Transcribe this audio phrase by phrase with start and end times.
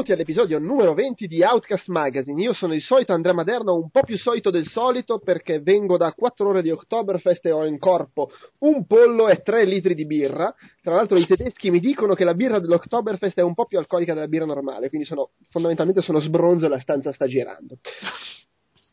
[0.00, 2.40] benvenuti all'episodio numero 20 di Outcast Magazine.
[2.42, 6.14] Io sono il solito Andrea Maderno, un po' più solito del solito perché vengo da
[6.14, 10.54] 4 ore di Oktoberfest e ho in corpo un pollo e 3 litri di birra.
[10.82, 14.14] Tra l'altro i tedeschi mi dicono che la birra dell'Oktoberfest è un po' più alcolica
[14.14, 17.76] della birra normale, quindi sono, fondamentalmente sono sbronzo e la stanza sta girando.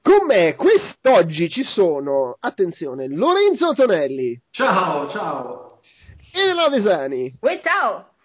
[0.02, 5.80] Con me quest'oggi ci sono, attenzione, Lorenzo Tonelli, Ciao, ciao.
[6.34, 8.16] Elena Vesani, Uè, ciao!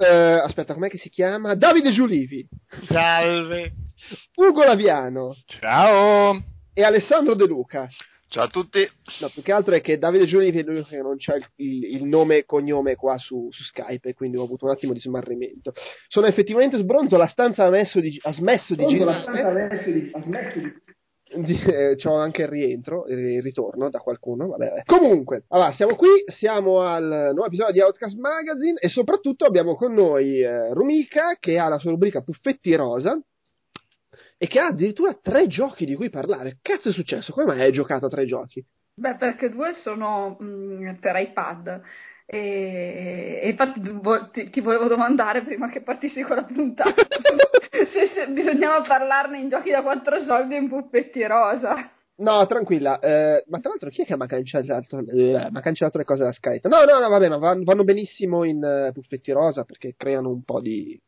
[0.00, 1.54] Eh, aspetta, com'è che si chiama?
[1.54, 2.46] Davide Giulivi,
[2.86, 3.72] Salve.
[4.36, 6.34] Ugo Laviano Ciao.
[6.72, 7.88] e Alessandro De Luca.
[8.28, 8.78] Ciao a tutti.
[9.20, 11.96] No, più che altro è che Davide Giulivi è l'unico che non c'ha il, il-
[11.96, 15.00] il nome e cognome qua su, su Skype e quindi ho avuto un attimo di
[15.00, 15.72] smarrimento.
[16.06, 19.82] Sono effettivamente sbronzo, la stanza ha, messo di- ha smesso di girare.
[19.84, 20.12] Di-
[21.30, 24.48] eh, c'ho anche il rientro, il ritorno da qualcuno.
[24.48, 24.82] Vabbè.
[24.84, 29.92] Comunque, allora, siamo qui, siamo al nuovo episodio di Outcast Magazine e soprattutto abbiamo con
[29.92, 33.20] noi eh, Rumika che ha la sua rubrica Puffetti Rosa
[34.36, 36.58] e che ha addirittura tre giochi di cui parlare.
[36.62, 37.32] Cazzo è successo?
[37.32, 38.64] Come mai hai giocato a tre giochi?
[38.94, 41.80] Beh, perché due sono mm, per iPad.
[42.32, 43.80] E, e infatti
[44.30, 46.94] ti, ti volevo domandare prima che partissi con la puntata
[47.92, 51.74] se, se bisognava parlarne in giochi da quattro soldi e in puffetti rosa.
[52.18, 53.00] No, tranquilla.
[53.00, 56.32] eh, ma tra l'altro, chi è che mi ha cancellato, eh, cancellato le cose dalla
[56.32, 56.68] Skype?
[56.68, 60.44] No, no, no, vabbè, ma van- vanno benissimo in eh, puffetti rosa perché creano un
[60.44, 61.00] po' di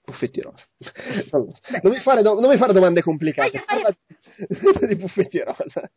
[0.00, 0.62] puffetti rosa.
[1.32, 3.64] non, mi fare, do- non mi fare domande complicate.
[3.66, 3.92] Parla
[4.86, 5.90] di puffetti rosa.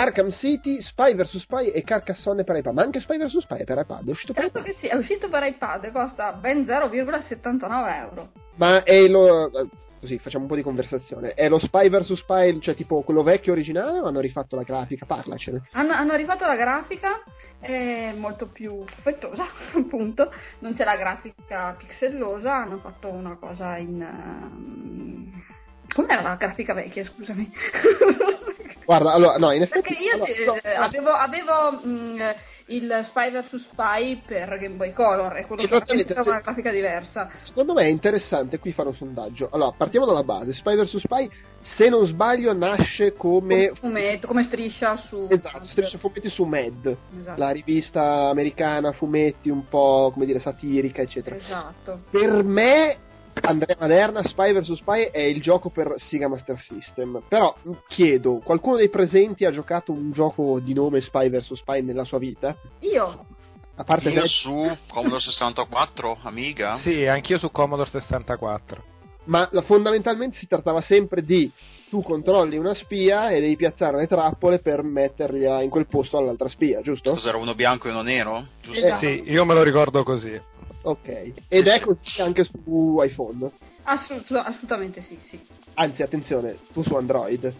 [0.00, 2.74] Arkham City, Spy vs Spy e Carcassonne per iPad.
[2.74, 4.70] Ma anche Spy vs Spy è per iPad, è uscito per Certo iPad.
[4.72, 8.32] che sì, è uscito per iPad e costa ben 0,79 euro.
[8.56, 9.50] Ma è lo...
[10.00, 11.34] Così, facciamo un po' di conversazione.
[11.34, 15.04] È lo Spy vs Spy, cioè tipo quello vecchio originale o hanno rifatto la grafica?
[15.04, 15.64] Parlacene.
[15.72, 17.22] Hanno, hanno rifatto la grafica,
[17.58, 19.44] è molto più perfettosa,
[19.76, 20.32] appunto.
[20.60, 24.00] Non c'è la grafica pixellosa, hanno fatto una cosa in.
[24.00, 25.42] ehm,
[25.92, 27.50] Com'era la grafica vecchia, scusami?
[28.90, 29.82] Guarda, allora, no, in effetti...
[29.82, 32.34] Perché io allora, no, eh, avevo, avevo, mh,
[32.66, 36.28] il Spy vs Spy per Game Boy Color e quello che Esattamente, aveva sì.
[36.30, 37.30] una grafica diversa.
[37.44, 39.48] Secondo me è interessante qui fare un sondaggio.
[39.52, 40.54] Allora, partiamo dalla base.
[40.54, 41.30] Spy vs Spy,
[41.76, 43.68] se non sbaglio, nasce come...
[43.68, 45.28] Come fumetto, come striscia su.
[45.30, 47.40] Esatto, striscia fumetti su Mad, Esatto.
[47.40, 51.36] la rivista americana, fumetti un po', come dire, satirica, eccetera.
[51.36, 52.00] Esatto.
[52.10, 52.96] Per me,
[53.42, 57.22] Andrea Maderna, Spy vs Spy è il gioco per Sega Master System.
[57.28, 57.54] Però
[57.88, 62.18] chiedo, qualcuno dei presenti ha giocato un gioco di nome Spy vs Spy nella sua
[62.18, 62.56] vita?
[62.80, 63.26] Io
[63.76, 66.76] A parte Io su Commodore 64, Amiga.
[66.78, 68.84] Sì, anch'io su Commodore 64.
[69.24, 71.50] ma la- fondamentalmente si trattava sempre di
[71.88, 76.48] tu controlli una spia e devi piazzare le trappole per metterla in quel posto all'altra
[76.48, 77.12] spia, giusto?
[77.12, 78.44] Cos'era uno bianco e uno nero?
[78.62, 78.78] Giusto?
[78.78, 78.98] Esatto.
[78.98, 80.40] Sì, io me lo ricordo così.
[80.82, 81.32] Ok.
[81.48, 83.50] Ed è così anche su iPhone.
[83.84, 85.40] assolut- assolutamente sì, sì.
[85.74, 87.52] Anzi, attenzione, tu su Android.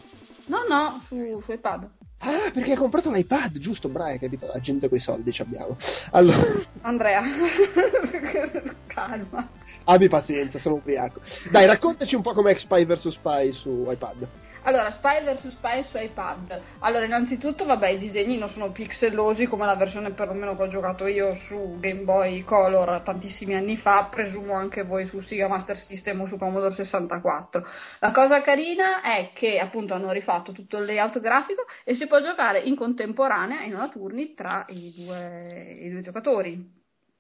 [0.47, 1.89] No, no, su, su iPad.
[2.23, 3.89] Ah, perché hai comprato l'iPad, giusto?
[3.89, 4.47] Bravo, hai capito?
[4.47, 5.77] La gente coi soldi ci abbiamo.
[6.11, 6.43] Allora,
[6.83, 7.23] Andrea,
[8.89, 9.49] calma.
[9.85, 11.21] abbi pazienza, sono ubriaco.
[11.51, 14.29] Dai, raccontaci un po' com'è Spy vs Spy su iPad.
[14.63, 16.61] Allora, Spy vs Spy su iPad.
[16.81, 21.07] Allora, innanzitutto, vabbè, i disegni non sono pixellosi come la versione perlomeno che ho giocato
[21.07, 26.21] io su Game Boy Color tantissimi anni fa, presumo anche voi su Sega Master System
[26.21, 27.67] o su Commodore 64.
[28.01, 32.21] La cosa carina è che appunto hanno rifatto tutto il layout grafico e si può
[32.21, 36.79] giocare in contemporanea, in una turni, tra i due, i due giocatori.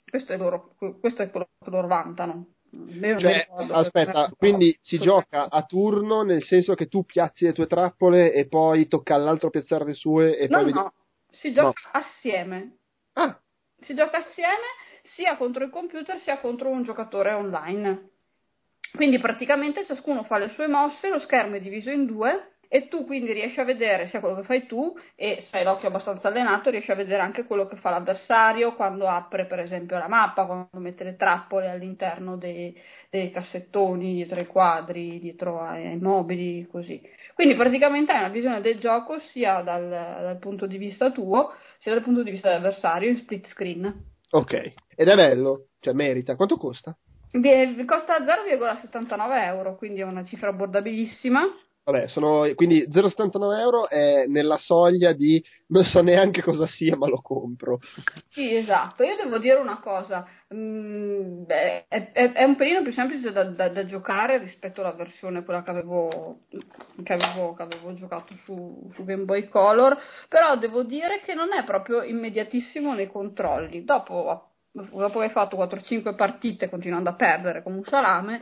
[0.08, 2.46] Questo è, loro, questo è quello che loro vantano.
[3.18, 8.32] Cioè, aspetta, quindi si gioca a turno nel senso che tu piazzi le tue trappole
[8.32, 10.92] e poi tocca all'altro piazzare le sue e No, poi vedi- no.
[11.30, 12.76] Si gioca assieme.
[13.14, 13.38] Ah,
[13.80, 14.66] Si gioca assieme
[15.14, 18.10] sia contro il computer sia contro un giocatore online.
[18.92, 23.04] Quindi praticamente ciascuno fa le sue mosse, lo schermo è diviso in due e tu
[23.04, 26.70] quindi riesci a vedere sia quello che fai tu e se hai l'occhio abbastanza allenato
[26.70, 30.68] riesci a vedere anche quello che fa l'avversario quando apre per esempio la mappa, quando
[30.74, 32.72] mette le trappole all'interno dei,
[33.10, 37.02] dei cassettoni, dietro ai quadri, dietro ai, ai mobili, così.
[37.34, 41.92] Quindi praticamente hai una visione del gioco sia dal, dal punto di vista tuo sia
[41.92, 43.92] dal punto di vista dell'avversario in split screen.
[44.30, 44.72] ok.
[44.94, 46.36] Ed è bello, cioè merita.
[46.36, 46.96] Quanto costa?
[47.84, 51.42] Costa 0,79 euro, quindi è una cifra abbordabilissima.
[51.90, 57.06] Vabbè, sono, quindi 0,79 euro è nella soglia di non so neanche cosa sia, ma
[57.08, 57.78] lo compro.
[58.28, 59.02] Sì, esatto.
[59.02, 63.44] Io devo dire una cosa, mm, beh, è, è- è un pelino più semplice da,
[63.44, 66.40] da- da giocare rispetto alla versione, quella che avevo,
[67.02, 69.98] che avevo, che avevo giocato su, su Game Boy Color,
[70.28, 73.84] però devo dire che non è proprio immediatissimo nei controlli.
[73.84, 78.40] Dopo, dopo che hai fatto 4-5 partite continuando a perdere come un salame,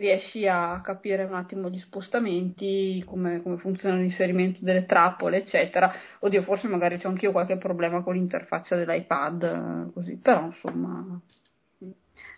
[0.00, 5.92] riesci a capire un attimo gli spostamenti, come, come funziona l'inserimento delle trappole, eccetera.
[6.20, 9.42] Oddio, forse magari c'ho anch'io qualche problema con l'interfaccia dell'iPad,
[9.88, 11.20] eh, così, però insomma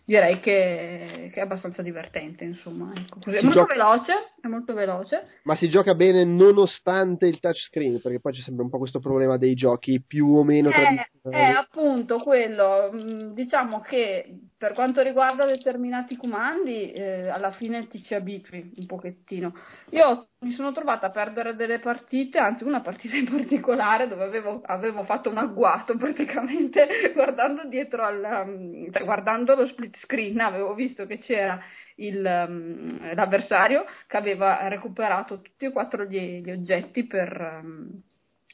[0.04, 2.93] direi che, che è abbastanza divertente, insomma.
[2.94, 3.37] Ecco, così.
[3.37, 5.26] È molto gioca- veloce, è molto veloce.
[5.44, 9.37] Ma si gioca bene nonostante il touchscreen, perché poi c'è sempre un po' questo problema
[9.37, 11.52] dei giochi più o meno Eh, tradizionali.
[11.52, 18.02] è appunto quello, mm, diciamo che per quanto riguarda determinati comandi, eh, alla fine ti
[18.02, 19.55] ci abitui un pochettino.
[19.90, 24.60] Io mi sono trovata a perdere delle partite, anzi una partita in particolare dove avevo,
[24.64, 30.74] avevo fatto un agguato praticamente guardando dietro al, um, cioè guardando lo split screen, avevo
[30.74, 31.60] visto che c'era
[31.96, 38.02] il, um, l'avversario che aveva recuperato tutti e quattro gli, gli oggetti per, um,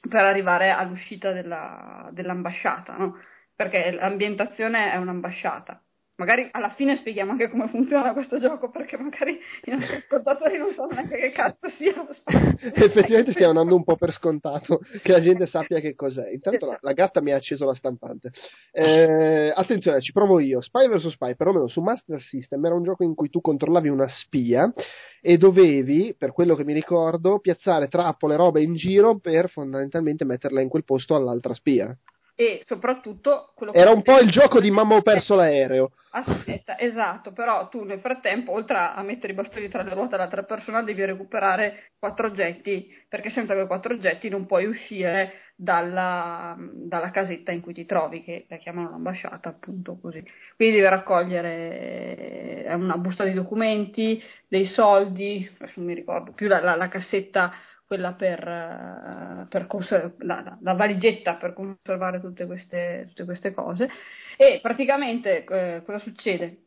[0.09, 3.19] per arrivare all'uscita della- dell'ambasciata, no?
[3.55, 5.83] Perché l'ambientazione è un'ambasciata.
[6.19, 10.73] Magari alla fine spieghiamo anche come funziona questo gioco, perché magari i nostri ascoltatori non
[10.75, 12.57] sanno neanche che cazzo sia lo spazio.
[12.59, 16.33] Effettivamente stiamo andando un po' per scontato che la gente sappia che cos'è.
[16.33, 18.33] Intanto la, la gatta mi ha acceso la stampante.
[18.73, 20.61] Eh, attenzione, ci provo io.
[20.61, 24.09] Spy vs Spy, perlomeno su Master System, era un gioco in cui tu controllavi una
[24.09, 24.73] spia
[25.21, 30.61] e dovevi, per quello che mi ricordo, piazzare trappole, robe in giro per fondamentalmente metterla
[30.61, 31.97] in quel posto all'altra spia.
[32.41, 35.91] E soprattutto quello che Era un po' il gioco di mamma ho perso l'aereo.
[36.11, 40.45] Aspetta, esatto, però tu nel frattempo, oltre a mettere i bastoni tra le ruote all'altra
[40.45, 47.11] persona, devi recuperare quattro oggetti, perché senza quei quattro oggetti non puoi uscire dalla, dalla
[47.11, 50.23] casetta in cui ti trovi, che la chiamano l'ambasciata, appunto così.
[50.57, 56.47] Quindi devi raccogliere eh, una busta di documenti, dei soldi, adesso non mi ricordo più
[56.49, 57.53] la, la- la cassetta
[57.89, 63.89] quella per, eh, per conser- la, la- valigetta per conservare tutte queste, tutte queste cose.
[64.37, 66.67] E praticamente eh, cosa succede?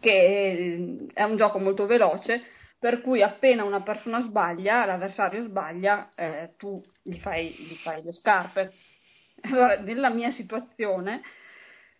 [0.00, 2.42] Che eh, è un gioco molto veloce,
[2.78, 8.12] per cui appena una persona sbaglia, l'avversario sbaglia, eh, tu gli fai, gli fai le
[8.12, 8.72] scarpe.
[9.40, 11.22] Allora, nella mia situazione,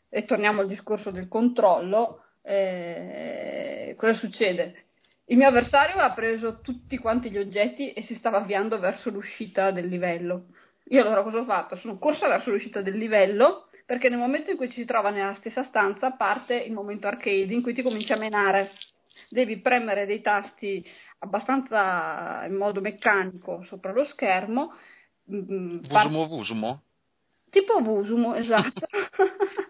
[0.09, 4.88] e torniamo al discorso del controllo, eh, cosa succede?
[5.31, 9.71] Il mio avversario ha preso tutti quanti gli oggetti e si stava avviando verso l'uscita
[9.71, 10.47] del livello.
[10.85, 11.77] Io allora cosa ho fatto?
[11.77, 15.35] Sono corsa verso l'uscita del livello perché nel momento in cui ci si trova nella
[15.35, 18.73] stessa stanza parte il momento arcade in cui ti cominci a menare.
[19.29, 20.83] Devi premere dei tasti
[21.19, 24.77] abbastanza in modo meccanico sopra lo schermo.
[25.31, 26.83] mm, par- Vusumo Vusumo?
[27.51, 28.87] Tipo Vusumo, esatto.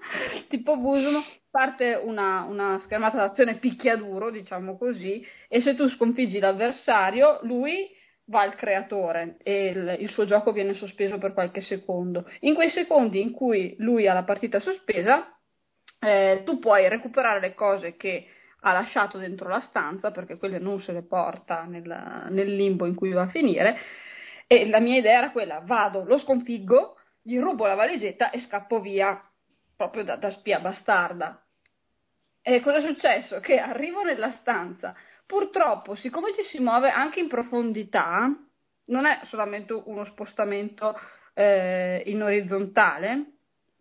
[0.49, 7.39] tipo Vusumo, parte una, una schermata d'azione picchiaduro, diciamo così, e se tu sconfiggi l'avversario,
[7.43, 7.95] lui
[8.27, 12.29] va al creatore e il, il suo gioco viene sospeso per qualche secondo.
[12.41, 15.35] In quei secondi in cui lui ha la partita sospesa,
[16.01, 18.27] eh, tu puoi recuperare le cose che
[18.61, 21.85] ha lasciato dentro la stanza, perché quelle non se le porta nel,
[22.31, 23.79] nel limbo in cui va a finire.
[24.47, 28.81] E la mia idea era quella: vado, lo sconfiggo, gli rubo la valigetta e scappo
[28.81, 29.23] via,
[29.79, 31.41] proprio da, da spia bastarda.
[32.43, 33.39] E cosa è successo?
[33.39, 34.93] Che arrivo nella stanza,
[35.25, 38.29] purtroppo, siccome ci si muove anche in profondità,
[38.87, 40.99] non è solamente uno spostamento
[41.33, 43.25] eh, in orizzontale,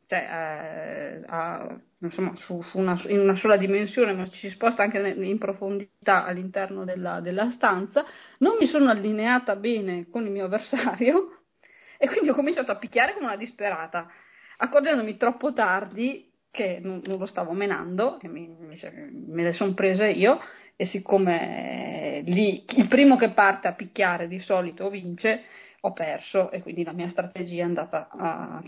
[0.05, 4.83] cioè eh, a- insomma, su, su una, in una sola dimensione, ma ci si sposta
[4.83, 8.05] anche in profondità all'interno della, della stanza,
[8.39, 11.39] non mi sono allineata bene con il mio avversario
[11.97, 14.07] e quindi ho cominciato a picchiare come una disperata,
[14.57, 20.07] accorgendomi troppo tardi che non, non lo stavo menando, e mi- me le sono prese
[20.09, 20.39] io,
[20.75, 25.43] e siccome lì il primo che parte a picchiare di solito vince,
[25.81, 28.61] ho perso e quindi la mia strategia è andata a,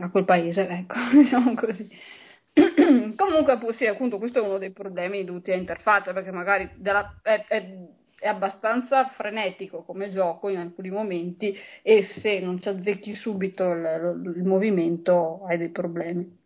[0.00, 1.88] a quel paese, ecco, diciamo così.
[3.16, 7.44] Comunque, sì, appunto, questo è uno dei problemi dovuti a interfaccia, perché magari della, è,
[7.46, 7.74] è,
[8.20, 14.34] è, abbastanza frenetico come gioco in alcuni momenti e se non ci azzecchi subito il,
[14.36, 16.38] il movimento hai dei problemi.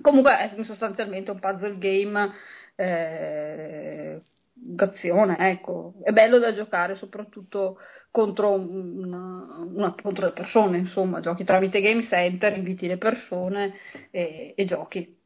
[0.00, 2.32] Comunque è sostanzialmente un puzzle game
[2.76, 4.20] eh,
[4.52, 5.94] d'azione, ecco.
[6.02, 7.78] È bello da giocare soprattutto
[8.10, 13.74] contro, una, una, contro le persone, insomma, giochi tramite Game Center, inviti le persone
[14.10, 15.18] e, e giochi.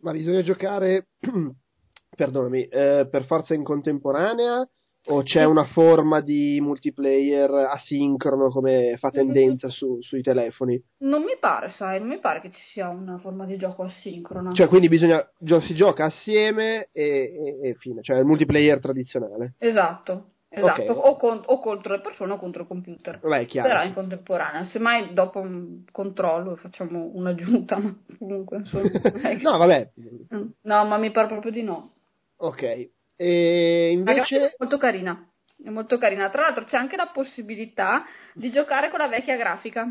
[0.00, 1.08] Ma bisogna giocare,
[2.16, 4.68] perdonami, eh, per forza in contemporanea
[5.08, 10.82] o c'è una forma di multiplayer asincrono come fa tendenza su, sui telefoni?
[10.98, 14.52] Non mi pare, sai, non mi pare che ci sia una forma di gioco asincrona.
[14.52, 15.26] Cioè, quindi bisogna,
[15.62, 17.02] si gioca assieme e,
[17.62, 19.54] e, e fine, cioè il multiplayer tradizionale.
[19.58, 20.30] Esatto.
[20.48, 20.96] Esatto, okay.
[20.96, 23.18] o, con, o, contro le persone o contro il computer.
[23.18, 28.88] Beh, chiaro, Però in contemporanea, semmai dopo un controllo facciamo un'aggiunta, ma comunque insomma.
[29.42, 29.90] no, vabbè.
[30.62, 31.92] No, ma mi pare proprio di no.
[32.36, 32.90] Ok.
[33.16, 34.46] E invece...
[34.46, 35.28] È molto carina.
[35.62, 36.28] È molto carina.
[36.30, 38.04] Tra l'altro c'è anche la possibilità
[38.34, 39.86] di giocare con la vecchia grafica.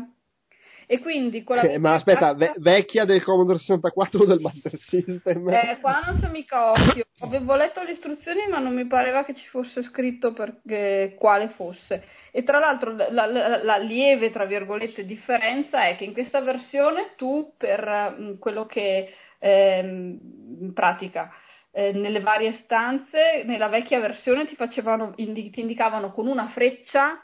[0.88, 4.78] E quindi con la eh, ma aspetta, ve- vecchia del Commodore 64 o del Master
[4.78, 5.48] System?
[5.48, 7.06] Eh, qua non c'è mica occhio.
[7.22, 12.04] Avevo letto le istruzioni, ma non mi pareva che ci fosse scritto perché, quale fosse.
[12.30, 17.14] E tra l'altro la, la, la, lieve, tra virgolette, differenza è che in questa versione
[17.16, 21.32] tu, per mh, mm, quello che eh, in pratica
[21.76, 27.20] eh, nelle varie stanze, nella vecchia versione ti, facevano, indi- ti indicavano con una freccia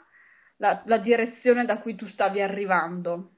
[0.57, 3.31] la, la direzione da cui tu stavi arrivando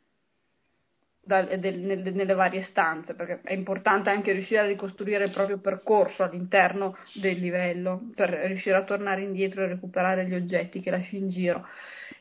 [1.24, 5.58] da, del, nelle, nelle varie stanze, perché è importante anche riuscire a ricostruire il proprio
[5.60, 11.16] percorso all'interno del livello, per riuscire a tornare indietro e recuperare gli oggetti che lasci
[11.16, 11.66] in giro.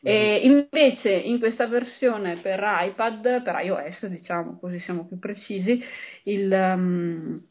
[0.03, 5.83] E invece in questa versione per iPad, per iOS diciamo così siamo più precisi,
[6.25, 7.43] il, um,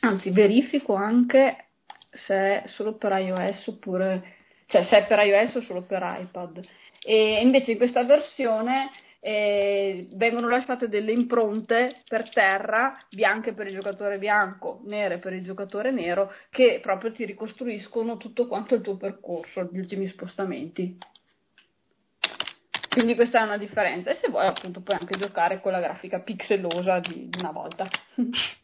[0.00, 1.66] anzi verifico anche
[2.10, 6.60] se è solo per iOS oppure cioè se è per iOS o solo per iPad.
[7.02, 8.90] E invece in questa versione
[9.20, 15.42] eh, vengono lasciate delle impronte per terra bianche per il giocatore bianco, nere per il
[15.42, 20.96] giocatore nero che proprio ti ricostruiscono tutto quanto il tuo percorso, gli ultimi spostamenti.
[22.88, 24.10] Quindi questa è una differenza.
[24.10, 27.88] E se vuoi appunto puoi anche giocare con la grafica pixelosa di, di una volta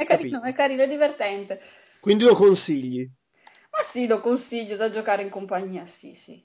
[0.00, 1.60] È carino, è carino, è divertente.
[2.00, 3.06] Quindi lo consigli?
[3.70, 6.42] Ma sì, lo consiglio da giocare in compagnia, sì, sì.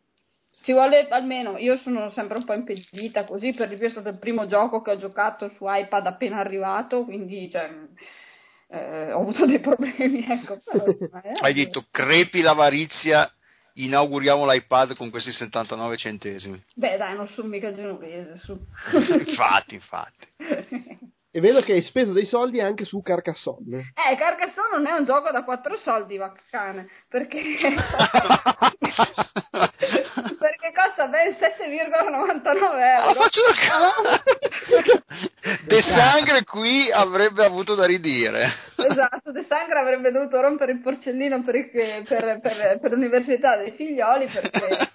[0.62, 4.10] Ci vuole almeno, io sono sempre un po' impedita così, per di più è stato
[4.10, 7.72] il primo gioco che ho giocato su iPad appena arrivato, quindi cioè,
[8.68, 10.60] eh, ho avuto dei problemi, ecco.
[10.66, 13.32] Però, eh, Hai detto crepi l'avarizia,
[13.76, 16.62] inauguriamo l'iPad con questi 79 centesimi.
[16.74, 18.60] Beh dai, non sono mica genovese, su.
[19.26, 20.28] infatti, infatti.
[21.36, 23.92] E vedo che hai speso dei soldi anche su Carcassonne.
[23.94, 27.42] Eh, Carcassonne non è un gioco da 4 soldi, vaccane, perché...
[30.40, 32.10] perché costa ben 7,99 euro.
[32.10, 33.54] La faccio da
[35.68, 38.54] De Sangre qui avrebbe avuto da ridire.
[38.78, 43.72] Esatto, De Sangre avrebbe dovuto rompere il porcellino per, il, per, per, per l'università dei
[43.72, 44.90] figlioli, perché...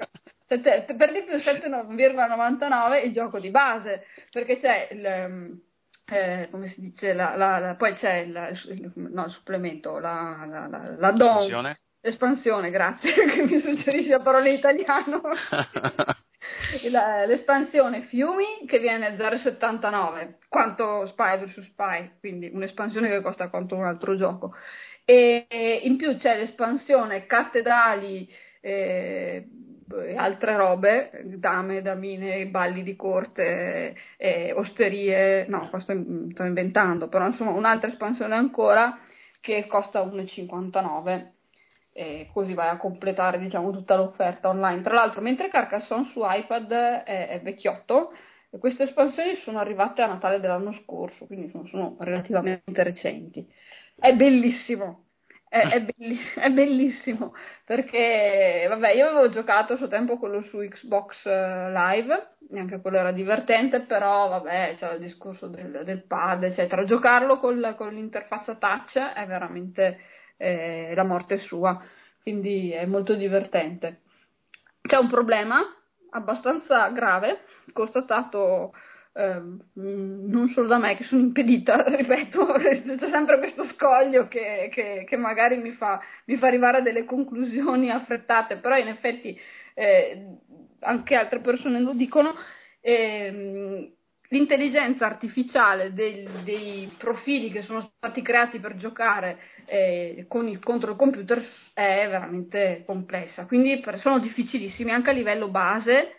[0.49, 5.69] per di più 7,99 il gioco di base, perché c'è il
[6.11, 10.45] eh, come si dice, la, la, la, poi c'è il, il, no, il supplemento, la,
[10.47, 11.11] la, la, la
[12.03, 12.71] L'espansione?
[12.71, 15.21] Grazie, che mi suggerisce la parola in italiano.
[17.27, 23.77] l'espansione Fiumi che viene a 0,79, quanto Spy vs Spy, quindi un'espansione che costa quanto
[23.77, 24.55] un altro gioco.
[25.05, 28.29] E, e in più c'è l'espansione Cattedrali.
[28.63, 29.47] Eh,
[30.17, 35.95] altre robe, dame, damine, balli di corte, eh, osterie, no, questo
[36.33, 38.99] sto inventando, però insomma un'altra espansione ancora
[39.41, 41.33] che costa 1,59
[41.93, 44.83] e così vai a completare diciamo tutta l'offerta online.
[44.83, 48.13] Tra l'altro mentre Carcassonne su iPad è, è vecchiotto,
[48.59, 53.47] queste espansioni sono arrivate a Natale dell'anno scorso, quindi sono, sono relativamente recenti.
[53.97, 55.10] È bellissimo,
[55.51, 55.85] è, è,
[56.39, 62.29] è, bellissimo, perché vabbè io avevo giocato a suo tempo quello su Xbox eh, Live
[62.55, 66.85] anche quello era divertente però vabbè c'era il discorso del, del pad eccetera.
[66.85, 69.99] Giocarlo col, con l'interfaccia touch è veramente
[70.37, 71.83] eh, la morte sua
[72.23, 74.03] quindi è molto divertente.
[74.83, 75.61] C'è un problema
[76.11, 77.41] abbastanza grave
[77.73, 78.73] constatato
[79.13, 79.43] eh,
[79.75, 85.17] non solo da me che sono impedita, ripeto, c'è sempre questo scoglio che, che, che
[85.17, 89.39] magari mi fa, mi fa, arrivare a delle conclusioni affrettate, però in effetti
[89.75, 90.37] eh,
[90.81, 92.35] anche altre persone lo dicono,
[92.81, 93.93] ehm,
[94.31, 100.93] l'intelligenza artificiale dei, dei, profili che sono stati creati per giocare eh, con il, contro
[100.93, 106.15] il computer è veramente complessa, quindi sono difficilissimi anche a livello base.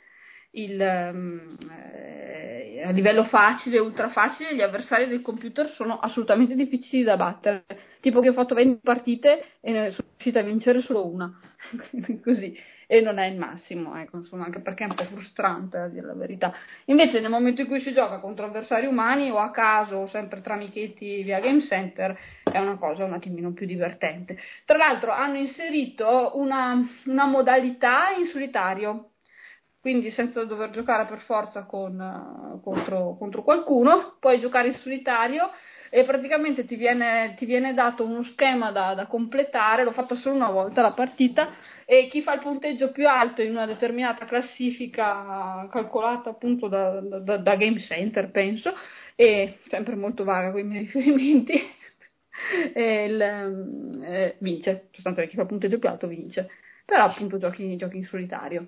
[0.53, 1.57] Il, um,
[1.93, 2.40] eh,
[2.83, 7.65] a livello facile, ultra facile, gli avversari del computer sono assolutamente difficili da battere.
[7.99, 11.31] Tipo che ho fatto 20 partite e ne sono riuscita a vincere solo una.
[12.23, 12.57] Così
[12.91, 16.05] e non è il massimo, ecco, insomma, anche perché è un po' frustrante a dire
[16.07, 16.53] la verità.
[16.87, 20.41] Invece nel momento in cui si gioca contro avversari umani o a caso o sempre
[20.41, 24.37] tra amichetti via Game Center è una cosa un attimino più divertente.
[24.65, 29.10] Tra l'altro hanno inserito una, una modalità in solitario,
[29.81, 35.49] quindi senza dover giocare per forza con, contro, contro qualcuno, puoi giocare in solitario
[35.89, 40.35] e praticamente ti viene, ti viene dato uno schema da, da, completare, l'ho fatta solo
[40.35, 41.49] una volta la partita,
[41.85, 47.37] e chi fa il punteggio più alto in una determinata classifica calcolata appunto da, da,
[47.37, 48.73] da Game Center, penso,
[49.15, 51.53] e sempre molto vaga con i miei riferimenti,
[52.75, 53.21] il,
[54.03, 56.49] eh, vince, sostanzialmente chi fa il punteggio più alto vince,
[56.85, 58.67] però appunto giochi, giochi in solitario.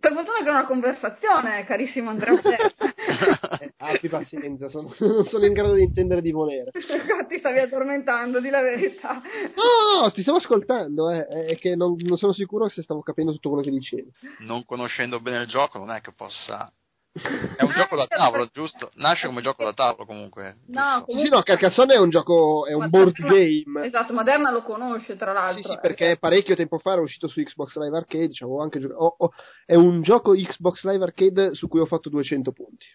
[0.00, 2.40] Per fortuna che è una conversazione, carissimo Andrea.
[2.40, 6.70] eh, abbi pazienza, sono, non sono in grado di intendere di volere.
[7.28, 9.20] ti stavi addormentando, di la verità.
[9.54, 13.32] No, no, ti stavo ascoltando, eh, è che non, non sono sicuro se stavo capendo
[13.32, 14.10] tutto quello che dicevi.
[14.38, 16.72] Non conoscendo bene il gioco, non è che possa
[17.12, 18.90] è un gioco da tavolo, giusto?
[18.94, 20.58] Nasce come gioco da tavolo comunque.
[20.68, 21.24] No, comunque...
[21.24, 23.84] Sì, no, Carcassonne è un gioco, è un board game.
[23.84, 25.62] Esatto, Moderna lo conosce tra l'altro.
[25.62, 28.94] Sì, sì, perché parecchio tempo fa era uscito su Xbox Live Arcade, diciamo, anche gio-
[28.94, 29.32] oh, oh,
[29.66, 32.86] è un gioco Xbox Live Arcade su cui ho fatto 200 punti.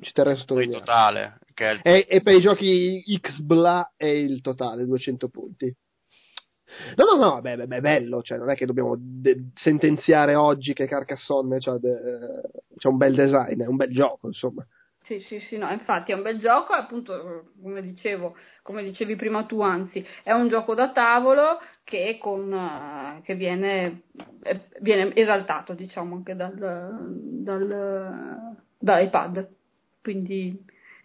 [0.00, 0.78] Ci terrei sottolineare.
[0.78, 1.38] Il totale.
[1.52, 1.80] Che è il...
[1.82, 5.76] E, e per i giochi XBLA è il totale, 200 punti.
[6.96, 10.86] No, no, no, beh, beh, bello, cioè, non è che dobbiamo de- sentenziare oggi che
[10.86, 12.40] Carcassonne c'ha, de-
[12.76, 14.66] c'ha, un bel design, è un bel gioco, insomma.
[15.04, 19.44] Sì, sì, sì, no, infatti è un bel gioco, appunto, come dicevo, come dicevi prima
[19.44, 24.04] tu, anzi, è un gioco da tavolo che, con, uh, che viene,
[24.42, 29.48] eh, viene, esaltato, diciamo, anche dal, dal, dall'iPad.
[30.00, 30.58] Quindi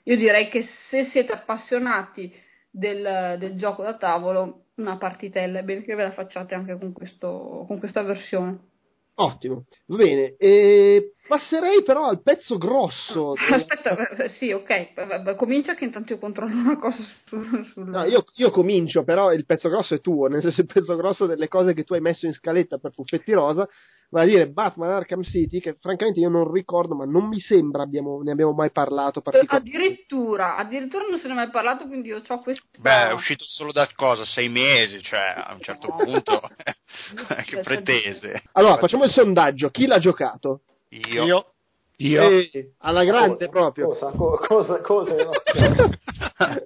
[0.04, 2.34] io direi che se siete appassionati
[2.70, 6.92] del, del gioco da tavolo, una partitella, è bene che ve la facciate anche con,
[6.94, 8.68] questo, con questa versione.
[9.16, 10.36] Ottimo, va bene.
[10.38, 13.34] E passerei però al pezzo grosso.
[13.34, 17.66] Aspetta, sì, ok, comincia che intanto io controllo una cosa sul...
[17.66, 17.90] sul...
[17.90, 21.26] No, io, io, comincio, però il pezzo grosso è tuo, nel senso il pezzo grosso
[21.26, 23.68] delle cose che tu hai messo in scaletta per Puffetti Rosa
[24.10, 27.84] va a dire Batman Arkham City, che francamente io non ricordo, ma non mi sembra
[27.84, 29.22] abbiamo, ne abbiamo mai parlato.
[29.24, 32.64] Addirittura, addirittura non se ne è mai parlato, quindi io ho questo.
[32.80, 34.26] Beh, è uscito solo da cosa?
[34.26, 36.42] Sei mesi, cioè a un certo punto.
[37.46, 38.44] che pretese.
[38.54, 40.62] Allora, facciamo il sondaggio: chi l'ha giocato?
[40.90, 41.26] Io.
[41.26, 41.54] Io.
[41.98, 42.22] Io.
[42.22, 43.88] Eh, alla grande cosa, proprio.
[43.88, 45.30] Cosa, cosa, cosa,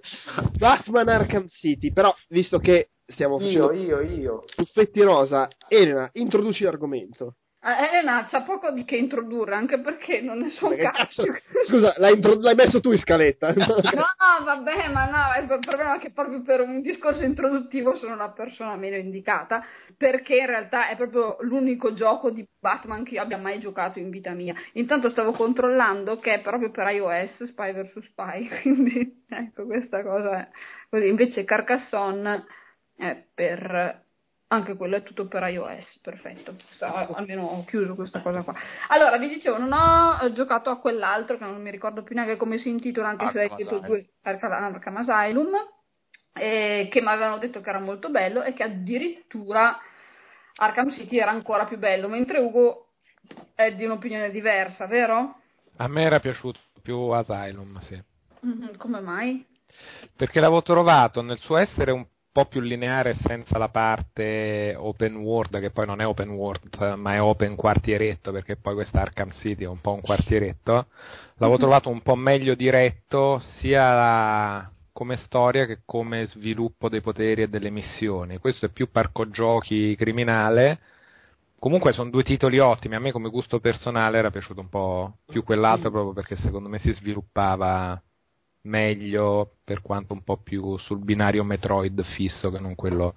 [0.57, 4.43] Batman Arkham City, però visto che stiamo facendo io, io, io.
[4.55, 7.35] Buffetti Rosa, Elena, introduci l'argomento.
[7.65, 11.23] Ah, Elena c'ha poco di che introdurre, anche perché non ne so un cazzo.
[11.65, 13.53] Scusa, l'hai, intro- l'hai, messo tu in scaletta?
[13.55, 18.31] no, vabbè, ma no, il problema è che proprio per un discorso introduttivo sono la
[18.31, 19.63] persona meno indicata,
[19.95, 24.09] perché in realtà è proprio l'unico gioco di Batman che io abbia mai giocato in
[24.09, 24.53] vita mia.
[24.73, 30.37] Intanto stavo controllando che è proprio per iOS, Spy vs Spy, quindi ecco questa cosa
[30.37, 30.49] è
[30.89, 31.07] così.
[31.07, 32.43] Invece Carcassonne
[33.09, 34.01] è per
[34.53, 36.55] anche quello è tutto per iOS, perfetto.
[36.79, 38.53] almeno ho chiuso questa cosa qua.
[38.89, 42.59] Allora, vi dicevo, non ho giocato a quell'altro che non mi ricordo più neanche come
[42.59, 45.55] si intitola, anche se è scritto due Arkham Asylum,
[46.33, 49.79] eh, che mi avevano detto che era molto bello e che addirittura
[50.55, 52.89] Arkham City era ancora più bello, mentre Ugo
[53.55, 55.39] è di un'opinione diversa, vero?
[55.77, 57.99] A me era piaciuto più Asylum, sì.
[58.45, 59.45] Mm-hmm, come mai?
[60.15, 65.59] Perché l'avevo trovato nel suo essere un po' più lineare senza la parte open world,
[65.59, 69.63] che poi non è open world, ma è open quartieretto, perché poi questa Arkham City
[69.63, 70.87] è un po' un quartieretto.
[71.37, 77.49] L'avevo trovato un po' meglio diretto, sia come storia che come sviluppo dei poteri e
[77.49, 78.39] delle missioni.
[78.39, 80.79] Questo è più parco giochi criminale.
[81.59, 85.43] Comunque sono due titoli ottimi, a me come gusto personale era piaciuto un po' più
[85.43, 88.01] quell'altro proprio perché secondo me si sviluppava
[88.63, 93.15] meglio per quanto un po' più sul binario Metroid fisso che non quello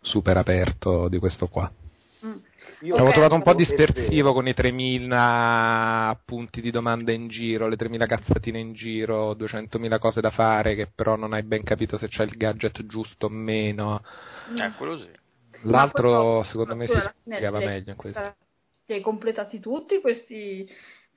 [0.00, 1.70] super aperto di questo qua.
[2.24, 2.36] Mm.
[2.82, 7.76] Io L'avevo trovato un po' dispersivo con i 3000 punti di domanda in giro, le
[7.76, 12.08] 3000 cazzatine in giro, 200.000 cose da fare che però non hai ben capito se
[12.08, 14.00] c'è il gadget giusto o meno.
[14.56, 15.08] Eh, quello sì.
[15.62, 18.34] L'altro secondo me si spiegava meglio in questo
[18.88, 20.66] li hai completati tutti questi,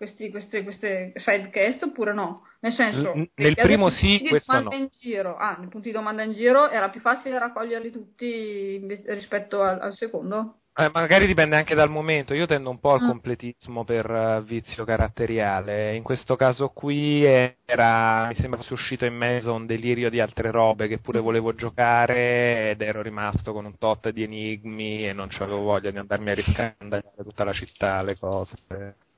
[0.01, 2.41] questi, queste, queste sidecast oppure no?
[2.61, 4.73] Nel senso, N- nel primo sì, questo no.
[4.73, 5.35] in giro.
[5.35, 9.95] Ah, nei punti di domanda in giro era più facile raccoglierli tutti rispetto al, al
[9.95, 10.61] secondo?
[10.73, 13.07] Eh, magari dipende anche dal momento, io tendo un po' al Mm.
[13.07, 19.13] completismo per eh, vizio caratteriale, in questo caso qui era, mi sembra fosse uscito in
[19.15, 23.77] mezzo un delirio di altre robe che pure volevo giocare ed ero rimasto con un
[23.77, 28.17] tot di enigmi e non avevo voglia di andarmi a riscandagliare tutta la città, le
[28.17, 28.55] cose.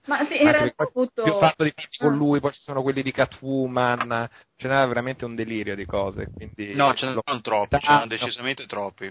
[0.06, 1.24] Ma sì, in Anche realtà ho avuto...
[1.24, 2.16] più fatto di fatti con Ah.
[2.16, 6.74] lui, poi ci sono quelli di Catwoman, ce n'era veramente un delirio di cose, quindi
[6.74, 9.06] No, ce ne sono troppi, ce ne sono decisamente troppi.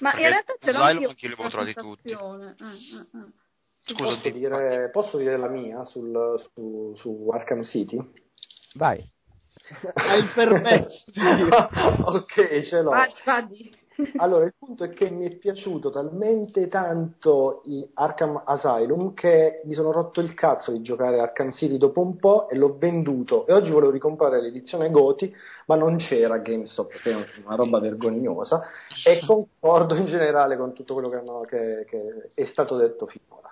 [0.00, 2.10] Ma in Perché realtà ce l'ho Asylum anch'io anch'io li questa avevo trovati tutti.
[2.10, 3.32] Eh, eh, eh.
[3.82, 7.98] Scusa, Posso ti- dire, posso dire la mia sul, su, su Arkham City?
[8.74, 9.02] Vai.
[9.94, 11.68] Hai il permesso di dire.
[12.04, 12.90] ok, ce l'ho.
[12.90, 13.78] Vai, vadi.
[14.16, 17.62] Allora, il punto è che mi è piaciuto talmente tanto
[17.94, 22.48] Arkham Asylum che mi sono rotto il cazzo di giocare Arkham City dopo un po'
[22.48, 23.46] e l'ho venduto.
[23.46, 25.32] E oggi volevo ricomprare l'edizione Goti,
[25.66, 28.62] ma non c'era GameStop, che è una roba vergognosa.
[29.04, 33.48] E concordo in generale con tutto quello che, che- che è stato detto finora.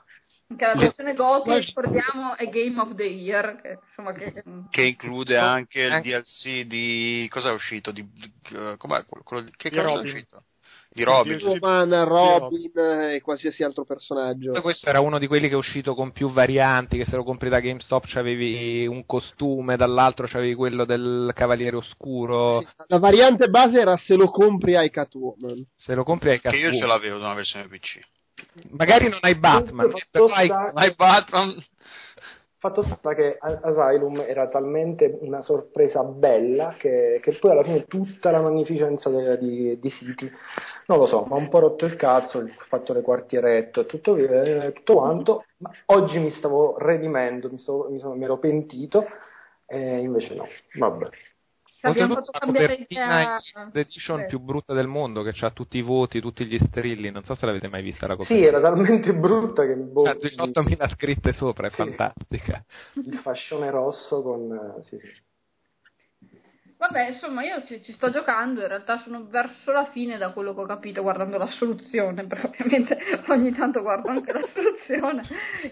[0.57, 5.37] Che la versione GOTY, ricordiamo, è Game of the Year, che, insomma, che, che include
[5.37, 7.91] anche il Anche- DLC di cosa è uscito?
[7.91, 8.01] Di,
[8.55, 10.11] eh, com'è quello, di, che cosa è Robin.
[10.11, 10.45] uscito?
[10.91, 11.37] Di Robin.
[11.37, 12.73] Di- Batman, Robin
[13.13, 14.59] e qualsiasi altro personaggio.
[14.63, 17.51] Questo era uno di quelli che è uscito con più varianti, che se lo compri
[17.51, 23.99] da GameStop c'avevi un costume, dall'altro c'avevi quello del Cavaliere Oscuro, La variante base era
[23.99, 25.63] se lo compri hai Catwoman.
[25.77, 26.79] se lo compri hai Che io Catwoman.
[26.81, 28.01] ce l'avevo da una versione PC.
[28.71, 30.47] Magari non hai Batman, però hai...
[30.47, 31.55] sta- Hai Batman.
[32.61, 38.33] Fatto sta che Asylum era talmente una sorpresa bella che, che poi alla fine tutta
[38.33, 40.29] la magnificenza de- di, di City,
[40.87, 44.17] non lo so, mi ha un po' rotto il cazzo, il fattore quartieretto e tutto,
[44.17, 49.07] eh, tutto quanto, ma oggi mi stavo redimendo, mi, stavo- mi sono- mi ero pentito
[49.67, 50.45] e invece no,
[50.79, 51.09] vabbè.
[51.81, 53.41] Abbiamo fatto la cambiare copertina idea.
[53.55, 54.27] in edition Beh.
[54.27, 57.47] più brutta del mondo, che ha tutti i voti, tutti gli strilli, non so se
[57.47, 58.47] l'avete mai vista la Sì, copertina.
[58.49, 61.77] era talmente brutta che boh, Ha 18.000 scritte sopra, è Sì.
[61.77, 62.65] fantastica.
[62.95, 64.53] il fascione rosso con...
[64.79, 65.27] eh, sì, sì.
[66.79, 70.55] Vabbè, insomma, io ci, ci sto giocando, in realtà sono verso la fine da quello
[70.55, 72.97] che ho capito guardando la soluzione, perché ovviamente
[73.29, 75.23] ogni tanto guardo anche la soluzione.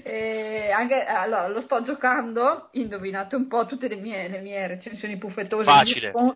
[0.02, 5.16] E anche, allora, lo sto giocando, indovinate un po' tutte le mie, le mie recensioni
[5.16, 5.64] puffettose.
[5.64, 6.12] Facile.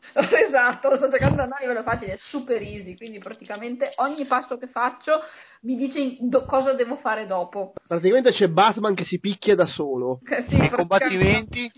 [0.51, 4.25] Esatto, lo sto giocando a noi, ve lo facile, è super easy, quindi praticamente ogni
[4.27, 5.21] passo che faccio
[5.63, 7.75] mi dice do- cosa devo fare dopo.
[7.87, 10.21] Praticamente c'è Batman che si picchia da solo.
[10.29, 11.73] Eh, sì, I praticamente- combattimenti?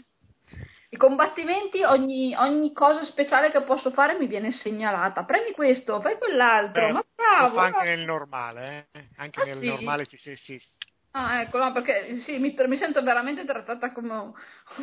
[0.94, 5.24] I combattimenti, ogni, ogni cosa speciale che posso fare mi viene segnalata.
[5.24, 6.82] Premi questo, fai quell'altro.
[6.86, 7.02] Beh, ma
[7.34, 7.54] lo bravo!
[7.54, 9.08] fa anche nel normale, eh?
[9.16, 9.66] Anche Ah, nel sì?
[9.66, 10.60] normale ci sì, sì.
[11.14, 14.32] Ah, ecco, no, perché sì, mi, mi sento veramente trattata come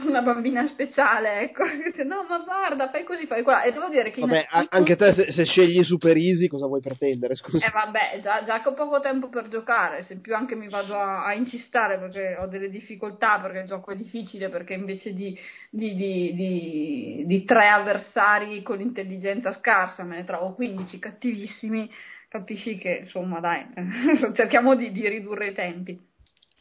[0.06, 1.64] una bambina speciale, ecco.
[2.06, 3.64] No, ma guarda, fai così, fai quella.
[3.64, 6.82] E devo dire che Vabbè, a- anche te se, se scegli Super Easy cosa vuoi
[6.82, 7.34] pretendere?
[7.34, 7.66] Scusa.
[7.66, 10.70] Eh vabbè, già, già che ho poco tempo per giocare, se in più anche mi
[10.70, 15.14] vado a, a incistare perché ho delle difficoltà, perché il gioco è difficile, perché invece
[15.14, 15.36] di,
[15.72, 21.90] di, di, di, tre avversari con intelligenza scarsa me ne trovo 15 cattivissimi,
[22.28, 23.66] capisci che insomma dai,
[24.36, 26.09] cerchiamo di, di ridurre i tempi.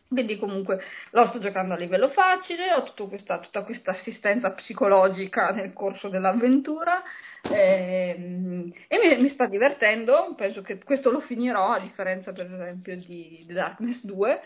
[0.08, 5.72] Quindi comunque lo sto giocando a livello facile, ho questa- tutta questa assistenza psicologica nel
[5.74, 7.02] corso dell'avventura
[7.42, 12.96] ehm, e mi, mi sta divertendo, penso che questo lo finirò a differenza per esempio
[12.96, 14.40] di The Darkness 2.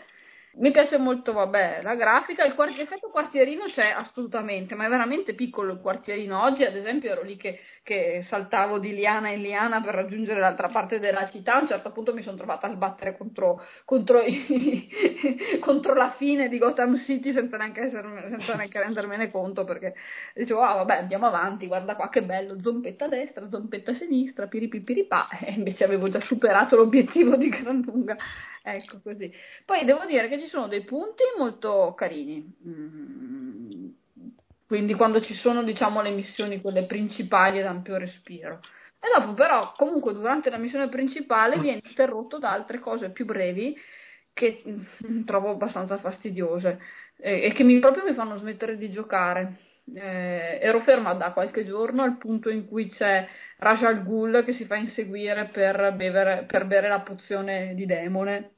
[0.55, 5.33] Mi piace molto, vabbè, la grafica, il quarti- l'effetto quartierino c'è assolutamente, ma è veramente
[5.33, 6.43] piccolo il quartierino.
[6.43, 10.67] Oggi, ad esempio, ero lì che, che saltavo di liana in liana per raggiungere l'altra
[10.67, 11.55] parte della città.
[11.55, 14.87] A un certo punto mi sono trovata a sbattere contro, contro, i-
[15.59, 19.95] contro la fine di Gotham City senza neanche, essermi- senza neanche rendermene conto perché
[20.35, 24.45] dicevo, ah, vabbè, andiamo avanti, guarda qua che bello, zompetta a destra, zompetta a sinistra,
[24.45, 28.15] piripipiripà, e invece avevo già superato l'obiettivo di gran lunga.
[28.65, 29.31] Ecco così.
[29.65, 32.55] Poi devo dire che ci sono dei punti molto carini.
[32.65, 33.89] Mm,
[34.65, 38.61] Quindi quando ci sono, diciamo, le missioni, quelle principali ad ampio respiro.
[38.99, 43.75] E dopo però, comunque, durante la missione principale viene interrotto da altre cose più brevi
[44.31, 46.79] che mm, trovo abbastanza fastidiose
[47.17, 49.72] e, e che mi, proprio mi fanno smettere di giocare.
[49.95, 54.53] Eh, ero ferma da qualche giorno al punto in cui c'è Ra's al Ghul che
[54.53, 58.51] si fa inseguire per, bevere, per bere la pozione di demone.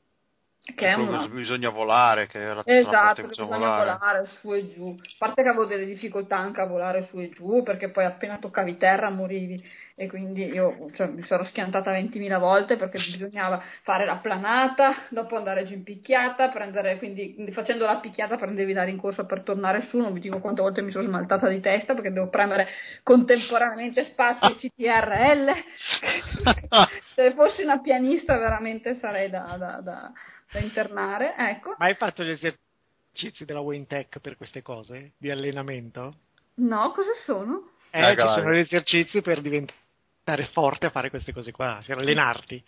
[0.65, 1.27] Che è Proprio una...
[1.27, 3.97] bisogna volare, che era Esatto, che bisogna volare.
[3.97, 4.95] volare su e giù.
[4.99, 8.39] A parte che avevo delle difficoltà anche a volare su e giù, perché poi appena
[8.39, 9.63] toccavi terra morivi.
[9.97, 15.37] E quindi io cioè, mi sarò schiantata 20.000 volte perché bisognava fare la planata, dopo
[15.37, 19.97] andare giù in picchiata, prendere, quindi facendo la picchiata prendevi la rincorsa per tornare su,
[19.97, 22.67] non vi dico quante volte mi sono smaltata di testa perché devo premere
[23.03, 25.53] contemporaneamente spazio CTRL.
[27.15, 30.11] Se fossi una pianista veramente sarei da, da, da,
[30.51, 31.75] da internare, ecco.
[31.77, 35.13] Ma hai fatto gli esercizi della Wayne Tech per queste cose?
[35.17, 36.15] Di allenamento?
[36.55, 37.69] No, cosa sono?
[37.91, 39.83] Eh, ci sono gli esercizi per diventare
[40.51, 42.61] forte a fare queste cose qua, per allenarti.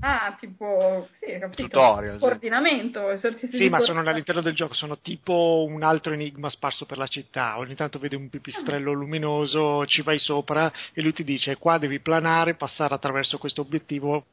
[0.00, 1.62] Ah, tipo, sì, capito.
[1.62, 2.20] Tutorial, sì.
[2.20, 6.86] Coordinamento, esercizi Sì, di ma sono all'interno del gioco, sono tipo un altro enigma sparso
[6.86, 7.58] per la città.
[7.58, 12.00] Ogni tanto vedi un pipistrello luminoso, ci vai sopra e lui ti dice qua devi
[12.00, 14.26] planare, passare attraverso questo obiettivo,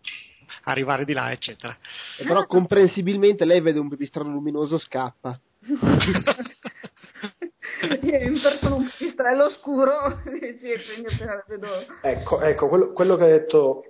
[0.63, 1.75] arrivare di là, eccetera.
[2.17, 5.39] E però comprensibilmente lei vede un pipistrello luminoso, scappa.
[8.01, 11.67] Io impersono un pipistrello scuro dici, e quindi appena vedo...
[12.01, 13.83] Ecco, ecco quello, quello che ha detto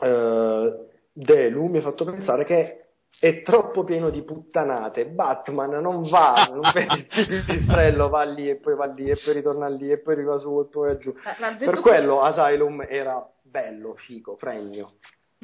[0.00, 5.06] eh, Delu mi ha fatto pensare che è troppo pieno di puttanate.
[5.06, 9.34] Batman non va, non vede il pipistrello, va lì e poi va lì e poi
[9.34, 11.10] ritorna lì e poi arriva su e poi va giù.
[11.10, 14.92] Eh, Per quello Asylum era bello, figo, fregno.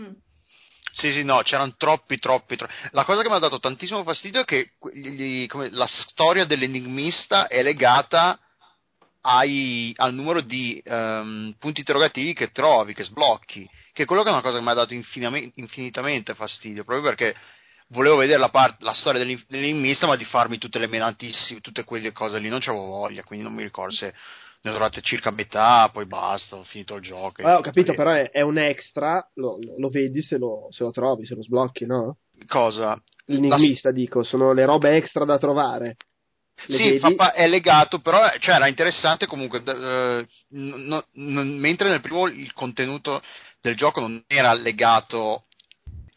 [0.00, 0.12] Mm.
[0.94, 2.72] Sì, sì, no, c'erano troppi, troppi, troppi.
[2.92, 7.48] La cosa che mi ha dato tantissimo fastidio è che gli- come- la storia dell'enigmista
[7.48, 8.38] è legata
[9.22, 14.28] ai- al numero di ehm, punti interrogativi che trovi, che sblocchi, che è quello che
[14.28, 17.34] è una cosa che mi ha dato infinitamente fastidio, proprio perché
[17.88, 22.12] volevo vedere la, part- la storia dell'enigmista, ma di farmi tutte le menantissime, tutte quelle
[22.12, 24.14] cose lì, non c'avevo voglia, quindi non mi ricordo se
[24.64, 27.42] ne ho trovate circa metà, poi basta, ho finito il gioco.
[27.42, 30.90] Ah, ho capito, però è, è un extra, lo, lo- vedi se lo, se lo
[30.90, 32.16] trovi, se lo sblocchi, no?
[32.46, 33.00] Cosa?
[33.26, 35.96] L'enigmista, dico, sono le robe extra da trovare.
[36.66, 36.98] Le Sì, vedi?
[37.00, 42.00] fa pa- è legato, però cioè, era interessante comunque, eh, n- n- n- mentre nel
[42.00, 43.22] primo il contenuto
[43.60, 45.46] del gioco non era legato,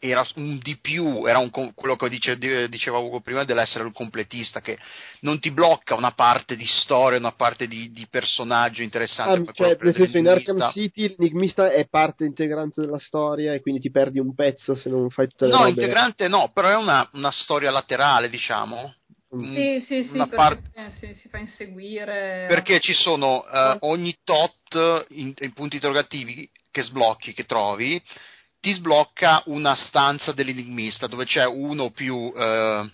[0.00, 3.92] era un di più, era un quello che dice- di- diceva Ugo prima dell'essere il
[3.92, 4.78] completista, che
[5.20, 9.50] non ti blocca una parte di storia, una parte di, di personaggio interessante.
[9.50, 10.28] Ah, cioè, nel senso, in.
[10.28, 14.88] Arkham City l'enigmista è parte integrante della storia e quindi ti perdi un pezzo se
[14.88, 15.70] non fai tutte le No, robe.
[15.70, 18.94] integrante no, però è una, una storia laterale, diciamo.
[19.34, 19.54] Mm.
[19.54, 22.44] Sì, sì, sì, Una perché par- eh, sì, si fa inseguire.
[22.48, 28.02] Perché ci sono eh, ogni tot in, in punti interrogativi che sblocchi, che trovi,
[28.60, 32.90] ti sblocca una stanza dell'enigmista dove c'è uno o più eh,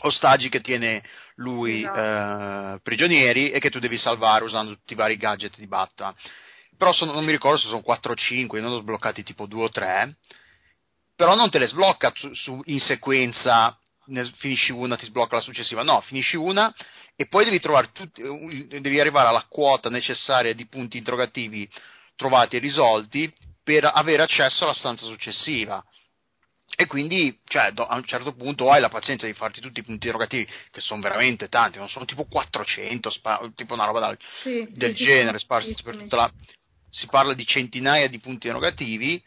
[0.00, 1.02] ostaggi che tiene
[1.36, 1.98] lui Esatto.
[2.76, 6.14] eh, prigionieri e che tu devi salvare usando tutti i vari gadget di Batman.
[6.76, 9.64] Però sono- non mi ricordo se sono 4 o 5, ne ho sbloccati tipo 2
[9.64, 10.16] o 3,
[11.16, 15.42] però non te le sblocca su- su- in sequenza, ne finisci una, ti sblocca la
[15.42, 16.72] successiva, no, finisci una
[17.16, 21.68] e poi devi trovare tutti, eh, devi arrivare alla quota necessaria di punti interrogativi
[22.14, 23.32] trovati e risolti
[23.68, 25.84] per avere accesso alla stanza successiva.
[26.74, 30.06] E quindi, cioè, a un certo punto hai la pazienza di farti tutti i punti
[30.06, 34.66] interrogativi, che sono veramente tanti, non sono tipo 400, spa- tipo una roba dal- Sì,
[34.70, 36.00] del sì, genere, sì, sparsi sì, per sì.
[36.00, 36.32] tutta la...
[36.88, 39.22] Si parla di centinaia di punti interrogativi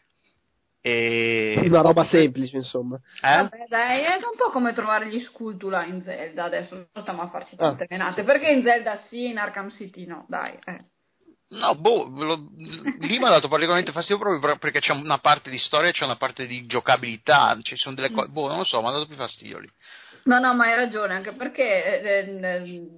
[0.82, 1.62] e...
[1.66, 3.00] Una roba semplice, insomma.
[3.22, 3.36] Eh?
[3.36, 6.46] Vabbè, dai, è un po' come trovare gli Scultula in Zelda.
[6.46, 7.68] Adesso non stiamo a farci Ah.
[7.68, 8.24] tante menate.
[8.24, 10.26] Perché in Zelda sì, in Arkham City no?
[10.28, 10.86] Dai, eh.
[11.52, 15.50] No, boh, lo- lì mi ha dato particolarmente fastidio proprio per- perché c'è una parte
[15.50, 18.64] di storia e c'è una parte di giocabilità, ci sono delle cose, boh, non lo
[18.64, 19.70] so, mi ha dato più fastidio lì.
[20.24, 22.02] No, no, ma hai ragione, anche perché.
[22.02, 22.90] eh, eh,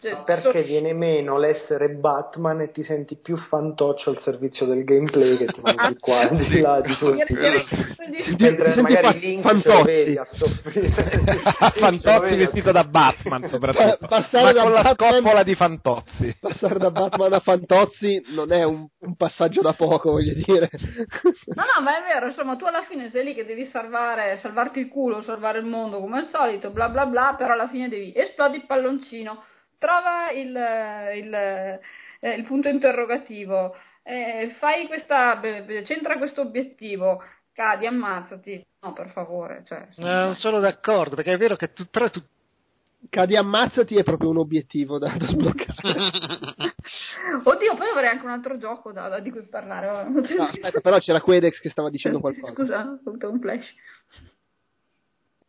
[0.00, 4.84] eh, Perché so- viene meno l'essere Batman e ti senti più fantoccio al servizio del
[4.84, 7.16] gameplay che ti mangi qua di là di tutti.
[7.34, 7.64] Mentre
[8.10, 9.68] ti senti magari fa- Link Fantozzi.
[9.68, 11.20] se lo vedi a soffrire.
[11.78, 16.36] Fantozzi vestito da Batman soprattutto Pa- passare ma da con la Batman- scoppola di Fantozzi
[16.40, 20.68] Passare da Batman a Fantozzi non è un, un passaggio da poco, voglio dire.
[21.54, 24.80] No, no, ma è vero, insomma, tu alla fine sei lì che devi salvare, salvarti
[24.80, 28.12] il culo, salvare il mondo come al solito, bla bla bla, però alla fine devi
[28.14, 29.42] esplodi il palloncino,
[29.78, 37.86] trova il, il, eh, il punto interrogativo, eh, fai questa, beh, centra questo obiettivo, cadi,
[37.86, 38.66] ammazzati.
[38.80, 42.22] No, per favore, cioè, Eh, non sono d'accordo, perché è vero che tu, però tu
[43.10, 45.72] Cadi ammazzati è proprio un obiettivo da, da sbloccare.
[47.44, 50.08] Oddio, poi avrei anche un altro gioco da, da- di cui parlare.
[50.08, 52.52] No, aspetta, però c'era Quedex che stava dicendo qualcosa.
[52.52, 53.74] Scusa, ho avuto un flash.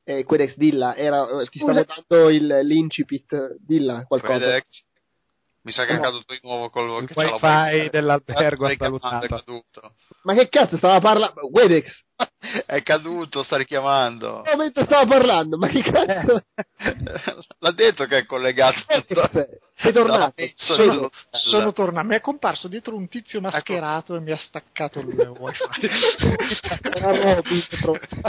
[0.09, 1.83] Eh, Quedex, dilla, era, eh, ti Scusa.
[1.83, 4.39] stavo dando il, l'incipit, dilla qualcosa.
[4.39, 4.65] Fedex.
[5.61, 6.01] Mi sa che è No.
[6.01, 9.25] caduto di nuovo col Il wifi dell'albergo richiamando, salutato.
[9.25, 9.93] È caduto.
[10.23, 11.47] Ma che cazzo stava parlando?
[11.51, 12.03] Webex!
[12.65, 14.41] È caduto, sta richiamando.
[14.41, 15.57] Che momento stava parlando?
[15.57, 16.43] Ma che cazzo?
[17.59, 18.79] L'ha detto che è collegato.
[19.75, 20.33] Sei tornato?
[20.37, 21.09] Messo Sono-.
[21.29, 25.63] Sono tornato, mi è comparso dietro un tizio mascherato e mi ha staccato il wifi.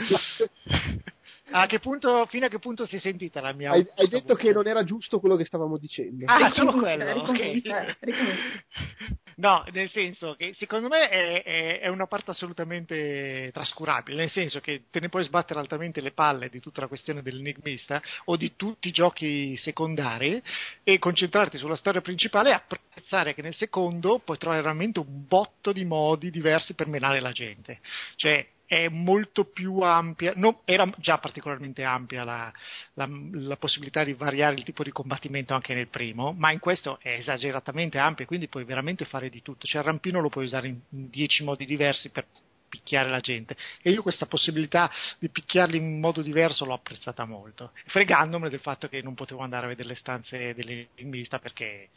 [1.52, 4.08] A che punto, fino a che punto si è sentita la mia Hai, hai voce?
[4.08, 6.24] detto che non era giusto quello che stavamo dicendo.
[6.26, 7.96] Ah, solo ricomincia, quello, ricomincia, ok.
[8.00, 8.38] ricomincia.
[9.40, 14.60] No, nel senso che secondo me è, è- è una parte assolutamente trascurabile, nel senso
[14.60, 18.54] che te ne puoi sbattere altamente le palle di tutta la questione dell'enigmista o di
[18.56, 20.42] tutti i giochi secondari
[20.82, 25.72] e concentrarti sulla storia principale e apprezzare che nel secondo puoi trovare veramente un botto
[25.72, 27.78] di modi diversi per menare la gente.
[28.16, 32.52] Cioè, è molto più ampia, no, era già particolarmente ampia la,
[32.94, 36.98] la- la possibilità di variare il tipo di combattimento anche nel primo, ma in questo
[37.02, 39.66] è esageratamente ampia, quindi puoi veramente fare di tutto.
[39.66, 42.26] Cioè il rampino lo puoi usare in in dieci modi diversi per
[42.68, 47.72] picchiare la gente e io questa possibilità di picchiarli in modo diverso l'ho apprezzata molto,
[47.86, 51.88] fregandomene del fatto che non potevo andare a vedere le stanze dell'enigmista perché,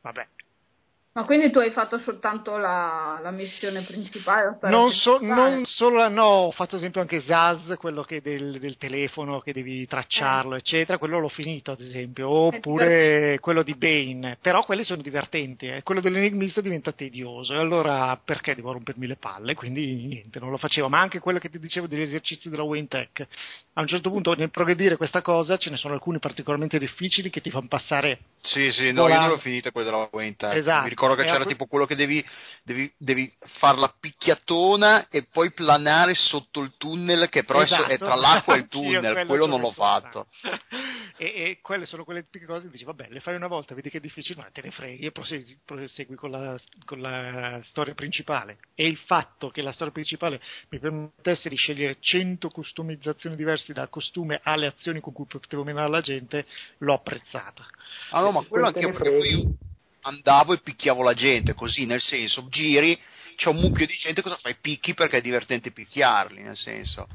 [0.00, 0.26] vabbè,
[1.16, 4.58] Ma quindi tu hai fatto soltanto la, la missione principale?
[4.60, 5.50] la Non, so- principale?
[5.54, 9.54] non solo, no, ho fatto ad esempio anche Zaz, quello che del, del telefono che
[9.54, 15.00] devi tracciarlo, eccetera, quello l'ho finito ad esempio, oppure quello di Bane, però quelli sono
[15.00, 15.82] divertenti, eh.
[15.82, 19.54] quello dell'enigmista diventa tedioso e allora perché devo rompermi le palle?
[19.54, 22.88] Quindi niente, non lo facevo, ma anche quello che ti dicevo degli esercizi della Wayne
[22.88, 23.26] Tech,
[23.72, 27.40] a un certo punto nel progredire questa cosa ce ne sono alcuni particolarmente difficili che
[27.40, 29.20] ti fanno passare Sì, sì, no, io Volando.
[29.22, 30.54] non l'ho finita quella della Wayne Tech.
[30.54, 31.04] Esatto.
[31.08, 32.24] Ricordo che c'era tipo quello che devi,
[32.62, 37.74] devi, devi far la picchiatona e poi planare sotto il tunnel, che però è so-
[37.76, 38.04] è, Esatto.
[38.04, 40.26] tra l'acqua e il tunnel, quello non l'ho sono fatto.
[41.18, 43.88] E, e quelle sono quelle tipiche cose che dici, vabbè, le fai una volta, vedi
[43.88, 47.94] che è difficile, ma te ne freghi e prosegui, prosegui con, la, con la storia
[47.94, 48.58] principale.
[48.74, 50.38] E il fatto che la storia principale
[50.68, 55.88] mi permettesse di scegliere 100 customizzazioni diverse da costume alle azioni con cui potevo menare
[55.88, 56.44] la gente,
[56.78, 57.66] l'ho apprezzata.
[58.10, 59.74] Ah no, ma quello Te ne anche perché freghi.
[60.06, 62.98] Andavo e picchiavo la gente, così, nel senso, giri,
[63.36, 64.56] c'è un mucchio di gente, cosa fai?
[64.60, 67.06] Picchi perché è divertente picchiarli, nel senso.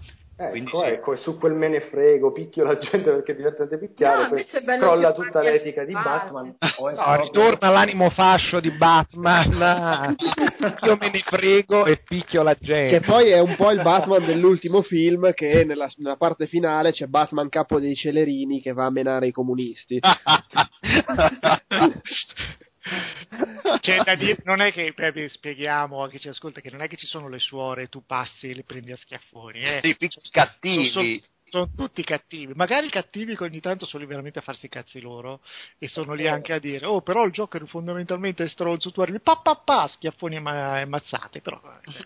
[0.49, 0.85] Quindi Ecco, sì.
[0.89, 4.29] ecco, e su quel me ne frego, picchio la gente perché è divertente picchiare, No,
[4.29, 4.45] poi
[4.79, 6.55] crolla tutta l'etica di Batman.
[6.59, 6.73] spalle.
[6.79, 10.15] o è No, proprio- ritorna l'animo fascio di Batman.
[10.83, 12.97] Io me ne frego e picchio la gente.
[12.99, 17.05] Che poi è un po' il Batman dell'ultimo film che nella, nella parte finale c'è
[17.05, 19.99] Batman capo dei celerini che va a menare i comunisti.
[24.17, 24.93] Dire, non è che
[25.29, 28.49] spieghiamo a chi ci ascolta che non è che ci sono le suore, tu passi
[28.49, 29.59] e le prendi a schiaffoni.
[29.59, 29.79] Eh.
[29.83, 30.89] Sì, cattivi.
[30.89, 31.19] Sono,
[31.51, 35.01] sono tutti cattivi, magari cattivi che ogni tanto sono lì veramente a farsi i cazzi
[35.01, 35.41] loro
[35.77, 39.19] e sono lì anche a dire oh però il Joker fondamentalmente è stronzo, tu arrivi
[39.19, 41.59] pa pa pa, schiaffoni e ma- mazzate, però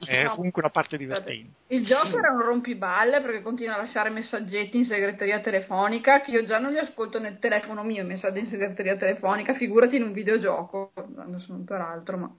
[0.08, 0.32] è No.
[0.32, 1.58] comunque una parte divertente.
[1.68, 6.44] Il Joker è un rompiballe perché continua a lasciare messaggetti in segreteria telefonica che io
[6.44, 10.12] già non li ascolto nel telefono mio, i messaggi in segreteria telefonica, figurati in un
[10.12, 12.36] videogioco, non per altro, ma...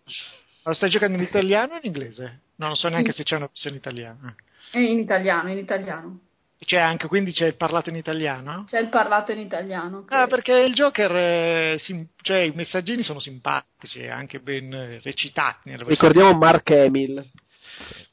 [0.65, 2.41] Lo stai giocando in italiano o in inglese?
[2.57, 4.35] No, non so neanche se c'è una versione italiana.
[4.73, 6.21] È in italiano, in italiano.
[6.59, 8.65] C'è anche, quindi c'è il parlato in italiano?
[8.67, 10.05] C'è il parlato in italiano.
[10.05, 14.73] che- Ah, perché il Joker, è sim- cioè i messaggini sono simpatici e anche ben
[14.73, 15.75] eh, recitati.
[15.77, 17.25] Ricordiamo Mark Hamill.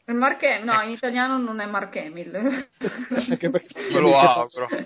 [0.06, 1.96] Il Mark Hamill- no, in italiano non è Mark
[3.50, 4.68] perché- Me lo auguro.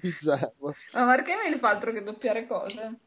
[0.00, 0.74] Bizzarro.
[0.92, 2.98] Ma Mark Hamill fa altro che doppiare cose.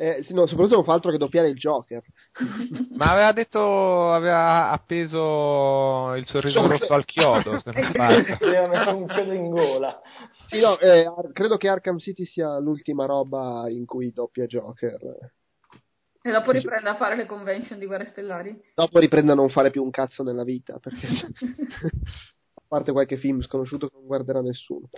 [0.00, 2.02] Eh, sì, no, soprattutto non fa altro che doppiare il Joker.
[2.96, 6.78] Ma aveva detto, aveva appeso il sorriso Joker.
[6.78, 7.58] rosso al chiodo.
[7.58, 8.34] Se non sbaglio.
[8.36, 10.00] Si era messo un pelo in gola.
[10.46, 15.32] Sì, no, eh, credo che Arkham City sia l'ultima roba in cui doppia Joker.
[16.22, 18.58] E dopo riprende a fare le convention di Guerre Stellari.
[18.74, 21.06] Dopo riprende a non fare più un cazzo nella vita, perché
[22.54, 24.88] a parte qualche film sconosciuto che non guarderà nessuno.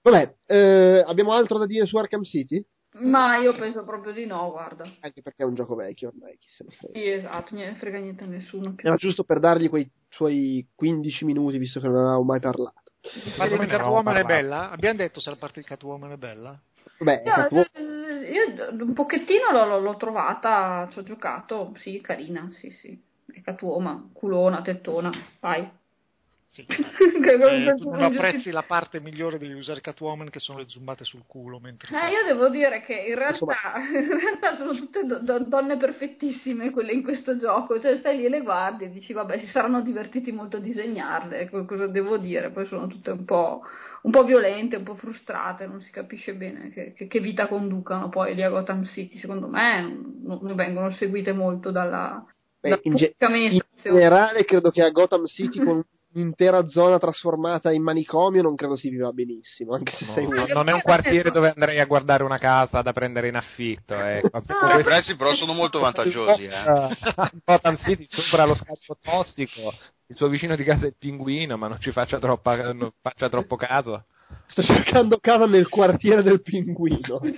[0.00, 2.64] Vabbè, eh, abbiamo altro da dire su Arkham City?
[3.00, 4.84] Ma io penso proprio di no, guarda.
[5.00, 6.98] Anche perché è un gioco vecchio ormai, chi se ne frega.
[6.98, 8.88] Sì, esatto, non frega niente a nessuno più.
[8.88, 12.82] Era giusto per dargli quei suoi 15 minuti, visto che non avevamo mai parlato.
[13.38, 14.70] Ma Come ne avevamo Catwoman è bella?
[14.70, 16.60] Abbiamo detto se la parte di Catwoman è bella?
[16.98, 22.00] Vabbè, Io, Catwoman- eh, io un pochettino l'ho, l'ho- l'ho trovata, ci ho giocato, sì,
[22.00, 23.00] carina, sì, sì.
[23.32, 25.68] È Catwoman, culona, tettona, vai.
[26.58, 31.04] Sì, eh, tu non apprezzi la parte migliore degli usare Catwoman che sono le zoomate
[31.04, 35.20] sul culo mentre Eh, io devo dire che in realtà, in realtà sono tutte do-
[35.20, 39.12] do- donne perfettissime quelle in questo gioco, cioè stai lì e le guardi e dici
[39.12, 43.62] vabbè si saranno divertiti molto a disegnarle, cosa devo dire, poi sono tutte un po',
[44.02, 48.08] un po' violente, un po' frustrate, non si capisce bene che, che- che vita conducano
[48.08, 52.24] poi lì a Gotham City, secondo me non, non vengono seguite molto dalla,
[52.60, 55.80] Beh, in, ge- in generale credo che a Gotham City con
[56.18, 60.34] un'intera zona trasformata in manicomio non credo si viva benissimo, anche se No, sei un...
[60.34, 63.94] no, non è un quartiere dove andrei a guardare una casa da prendere in affitto.
[64.08, 64.42] Ecco.
[64.46, 66.44] No, I prezzi però sono molto vantaggiosi.
[66.44, 66.96] Eh.
[67.44, 69.72] Gotham City sopra lo scarico tossico.
[70.06, 73.28] Il suo vicino di casa è il pinguino, ma non ci faccia, troppa, non faccia
[73.28, 74.04] troppo caso.
[74.46, 77.20] Sto cercando casa nel quartiere del pinguino.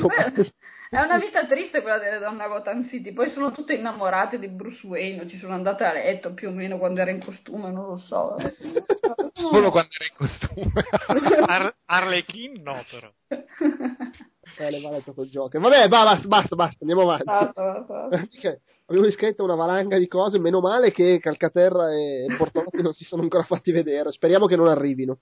[0.00, 0.52] Beh,
[0.90, 4.48] È una vita triste quella delle donne a Gotham City, poi sono tutte innamorate di
[4.48, 7.86] Bruce Wayne, ci sono andate a letto più o meno quando era in costume, non
[7.86, 8.34] lo so.
[9.32, 11.44] Solo quando era in costume.
[11.46, 13.08] Ar- Harley Quinn no però.
[14.58, 15.60] eh, le va letto col gioco.
[15.60, 17.24] Vabbè, va, basta, basta, basta, andiamo avanti.
[17.24, 18.08] Basta, basta.
[18.08, 23.04] Perché Avevo iscritto una valanga di cose, meno male che Calcaterra e Bortolotti non si
[23.04, 25.18] sono ancora fatti vedere, speriamo che non arrivino.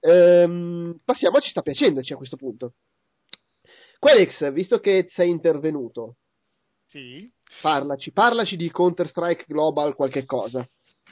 [0.00, 2.72] Ehm, passiamo, ci sta piacendoci a questo punto.
[3.98, 6.16] Quelix, visto che sei intervenuto,
[6.86, 7.30] Sì.
[7.60, 10.66] parlaci, parlaci di Counter-Strike Global qualche cosa.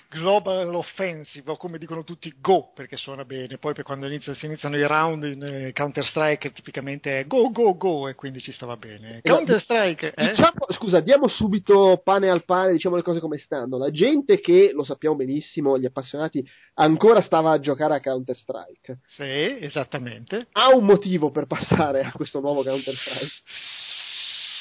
[0.09, 3.59] Global Offensive, o come dicono tutti, Go, perché suona bene.
[3.59, 7.77] Poi per quando inizia- si iniziano i round in eh, Counter-Strike, tipicamente è Go, Go,
[7.77, 9.21] Go, e quindi ci stava bene.
[9.23, 10.29] Counter-Strike, eh?
[10.29, 13.79] Diciamo, scusa, diamo subito pane al pane, diciamo le cose come stanno.
[13.79, 18.99] La gente che, lo sappiamo benissimo, gli appassionati, ancora stava a giocare a Counter-Strike.
[19.07, 20.49] Sì, esattamente.
[20.53, 23.33] Ha un motivo per passare a questo nuovo Counter-Strike.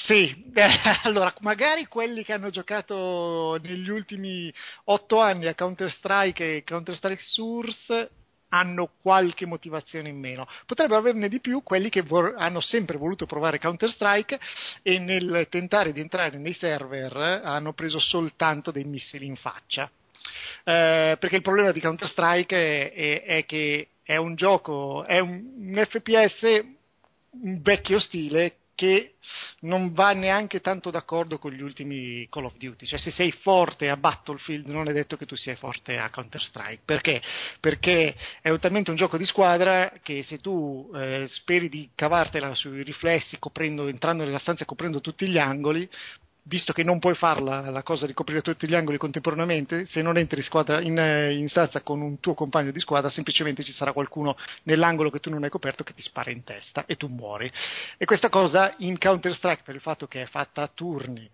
[0.06, 0.52] Sì,
[1.04, 4.52] allora magari quelli che hanno giocato negli ultimi
[4.84, 8.10] otto anni a Counter-Strike e Counter-Strike Source
[8.50, 10.46] hanno qualche motivazione in meno.
[10.66, 14.38] Potrebbero averne di più quelli che vor- hanno sempre voluto provare Counter-Strike
[14.82, 19.90] e nel tentare di entrare nei server hanno preso soltanto dei missili in faccia.
[20.64, 25.42] Eh, perché il problema di Counter-Strike è, è- è che è un gioco, è un,
[25.56, 26.62] un FPS
[27.42, 29.14] un vecchio stile che
[29.60, 32.86] non va neanche tanto d'accordo con gli ultimi Call of Duty.
[32.86, 36.82] Cioè, se sei forte a Battlefield, non è detto che tu sia forte a Counter-Strike.
[36.84, 37.22] Perché?
[37.60, 42.82] Perché è talmente un gioco di squadra che se tu eh, speri di cavartela sui
[42.82, 45.88] riflessi, coprendo, entrando nella stanza e coprendo tutti gli angoli,
[46.44, 50.16] visto che non puoi farla la cosa di coprire tutti gli angoli contemporaneamente, se non
[50.18, 53.72] entri in, squadra, in, eh, in stanza con un tuo compagno di squadra, semplicemente ci
[53.72, 57.08] sarà qualcuno nell'angolo che tu non hai coperto che ti spara in testa e tu
[57.08, 57.50] muori.
[57.96, 61.28] E questa cosa in Counter-Strike, per il fatto che è fatta a turni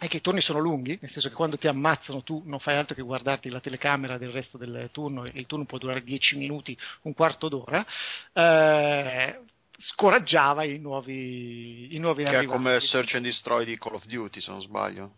[0.00, 2.76] e che i turni sono lunghi, nel senso che quando ti ammazzano tu non fai
[2.76, 6.36] altro che guardarti la telecamera del resto del turno e il turno può durare 10
[6.36, 7.84] minuti, un quarto d'ora,
[8.32, 9.40] eh,
[9.78, 12.58] scoraggiava i nuovi, i nuovi Che è arrivati.
[12.58, 15.12] come Search and Destroy di Call of Duty, se non sbaglio.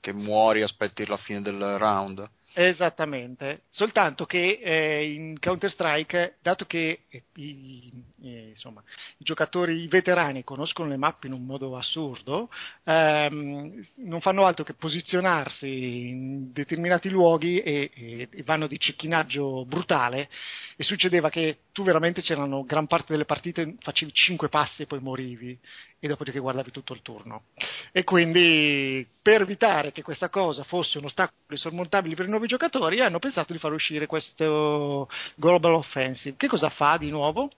[0.00, 2.28] Che muori, aspetti la fine del round.
[2.52, 7.92] Esattamente, soltanto che eh, in Counter-Strike, dato che eh, i,
[8.24, 8.82] eh, insomma,
[9.18, 12.50] i giocatori veterani conoscono le mappe in un modo assurdo,
[12.82, 19.64] ehm, non fanno altro che posizionarsi in determinati luoghi e, e- e vanno di cecchinaggio
[19.64, 20.28] brutale
[20.76, 25.00] e succedeva che tu veramente c'erano gran parte delle partite facevi 5 passi e poi
[25.00, 25.56] morivi
[26.00, 27.44] e dopodiché guardavi tutto il turno.
[27.92, 33.00] E quindi per evitare che questa cosa fosse un ostacolo insormontabile per i nuovi giocatori
[33.00, 36.36] hanno pensato di far uscire questo Global Offensive.
[36.36, 37.50] Che cosa fa di nuovo?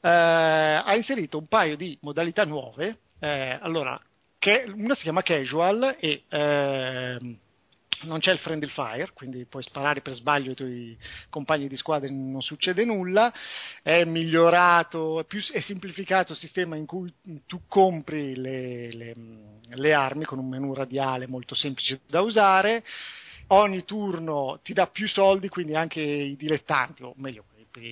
[0.00, 2.98] Eh, ha inserito un paio di modalità nuove.
[3.20, 4.00] Eh, allora,
[4.38, 7.38] che una si chiama Casual e ehm,
[8.02, 10.98] non c'è il friendly fire, quindi puoi sparare per sbaglio ai tuoi
[11.30, 13.32] compagni di squadra e non succede nulla.
[13.82, 17.12] È migliorato, è, più, è semplificato il sistema in cui
[17.46, 19.14] tu compri le, le-
[19.68, 22.82] le armi con un menu radiale molto semplice da usare.
[23.48, 27.44] Ogni turno ti dà più soldi, quindi anche i dilettanti, o meglio,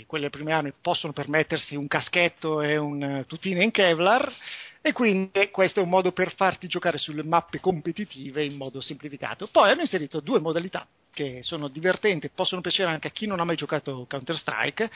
[0.06, 4.32] quelle prime armi possono permettersi un caschetto e un tutine in Kevlar
[4.80, 9.48] e quindi questo è un modo per farti giocare sulle mappe competitive in modo semplificato.
[9.48, 13.40] Poi hanno inserito due modalità che sono divertenti e possono piacere anche a chi non
[13.40, 14.90] ha mai giocato Counter-Strike.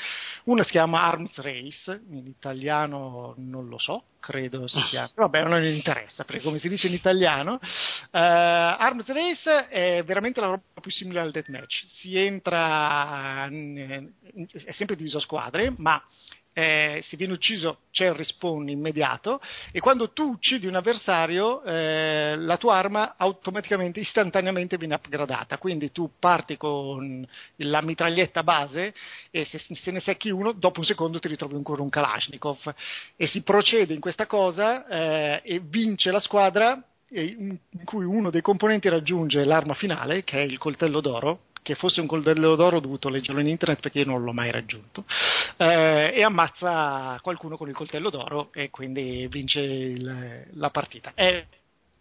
[0.45, 5.63] Una si chiama Arms Race, in italiano non lo so, credo si chiami, vabbè non
[5.65, 7.61] interessa perché come si dice in italiano.
[7.61, 14.11] Eh, Arms Race è veramente la roba più simile al deathmatch, si entra, in-
[14.65, 16.03] è sempre diviso a squadre, ma
[16.59, 19.43] eh, se viene ucciso c'è il respawn immediato
[19.73, 25.93] e quando tu uccidi un avversario eh, la tua arma automaticamente, istantaneamente viene upgradata, quindi
[25.93, 28.95] tu parti con la mitraglietta base
[29.31, 32.75] e se, se ne secchi uno, dopo un secondo ti ritrovi ancora un Kalashnikov.
[33.17, 38.41] E si procede in questa cosa eh, e vince la squadra in cui uno dei
[38.41, 42.81] componenti raggiunge l'arma finale, che è il coltello d'oro, che fosse un coltello d'oro ho
[42.81, 45.05] dovuto leggerlo in internet perché io non l'ho mai raggiunto,
[45.57, 51.11] eh, e ammazza qualcuno con il coltello d'oro e quindi vince il, la partita.
[51.13, 51.45] È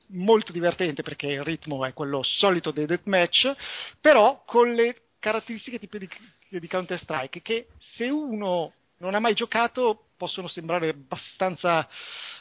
[0.10, 3.56] molto divertente perché il ritmo è quello solito dei deathmatch,
[4.00, 6.10] però con le caratteristiche tipiche
[6.48, 11.88] di, di Counter Strike che se uno non ha mai giocato possono sembrare abbastanza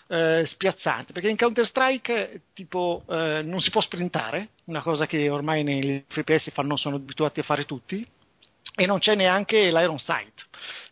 [0.09, 5.63] eh, spiazzanti, perché in Counter-Strike tipo eh, non si può sprintare, una cosa che ormai
[5.63, 8.07] nei FPS fanno, sono abituati a fare tutti,
[8.77, 10.47] e non c'è neanche l'Iron Sight.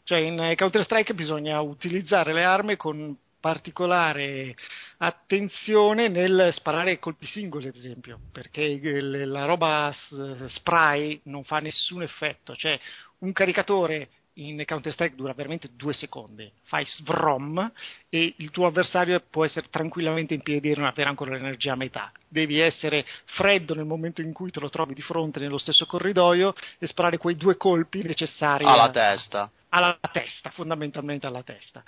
[0.05, 4.55] Cioè in Counter-Strike bisogna utilizzare le armi con particolare
[4.99, 9.93] attenzione nel sparare colpi singoli, ad esempio, perché la roba
[10.49, 12.79] spray non fa nessun effetto, cioè
[13.19, 17.71] un caricatore in Counter-Strike dura veramente due secondi, fai svrom
[18.09, 21.77] e il tuo avversario può essere tranquillamente in piedi e non avere ancora l'energia a
[21.77, 22.11] metà.
[22.29, 26.55] Devi essere freddo nel momento in cui te lo trovi di fronte nello stesso corridoio
[26.79, 29.51] e sparare quei due colpi necessari alla a, testa.
[29.71, 31.83] Alla testa, fondamentalmente alla testa.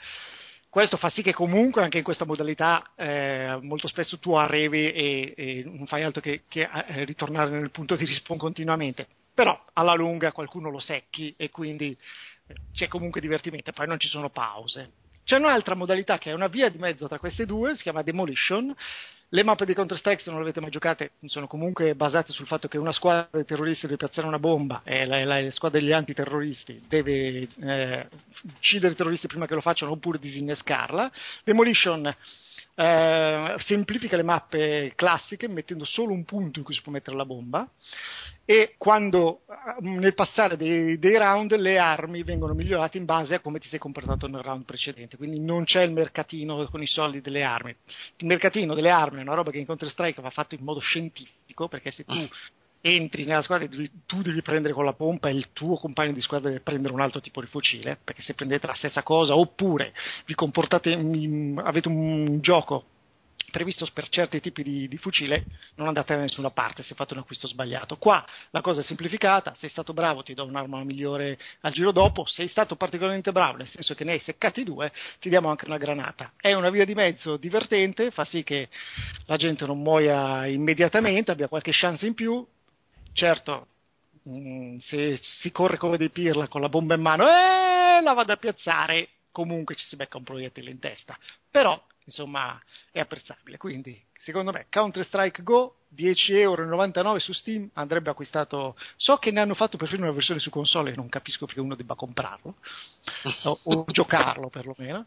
[0.69, 5.35] Questo fa sì che comunque anche in questa modalità eh, molto spesso tu arrivi e,
[5.37, 9.95] e, non fai altro che, che eh, ritornare nel punto di respawn continuamente però alla
[9.95, 11.97] lunga qualcuno lo secchi e quindi
[12.73, 14.91] c'è comunque divertimento, poi non ci sono pause.
[15.25, 18.75] C'è un'altra modalità che è una via di mezzo tra queste due, si chiama Demolition.
[19.31, 22.69] Le mappe di Counter-Strike, se non le avete mai giocate, sono comunque basate sul fatto
[22.69, 25.93] che una squadra di terroristi deve piazzare una bomba e la, la, la squadra degli
[25.93, 28.09] antiterroristi deve eh,
[28.55, 31.11] uccidere i terroristi prima che lo facciano oppure disinnescarla.
[31.43, 32.15] Demolition
[32.77, 37.25] eh, semplifica le mappe classiche mettendo solo un punto in cui si può mettere la
[37.25, 37.69] bomba
[38.45, 43.41] e quando eh, nel passare dei, dei, round le armi vengono migliorate in base a
[43.41, 45.17] come ti sei comportato nel round precedente.
[45.17, 47.75] Quindi non c'è il mercatino con i soldi delle armi.
[48.17, 50.81] Il mercatino delle armi è una roba che in Counter Strike va fatto in modo
[50.81, 52.29] scientifico perché se tu
[52.87, 56.21] entri nella squadra e tu devi prendere con la pompa e il tuo compagno di
[56.21, 59.95] squadra deve prendere un altro tipo di fucile perché se prendete la stessa cosa oppure
[60.27, 62.85] vi comportate avete un gioco
[63.51, 65.45] previsto per certi tipi di, di, fucile,
[65.77, 67.97] non andate da nessuna parte se fate un acquisto sbagliato.
[67.99, 72.27] Qua la cosa è semplificata, sei stato bravo ti do un'arma migliore al giro dopo,
[72.27, 75.77] sei stato particolarmente bravo, nel senso che ne hai seccati due, ti diamo anche una
[75.77, 76.33] granata.
[76.37, 78.69] È una via di mezzo divertente, fa sì che
[79.27, 82.45] la gente non muoia immediatamente, abbia qualche chance in più.
[83.15, 83.69] Certo,
[84.29, 88.33] mm, se si corre come dei pirla con la bomba in mano, eh, la vado
[88.33, 91.17] a piazzare, comunque ci si becca un proiettile in testa.
[91.49, 93.57] Però insomma è apprezzabile.
[93.57, 98.77] Quindi secondo me Counter Strike Go 10,99 euro su Steam andrebbe acquistato.
[98.97, 101.77] So che ne hanno fatto perfino una versione su console e non capisco perché uno
[101.77, 102.57] debba comprarlo
[103.45, 105.07] o, o giocarlo perlomeno.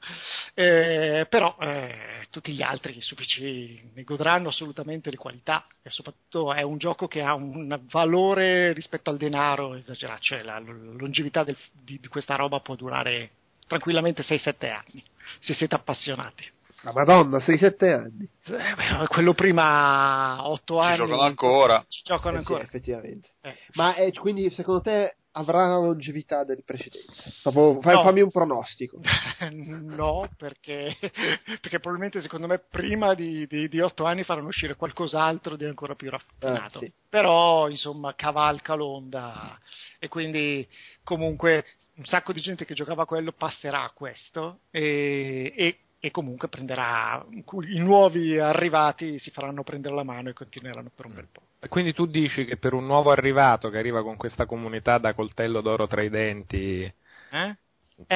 [0.53, 6.53] Eh, però eh, tutti gli altri su PC ne godranno assolutamente di qualità e soprattutto
[6.53, 11.43] è un gioco che ha un valore rispetto al denaro esagerato, cioè la, la longevità
[11.43, 13.31] del, di, di questa roba può durare
[13.67, 15.03] tranquillamente 6-7 anni
[15.39, 16.55] se siete appassionati.
[16.87, 18.29] La Madonna, 6-7 anni.
[18.45, 20.95] Eh, quello prima 8 anni.
[20.95, 21.85] Ci giocano ancora.
[21.85, 22.59] Ci giocano eh ancora.
[22.61, 23.29] Sì, effettivamente.
[23.41, 23.57] Eh.
[23.73, 27.11] Ma eh, quindi secondo te avrà la longevità del precedente?
[27.43, 28.03] Dopo, fai, No.
[28.03, 29.01] Fammi un pronostico.
[29.51, 30.95] no, perché,
[31.59, 35.93] perché probabilmente secondo me prima di, di, di 8 anni faranno uscire qualcos'altro di ancora
[35.93, 36.77] più raffinato.
[36.77, 36.93] Ah, sì.
[37.09, 39.59] Però insomma cavalca l'onda
[39.99, 40.65] e quindi
[41.03, 41.65] comunque
[41.97, 46.47] un sacco di gente che giocava a quello passerà a questo e, e- e comunque
[46.47, 51.41] prenderà i nuovi arrivati si faranno prendere la mano e continueranno per un bel po'.
[51.59, 55.13] E Quindi tu dici che per un nuovo arrivato che arriva con questa comunità da
[55.13, 56.93] coltello d'oro tra i denti
[57.31, 57.57] Eh?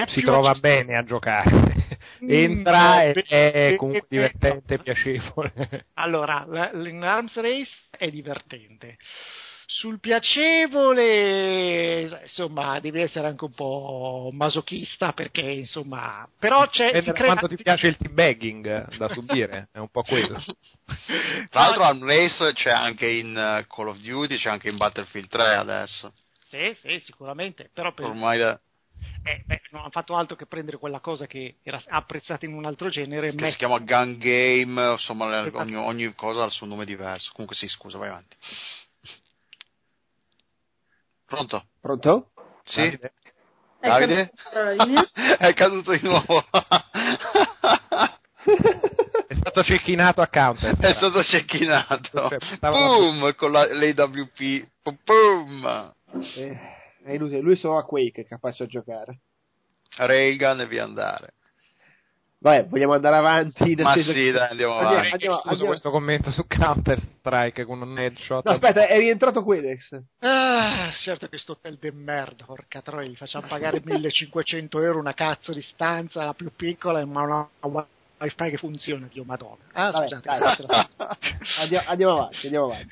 [0.08, 1.74] Si trova access- bene a giocare.
[2.24, 4.84] Mm, Entra no, e è beh, comunque beh, divertente, no.
[4.84, 5.86] piacevole.
[5.96, 8.98] Allora, la- l'Arms Race è divertente.
[9.74, 16.88] Sul piacevole, insomma, devi essere anche un po' masochista perché, insomma, però c'è...
[16.88, 20.44] Dipende si crea- quanto ti piace il teabagging da subire, è un po' quello.
[21.50, 25.30] Tra l'altro, Arm Race c'è anche in eh, Call of Duty, c'è anche in Battlefield
[25.30, 26.14] 3 adesso.
[26.50, 28.60] Sì, sì, sicuramente, però per, Ormai da-
[29.24, 32.66] eh, beh, non hanno fatto altro che prendere quella cosa che era apprezzata in un
[32.66, 35.60] altro genere che si mettere- chiama Gun Game, insomma, Esatto.
[35.60, 37.32] ogni, ogni cosa ha il suo nome diverso.
[37.32, 38.36] Comunque, sì, scusa, vai avanti.
[41.32, 41.64] Pronto?
[41.80, 42.32] Pronto?
[42.66, 42.82] Sì?
[42.82, 43.14] Davide?
[43.80, 44.32] È Davide?
[44.52, 46.44] caduto è caduto di nuovo.
[49.28, 50.76] È stato cecchinato a counter.
[50.78, 52.28] è stato cecchinato.
[52.60, 53.34] Boom!
[53.36, 54.68] Con la, l'AWP.
[55.06, 55.94] Boom!
[56.36, 56.60] Eh,
[57.04, 59.20] è inutile, lui solo a Quake è capace a giocare.
[59.98, 61.36] Reagan e via andare.
[62.44, 63.76] Vabbè, vogliamo andare avanti?
[63.76, 65.12] Ma senso sì, dai, andiamo Andiamo- avanti.
[65.14, 68.44] andiamo- Scusa andiamo- questo commento su Counter Strike con un headshot.
[68.46, 70.02] No, aspetta, è rientrato Quedex.
[70.22, 75.14] Ah, certo che sto hotel de merda, porca troia, gli facciamo pagare 1500 euro una
[75.14, 79.64] cazzo di stanza, la più piccola, ma una wifi che funziona, Dio madonna.
[79.74, 80.66] Ah, Vabbè, scusate.
[80.66, 80.88] dai,
[81.62, 82.90] Andiamo, andiamo avanti, andiamo avanti.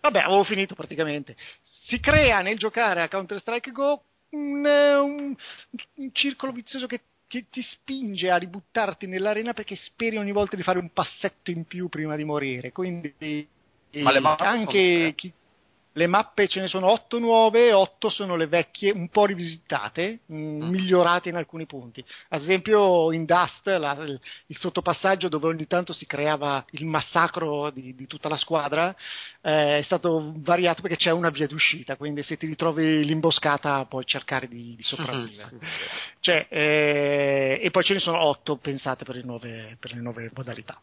[0.00, 1.36] Vabbè, avevo finito praticamente.
[1.86, 5.34] Si crea nel giocare a Counter-Strike Go un, eh, un-
[5.94, 10.62] un circolo vizioso che, che ti spinge a ributtarti nell'arena perché speri ogni volta di
[10.62, 12.72] fare un passetto in più prima di morire.
[12.72, 13.46] Quindi
[13.92, 15.32] Ma le mappe anche chi-
[15.98, 20.36] le mappe ce ne sono otto nuove, otto sono le vecchie, un po' rivisitate, mh,
[20.38, 20.70] Mm.
[20.70, 22.04] migliorate in alcuni punti.
[22.28, 27.70] Ad esempio in Dust, la- il, il sottopassaggio dove ogni tanto si creava il massacro
[27.70, 28.94] di, di tutta la squadra,
[29.42, 34.04] eh, è stato variato perché c'è una via d'uscita, quindi se ti ritrovi l'imboscata puoi
[34.06, 35.50] cercare di, di sopravvivere.
[36.20, 40.30] Cioè, eh, e poi ce ne sono otto pensate per le nuove, per le nuove
[40.34, 40.80] modalità.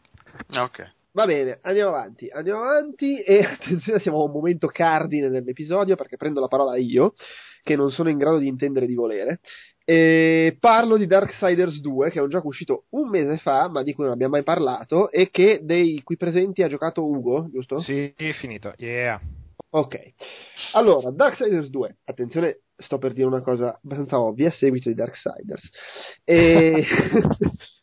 [0.50, 0.92] Ok.
[1.16, 6.18] Va bene, andiamo avanti, andiamo avanti e attenzione, siamo a un momento cardine dell'episodio perché
[6.18, 7.14] prendo la parola io,
[7.62, 9.40] che non sono in grado di intendere di volere,
[9.82, 13.94] e parlo di Darksiders 2, che è un gioco uscito un mese fa, ma di
[13.94, 17.78] cui non abbiamo mai parlato, e che dei qui presenti ha giocato Ugo, giusto?
[17.78, 18.74] Sì, è finito.
[18.76, 19.18] Yeah.
[19.70, 19.98] Ok.
[20.74, 25.66] Allora, Darksiders 2, attenzione, sto per dire una cosa abbastanza ovvia, seguito di Darksiders.
[26.24, 26.84] E...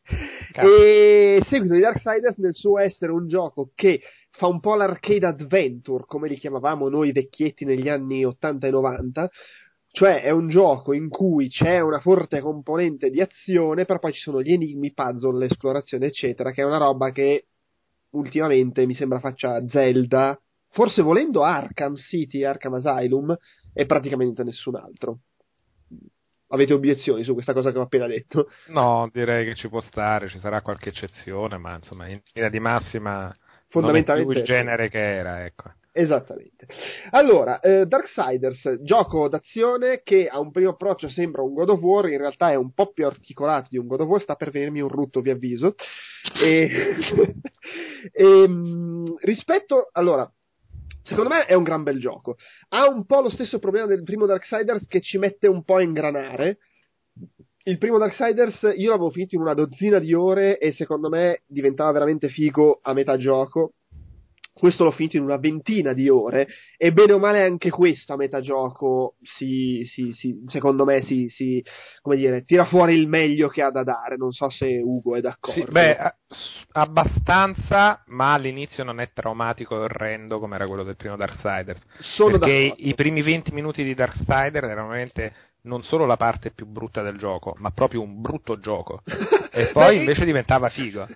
[0.61, 4.01] e seguito di Darksiders nel suo essere un gioco che
[4.31, 9.29] fa un po' l'arcade adventure, come li chiamavamo noi vecchietti negli anni 80 e 90,
[9.91, 14.21] cioè è un gioco in cui c'è una forte componente di azione, però poi ci
[14.21, 17.45] sono gli enigmi, puzzle, l'esplorazione, eccetera, che è una roba che
[18.11, 20.39] ultimamente mi sembra faccia Zelda,
[20.69, 23.37] forse volendo Arkham City, Arkham Asylum
[23.73, 25.19] e praticamente nessun altro.
[26.53, 28.49] Avete obiezioni su questa cosa che ho appena detto?
[28.67, 32.59] No, direi che ci può stare, ci sarà qualche eccezione, ma insomma, in linea di
[32.59, 33.35] massima
[33.69, 35.71] Fondamentalmente non è il genere che era, ecco.
[35.91, 36.67] Esattamente.
[37.09, 42.07] Allora, eh, Darksiders, gioco d'azione che a un primo approccio sembra un God of War,
[42.07, 44.81] in realtà è un po' più articolato di un God of War, sta per venirmi
[44.81, 45.73] un rutto, vi avviso.
[46.39, 46.69] E,
[48.11, 50.31] e, mh, rispetto, allora,
[51.03, 52.37] secondo me è un gran bel gioco.
[52.69, 55.81] Ha un po' lo stesso problema del primo Darksiders che ci mette un po' a
[55.81, 56.57] ingranare.
[57.65, 61.91] Il primo Darksiders io l'avevo finito in una dozzina di ore e secondo me diventava
[61.91, 63.73] veramente figo a metà gioco
[64.53, 66.47] questo l'ho finito in una ventina di ore
[66.77, 71.63] e bene o male anche questo a metà gioco si, si, si, secondo me si,
[72.01, 75.21] come dire, tira fuori il meglio che ha da dare non so se Ugo è
[75.21, 75.97] d'accordo Sì, beh,
[76.71, 81.81] abbastanza, ma all'inizio non è traumatico e orrendo come era quello del primo Darksiders.
[82.15, 85.33] sono perché d'accordo i primi 20 minuti di Darksiders erano veramente
[85.63, 89.01] non solo la parte più brutta del gioco, ma proprio un brutto gioco.
[89.55, 91.07] E poi Beh, invece diventava figo.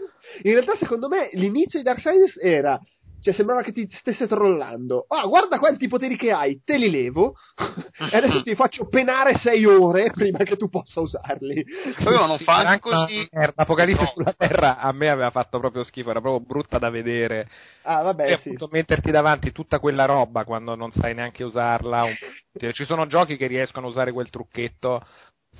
[0.43, 2.79] in realtà secondo me l'inizio di Darksiders era
[3.19, 7.35] cioè sembrava che ti stesse trollando ah guarda quanti poteri che hai te li levo
[8.11, 11.63] e adesso ti faccio penare sei ore prima che tu possa usarli
[12.03, 13.27] Poi ma non Sì, fa anche anche una così.
[13.31, 13.53] merda.
[13.57, 14.11] L'Apocalisse No.
[14.13, 17.47] sulla Terra a me aveva fatto proprio schifo, era proprio brutta da vedere.
[17.83, 22.05] ah e vabbè sì appunto metterti davanti tutta quella roba quando non sai neanche usarla.
[22.57, 25.01] cioè, Ci sono giochi che riescono a usare quel trucchetto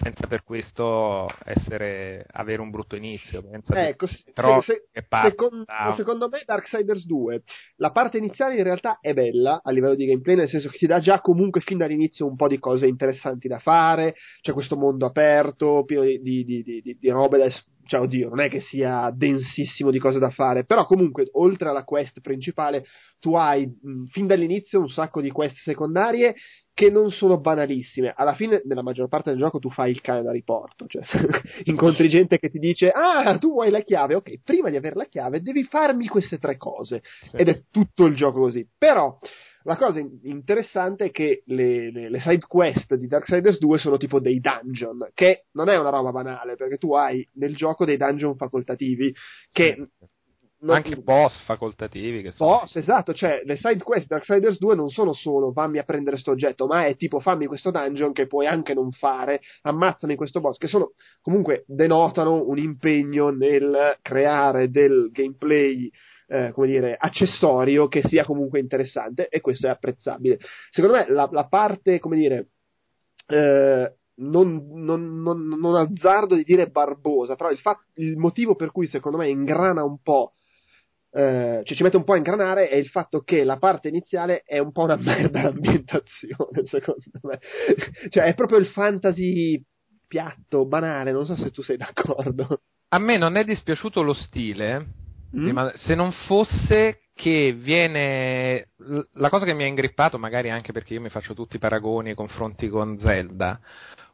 [0.02, 3.42] senza per questo essere, avere un brutto inizio.
[3.88, 4.32] Ecco, se-
[4.62, 4.84] se-
[5.30, 7.44] secondo, secondo me Darksiders 2
[7.78, 10.88] la parte iniziale in realtà è bella a livello di gameplay nel senso che ti
[10.88, 15.06] dà già comunque fin dall'inizio un po' di cose interessanti da fare c'è questo mondo
[15.06, 19.12] aperto pieno di, di, di, di- robe da es- cioè oddio non è che sia
[19.12, 22.86] densissimo di cose da fare però comunque oltre alla quest principale
[23.20, 26.36] tu hai mh, fin dall'inizio un sacco di quest secondarie
[26.78, 28.14] che non sono banalissime.
[28.16, 31.02] Alla fine, nella maggior parte del gioco, tu fai il cane da riporto, cioè
[31.66, 34.14] incontri gente che ti dice: Ah, tu vuoi la chiave?
[34.14, 37.02] Ok, prima di avere la chiave devi farmi queste tre cose.
[37.22, 37.38] Sì.
[37.38, 38.64] Ed è tutto il gioco così.
[38.78, 39.18] Però.
[39.68, 43.98] La cosa in- interessante è che le, le- le side quest di Darksiders 2 sono
[43.98, 47.98] tipo dei dungeon, che non è una roba banale, perché tu hai nel gioco dei
[47.98, 49.14] dungeon facoltativi
[49.52, 50.08] che Sì.
[50.60, 54.74] non- anche boss facoltativi che sono Boss, esatto, cioè le side quest di Darksiders 2
[54.74, 58.26] non sono solo fammi a prendere sto oggetto, ma è tipo fammi questo dungeon che
[58.26, 64.70] puoi anche non fare, ammazzami questo boss, che sono comunque denotano un impegno nel creare
[64.70, 65.92] del gameplay
[66.28, 70.40] eh, come dire, accessorio che sia comunque interessante e questo è apprezzabile.
[70.70, 72.50] Secondo me la, la parte, come dire,
[73.28, 78.72] eh, non, non non, non azzardo di dire barbosa, però il, fa- il motivo per
[78.72, 80.34] cui secondo me ingrana un po',
[81.12, 84.44] eh, cioè ci mette un po' a ingranare è il fatto che la parte iniziale
[84.44, 87.40] è un po' una merda l'ambientazione, secondo me.
[88.10, 89.64] cioè è proprio il fantasy
[90.08, 92.62] piatto, banale, non so se tu sei d'accordo.
[92.90, 95.68] A me non è dispiaciuto lo stile, Mm?
[95.74, 98.70] se non fosse che viene
[99.14, 102.12] la cosa che mi ha ingrippato, magari anche perché io mi faccio tutti i paragoni
[102.12, 103.60] e confronti con Zelda.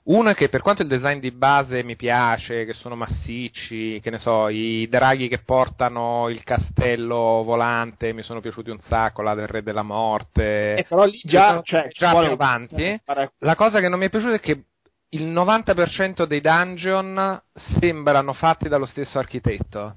[0.05, 4.09] Uno è che per quanto il design di base mi piace, che sono massicci, che
[4.09, 9.33] ne so, i draghi che portano il castello volante mi sono piaciuti un sacco, la
[9.33, 10.75] del Re della Morte.
[10.75, 12.99] Eh, però lì già, cioè, ci già più avanti.
[13.03, 14.63] fare- La cosa che non mi è piaciuta è che
[15.09, 19.95] il 90% dei dungeon sembrano fatti dallo stesso architetto.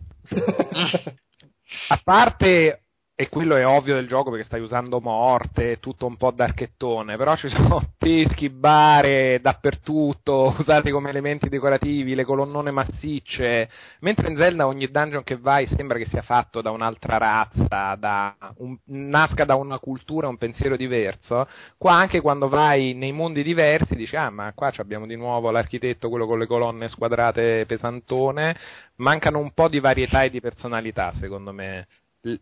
[1.89, 2.81] A parte,
[3.19, 7.35] e quello è ovvio del gioco perché stai usando morte, tutto un po' d'archettone, però
[7.35, 14.67] ci sono teschi, bare dappertutto, usati come elementi decorativi, le colonnone massicce, mentre in Zelda
[14.67, 19.55] ogni dungeon che vai sembra che sia fatto da un'altra razza, da un- nasca da
[19.55, 21.49] una cultura, un pensiero diverso,
[21.79, 26.11] qua anche quando vai nei mondi diversi dici ah ma qua abbiamo di nuovo l'architetto,
[26.11, 28.55] quello con le colonne squadrate pesantone,
[28.97, 31.87] mancano un po' di varietà e di personalità secondo me.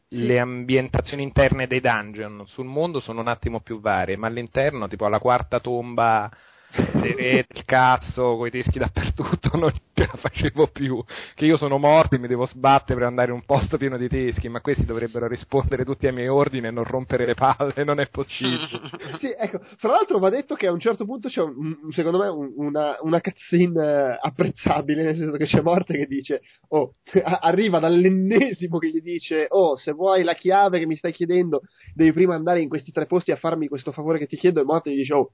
[0.09, 5.05] Le ambientazioni interne dei dungeon sul mondo sono un attimo più varie, ma all'interno, tipo
[5.05, 6.31] alla quarta tomba
[6.75, 11.03] re del cazzo, coi teschi dappertutto, non ce la facevo più.
[11.35, 14.09] Che io sono morto e mi devo sbattere per andare in un posto pieno di
[14.09, 18.01] teschi, ma questi dovrebbero rispondere tutti ai miei ordini e non rompere le palle, non
[18.01, 18.69] è possibile.
[19.25, 22.27] Sì, ecco, fra l'altro va detto che a un certo punto c'è, un- secondo me,
[22.29, 26.97] un- una, una cutscene eh, apprezzabile, nel senso che c'è Morte che dice, oh,
[27.41, 31.63] arriva dall'ennesimo che gli dice, oh, se vuoi la chiave che mi stai chiedendo,
[31.95, 34.65] devi prima andare in questi tre posti a farmi questo favore che ti chiedo, e
[34.65, 35.33] Morte gli dice, oh,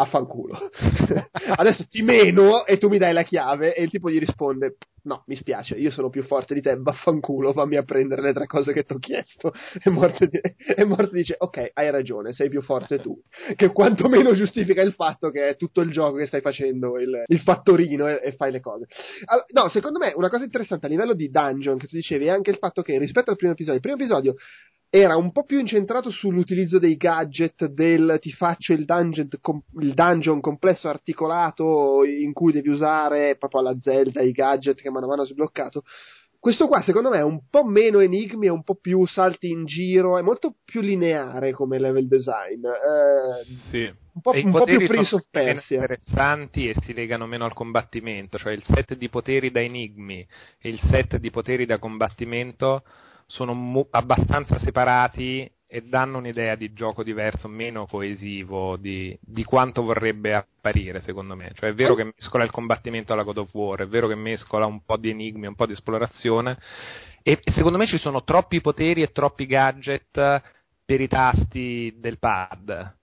[0.00, 0.58] affanculo.
[1.56, 5.24] Adesso ti meno e tu mi dai la chiave, e il tipo gli risponde, no,
[5.26, 8.72] mi spiace, io sono più forte di te, vaffanculo, fammi a prendere le tre cose
[8.72, 9.52] che ti ho chiesto.
[9.82, 13.20] E Morte, di- e Morte dice, ok, hai ragione, sei più forte tu.
[13.54, 17.40] Che quantomeno giustifica il fatto che è tutto il gioco che stai facendo il, il
[17.40, 18.86] fattorino e, e fai le cose.
[19.24, 22.30] Allora, no, secondo me una cosa interessante a livello di dungeon che tu dicevi è
[22.30, 24.34] anche il fatto che rispetto al primo episodio, il primo episodio
[24.92, 29.28] era un po' più incentrato sull'utilizzo dei gadget del ti faccio il dungeon,
[29.80, 35.06] il dungeon complesso articolato in cui devi usare proprio alla Zelda i gadget che mano
[35.06, 35.84] a mano sbloccato.
[36.40, 39.64] Questo qua secondo me è un po' meno enigmi, è un po' più salti in
[39.64, 42.64] giro, è molto più lineare come level design.
[42.64, 43.82] eh, Sì.
[44.14, 45.82] un po', un po' più Prince of Persia.
[45.82, 50.26] interessanti e si legano meno al combattimento, cioè il set di poteri da enigmi
[50.60, 52.82] e il set di poteri da combattimento
[53.30, 59.82] sono mo- abbastanza separati e danno un'idea di gioco diverso, meno coesivo di, di quanto
[59.82, 61.52] vorrebbe apparire, secondo me.
[61.54, 64.66] Cioè è vero che mescola il combattimento alla God of War, è vero che mescola
[64.66, 66.58] un po' di enigmi, un po' di esplorazione,
[67.22, 70.42] e, e secondo me ci sono troppi poteri e troppi gadget
[70.84, 72.98] per i tasti del pad.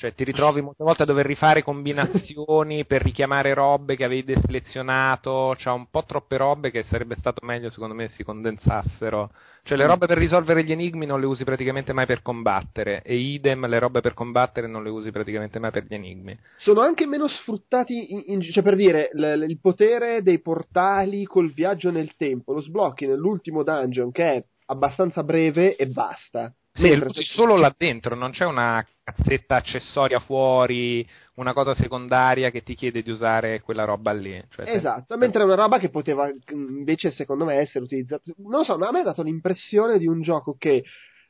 [0.00, 5.56] Cioè ti ritrovi molte volte a dover rifare combinazioni per richiamare robe che avevi deselezionato,
[5.58, 9.28] c'ha un po' troppe robe che sarebbe stato meglio secondo me si condensassero.
[9.64, 13.16] Cioè le robe per risolvere gli enigmi non le usi praticamente mai per combattere e
[13.16, 16.38] idem le robe per combattere non le usi praticamente mai per gli enigmi.
[16.58, 21.50] sono anche meno sfruttati, in- in- cioè per dire, l- il potere dei portali col
[21.52, 26.52] viaggio nel tempo, lo sblocchi nell'ultimo dungeon che è abbastanza breve e basta.
[26.78, 31.74] Sì, lo usi se- solo là dentro, non c'è una cazzetta accessoria fuori, una cosa
[31.74, 34.40] secondaria che ti chiede di usare quella roba lì.
[34.50, 38.22] Cioè, Esatto, mentre è una roba che poteva invece secondo me essere utilizzata.
[38.38, 40.84] Non lo so, ma a me ha dato l'impressione di un gioco che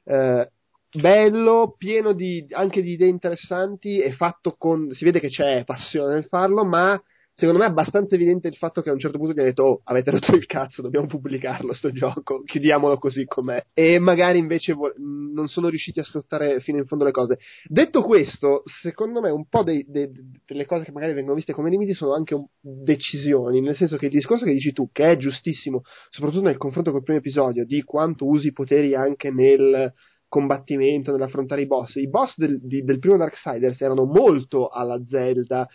[0.05, 0.51] eh,
[0.91, 4.91] bello, pieno di, anche di idee interessanti e fatto con.
[4.91, 7.01] Si vede che c'è passione nel farlo, ma
[7.39, 9.63] secondo me è abbastanza evidente il fatto che a un certo punto gli ha detto:
[9.63, 13.65] Oh, avete rotto il cazzo, dobbiamo pubblicarlo sto gioco, chiudiamolo così com'è.
[13.73, 17.39] E magari invece vo- non sono riusciti a sfruttare fino in fondo le cose.
[17.69, 20.11] Detto questo, secondo me un po' dei- dei-
[20.45, 24.07] delle cose che magari vengono viste come limiti sono anche un- decisioni, nel senso che
[24.07, 27.83] il discorso che dici tu, che è giustissimo, soprattutto nel confronto col primo episodio, di
[27.83, 29.93] quanto usi i poteri anche nel
[30.29, 31.95] combattimento, nell'affrontare i boss.
[31.95, 35.67] I boss del, di- del primo Darksiders erano molto alla Zelda,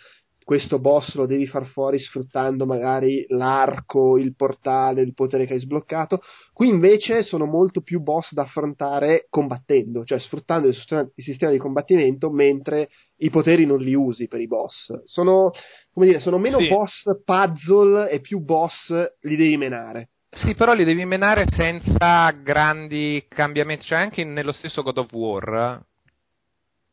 [0.44, 5.58] questo boss lo devi far fuori sfruttando magari l'arco, il portale, il potere che hai
[5.58, 6.20] sbloccato.
[6.52, 11.50] Qui invece sono molto più boss da affrontare combattendo, cioè sfruttando il sistema, il sistema
[11.50, 15.02] di combattimento mentre i poteri non li usi per i boss.
[15.04, 15.50] Sono,
[15.92, 16.68] come dire, sono meno Sì.
[16.68, 18.92] boss puzzle e più boss
[19.22, 20.10] li devi menare.
[20.30, 23.86] Sì, però li devi menare senza grandi cambiamenti.
[23.86, 25.82] Cioè, anche nello stesso God of War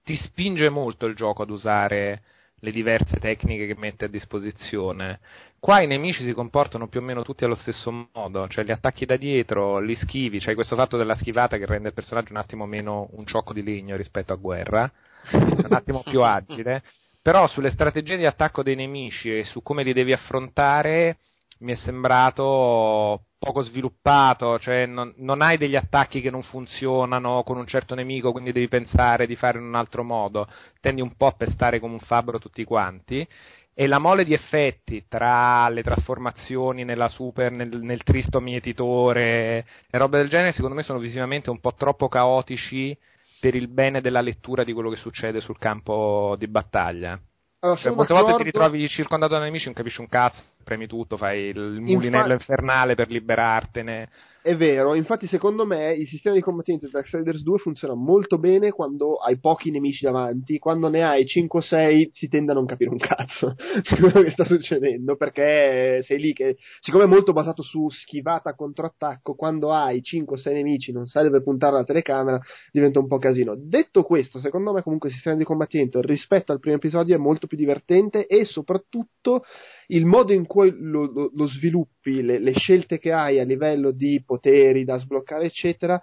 [0.04, 2.22] ti spinge molto il gioco ad usare
[2.62, 5.20] le diverse tecniche che mette a disposizione.
[5.60, 9.06] Qua i nemici si comportano più o meno tutti allo stesso modo, cioè li attacchi
[9.06, 12.40] da dietro, li schivi, c'è cioè questo fatto della schivata che rende il personaggio un
[12.40, 14.92] attimo meno un ciocco di legno rispetto a guerra,
[15.34, 16.84] un attimo più agile,
[17.22, 21.18] però sulle strategie di attacco dei nemici e su come li devi affrontare
[21.62, 27.58] mi è sembrato poco sviluppato, cioè non, non, hai degli attacchi che non funzionano con
[27.58, 30.48] un certo nemico, quindi devi pensare di fare in un altro modo,
[30.80, 33.28] tendi un po' a pestare come un fabbro tutti quanti.
[33.74, 39.98] E la mole di effetti tra le trasformazioni nella super, nel, nel tristo mietitore e
[39.98, 42.96] robe del genere, secondo me sono visivamente un po' troppo caotici
[43.40, 47.20] per il bene della lettura di quello che succede sul campo di battaglia.
[47.64, 51.18] Allora, cioè, molte volte ti ritrovi circondato da nemici, non capisci un cazzo, premi tutto,
[51.18, 52.52] fai il mulinello Infatti...
[52.52, 54.10] infernale per liberartene.
[54.44, 58.72] È vero, infatti secondo me il sistema di combattimento di Darksiders 2 funziona molto bene
[58.72, 62.66] quando hai pochi nemici davanti, quando ne hai 5 o 6 si tende a non
[62.66, 63.54] capire un cazzo
[63.88, 68.56] di quello che sta succedendo, perché sei lì che, siccome è molto basato su schivata
[68.56, 72.40] controattacco, quando hai 5 o 6 nemici non sai dove puntare la telecamera,
[72.72, 73.54] diventa un po' casino.
[73.56, 77.46] Detto questo, secondo me comunque il sistema di combattimento rispetto al primo episodio è molto
[77.46, 79.44] più divertente e soprattutto
[79.92, 83.92] il modo in cui lo, lo, lo sviluppi, le, le, scelte che hai a livello
[83.92, 86.00] di poteri da sbloccare, eccetera,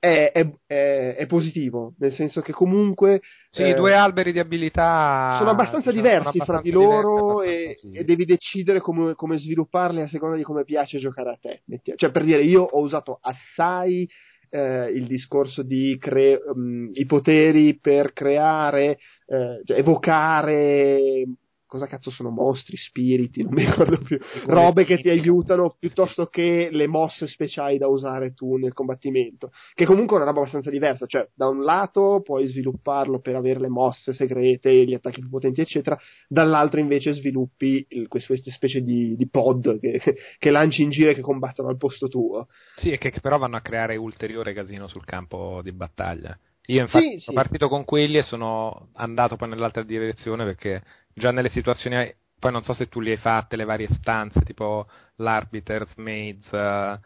[0.00, 3.20] è, è, è, è positivo, nel senso che comunque...
[3.50, 7.42] Sì, eh, due alberi di abilità sono abbastanza diciamo, diversi sono abbastanza fra di loro
[7.42, 11.62] e, e, devi decidere come, come, svilupparli a seconda di come piace giocare a te.
[11.96, 14.08] Cioè, per dire, io ho usato assai
[14.50, 21.24] eh, il discorso di cre- um, i poteri per creare, eh, cioè evocare
[21.68, 26.70] cosa cazzo sono mostri, spiriti, non mi ricordo più, robe che ti aiutano piuttosto che
[26.72, 31.06] le mosse speciali da usare tu nel combattimento, che comunque è una roba abbastanza diversa,
[31.06, 35.60] cioè da un lato puoi svilupparlo per avere le mosse segrete, gli attacchi più potenti
[35.60, 35.96] eccetera,
[36.26, 40.00] dall'altro invece sviluppi il, queste, specie di, di pod che,
[40.38, 42.48] che, lanci in giro e che combattono al posto tuo.
[42.76, 46.36] Sì, e che però vanno a creare ulteriore casino sul campo di battaglia.
[46.70, 47.42] Io infatti sì, sono sì.
[47.42, 50.82] partito con quelli e sono andato poi nell'altra direzione perché
[51.18, 54.86] già nelle situazioni, poi non so se tu li hai fatte, le varie stanze, tipo
[55.16, 56.98] l'Arbiter's Maids, uh,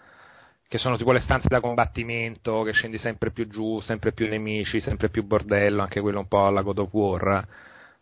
[0.68, 4.80] che sono tipo le stanze da combattimento, che scendi sempre più giù, sempre più nemici,
[4.80, 7.46] sempre più bordello, anche quello un po' alla God of War.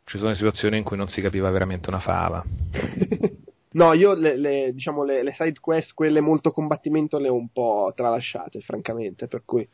[0.04, 2.44] Ci sono situazioni in cui non si capiva veramente una fava.
[3.72, 7.52] No, io le, le, diciamo, le, le, side quest, quelle molto combattimento, le ho un
[7.52, 9.64] po' tralasciate, francamente, per cui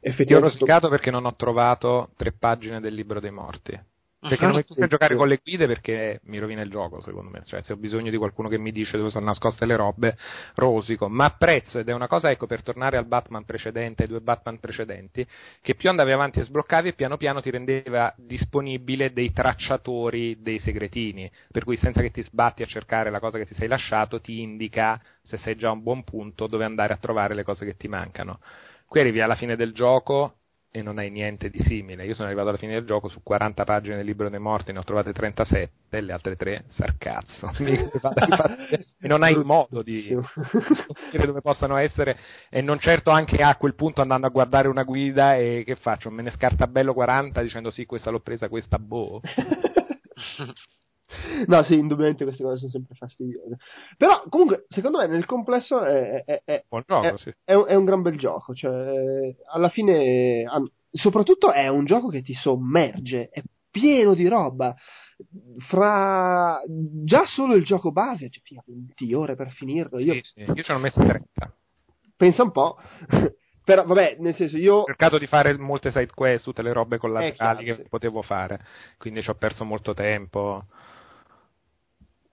[0.00, 0.32] Effettivamente.
[0.32, 3.78] Io ho rosicato perché non ho trovato tre pagine del libro dei morti.
[4.20, 7.42] Perché non mi piace giocare con le guide perché mi rovina il gioco, secondo me.
[7.42, 10.14] Cioè, se ho bisogno di qualcuno che mi dice dove sono nascoste le robe,
[10.56, 11.08] rosico.
[11.08, 14.60] Ma apprezzo, ed è una cosa, ecco, per tornare al Batman precedente, ai due Batman
[14.60, 15.26] precedenti,
[15.62, 20.58] che più andavi avanti e sbloccavi e piano piano ti rendeva disponibile dei tracciatori dei
[20.58, 21.30] segretini.
[21.50, 24.42] Per cui senza che ti sbatti a cercare la cosa che ti sei lasciato, ti
[24.42, 27.74] indica, se sei già a un buon punto, dove andare a trovare le cose che
[27.74, 28.38] ti mancano.
[28.86, 30.39] Qui arrivi alla fine del gioco
[30.72, 32.06] e non hai niente di simile.
[32.06, 34.78] Io sono arrivato alla fine del gioco su 40 pagine del libro dei morti, ne
[34.78, 37.50] ho trovate 37, e le altre 3 sarcazzo.
[37.58, 40.16] e non hai modo di
[40.74, 42.16] scoprire dove possano essere,
[42.48, 46.10] e non certo anche a quel punto andando a guardare una guida e che faccio?
[46.10, 49.20] Me ne scarta bello 40 dicendo sì, questa l'ho presa, questa boh.
[51.46, 53.56] No, sì, indubbiamente queste cose sono sempre fastidiose.
[53.96, 57.32] Però, comunque, secondo me, nel complesso è, è, è, gioco, sì.
[57.44, 58.54] è un, un, gran bel gioco.
[58.54, 60.44] Cioè, alla fine,
[60.90, 64.74] soprattutto è un gioco che ti sommerge, è pieno di roba.
[65.68, 66.58] Fra
[67.04, 69.98] già solo il gioco base, cioè, fino a 20 ore per finirlo.
[69.98, 70.40] Io, sì, sì.
[70.54, 71.54] io ci ho messo 30.
[72.16, 72.78] Pensa un po'.
[73.62, 74.76] Però, vabbè, nel senso, io.
[74.76, 77.88] Ho cercato di fare molte side quest, tutte le robe collaterali che sì.
[77.88, 78.58] potevo fare,
[78.96, 80.62] quindi ci ho perso molto tempo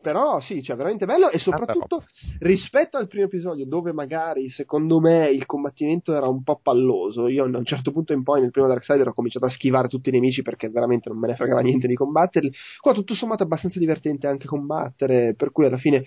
[0.07, 2.01] però sì, cioè veramente bello e soprattutto
[2.39, 7.43] rispetto al primo episodio dove magari secondo me il combattimento era un po' palloso, io
[7.43, 10.13] a un certo punto in poi nel primo Darksider ho cominciato a schivare tutti i
[10.13, 12.49] nemici perché veramente non me ne fregava niente di combatterli,
[12.79, 16.05] qua tutto sommato è abbastanza divertente anche combattere, per cui alla fine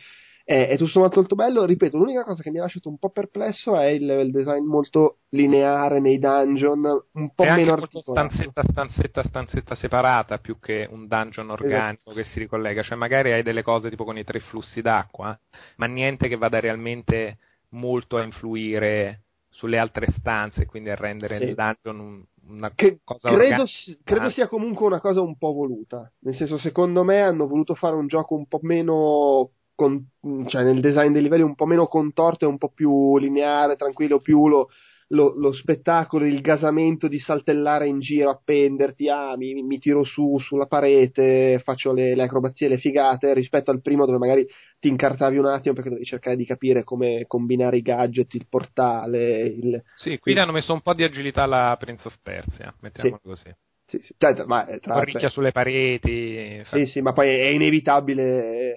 [0.50, 1.64] è, è tutto sommato molto bello.
[1.64, 5.18] Ripeto, l'unica cosa che mi ha lasciato un po' perplesso è il level design molto
[5.28, 6.80] lineare nei dungeon,
[7.12, 8.10] un po' è meno articolato.
[8.10, 12.16] Stanzetta, stanzetta, stanzetta separata più che un dungeon organico esatto.
[12.16, 12.82] che si ricollega.
[12.82, 15.38] Cioè, magari hai delle cose tipo con i tre flussi d'acqua,
[15.76, 17.38] ma niente che vada realmente
[17.70, 21.44] molto a influire sulle altre stanze, quindi a rendere sì.
[21.44, 23.64] il dungeon una che cosa credo,
[24.02, 26.10] credo, sia comunque una cosa un po' voluta.
[26.20, 30.08] Nel senso, secondo me hanno voluto fare un gioco un po' meno con,
[30.46, 34.18] cioè nel design dei livelli un po' meno contorto e un po' più lineare, tranquillo,
[34.18, 34.68] più lo,
[35.08, 40.38] lo, lo spettacolo, il gasamento di saltellare in giro, appenderti, ah, mi, mi tiro su
[40.38, 44.46] sulla parete, faccio le, le acrobazie, le figate, rispetto al primo dove magari
[44.78, 49.44] ti incartavi un attimo perché dovevi cercare di capire come combinare i gadget, il portale.
[49.44, 49.82] Il...
[49.94, 53.28] Sì, qui hanno messo un po' di agilità alla Prince of Persia, mettiamolo Sì.
[53.28, 53.54] così.
[53.86, 56.62] Sì, sì, cioè, ma, eh, tra- Corricchia cioè, sulle pareti.
[56.64, 58.76] sì, sì, ma poi è inevitabile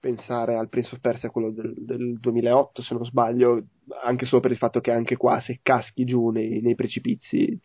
[0.00, 3.62] pensare al Prince of Persia, quello del, del 2008, se non sbaglio,
[4.02, 7.60] anche solo per il fatto che anche qua se caschi giù nei, nei precipizi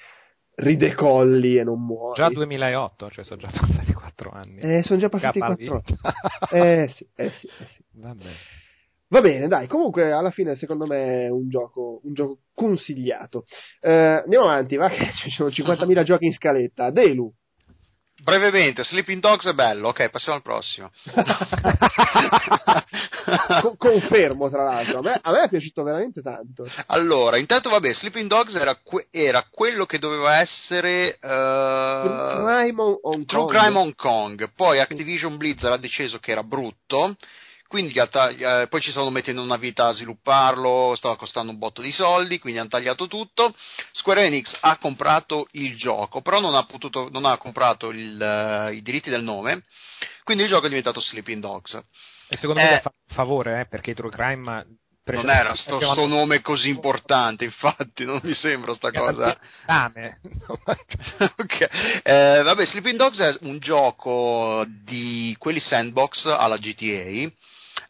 [0.55, 2.21] ridecolli e non muori.
[2.21, 4.59] Già 2008, cioè sono già passati 4 anni.
[4.59, 5.65] Eh, sono già passati Cavalli.
[5.65, 5.95] 4
[6.51, 7.83] Eh sì, eh sì, eh sì.
[9.07, 13.43] Va bene, dai, comunque alla fine secondo me è un gioco, un gioco consigliato.
[13.79, 16.89] Eh, andiamo avanti, va che ci sono 50.000 giochi in scaletta.
[16.89, 17.31] Delu.
[18.25, 20.89] Brevemente, Sleeping Dogs è bello, ok, passiamo al prossimo.
[23.61, 26.67] Co- confermo tra l'altro, a me, a me è piaciuto veramente tanto.
[26.87, 32.81] Allora, intanto vabbè, Sleeping Dogs era, que- era quello che doveva essere eh, True Crime
[32.81, 33.51] on, on True Kong.
[33.51, 37.15] Crime Hong Kong, poi Activision Blizzard ha deciso che era brutto,
[37.67, 41.91] quindi eh, poi ci stavano mettendo una vita a svilupparlo, stava costando un botto di
[41.91, 43.53] soldi, quindi hanno tagliato tutto.
[43.91, 48.75] Square Enix ha comprato il gioco, però non ha, potuto, non ha comprato il, eh,
[48.75, 49.63] i diritti del nome,
[50.23, 51.73] quindi il gioco è diventato Sleeping Dogs.
[52.27, 52.69] E secondo Eh.
[52.69, 54.65] me fa favore, eh, perché True Crime...
[55.07, 59.37] Non era sto, sto nome così importante, infatti, non mi sembra sta cosa.
[59.65, 60.19] Fame.
[61.37, 61.67] Ok.
[62.01, 67.31] Eh, vabbè, Sleeping Dogs è un gioco di quelli sandbox alla GTA.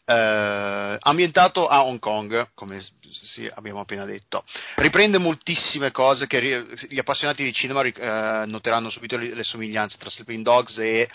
[0.06, 2.80] Eh, ambientato a Hong Kong, come
[3.22, 4.44] sì, abbiamo appena detto,
[4.76, 9.42] riprende moltissime cose che ri- gli appassionati di cinema ri- eh, noteranno subito le, le
[9.42, 11.08] somiglianze tra Sleeping Dogs e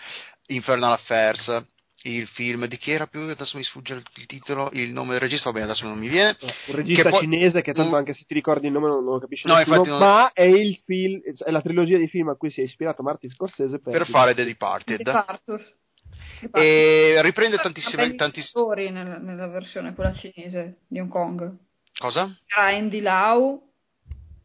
[0.47, 1.65] Infernal Affairs.
[2.03, 3.19] Il film di chi era più?
[3.21, 6.35] Adesso mi sfugge il, titolo, il nome del regista, va bene, adesso non mi viene.
[6.65, 9.03] Un regista Che poi- cinese che tanto un- anche se ti ricordi il nome non,
[9.03, 12.07] non lo capisci No, nessuno, infatti non- ma è il film, è la trilogia di
[12.07, 14.97] film a cui si è ispirato Martin Scorsese per, Per fare The Departed.
[14.97, 15.61] Di Partus.
[16.51, 18.03] E riprende tantissime.
[18.03, 21.55] belli Tantiss- attori nella, nella versione quella cinese di Hong Kong.
[21.97, 22.35] cosa?
[22.47, 23.69] C'era Andy Lau.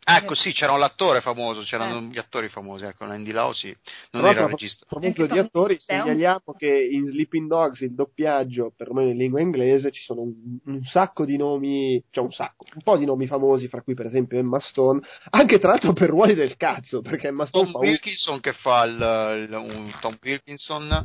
[0.09, 2.03] Ecco, sì, c'era un attore famoso, c'erano Eh.
[2.13, 3.75] gli attori famosi, ecco, Andy Lau sì,
[4.13, 4.87] non Tra era il regista.
[4.89, 9.91] Anche di attori, un- segnaliamo che in Sleeping Dogs il doppiaggio, perlomeno in lingua inglese,
[9.91, 13.67] ci sono un, un sacco di nomi, cioè un sacco, un po' di nomi famosi,
[13.67, 17.45] fra cui per esempio Emma Stone, anche tra l'altro per ruoli del cazzo, perché Emma
[17.47, 17.87] Stone Tom fa un...
[17.87, 21.05] Wilkinson che fa il, il- un Tom Wilkinson,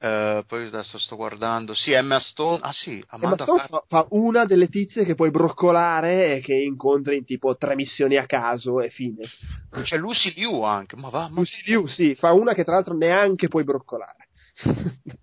[0.00, 3.84] eh, poi adesso sto guardando, sì, Emma Stone, ah sì, Emma Amanda Stone Car- fa,
[3.86, 8.26] fa una delle tizie che puoi broccolare e che incontri in tipo tre missioni a
[8.26, 9.24] caso e fine.
[9.82, 11.40] c'è Lucy Liu anche, ma va, ma...
[11.40, 14.28] Lucy Liu, sì, fa una che tra l'altro neanche puoi broccolare.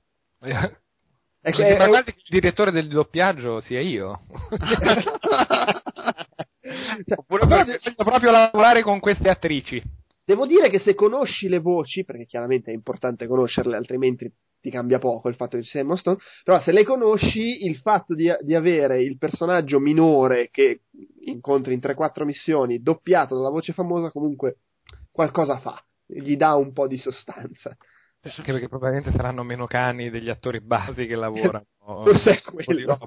[1.45, 4.21] È che è- che il direttore del doppiaggio sia io.
[4.49, 5.05] Cioè,
[7.17, 9.79] Oppure però voglio proprio lavorare con queste attrici.
[10.25, 14.97] Devo dire che se conosci le voci, perché chiaramente è importante conoscerle, altrimenti ti cambia
[14.97, 18.33] poco il fatto che ci sia Emma Stone, però se le conosci, il fatto di,
[18.41, 20.81] di avere il personaggio minore che
[21.25, 24.57] incontri in 3-4 missioni, doppiato dalla voce famosa, comunque
[25.11, 27.77] qualcosa fa, gli dà un po' di sostanza.
[28.23, 31.67] Anche perché probabilmente saranno meno cani degli attori basi che lavorano.
[31.77, 32.97] Forse è quello.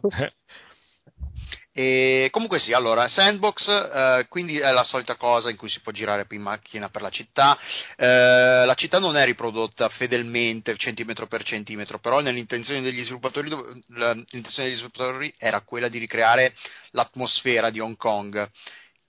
[1.81, 5.93] E comunque sì, allora, Sandbox, eh, quindi è la solita cosa in cui si può
[5.93, 7.57] girare in macchina per la città.
[7.95, 13.51] Eh, la città non è riprodotta fedelmente centimetro per centimetro, però nell'intenzione degli sviluppatori,
[13.91, 16.53] l'intenzione degli sviluppatori era quella di ricreare
[16.91, 18.51] l'atmosfera di Hong Kong.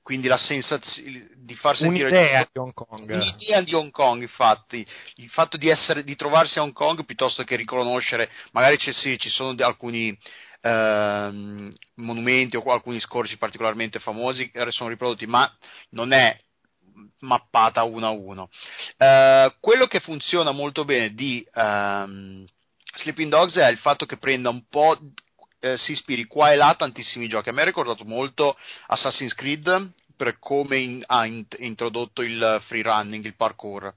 [0.04, 3.12] Quindi la sensazione di far sentire Un'idea di Hong Kong.
[3.12, 7.44] L'idea di Hong Kong, infatti, il fatto di, essere, di trovarsi a Hong Kong piuttosto
[7.44, 10.16] che riconoscere, magari c'è, sì, ci sono alcuni
[10.62, 15.52] ehm, monumenti o alcuni scorci particolarmente famosi sono riprodotti, ma
[15.92, 16.40] non è
[17.22, 18.50] mappata uno a uno.
[18.98, 22.46] Eh, quello che funziona molto bene di ehm,
[22.96, 24.98] Sleeping Dogs è il fatto che prenda un po'.
[25.62, 27.50] eh, si ispiri qua e là a tantissimi giochi.
[27.50, 28.58] A me ha ricordato molto
[28.88, 33.94] Assassin's Creed per come in- ha in- introdotto il free running, il parkour.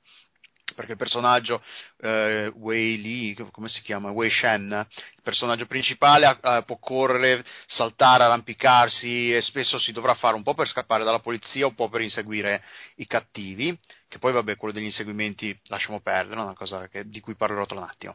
[0.74, 1.62] Perché il personaggio
[2.00, 4.10] eh, Wei Li, come si chiama?
[4.10, 10.34] Wei Shen, il personaggio principale eh, può correre, saltare, arrampicarsi e spesso si dovrà fare
[10.34, 12.62] un po' per scappare dalla polizia, un po' per inseguire
[12.96, 13.78] i cattivi.
[14.08, 17.64] Che poi, vabbè, quello degli inseguimenti lasciamo perdere, è una cosa che- di cui parlerò
[17.64, 18.14] tra un attimo.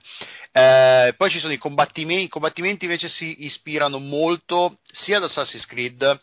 [0.52, 5.66] Eh, poi ci sono i combattimenti, i combattimenti invece si ispirano molto sia ad Assassin's
[5.66, 6.20] Creed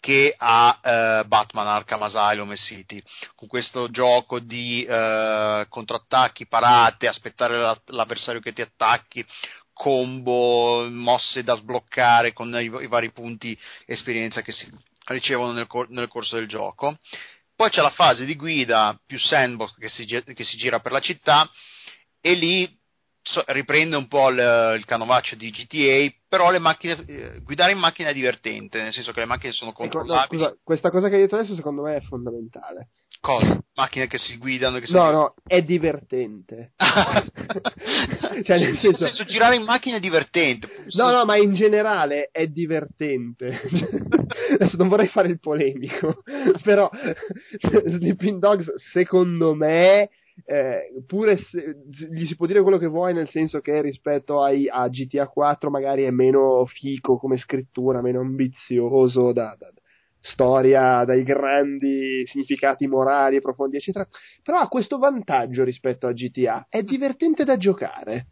[0.00, 3.02] che a eh, Batman Arkham Asylum e City,
[3.36, 9.24] con questo gioco di eh, contrattacchi, parate, aspettare la- l'avversario che ti attacchi,
[9.72, 14.68] combo, mosse da sbloccare con i, i vari punti esperienza che si
[15.06, 16.98] ricevono nel, cor- nel corso del gioco.
[17.54, 21.00] Poi c'è la fase di guida più sandbox che si, che si gira per la
[21.00, 21.50] città
[22.20, 22.78] e lì
[23.30, 27.78] so- riprende un po' il, il canovaccio di GTA, però le macchine, eh, guidare in
[27.78, 30.42] macchina è divertente, nel senso che le macchine sono Ecco, no, controllabili.
[30.42, 32.88] scusa, questa cosa che hai detto adesso secondo me è fondamentale.
[33.20, 33.60] Cosa?
[33.74, 36.72] Macchine che si guidano, che si No, no, è divertente.
[38.44, 40.68] Cioè, nel Sì, senso- girare in macchina è divertente.
[40.96, 43.60] No, no, ma in generale è divertente.
[44.54, 46.22] Adesso non vorrei fare il polemico,
[46.62, 46.88] però
[47.84, 50.08] Sleeping Dogs, secondo me,
[50.44, 51.76] eh, pure se,
[52.10, 55.70] gli si può dire quello che vuoi, nel senso che rispetto ai, a GTA 4
[55.70, 59.72] magari è meno fico come scrittura, meno ambizioso da, da-
[60.20, 64.06] storia dai grandi significati morali profondi, eccetera.
[64.42, 68.26] Però ha questo vantaggio rispetto a GTA: è divertente da giocare.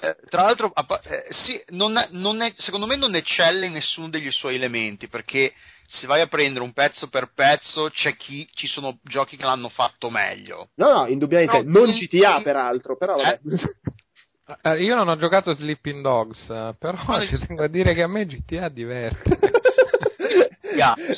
[0.00, 4.08] Eh, tra l'altro, eh, sì, non è- non è- secondo me non eccelle in nessuno
[4.10, 5.52] degli suoi elementi perché
[5.86, 9.68] se vai a prendere un pezzo per pezzo c'è chi ci sono giochi che l'hanno
[9.68, 10.68] fatto meglio.
[10.76, 13.40] No, no, indubbiamente, Però- non GTA peraltro, però vabbè.
[14.60, 18.02] Eh, io non ho giocato Sleeping Dogs, eh, però Ma- ci tengo a dire che
[18.02, 19.22] a me GTA diverte.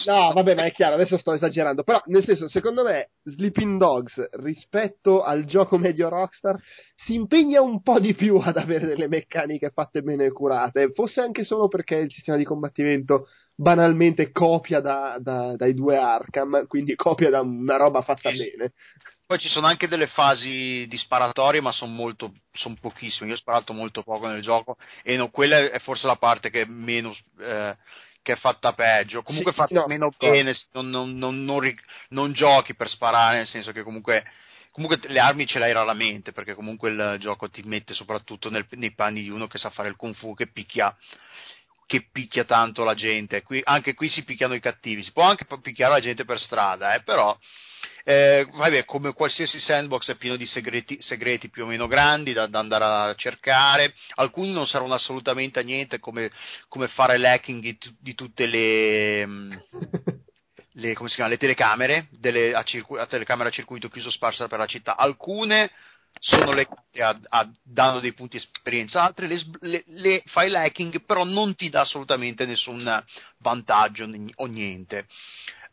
[0.06, 1.84] No, vabbè, ma è chiaro, adesso sto esagerando.
[1.84, 6.58] Però, nel senso, secondo me, Sleeping Dogs rispetto al gioco medio Rockstar
[6.94, 10.90] si impegna un po' di più ad avere delle meccaniche fatte bene e curate.
[10.90, 16.66] Forse anche solo perché il sistema di combattimento banalmente copia da- da- dai due Arkham,
[16.66, 18.72] quindi copia da una roba fatta bene.
[19.26, 23.28] Poi ci sono anche delle fasi di sparatorie, ma sono molto, sono pochissime.
[23.28, 26.64] Io ho sparato molto poco nel gioco e no, quella è forse la parte che
[26.64, 27.76] meno, eh,
[28.26, 29.22] che è fatta peggio.
[29.22, 31.44] Comunque Sì, fatta no, meno bene, non, non- non-
[32.08, 34.24] non giochi per sparare, nel senso che comunque,
[34.72, 38.92] comunque le armi ce l'hai raramente, perché comunque il gioco ti mette soprattutto nel- nei
[38.92, 40.92] panni di uno che sa fare il kung fu, che picchia
[41.86, 43.42] che picchia tanto la gente.
[43.42, 45.04] Qui- anche qui si picchiano i cattivi.
[45.04, 47.38] Si può anche picchiare la gente per strada, eh, però.
[48.08, 52.46] Eh, vabbè, come qualsiasi sandbox è pieno di segreti, segreti più o meno grandi da,
[52.46, 53.92] da andare a cercare.
[54.14, 56.30] Alcuni non servono assolutamente a niente, come,
[56.68, 59.26] come fare l'hacking di, di tutte le.
[59.26, 59.52] mm,
[60.74, 64.46] le, come si chiama, le telecamere delle, a, circu- a telecamere a circuito chiuso sparse
[64.46, 64.96] per la città.
[64.96, 65.68] Alcune
[66.20, 71.24] sono legate a, a danno dei punti esperienza, altre le, le- le fai l'hacking, però
[71.24, 73.04] non ti dà assolutamente nessun
[73.38, 75.06] vantaggio o niente.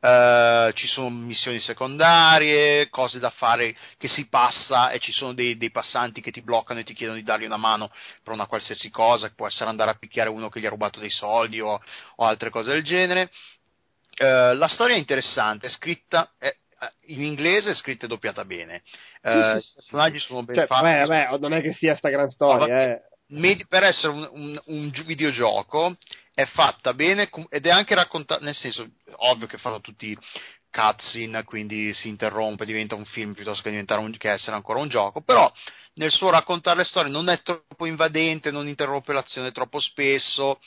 [0.05, 5.55] Eh, ci sono missioni secondarie, cose da fare che si passa e ci sono dei,
[5.55, 7.89] dei passanti che ti bloccano e ti chiedono di dargli una mano
[8.21, 10.99] per una qualsiasi cosa, che può essere andare a picchiare uno che gli ha rubato
[10.99, 11.79] dei soldi o,
[12.17, 13.31] o altre cose del genere.
[14.17, 16.53] Eh, la storia è interessante, è scritta è-
[17.07, 18.81] in inglese è scritta e doppiata bene.
[19.21, 20.83] Eh, I personaggi sono ben Cioè, fatti.
[20.83, 23.01] vabbè, vabbè, non è che sia sta gran No, storia, vabbè, eh.
[23.33, 25.95] Med- per essere un, un- un gi- videogioco
[26.33, 30.17] è fatta bene ed è anche raccontata, nel senso, ovvio che fanno tutti
[30.71, 34.89] cutscene, quindi si interrompe, diventa un film piuttosto che, diventare un, che essere ancora un
[34.89, 35.51] gioco, però
[35.95, 40.59] nel suo raccontare le storie non è troppo invadente, non interrompe l'azione troppo spesso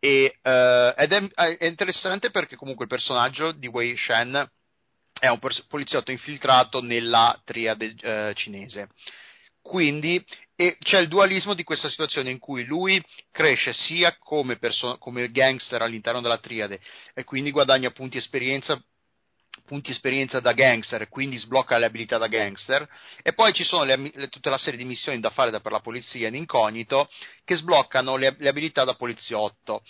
[0.00, 1.24] e, eh, ed è,
[1.58, 4.50] è interessante perché comunque il personaggio di Wei Shen
[5.18, 5.38] è un
[5.68, 8.88] poliziotto infiltrato nella triade eh, cinese.
[9.62, 10.22] Quindi
[10.56, 15.28] e c'è il dualismo di questa situazione in cui lui cresce sia come, perso- come
[15.30, 16.80] gangster all'interno della triade
[17.14, 18.82] e quindi guadagna punti esperienza
[19.64, 22.86] punti esperienza da gangster e quindi sblocca le abilità da gangster.
[23.22, 25.72] E poi ci sono le- le- tutta la serie di missioni da fare da- per
[25.72, 27.08] la polizia in incognito
[27.44, 29.82] che sbloccano le, le abilità da poliziotto.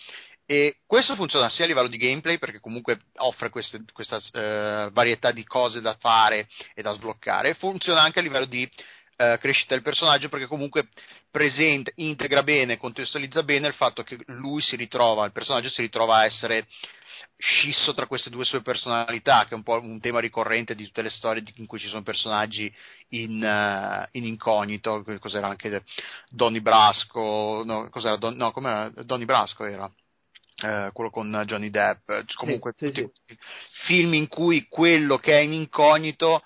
[0.46, 5.32] E questo funziona sia a livello di gameplay perché comunque offre queste- questa eh, varietà
[5.32, 8.68] di cose da fare e da sbloccare, funziona anche a livello di
[9.16, 10.88] eh, crescita del personaggio perché comunque
[11.30, 16.18] presenta, integra bene, contestualizza bene il fatto che lui si ritrova, il personaggio si ritrova
[16.18, 16.66] a essere
[17.38, 21.02] scisso tra queste due sue personalità, che è un po' un tema ricorrente di tutte
[21.02, 22.72] le storie in cui ci sono personaggi
[23.10, 25.82] in, eh, in incognito, cos'era anche
[26.28, 28.90] Donny Brasco, no, cos'era Don, no, com'era?
[29.02, 29.90] Donny Brasco era.
[30.62, 33.02] eh, quello con Johnny Depp, comunque sì, tutti sì.
[33.02, 33.38] questi
[33.86, 36.42] film in cui quello che è in incognito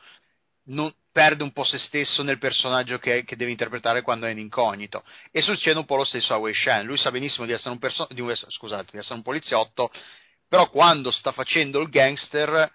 [0.64, 4.38] non- perde un po' se stesso nel personaggio che, che deve interpretare quando è in
[4.38, 5.04] incognito.
[5.30, 6.86] E succede un po' lo stesso a Wei Shen.
[6.86, 9.90] Lui sa benissimo di essere un, perso- di un- scusate, di essere un poliziotto,
[10.48, 12.70] però quando sta facendo il gangster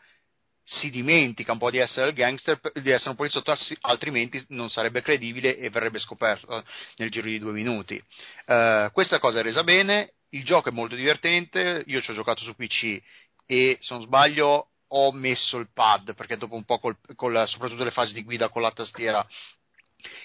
[0.68, 5.02] si dimentica un po' di essere il gangster, di essere un poliziotto, altrimenti non sarebbe
[5.02, 6.64] credibile e verrebbe scoperto eh,
[6.96, 8.04] nel giro di due minuti.
[8.46, 12.42] Eh, questa cosa è resa bene, il gioco è molto divertente, io ci ho giocato
[12.42, 13.00] su PC
[13.46, 17.84] e se non sbaglio ho messo il pad perché dopo un po' col, col- soprattutto
[17.84, 19.26] le fasi di guida con la tastiera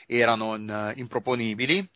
[0.06, 1.88] erano in- improponibili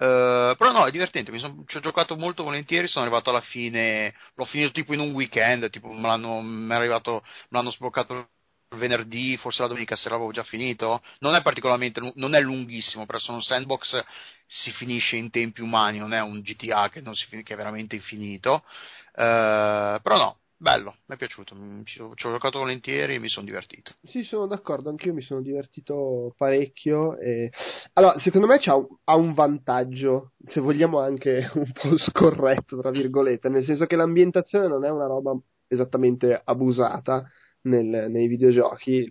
[0.00, 4.14] Uh, però no, è divertente, son, ci ho giocato molto volentieri, sono arrivato alla fine,
[4.34, 8.78] l'ho finito tipo in un weekend, tipo me l'hanno, me arrivato, me l'hanno sbloccato il
[8.78, 11.02] venerdì, forse la domenica sera l'avevo già finito.
[11.18, 14.02] Non è particolarmente, non è lunghissimo, però sono un sandbox,
[14.46, 18.64] si finisce in tempi umani, non è un GTA che, si, che è veramente infinito.
[19.12, 23.28] Uh, però no, bello, mi è piaciuto, ci ho, ci ho giocato volentieri e mi
[23.28, 23.92] sono divertito.
[24.02, 27.16] Sì, sono d'accordo, anch'io mi sono divertito parecchio.
[27.16, 27.50] E...
[27.94, 33.48] Allora, secondo me un, ha un vantaggio, se vogliamo anche un po' scorretto, tra virgolette,
[33.48, 35.34] nel senso che l'ambientazione non è una roba
[35.66, 37.24] esattamente abusata
[37.62, 39.08] nel, nei videogiochi.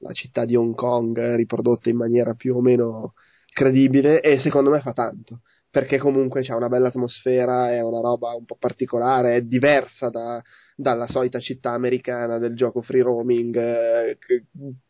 [0.00, 3.14] La città di Hong Kong è riprodotta in maniera più o meno
[3.48, 5.40] credibile e secondo me fa tanto
[5.70, 10.40] perché comunque c'è una bella atmosfera, è una roba un po' particolare, è diversa da,
[10.74, 14.18] dalla solita città americana del gioco free roaming eh,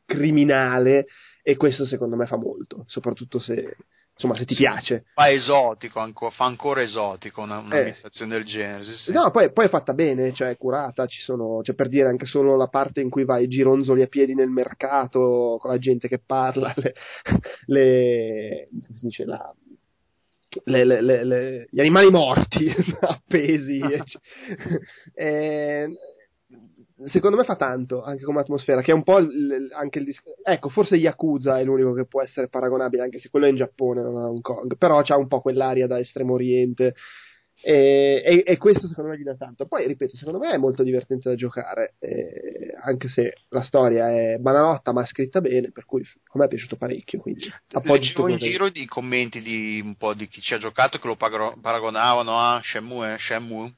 [0.05, 1.07] criminale
[1.43, 3.77] e questo secondo me fa molto, soprattutto se,
[4.15, 5.05] insomma, se ti sì, piace.
[5.13, 8.39] Fa esotico, anco, fa ancora esotico una, un'ambientazione eh.
[8.39, 8.85] del genere.
[8.85, 9.13] Sì, sì.
[9.13, 12.27] No, poi, poi, è fatta bene, cioè è curata, ci sono, cioè per dire anche
[12.27, 16.21] solo la parte in cui vai gironzoli a piedi nel mercato con la gente che
[16.25, 16.95] parla, le,
[17.67, 19.55] le come si dice, la,
[20.65, 22.69] le, le, le, gli animali morti
[23.01, 23.81] appesi.
[25.15, 25.89] eh,
[27.07, 30.41] secondo me fa tanto anche come atmosfera, che è un po' il, anche il discorso.
[30.43, 34.03] Ecco, forse Yakuza è l'unico che può essere paragonabile, anche se quello è in Giappone,
[34.03, 34.77] non a Hong Kong.
[34.77, 36.95] Però c'ha un po' quell'aria da estremo oriente
[37.67, 39.67] e, e, e, questo secondo me gli dà tanto.
[39.67, 44.37] Poi, ripeto, secondo me è molto divertente da giocare, eh, anche se la storia è
[44.39, 47.21] banalotta ma scritta bene, per cui a me è piaciuto parecchio.
[47.21, 51.07] Quindi Leggevo in giro di commenti di un po' di chi ci ha giocato che
[51.07, 53.75] lo paragonavano a Shenmue, Shenmue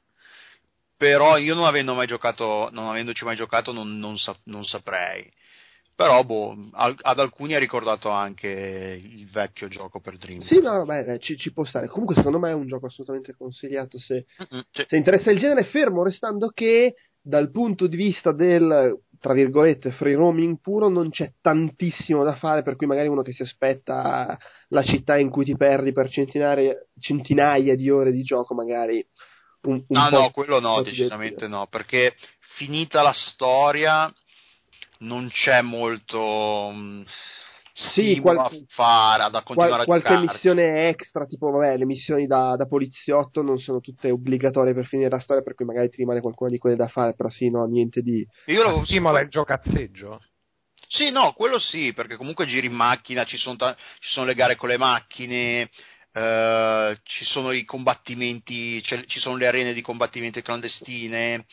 [0.97, 5.31] però io non avendo mai giocato, non avendoci mai giocato, non, non, sa, non saprei
[5.97, 10.41] però boh, ad alcuni ha ricordato anche il vecchio gioco per Dream.
[10.41, 11.87] Sì, no, beh, ci, ci, può stare.
[11.87, 14.85] Comunque, secondo me è un gioco assolutamente consigliato se, sì.
[14.87, 20.13] se interessa il genere, fermo restando che dal punto di vista del tra virgolette free
[20.13, 24.37] roaming puro non c'è tantissimo da fare per cui magari uno che si aspetta
[24.67, 29.03] la città in cui ti perdi per centinaia, centinaia di ore di gioco magari
[29.63, 32.13] un, un no no quello no decisamente no perché
[32.57, 34.13] finita la storia
[34.99, 37.01] non c'è molto mm,
[37.71, 42.65] sì, qualche, fare, da continuare qual, qualche missione extra, tipo vabbè, le missioni da, da,
[42.65, 46.49] poliziotto non sono tutte obbligatorie per finire la storia, per cui magari ti rimane qualcuna
[46.49, 48.25] di quelle da fare, però sì, no, niente di...
[48.45, 50.19] Io lo stimola il giocazzeggio.
[50.89, 54.33] Sì, no, quello sì, perché comunque giri in macchina, ci sono, ta- ci sono le
[54.33, 55.69] gare con le macchine,
[56.17, 61.45] Uh, ci sono i combattimenti, ci sono le arene di combattimento clandestine.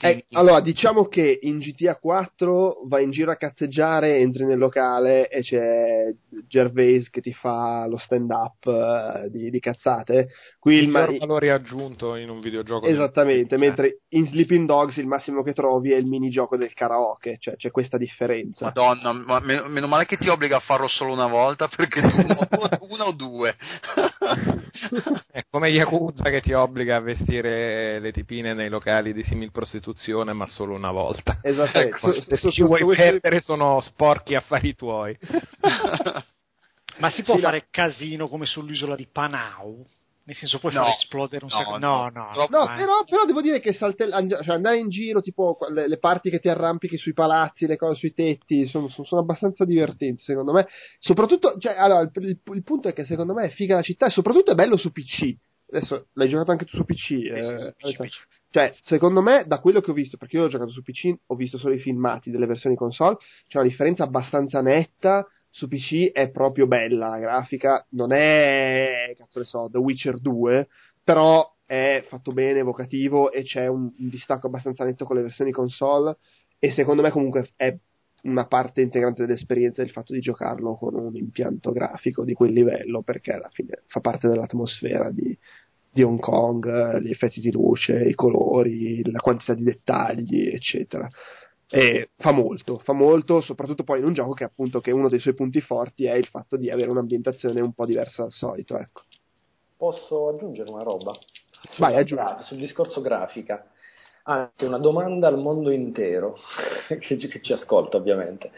[0.00, 5.28] Eh, allora, diciamo che in GTA 4 vai in giro a cazzeggiare, entri nel locale
[5.28, 6.10] e c'è
[6.48, 10.28] Gervais che ti fa lo stand up uh, di, di, cazzate.
[10.58, 12.86] Qui il, ma- valore aggiunto in un videogioco.
[12.86, 17.56] Esattamente, mentre in Sleeping Dogs il massimo che trovi è il minigioco del karaoke, cioè
[17.56, 18.64] c'è questa differenza.
[18.64, 23.06] Madonna, ma meno male che ti obbliga a farlo solo una volta perché tu una
[23.06, 23.54] o due.
[25.30, 30.32] è come Yakuza che ti obbliga a vestire le tipine nei locali di simil prostituzione,
[30.32, 31.38] ma solo una volta.
[31.42, 31.96] Esattamente.
[31.96, 35.16] Ecco, se, se ci vuoi perdere sono sporchi affari tuoi.
[36.98, 37.66] ma si può sì, fare no.
[37.70, 39.86] casino come sull'isola di Panau?
[40.26, 41.86] Nel senso, puoi no, far esplodere un no, secondo.
[41.86, 42.46] No, no, no.
[42.50, 46.30] no però, però, devo dire che saltell- cioè andare in giro, tipo le, le, parti
[46.30, 50.52] che ti arrampichi sui palazzi, le cose sui tetti, sono, sono, sono abbastanza divertenti, secondo
[50.52, 50.66] me.
[50.98, 54.06] Soprattutto, cioè, allora, il, il, il, punto è che secondo me è figa la città
[54.06, 55.32] e soprattutto è bello su PC.
[55.68, 57.10] Adesso l'hai giocato anche tu su PC.
[57.10, 58.26] Eh, PC, PC.
[58.50, 61.36] Cioè, secondo me, da quello che ho visto, perché io ho giocato su PC, ho
[61.36, 63.16] visto solo i filmati delle versioni console,
[63.46, 65.24] c'è una differenza abbastanza netta
[65.56, 70.68] su PC è proprio bella la grafica, non è, cazzo ne so, The Witcher 2,
[71.02, 75.52] però è fatto bene, evocativo e c'è un, un distacco abbastanza netto con le versioni
[75.52, 76.18] console
[76.58, 77.74] e secondo me comunque è
[78.24, 83.00] una parte integrante dell'esperienza il fatto di giocarlo con un impianto grafico di quel livello
[83.00, 85.34] perché alla fine fa parte dell'atmosfera di,
[85.90, 91.08] di Hong Kong, gli effetti di luce, i colori, la quantità di dettagli, eccetera.
[91.68, 95.18] E fa molto, fa molto, soprattutto poi in un gioco che appunto che uno dei
[95.18, 99.02] suoi punti forti è il fatto di avere un'ambientazione un po' diversa dal solito, ecco.
[99.76, 101.12] Posso aggiungere una roba?
[101.78, 102.44] Vai, aggiungi.
[102.44, 103.66] Sul discorso grafica.
[104.22, 106.36] Anzi, una domanda al mondo intero,
[106.88, 108.52] che, che ci ascolta ovviamente.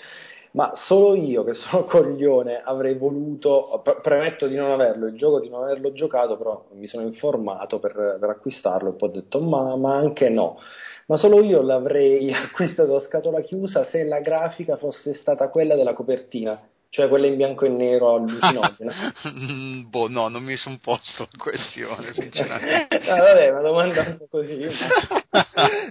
[0.53, 5.49] Ma solo io che sono coglione avrei voluto, premetto di non averlo, il gioco di
[5.49, 9.77] non averlo giocato, però mi sono informato per, per acquistarlo e poi ho detto ma,
[9.77, 10.59] ma anche no
[11.09, 15.93] ma solo io l'avrei acquistato a scatola chiusa se la grafica fosse stata quella della
[15.93, 16.61] copertina
[16.91, 18.93] Cioè quelle in bianco e nero allucinogene.
[19.29, 22.97] Mm, boh, no, non mi sono posto la questione, sinceramente.
[23.11, 24.57] ah, vabbè, ma domanda un po' così.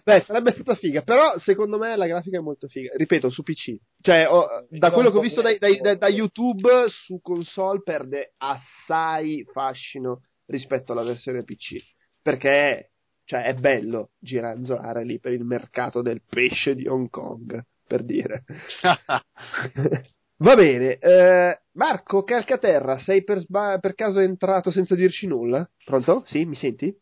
[0.03, 2.91] Beh, sarebbe stata figa, però secondo me la grafica è molto figa.
[2.95, 3.75] Ripeto, su PC.
[4.01, 8.33] Cioè, ho- da quello che ho visto dai- dai- da, da YouTube, su console perde
[8.37, 11.75] assai fascino rispetto alla versione PC.
[12.21, 12.91] Perché,
[13.27, 18.45] cioè, è bello giranzolare lì per il mercato del pesce di Hong Kong, per dire.
[20.39, 25.69] Va bene, eh, Marco Calcaterra, sei per, sba- per caso entrato senza dirci nulla?
[25.83, 26.23] Pronto?
[26.25, 26.95] Sì, mi senti?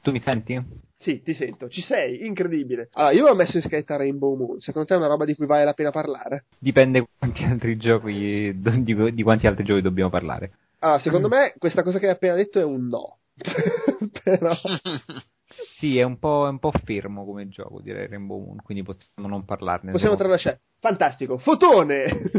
[0.00, 0.62] Tu mi senti?
[0.96, 2.88] Sì, ti sento, ci sei, incredibile.
[2.92, 5.46] Allora, io ho messo in scaletta Rainbow Moon, secondo te è una roba di cui
[5.46, 6.44] vale la pena parlare?
[6.56, 10.52] Dipende quanti altri giochi di, di quanti altri giochi dobbiamo parlare.
[10.78, 13.18] Allora, secondo me questa cosa che hai appena detto è un no.
[14.24, 14.54] Però,
[15.78, 19.28] Sì, è un po', è un po' fermo come gioco, direi Rainbow Moon, quindi possiamo
[19.28, 19.92] non parlarne.
[19.92, 20.60] possiamo tralasciare.
[20.80, 22.30] Fantastico, Fotone!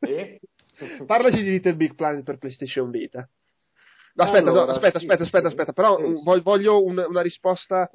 [1.06, 3.28] Parlaci di Little Big Planet per PlayStation Vita.
[4.14, 5.54] No, aspetta, Allora, no, aspetta, sì, aspetta, sì, aspetta, sì.
[5.54, 5.98] aspetta, però
[6.42, 7.88] voglio un- una risposta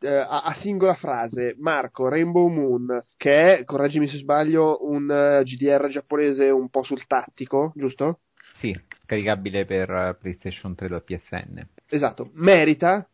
[0.00, 1.54] eh, a, a singola frase.
[1.58, 7.06] Marco, Rainbow Moon, che è, correggimi se sbaglio, un eh, GDR giapponese un po' sul
[7.06, 8.20] tattico, giusto?
[8.64, 8.74] Sì,
[9.04, 11.66] caricabile per eh, PlayStation 3 da PSN.
[11.86, 13.06] Esatto, merita.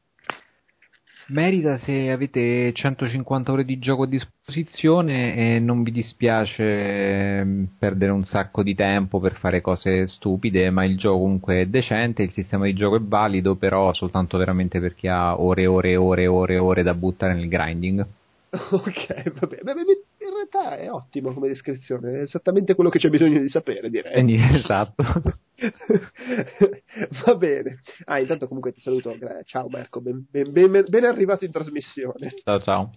[1.31, 8.12] Merita se avete 150 ore di gioco a disposizione e non vi dispiace ehm, perdere
[8.12, 12.32] un sacco di tempo per fare cose stupide, ma il gioco comunque è decente, il
[12.32, 15.97] sistema di gioco è valido, però soltanto veramente per chi ha ore e ore e
[15.97, 18.06] ore e ore e ore da buttare nel grinding.
[18.70, 20.02] Ok, beh, in
[20.51, 24.12] realtà è ottimo come descrizione, è esattamente quello che c'è bisogno di sapere, direi.
[24.12, 25.02] Quindi, esatto.
[27.24, 27.81] Va bene.
[28.06, 29.14] Ah, intanto comunque ti saluto.
[29.44, 32.35] Ciao Marco, ben, ben- ben- ben arrivato in trasmissione.
[32.43, 32.90] Ciao ciao.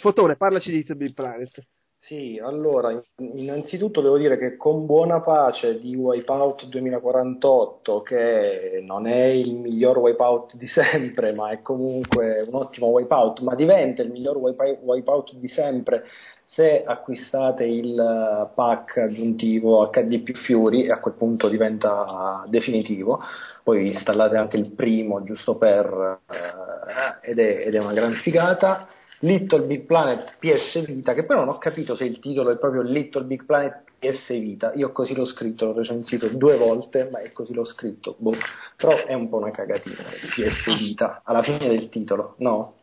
[0.00, 1.64] Fotone, parlaci di Little Big Planet.
[2.06, 9.06] Sì, allora, in- innanzitutto devo dire che con buona pace di Wipeout 2048, che non
[9.06, 14.10] è il miglior Wipeout di sempre, ma è comunque un ottimo Wipeout, ma diventa il
[14.10, 16.04] miglior wipe- Wipeout di sempre
[16.46, 23.20] se acquistate il eh, pack aggiuntivo HD più e a quel punto diventa definitivo.
[23.62, 28.88] Poi installate anche il primo giusto per eh, ed, è, ed è una gran figata.
[29.20, 32.82] Little Big Planet PS Vita, che però non ho capito se il titolo è proprio
[32.82, 34.72] Little Big Planet PS Vita.
[34.74, 38.16] Io così l'ho scritto, l'ho recensito due volte, ma è così l'ho scritto.
[38.18, 38.34] Boh.
[38.76, 40.02] Però è un po' una cagatina
[40.34, 42.74] PS Vita alla fine del titolo, no?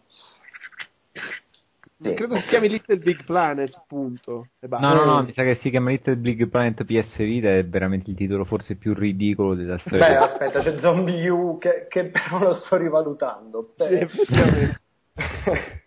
[2.02, 2.16] Sì.
[2.16, 4.48] Credo si chiami Little Big Planet, punto.
[4.60, 4.88] E basta.
[4.88, 8.10] No, no, no, mi sa che si chiama Little Big Planet PS Vita, è veramente
[8.10, 10.22] il titolo forse più ridicolo della Beh, storia.
[10.24, 13.74] aspetta, c'è Zombie U che, che però lo sto rivalutando.
[13.78, 14.08] Beh.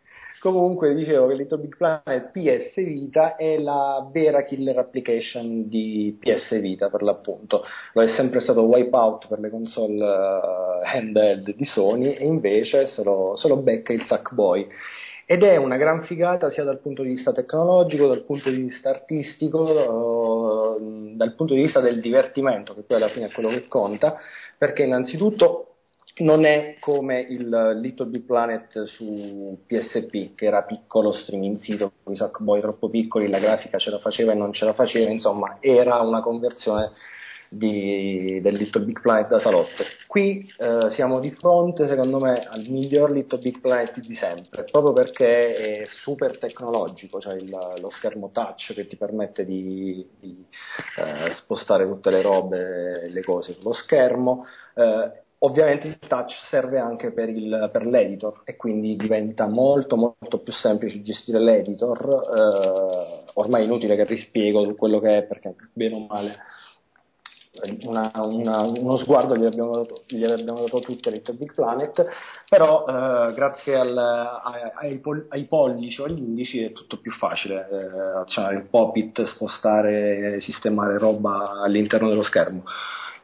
[0.45, 6.61] Comunque dicevo che Little Big Planet PS Vita è la vera killer application di PS
[6.61, 7.65] Vita per l'appunto.
[7.95, 13.03] Lo è sempre stato Wipeout per le console eh, handheld di Sony e invece se
[13.03, 14.69] lo, se lo becca il Sackboy.
[15.27, 18.91] Ed è una gran figata sia dal punto di vista tecnologico, dal punto di vista
[18.91, 23.67] artistico, eh, dal punto di vista del divertimento, che poi alla fine è quello che
[23.67, 24.19] conta,
[24.59, 25.69] perché innanzitutto
[26.17, 32.13] non è come il Little Big Planet su PSP, che era piccolo, streaming sito, con
[32.13, 35.57] i Sackboy troppo piccoli, la grafica ce la faceva e non ce la faceva, insomma,
[35.61, 36.93] era una conversione
[37.57, 39.83] di- del Little Big Planet da salotto.
[40.07, 44.93] Qui eh, siamo di fronte, secondo me, al miglior Little Big Planet di sempre, proprio
[44.93, 47.51] perché è super tecnologico, cioè il-
[47.81, 50.45] lo schermo touch che ti permette di, di,
[50.99, 54.47] eh, spostare tutte le robe, le cose sullo schermo.
[54.75, 60.39] Eh, Ovviamente il touch serve anche per, il- per l'editor e quindi diventa molto molto
[60.39, 62.23] più semplice gestire l'editor.
[62.35, 66.37] eh, ormai inutile che rispiego su quello che è perché bene o male
[67.85, 72.05] una- una- uno sguardo gli abbiamo dato, gli abbiamo dato tutti a Little Big Planet,
[72.49, 77.13] però eh, grazie al- ai, ai pol- ai pollici o agli indici è tutto più
[77.13, 82.65] facile eh, azionare il pop-it, spostare, sistemare roba all'interno dello schermo.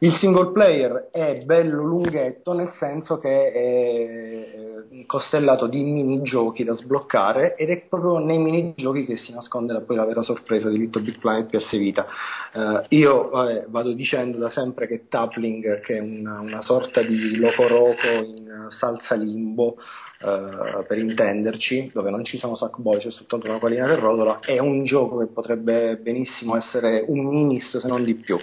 [0.03, 7.55] Il single player è bello lunghetto nel senso che è costellato di minigiochi da sbloccare
[7.55, 11.03] ed è proprio nei minigiochi che si nasconde la- poi la vera sorpresa di Little
[11.03, 12.07] Big Planet PS Vita.
[12.55, 17.37] Eh, io vabbè, vado dicendo da sempre che Tapling, che è una, una sorta di
[17.37, 19.77] loco roco in salsa limbo,
[20.23, 24.59] eh, per intenderci, dove non ci sono Sackboy, c'è soltanto una pallina che rotola, è
[24.59, 28.39] un gioco che potrebbe benissimo essere un minis se non di più.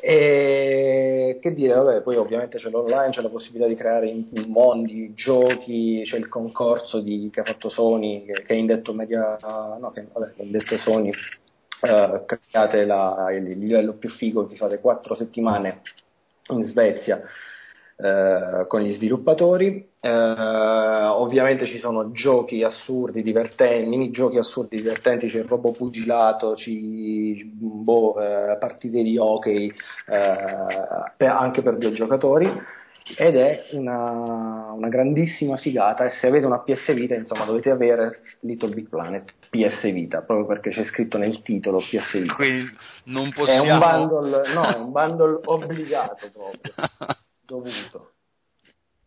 [0.00, 4.14] E che dire, vabbè, poi ovviamente c'è l'online, c'è la possibilità di creare
[4.46, 9.36] mondi, giochi, c'è il concorso di- che ha fatto Sony, che, che è indetto media,
[9.80, 11.10] no, che, vabbè, è indetto Sony
[11.80, 15.82] eh, create la- il, il livello più figo, vi fate quattro settimane
[16.50, 17.20] in Svezia
[18.00, 19.88] eh, con gli sviluppatori.
[20.00, 27.44] Eh, ovviamente ci sono giochi assurdi, divertenti, minigiochi assurdi, divertenti, c'è il robo pugilato, ci,
[27.44, 29.72] boh, eh, partite di hockey eh,
[31.16, 32.48] per- anche per due giocatori.
[33.16, 36.04] Ed è una, una grandissima figata.
[36.04, 38.10] E se avete una PS Vita insomma dovete avere
[38.40, 42.34] Little Big Planet PS Vita proprio perché c'è scritto nel titolo PS Vita.
[42.34, 42.64] Quindi
[43.06, 43.72] non è possiamo...
[43.72, 46.60] un bundle no, è un bundle obbligato proprio
[47.56, 48.12] dovuto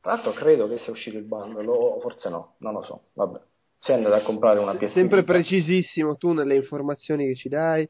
[0.01, 3.39] tra l'altro credo che sia uscito il bundle o forse no, non lo so vabbè
[3.79, 7.87] se andate a comprare una PS Sempre precisissimo tu nelle informazioni che ci dai.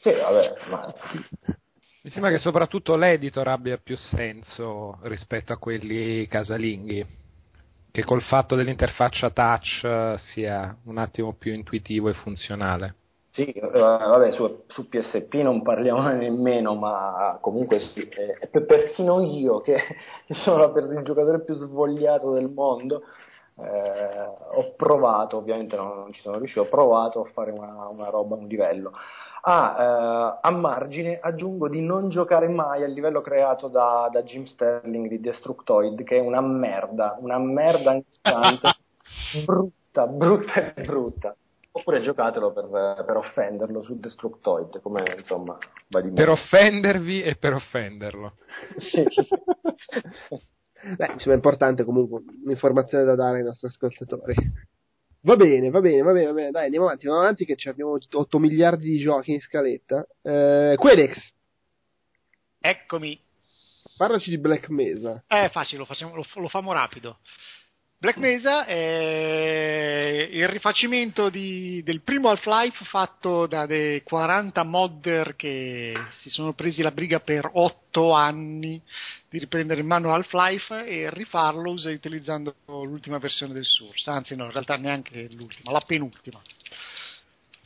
[0.00, 0.94] sì vabbè ma
[2.00, 7.04] Mi sembra che soprattutto l'editor abbia più senso rispetto a quelli casalinghi,
[7.90, 12.94] che col fatto dell'interfaccia touch eh, sia un attimo più intuitivo e funzionale.
[13.30, 19.20] Sì, eh, vabbè, su, su PSP non parliamo nemmeno, ma comunque sì, eh, per- persino
[19.20, 19.76] io, che
[20.44, 23.02] sono per- il giocatore più svogliato del mondo,
[23.56, 24.24] eh,
[24.56, 28.34] ho provato, ovviamente non, non ci sono riuscito, ho provato a fare una, una roba,
[28.36, 28.92] un livello.
[29.42, 34.44] Ah, eh, a margine aggiungo di non giocare mai al livello creato da, da Jim
[34.46, 38.74] Sterling di Destructoid, che è una merda, una merda inquietante,
[39.44, 41.36] brutta, brutta e brutta.
[41.78, 45.56] Oppure giocatelo per, per offenderlo su Destructoid, come insomma
[45.88, 48.36] va di Per offendervi e per offenderlo.
[48.76, 49.04] Sì.
[50.96, 54.34] Beh, mi sembra importante comunque un'informazione da dare ai nostri ascoltatori.
[55.22, 56.50] Va bene, va bene, va bene, va bene.
[56.50, 60.06] Dai, andiamo avanti, andiamo avanti che abbiamo 8 miliardi di giochi in scaletta.
[60.22, 61.32] Eh, Quedex,
[62.60, 63.20] Eccomi.
[63.96, 65.24] parlaci di Black Mesa.
[65.26, 67.18] È facile, lo, facciamo, lo, lo famo rapido.
[68.00, 75.94] Black Mesa è il rifacimento di- del primo Half-Life fatto da dei 40 modder che
[76.20, 78.80] si sono presi la briga per 8 anni
[79.28, 84.52] di riprendere in mano Half-Life e rifarlo utilizzando l'ultima versione del Source, anzi no, in
[84.52, 86.40] realtà neanche l'ultima, la penultima.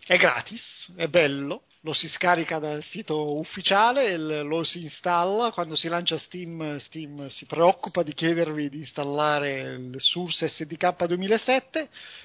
[0.04, 5.86] È gratis, è bello, lo si scarica dal sito ufficiale, lo si installa, quando si
[5.86, 11.80] lancia Steam, Steam si preoccupa di chiedervi di installare il Source SDK 2007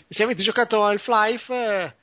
[0.08, 1.94] e se avete giocato Half-Life, eh,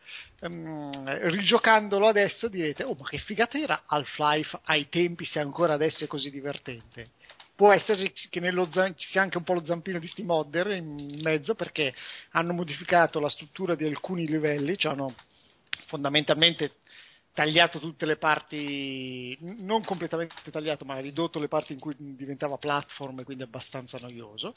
[0.42, 6.04] ehm, rigiocandolo adesso direte, oh ma che figata era Half-Life ai tempi se ancora adesso
[6.04, 7.10] è così divertente.
[7.56, 8.40] Può essere che
[8.72, 11.92] zam- ci sia anche un po' lo zampino di Steam Modder in mezzo perché
[12.30, 15.14] hanno modificato la struttura di alcuni livelli, cioè hanno
[15.86, 16.72] fondamentalmente
[17.34, 23.20] tagliato tutte le parti, non completamente tagliato, ma ridotto le parti in cui diventava platform
[23.20, 24.54] e quindi abbastanza noioso.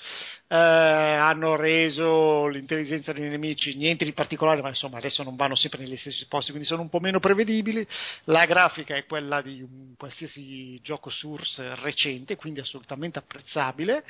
[0.47, 5.79] Eh, hanno reso l'intelligenza dei nemici niente di particolare, ma insomma adesso non vanno sempre
[5.79, 7.85] negli stessi posti, quindi sono un po' meno prevedibili.
[8.25, 14.05] La grafica è quella di un qualsiasi gioco source recente, quindi assolutamente apprezzabile.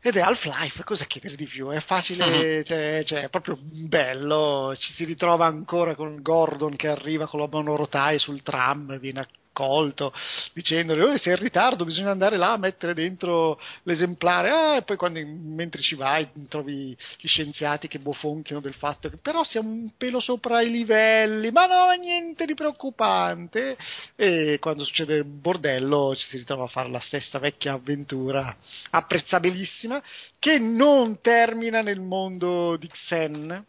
[0.00, 1.68] Ed è Half-Life, cosa chiedere di più?
[1.70, 4.72] È facile, cioè, cioè, è proprio bello.
[4.78, 9.26] Ci si ritrova ancora con Gordon che arriva con la monorotaia sul tram, viene
[9.58, 10.12] accolto
[10.52, 14.50] dicendogli: oh, sei in ritardo, bisogna andare là a mettere dentro l'esemplare.
[14.50, 19.16] Ah, e poi quando mentre ci vai trovi gli scienziati che bofonchiano del fatto che
[19.16, 23.76] però siamo un pelo sopra i livelli, ma no, niente di preoccupante.
[24.14, 28.56] E quando succede il bordello ci si ritrova a fare la stessa vecchia avventura
[28.90, 30.00] apprezzabilissima
[30.38, 33.64] che non termina nel mondo di Xen.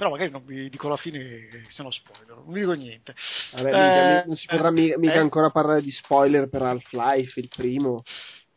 [0.00, 1.20] Però magari non vi dico la fine,
[1.68, 3.14] se no spoiler, non vi dico niente.
[3.52, 5.18] Vabbè, mica- Eh, non si potrà eh, mica, mica eh.
[5.18, 8.02] ancora parlare di spoiler per Half-Life, il primo.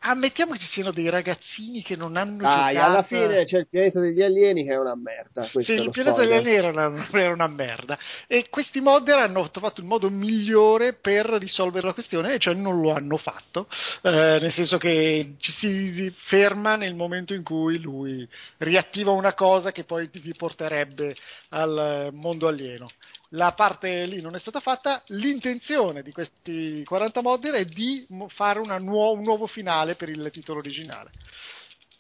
[0.06, 2.92] Ammettiamo che ci siano dei ragazzini che non hanno Dai, giocato...
[2.92, 5.48] alla fine c'è il pianeta degli alieni che è una merda.
[5.62, 7.98] Sì, il pianeta degli alieni era una, era una merda.
[8.28, 12.82] E questi modder hanno trovato il modo migliore per risolvere la questione, e cioè non
[12.82, 13.68] lo hanno fatto.
[14.02, 18.28] Eh, nel senso che ci si ferma nel momento in cui lui
[18.58, 21.16] riattiva una cosa che poi vi porterebbe
[21.50, 22.90] al mondo alieno.
[23.36, 28.60] La parte lì non è stata fatta, l'intenzione di questi 40 modder è di fare
[28.60, 31.10] una nuo- un nuovo finale per il titolo originale.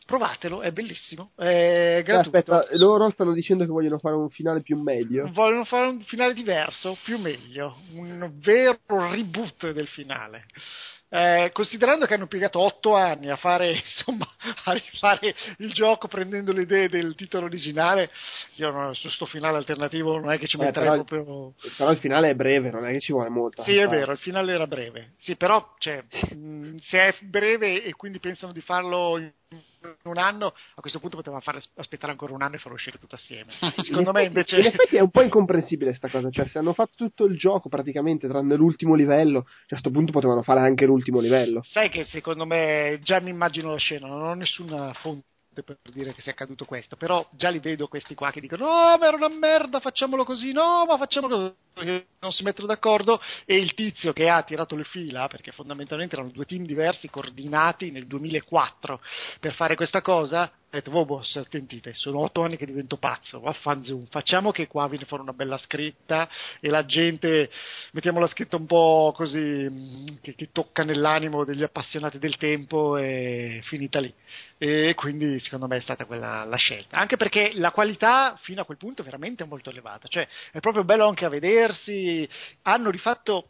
[0.05, 2.37] Provatelo, è bellissimo, è gratuito.
[2.37, 5.27] Aspetta, loro stanno dicendo che vogliono fare un finale più meglio.
[5.31, 10.45] Vogliono fare un finale diverso, più meglio, un vero reboot del finale.
[11.15, 14.27] Eh, considerando che hanno piegato otto anni a fare, insomma,
[14.63, 18.09] a rifare il gioco prendendo le idee del titolo originale,
[18.55, 21.53] io no, su sto finale alternativo non è che ci Eh, metterei però- proprio.
[21.77, 23.61] Però il finale è breve, non è che ci vuole molto.
[23.61, 25.11] Sì, è vero, il finale era breve.
[25.19, 26.03] Sì, però cioè,
[26.33, 29.31] mh, se è breve e quindi pensano di farlo in
[30.03, 33.15] un anno, a questo punto potevamo fare, aspettare ancora un anno e farlo uscire tutto
[33.15, 33.51] assieme.
[33.83, 34.57] Secondo me invece...
[34.57, 37.69] In effetti è un po' incomprensibile sta cosa, cioè se hanno fatto tutto il gioco
[37.69, 41.63] praticamente tranne l'ultimo livello, cioè a questo punto potevano fare anche l'ultimo livello.
[41.71, 45.31] Sai che secondo me già mi immagino la scena, non ho nessuna fonte
[45.61, 48.97] per dire che sia accaduto questo, però già li vedo questi qua che dicono no
[48.97, 53.57] ma era una merda, facciamolo così, no ma facciamolo così, non si mettono d'accordo e
[53.57, 58.07] il tizio che ha tirato le fila, perché fondamentalmente erano due team diversi coordinati nel
[58.07, 59.01] 2004
[59.39, 63.39] per fare questa cosa, ha detto, oh boss, attentite, sono otto anni che divento pazzo,
[63.39, 66.27] vaffanzoom, facciamo che qua viene fuori una bella scritta
[66.59, 67.51] e la gente,
[67.91, 69.37] mettiamo la scritta un po' così,
[69.69, 74.11] mm, che, che tocca nell'animo degli appassionati del tempo e finita lì.
[74.57, 78.65] E quindi secondo me è stata quella la scelta, anche perché la qualità fino a
[78.65, 82.27] quel punto è veramente molto elevata, cioè è proprio bello anche a vedersi,
[82.63, 83.49] hanno rifatto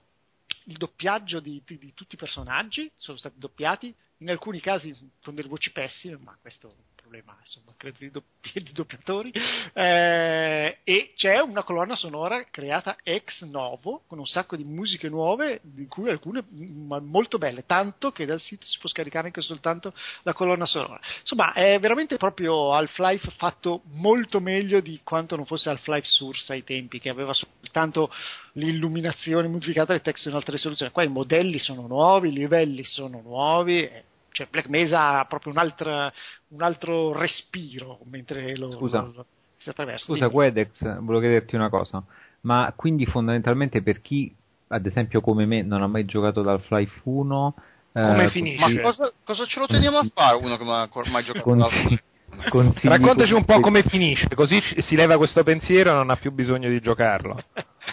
[0.66, 5.36] il doppiaggio di, di, di tutti i personaggi, sono stati doppiati, in alcuni casi con
[5.36, 9.32] delle voci pessime, ma questo problema, insomma, credo di, doppi- di doppiatori,
[9.74, 15.60] eh, e c'è una colonna sonora creata ex novo, con un sacco di musiche nuove,
[15.62, 19.94] di cui alcune m- molto belle, tanto che dal sito si può scaricare anche soltanto
[20.24, 21.00] la colonna sonora.
[21.20, 26.64] Insomma, è veramente proprio Half-Life fatto molto meglio di quanto non fosse Half-Life Source ai
[26.64, 28.12] tempi, che aveva soltanto
[28.54, 30.92] l'illuminazione modificata del testo in altre soluzioni.
[30.92, 34.04] Qua i modelli sono nuovi, i livelli sono nuovi, eh,
[34.34, 36.12] cioè Black Mesa ha proprio un altro,
[36.50, 39.02] un altro respiro mentre lo, Scusa.
[39.02, 39.26] lo- lo-
[39.58, 40.04] si attraversa.
[40.06, 40.32] Scusa, Dimmi.
[40.34, 42.04] Quedex, volevo chiederti una cosa,
[42.42, 44.36] ma quindi fondamentalmente per chi,
[44.68, 47.56] ad esempio come me, non ha mai giocato ad Half-Life 1,
[47.94, 48.74] Come eh, finisce?
[48.74, 52.02] Ma cosa, cosa ce lo teniamo a fare uno che non ha mai giocato dal-
[52.50, 56.32] consigli Raccontaci un po' come- finisce, così si leva questo pensiero e non ha più
[56.32, 57.38] bisogno di giocarlo.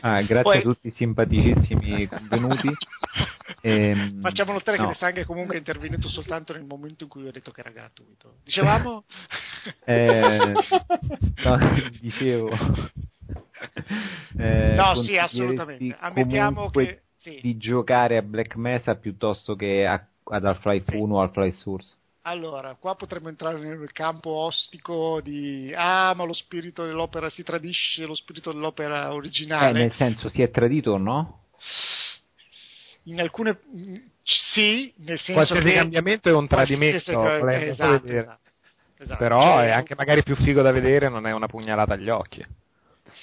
[0.02, 2.68] Ah, grazie Poi- a tutti i simpaticissimi convenuti.
[3.62, 4.84] Ehm, Facciamo notare no.
[4.84, 7.68] che De Sanghe comunque è intervenuto soltanto nel momento in cui ho detto che era
[7.70, 8.36] gratuito.
[8.42, 9.04] Dicevamo?
[9.84, 10.52] Eh,
[11.44, 11.58] no,
[12.00, 12.48] dicevo.
[14.38, 15.94] Eh, No, sì, assolutamente.
[15.98, 17.38] Ammettiamo che- sì.
[17.42, 20.02] di giocare a Black Mesa piuttosto che a-
[20.32, 20.96] ad Half-Life Sì.
[20.96, 21.94] 1 o Half-Life Source.
[22.22, 28.04] Allora, qua potremmo entrare nel campo ostico di ah, ma lo spirito dell'opera si tradisce,
[28.04, 29.72] lo spirito dell'opera Eh, originale.
[29.72, 31.46] nel senso, si è tradito o no?
[33.04, 33.58] In alcune
[34.22, 37.46] sì, nel senso Qualsiasi che cambiamento è un tradimento, esatto,
[38.06, 38.50] esatto,
[38.98, 39.18] esatto.
[39.18, 42.44] Però Cioè, è anche magari più figo da vedere, non è una pugnalata agli occhi.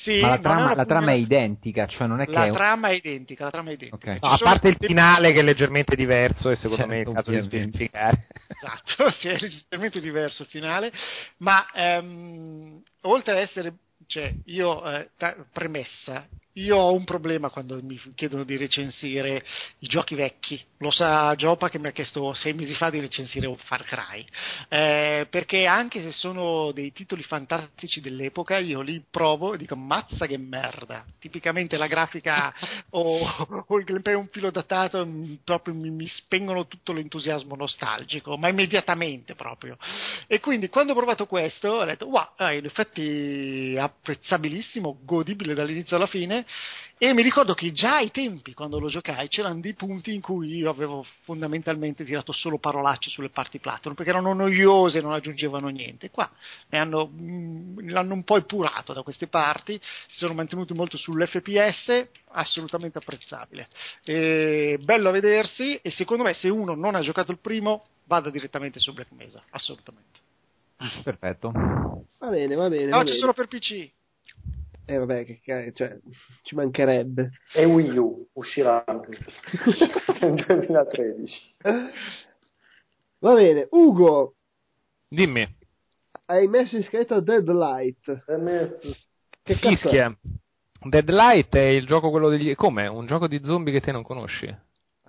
[0.02, 2.49] Sì, Ma la è trama, la trama è identica, cioè non è che La è
[2.49, 4.11] un- trama è identica, la trama è identica.
[4.11, 4.19] Ok.
[4.19, 7.07] Ci No, a parte il finale che è leggermente diverso e secondo Certo, me è
[7.07, 8.28] il caso di specificare.
[8.48, 10.91] Esatto, sì, è leggermente diverso il finale,
[11.38, 13.74] ma ehm, oltre ad essere,
[14.07, 19.43] cioè, io, eh, ta- premessa, io ho un problema quando mi chiedono di recensire
[19.79, 23.53] i giochi vecchi, lo sa Giopa che mi ha chiesto sei mesi fa di recensire
[23.57, 24.25] Far Cry,
[24.69, 30.25] eh, perché anche se sono dei titoli fantastici dell'epoca, io li provo e dico mazza
[30.25, 32.53] che merda, tipicamente la grafica
[32.91, 33.19] o,
[33.67, 38.49] o il gameplay un filo datato mm, proprio mi, mi spengono tutto l'entusiasmo nostalgico, ma
[38.49, 39.77] immediatamente proprio.
[40.25, 45.95] E quindi quando ho provato questo ho detto, wow, eh, in effetti apprezzabilissimo, godibile dall'inizio
[45.95, 46.45] alla fine.
[46.99, 50.56] E mi ricordo che già ai tempi, quando lo giocai, c'erano dei punti in cui
[50.56, 55.68] io avevo fondamentalmente tirato solo parolacce sulle parti Platinum, perché erano noiose e non aggiungevano
[55.68, 56.10] niente.
[56.10, 56.28] Qua
[56.69, 62.07] ne hanno, mh, l'hanno un po' epurato da queste parti, si sono mantenuti molto sull'FPS,
[62.30, 63.68] assolutamente apprezzabile.
[64.03, 68.32] E bello a vedersi e secondo me se uno non ha giocato il primo, vada
[68.32, 70.19] direttamente su Black Mesa, assolutamente.
[71.03, 71.52] Perfetto.
[71.52, 72.86] Va bene, va bene.
[72.86, 73.19] No, va ci bene.
[73.19, 73.91] sono per PC.
[74.89, 75.99] Eh, vabbè, che, cioè,
[76.43, 77.31] ci mancherebbe.
[77.53, 81.55] E Wii U uscirà nel 2013.
[83.19, 84.35] Va bene, Ugo,
[85.09, 85.45] Dimmi,
[86.26, 88.23] hai messo in scaletta Deadlight.
[88.26, 88.80] Per me-
[89.43, 89.55] Che?
[89.55, 90.18] Fischia.
[90.80, 92.55] Deadlight è il gioco quello degli...
[92.55, 92.88] Come?
[92.88, 94.55] Un gioco di zombie che te non conosci?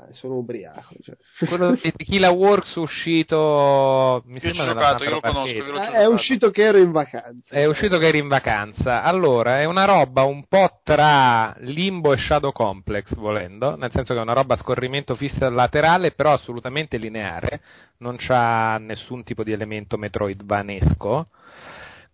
[0.01, 0.95] Ah, sono ubriaco.
[1.03, 1.17] Cioè.
[1.49, 4.23] Quello di Tequila Works uscito...
[4.27, 6.11] Mi Io sembra giocato, io lo conosco, lo Ah, è giocato.
[6.13, 7.55] uscito che ero in vacanza.
[7.55, 9.03] È uscito che eri in vacanza.
[9.03, 14.21] Allora, è una roba un po' tra Limbo e Shadow Complex, volendo, nel senso che
[14.21, 17.61] è una roba a scorrimento fisso laterale, però assolutamente lineare,
[17.99, 21.29] non c'ha nessun tipo di elemento metroidvanesco,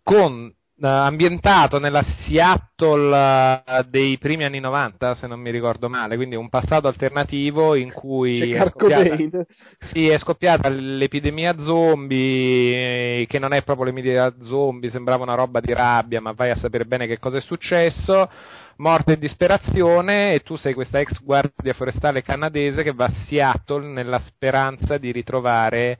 [0.02, 0.51] con
[0.81, 6.49] ambientato nella Seattle eh, dei primi anni 90, se non mi ricordo male, quindi un
[6.49, 9.47] passato alternativo in cui è scoppiata-
[9.93, 15.61] sì, è scoppiata l'epidemia zombie, eh, che non è proprio l'epidemia zombie, sembrava una roba
[15.61, 18.29] di rabbia, ma vai a sapere bene che cosa è successo.
[18.77, 23.87] Morte e disperazione, e tu sei questa ex guardia forestale canadese che va a Seattle
[23.87, 25.99] nella speranza di ritrovare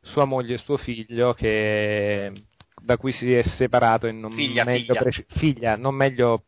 [0.00, 2.32] sua moglie e suo figlio che
[2.86, 5.02] da cui si è separato in non Figlia, meglio, figlia.
[5.02, 6.44] preci- figlia, non meglio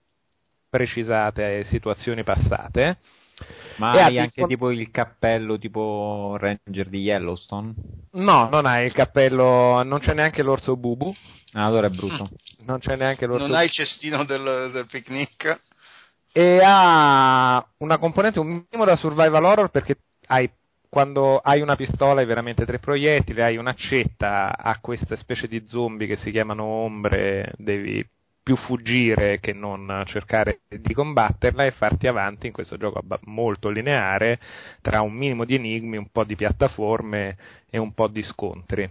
[0.71, 2.99] precisate situazioni passate.
[3.77, 7.75] Ma E ha hai anche dispon- tipo il cappello tipo Ranger di Yellowstone?
[8.13, 11.15] No, non hai il cappello, non c'è neanche l'orso bubu,
[11.53, 12.31] Ah, allora è brutto.
[12.65, 15.61] non c'è neanche l'orso Non hai il cestino del, del picnic?
[16.33, 19.97] e ha una componente un minimo da survival horror perché
[20.29, 20.49] hai
[20.89, 26.07] quando hai una pistola hai veramente tre proiettili, hai un'accetta, ha queste specie di zombie
[26.07, 28.05] che si chiamano ombre, devi
[28.43, 34.39] più fuggire che non cercare di combatterla e farti avanti in questo gioco molto lineare
[34.81, 37.37] tra un minimo di enigmi, un po' di piattaforme
[37.69, 38.89] e un po' di scontri.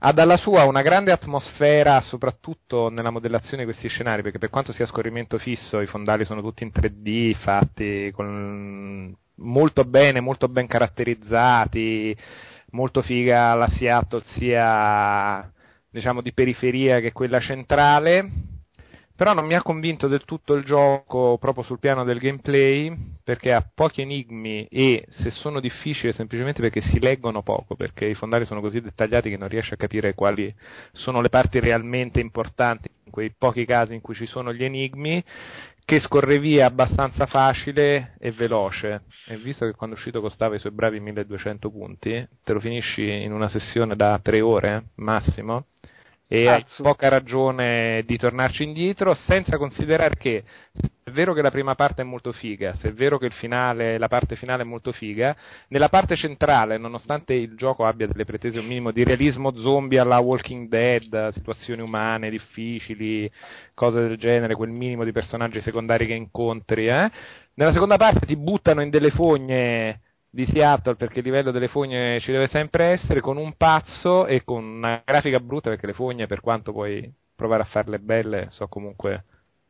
[0.00, 4.72] Ha dalla sua una grande atmosfera, soprattutto nella modellazione di questi scenari, perché per quanto
[4.72, 10.48] sia a scorrimento fisso, i fondali sono tutti in 3D, fatti con- molto bene, molto
[10.48, 12.16] ben caratterizzati,
[12.70, 15.50] molto figa la Seattle sia
[15.90, 18.52] diciamo di periferia che quella centrale.
[19.16, 22.92] Però non mi ha convinto del tutto il gioco proprio sul piano del gameplay,
[23.22, 28.14] perché ha pochi enigmi e se sono difficili semplicemente perché si leggono poco, perché i
[28.14, 30.52] fondali sono così dettagliati che non riesci a capire quali
[30.90, 35.22] sono le parti realmente importanti in quei pochi casi in cui ci sono gli enigmi,
[35.84, 39.02] che scorre via abbastanza facile e veloce.
[39.26, 43.22] E visto che quando è uscito costava i suoi bravi 1200 punti, te lo finisci
[43.22, 45.66] in una sessione da tre ore massimo
[46.26, 46.82] e hai Cazzo.
[46.82, 50.42] poca ragione di tornarci indietro, senza considerare che
[50.72, 53.32] se è vero che la prima parte è molto figa, se è vero che il
[53.32, 55.36] finale, la parte finale è molto figa,
[55.68, 60.18] nella parte centrale, nonostante il gioco abbia delle pretese un minimo di realismo zombie alla
[60.18, 63.30] Walking Dead, situazioni umane difficili,
[63.74, 67.10] cose del genere, quel minimo di personaggi secondari che incontri, eh,
[67.54, 70.00] nella seconda parte ti buttano in delle fogne
[70.34, 74.42] di Seattle perché il livello delle fogne ci deve sempre essere con un pazzo e
[74.42, 78.66] con una grafica brutta perché le fogne per quanto puoi provare a farle belle so
[78.66, 79.24] comunque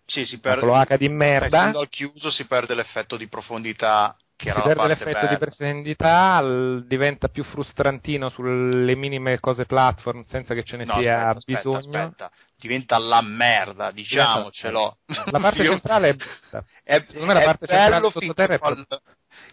[0.07, 0.61] Sì, si una perde.
[0.63, 4.65] cloaca di merda Essendo al chiuso si perde l'effetto di profondità che si era la
[4.75, 5.39] perde l'effetto di bella.
[5.39, 11.29] profondità l- diventa più frustrantino sulle minime cose platform senza che ce ne No, sia
[11.29, 12.31] aspetta, aspetta, bisogno aspetta.
[12.57, 14.99] Diventa la merda, diciamocelo.
[15.31, 18.59] la parte centrale è brutta è, Secondo me la è parte centrale bello sottoterra è
[18.59, 19.01] fa proprio-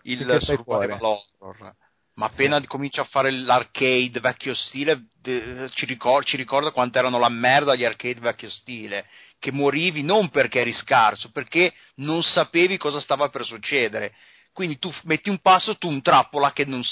[0.04, 1.76] il, survival horror.
[2.16, 7.18] Ma appena comincia a fare l'arcade vecchio stile, de- ci, ricor- ci ricorda quanto erano
[7.18, 9.06] la merda gli arcade vecchio stile.
[9.40, 14.14] Che morivi non perché eri scarso, perché non sapevi cosa stava per succedere.
[14.52, 16.84] Quindi tu metti un passo, tu un trappola che non,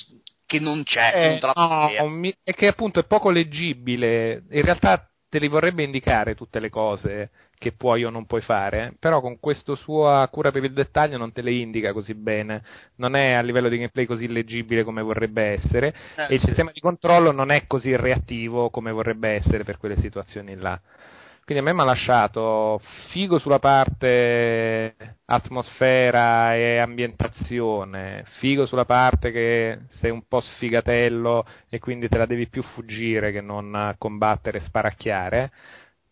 [0.46, 1.12] che non c'è.
[1.14, 4.46] Eh, no, è che appunto è poco leggibile.
[4.50, 8.96] In realtà te li vorrebbe indicare tutte le cose che puoi o non puoi fare,
[9.00, 12.64] però con questa sua cura per il dettaglio non te le indica così bene.
[12.96, 16.48] Non è a livello di gameplay così leggibile come vorrebbe essere Eh, e il sì.
[16.48, 20.80] sistema di controllo non è così reattivo come vorrebbe essere per quelle situazioni là.
[21.50, 29.32] Quindi a me mi ha lasciato figo sulla parte atmosfera e ambientazione, figo sulla parte
[29.32, 34.60] che sei un po' sfigatello e quindi te la devi più fuggire che non combattere
[34.60, 35.52] e sparacchiare,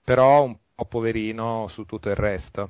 [0.03, 2.69] però un po' poverino su tutto il resto.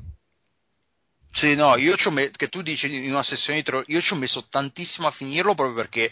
[1.31, 3.85] Sì, no, io ci ho messo, che tu dici in una sessione di tre ore,
[3.87, 6.11] io ci ho messo tantissimo a finirlo proprio perché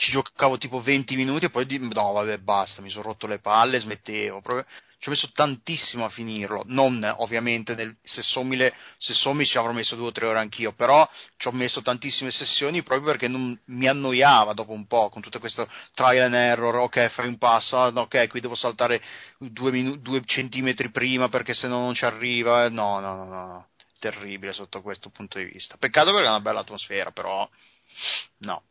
[0.00, 3.78] ci giocavo tipo 20 minuti e poi no, vabbè, basta, mi sono rotto le palle,
[3.78, 4.64] smettevo, proprio-
[4.98, 8.56] ci ho messo tantissimo a finirlo, non ovviamente nel, se sommi,
[8.98, 11.06] se sommi ci avrò messo due o tre ore anch'io, però
[11.36, 15.38] ci ho messo tantissime sessioni proprio perché non, mi annoiava dopo un po' con tutto
[15.38, 19.02] questo trial and error, ok fai un passo, ah, ok qui devo saltare
[19.38, 23.24] due, minu- due centimetri prima perché se no non ci arriva, eh, no, no, no,
[23.24, 23.68] no
[23.98, 25.76] terribile sotto questo punto di vista.
[25.78, 27.46] Peccato perché è una bella atmosfera, però
[28.38, 28.62] no.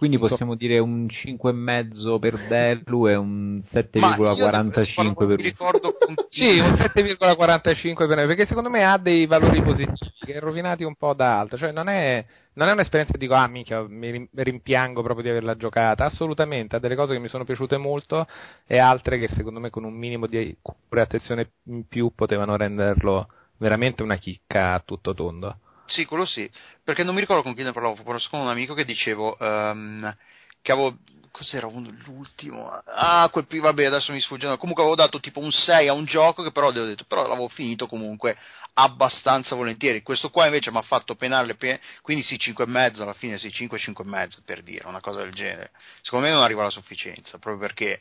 [0.00, 0.28] Quindi so.
[0.28, 3.60] possiamo dire un 5,5 per Delu e un
[3.96, 5.92] Ma io 7,45 non per mi ricordo
[6.30, 10.94] Sì, un 7,45 per me, perché secondo me ha dei valori positivi, che rovinati un
[10.94, 12.24] po' da altro, cioè non è,
[12.54, 16.76] non è un'esperienza che dico, ah minchia, mi rim- rimpiango proprio di averla giocata, assolutamente,
[16.76, 18.26] ha delle cose che mi sono piaciute molto
[18.66, 22.56] e altre che secondo me con un minimo di cura e attenzione in più potevano
[22.56, 23.28] renderlo
[23.58, 25.58] veramente una chicca a tutto tondo.
[25.90, 26.48] Sì, quello sì,
[26.84, 30.16] perché non mi ricordo con chi ne parlavo, forse con un amico che dicevo ehm,
[30.62, 30.98] che avevo
[31.32, 32.68] cos'era uno- l'ultimo?
[32.86, 34.46] Ah, quel vabbè, adesso mi sfugge.
[34.58, 37.48] Comunque avevo dato tipo un 6 a un gioco che però ho detto, però l'avevo
[37.48, 38.36] finito comunque
[38.74, 40.02] abbastanza volentieri.
[40.02, 43.78] Questo qua invece mi ha fatto penare pene, quindi sì, 5,5 alla fine, sì, 5
[43.78, 45.72] 5,5 per dire, una cosa del genere.
[46.02, 48.00] Secondo me non arriva alla sufficienza, proprio perché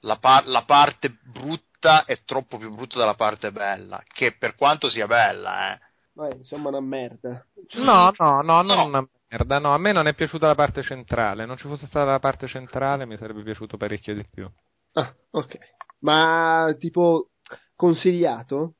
[0.00, 4.88] la, par- la parte brutta è troppo più brutta della parte bella, che per quanto
[4.90, 5.80] sia bella, eh.
[6.16, 7.44] Beh, insomma, una merda.
[7.74, 8.84] No, no, no, non No.
[8.84, 9.58] una merda.
[9.58, 11.44] No, a me non è piaciuta la parte centrale.
[11.44, 14.48] Non ci fosse stata la parte centrale, mi sarebbe piaciuto parecchio di più.
[14.92, 15.58] Ah, ok.
[16.00, 17.30] Ma tipo
[17.74, 18.74] consigliato?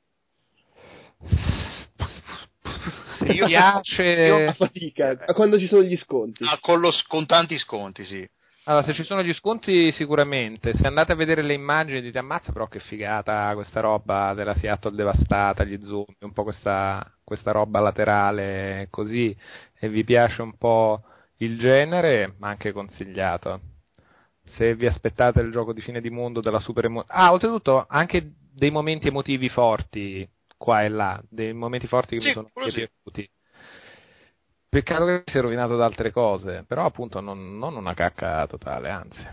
[3.19, 4.03] Se io piace.
[4.03, 5.17] Io a fatica.
[5.35, 6.45] Quando ci sono gli sconti.
[6.45, 8.29] Ah, con, lo, con tanti sconti, sì.
[8.67, 10.75] Allora, se ci sono gli sconti, sicuramente.
[10.75, 14.97] Se andate a vedere le immagini, dite ammazza, però che figata questa roba della Seattle
[14.97, 19.37] devastata, gli zoom, un po' questa, questa roba laterale così,
[19.79, 21.03] e vi piace un po'
[21.39, 23.61] il genere, ma anche consigliato.
[24.45, 28.33] Se vi aspettate il gioco di fine di mondo della super emo- Ah, oltretutto, anche
[28.51, 30.27] dei momenti emotivi forti,
[30.57, 33.29] qua e là, dei momenti forti che Sì, mi sono anche sì.
[34.75, 38.91] Peccato che si è rovinato da altre cose, però appunto non, non una cacca totale,
[38.91, 39.25] anzi.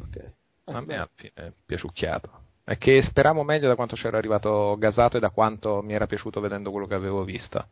[0.00, 0.32] Ok.
[0.66, 2.30] A me alla fine è piaciucchiato.
[2.62, 6.38] È che speravo meglio da quanto c'era arrivato gasato e da quanto mi era piaciuto
[6.38, 7.66] vedendo quello che avevo visto.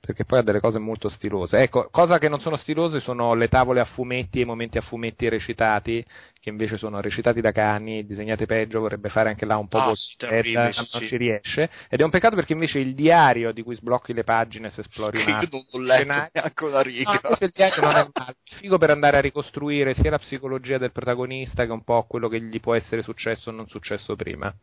[0.00, 1.58] Perché poi ha delle cose molto stilose.
[1.58, 4.80] Ecco, cosa che non sono stilose sono le tavole a fumetti e i momenti a
[4.80, 6.04] fumetti recitati,
[6.40, 9.84] che invece sono recitati da cani, disegnati peggio, vorrebbe fare anche là un po' Ah,
[9.86, 11.70] col- sì, terribile, eh, sì, non ci riesce.
[11.90, 15.18] Ed è un peccato perché invece il diario di cui sblocchi le pagine se esplori
[15.22, 17.20] una io non ho letto neanche una riga.
[17.22, 18.36] No, il diario non è male.
[18.44, 22.40] Figo per andare a ricostruire sia la psicologia del protagonista che un po' quello che
[22.40, 24.54] gli può essere successo o non successo prima.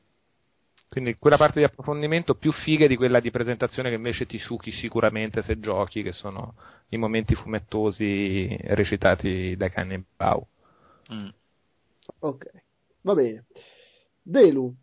[0.88, 4.72] Quindi quella parte di approfondimento più figa di quella di presentazione che invece ti succhi
[4.72, 6.56] sicuramente se giochi, che sono
[6.90, 10.46] i momenti fumettosi recitati dai cani Bau.
[11.12, 11.28] Mm.
[12.20, 12.50] Ok.
[13.02, 13.46] Va bene.
[14.22, 14.74] Delu,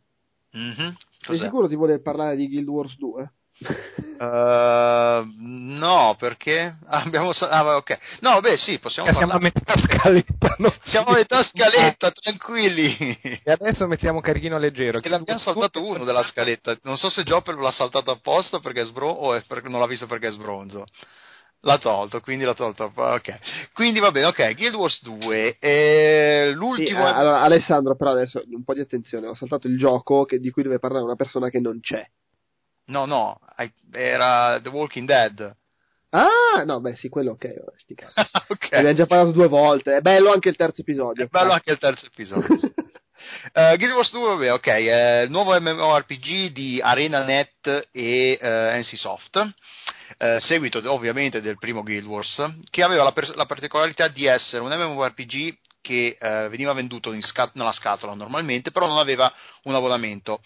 [0.52, 0.96] Mhm.
[1.18, 3.32] sei sicuro di voler parlare di Guild Wars 2?
[4.22, 6.76] Eh, no, perché?
[6.86, 7.98] Abbiamo ah, ok.
[8.20, 10.56] No, beh, sì, possiamo Eh, siamo a metà scaletta.
[10.84, 12.96] Siamo a metà scaletta, tranquilli.
[13.42, 15.00] E adesso mettiamo carichino leggero.
[15.02, 16.76] E l'abbiamo saltato uno della scaletta.
[16.82, 19.86] Non so se Jopper l'ha saltato apposta perché è sbro o è perché non l'ha
[19.86, 20.84] visto perché è sbronzo.
[21.64, 22.92] L'ha tolto, quindi l'ha tolto.
[22.94, 23.38] Ok.
[23.72, 24.54] Quindi va bene, ok.
[24.54, 25.56] Guild Wars 2.
[25.58, 27.06] eh, Sì, l'ultimo.
[27.06, 29.28] ah, allora, Alessandro, però adesso un po' di attenzione.
[29.28, 32.04] Ho saltato il gioco che- di cui deve parlare una persona che non c'è.
[32.86, 33.38] No, no,
[33.92, 35.56] era The Walking Dead.
[36.10, 37.46] Ah, no, beh, sì, quello ok.
[37.46, 38.20] vabbè, sti cazzi.
[38.48, 38.70] ok.
[38.72, 39.96] Ne abbiamo già parlato due volte.
[39.96, 41.24] È bello anche il terzo episodio.
[41.24, 42.58] È bello anche il terzo episodio.
[42.58, 42.72] sì.
[43.52, 49.54] Eh, Guild Wars 2, vabbè, ok, eh, nuovo MMORPG di ArenaNet e eh, NCSoft,
[50.18, 54.62] eh, seguito ovviamente del primo Guild Wars, che aveva la, pers- la particolarità di essere
[54.62, 59.32] un MMORPG che eh, veniva venduto in sca- nella scatola normalmente, però non aveva
[59.64, 60.40] un abbonamento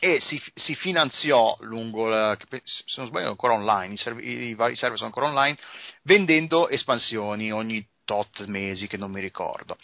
[0.00, 4.76] e si, si finanziò lungo, la- se non sbaglio ancora online, i, servi- i vari
[4.76, 5.56] server sono ancora online,
[6.02, 9.76] vendendo espansioni ogni tot mesi che non mi ricordo.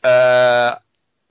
[0.00, 0.80] Eh,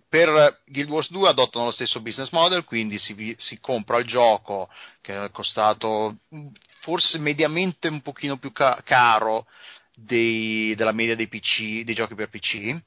[0.08, 4.70] per Guild Wars 2 adottano lo stesso business model, quindi si, si compra il gioco
[5.02, 6.48] che è costato mm,
[6.82, 9.46] forse mediamente un pochino più ca- caro
[9.94, 12.82] dei- della media dei, PC, dei giochi per PC.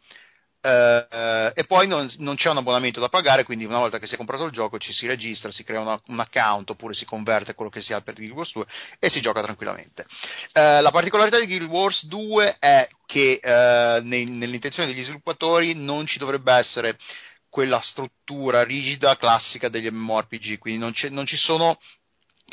[0.62, 4.14] Eh, e poi non, non c'è un abbonamento da pagare, quindi una volta che si
[4.14, 7.55] è comprato il gioco ci si registra, si crea una- un account oppure si converte
[7.55, 8.64] quello che si ha per Guild Wars 2
[8.98, 10.06] e si gioca tranquillamente.
[10.52, 16.06] Eh, la particolarità di Guild Wars 2 è che eh, nei- nell'intenzione degli sviluppatori non
[16.06, 16.97] ci dovrebbe essere
[17.48, 21.78] quella struttura rigida classica degli MMORPG, quindi non, non ci sono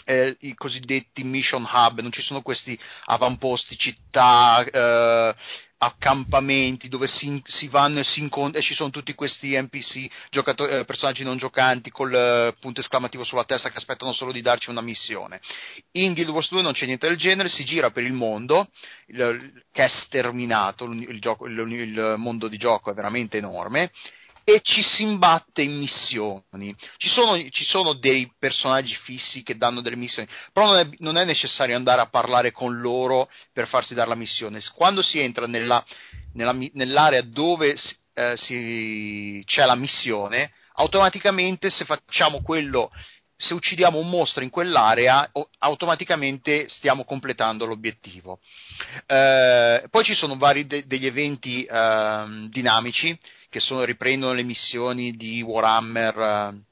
[0.05, 5.35] eh, i cosiddetti mission hub, non ci sono questi avamposti, città, eh,
[5.81, 10.73] accampamenti dove si, si vanno e si incontrano e ci sono tutti questi NPC, giocatori,
[10.73, 14.69] eh, personaggi non giocanti col eh, punto esclamativo sulla testa che aspettano solo di darci
[14.69, 15.39] una missione.
[15.93, 18.69] In Guild Wars 2 non c'è niente del genere, si gira per il mondo,
[19.07, 23.91] il- che è sterminato, il gioco- il- il mondo di gioco è veramente enorme
[24.51, 26.75] e ci si imbatte in missioni.
[26.97, 31.17] Ci sono, ci sono dei personaggi fissi che danno delle missioni, però non è, non
[31.17, 34.59] è necessario andare a parlare con loro per farsi dare la missione.
[34.73, 35.83] Quando si entra nella-
[36.33, 37.75] nella nell'area dove
[38.15, 42.91] eh, si- c'è la missione, automaticamente se facciamo quello
[43.41, 48.39] se uccidiamo un mostro in quell'area, automaticamente stiamo completando l'obiettivo.
[49.05, 53.17] Eh, poi ci sono vari de- degli eventi ehm, dinamici
[53.49, 56.67] che sono- riprendono le missioni di Warhammer.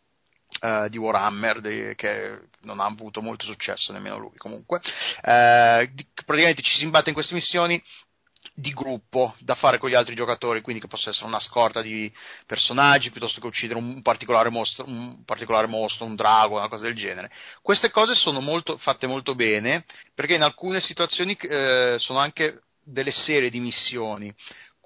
[0.61, 6.61] eh, di Warhammer de- che non ha avuto molto successo nemmeno lui comunque di- praticamente
[6.61, 7.83] ci si imbatte in queste missioni
[8.53, 12.11] di gruppo da fare con gli altri giocatori, quindi che possa essere una scorta di
[12.45, 16.95] personaggi piuttosto che uccidere un particolare mostro, un, particolare mostro, un drago, una cosa del
[16.95, 17.31] genere.
[17.61, 23.11] Queste cose sono molto, fatte molto bene perché in alcune situazioni eh, sono anche delle
[23.11, 24.33] serie di missioni.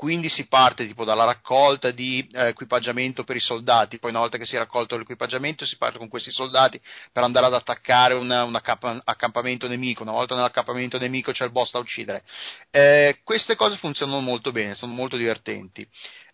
[0.01, 4.39] Quindi si parte tipo dalla raccolta di eh, equipaggiamento per i soldati, poi una volta
[4.39, 8.27] che si è raccolto l'equipaggiamento si parte con questi soldati per andare ad attaccare un,
[8.27, 12.23] un accamp- accampamento nemico, una volta nell'accampamento nemico c'è il boss da uccidere.
[12.71, 15.87] Eh, queste cose funzionano molto bene, sono molto divertenti.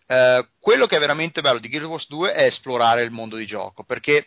[0.06, 3.44] Eh, quello che è veramente bello di Guild Wars 2 è esplorare il mondo di
[3.44, 4.24] gioco, perché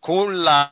[0.00, 0.68] con la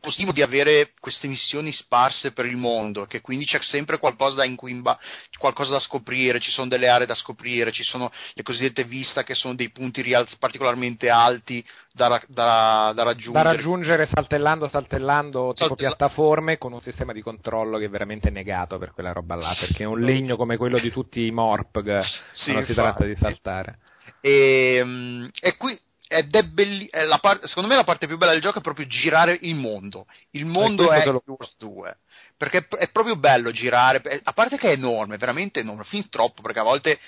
[0.00, 4.44] positivo di avere queste missioni sparse per il mondo, che quindi c'è sempre qualcosa da,
[4.44, 4.98] inquimba,
[5.38, 9.34] qualcosa da scoprire, ci sono delle aree da scoprire, ci sono le cosiddette vista che
[9.34, 13.44] sono dei punti real, particolarmente alti da, da, da, raggiungere.
[13.44, 15.94] Da raggiungere saltellando, saltellando, tipo Saltella...
[15.94, 19.84] piattaforme con un sistema di controllo che è veramente negato per quella roba là, perché
[19.84, 22.02] è un legno come quello di tutti i Morpg,
[22.32, 23.78] sì, non si tratta di saltare.
[24.20, 25.78] E, ehm, e qui
[26.12, 28.84] ed è belli- è part- secondo me la parte più bella del gioco è proprio
[28.88, 30.06] girare il mondo.
[30.32, 31.98] Il mondo è Guild Wars 2.
[32.36, 36.58] Perché è proprio bello girare, a parte che è enorme, veramente enorme, fin troppo, perché
[36.58, 36.98] a volte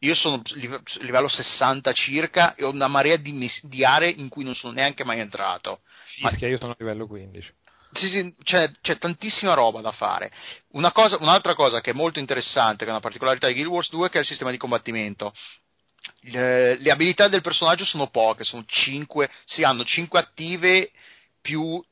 [0.00, 0.42] io sono
[1.00, 4.74] livello 60 circa e ho una marea di, mes- di aree in cui non sono
[4.74, 5.80] neanche mai entrato.
[6.16, 6.52] Fischia, Ma...
[6.52, 7.54] io sono a livello 15.
[7.92, 10.30] Sì, sì, c'è, c'è, tantissima roba da fare.
[10.72, 13.88] Una cosa, un'altra cosa che è molto interessante, che è una particolarità di Guild Wars
[13.88, 15.32] 2, è che è il sistema di combattimento
[16.22, 20.90] le, le abilità del personaggio sono poche, sono 5, si hanno 5 attive
[21.40, 21.82] più,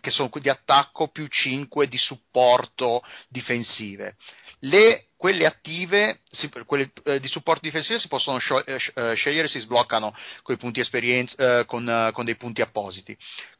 [0.00, 4.16] che sono di attacco più 5 di supporto difensive.
[4.60, 9.46] Le, quelle attive, si, quelle eh, di supporto difensivo si possono scio- eh, eh scegliere,
[9.46, 10.12] si sbloccano
[10.46, 13.16] eh, con, eh, con, dei punti appositi.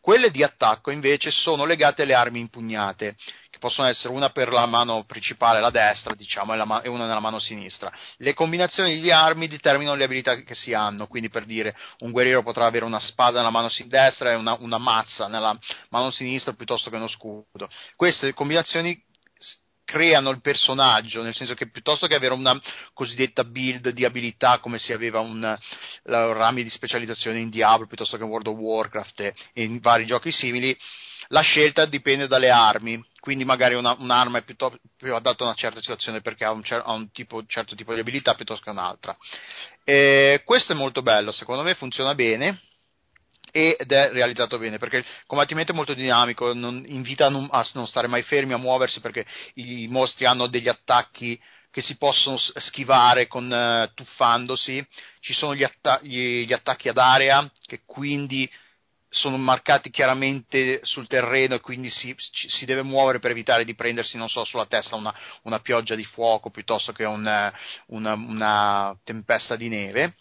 [0.08, 3.14] Quelle di attacco invece sono legate alle armi impugnate
[3.50, 7.38] che possono essere una per la mano principale, la destra, diciamo, e, una nella mano
[7.38, 7.92] sinistra.
[8.16, 12.42] Le combinazioni di armi determinano le abilità che si hanno, quindi per dire un guerriero
[12.42, 15.54] potrà avere una spada nella mano destra e una, una mazza nella
[15.90, 17.68] mano sinistra piuttosto che uno scudo.
[17.94, 18.98] Queste combinazioni
[19.88, 22.60] creano il personaggio, nel senso che piuttosto che avere una
[22.92, 25.58] cosiddetta build di abilità come si aveva un,
[26.02, 30.30] rami di specializzazione in Diablo piuttosto che in World of Warcraft e in vari giochi
[30.30, 30.76] simili,
[31.28, 34.56] la scelta dipende dalle armi, quindi magari una, un'arma è più,
[34.98, 37.94] più, adatta a una certa situazione perché ha un, cer- ha un tipo, certo tipo
[37.94, 39.16] di abilità piuttosto che un'altra.
[39.84, 42.60] E questo è molto bello, secondo me funziona bene
[43.58, 47.66] ed è realizzato bene perché il combattimento è molto dinamico, non, invita a non, a
[47.74, 51.40] non stare mai fermi, a muoversi perché i mostri hanno degli attacchi
[51.70, 54.84] che si possono schivare con, uh, tuffandosi,
[55.20, 58.50] ci sono gli, atta- gli, gli attacchi ad area che quindi
[59.10, 64.16] sono marcati chiaramente sul terreno e quindi si, si, deve muovere per evitare di prendersi,
[64.16, 67.52] non so, sulla testa una, una pioggia di fuoco piuttosto che un,
[67.86, 70.14] una, una, tempesta di neve.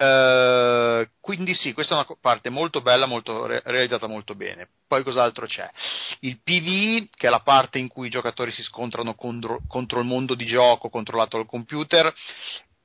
[0.00, 4.66] Uh, quindi sì, questa è una parte molto bella, molto, re- realizzata molto bene.
[4.88, 5.68] Poi cos'altro c'è?
[6.20, 10.06] Il PvE, che è la parte in cui i giocatori si scontrano contro, contro il
[10.06, 12.10] mondo di gioco controllato dal computer,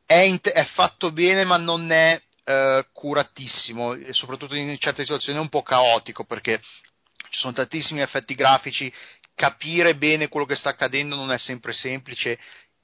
[0.05, 5.37] è, in- è fatto bene ma non è eh, curatissimo e soprattutto in certe situazioni
[5.37, 6.59] è un po' caotico perché
[7.29, 8.91] ci sono tantissimi effetti grafici,
[9.33, 12.37] capire bene quello che sta accadendo non è sempre semplice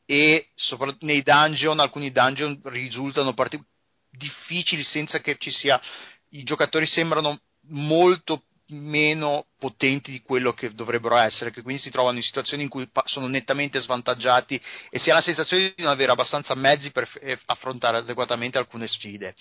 [0.06, 3.66] e soprattutto nei dungeon, alcuni dungeon risultano partic-
[4.11, 5.81] difficili senza che ci sia
[6.29, 7.39] i giocatori sembrano
[7.69, 12.69] molto meno potenti di quello che dovrebbero essere, che quindi si trovano in situazioni in
[12.69, 17.09] cui sono nettamente svantaggiati e si ha la sensazione di non avere abbastanza mezzi per
[17.45, 19.35] affrontare adeguatamente alcune sfide.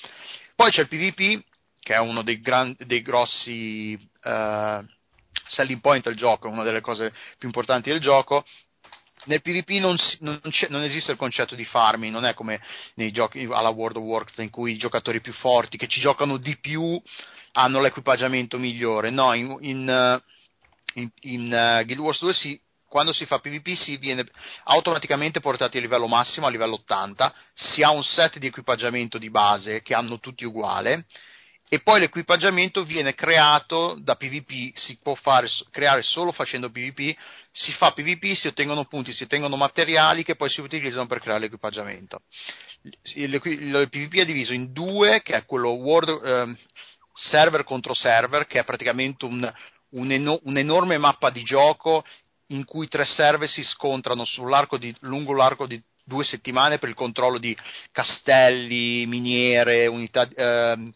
[0.54, 1.44] Poi c'è il PvP,
[1.80, 4.84] che è uno dei, gran, dei grossi uh,
[5.48, 8.44] selling point del gioco, una delle cose più importanti del gioco,
[9.24, 12.60] nel PvP non, non, non, esiste il concetto di farming, non è come
[12.94, 16.36] nei giochi alla World of Warcraft in cui i giocatori più forti che ci giocano
[16.36, 17.00] di più
[17.52, 19.10] hanno l'equipaggiamento migliore.
[19.10, 20.22] No, in, in, eh,
[20.94, 24.26] in, in uh, Guild Wars 2 si, quando si fa PvP si viene
[24.64, 29.30] automaticamente portati a livello massimo, a livello 80, si ha un set di equipaggiamento di
[29.30, 31.06] base che hanno tutti uguale
[31.72, 37.16] e poi l'equipaggiamento viene creato da PvP, si può fare, creare solo facendo PvP,
[37.52, 41.42] si fa PvP, si ottengono punti, si ottengono materiali che pì si utilizzano per creare
[41.42, 42.22] l'equipaggiamento.
[43.14, 46.58] Il, il, il PvP è diviso in due, che è quello World, eh,
[47.12, 49.48] server contro server, che è praticamente un,
[49.90, 52.04] un, eno- un'enorme mappa di gioco
[52.48, 54.24] in cui tre server si scontrano
[54.76, 57.56] di, lungo l'arco di due settimane per il controllo di
[57.92, 60.92] castelli, miniere, unità, uni, eh,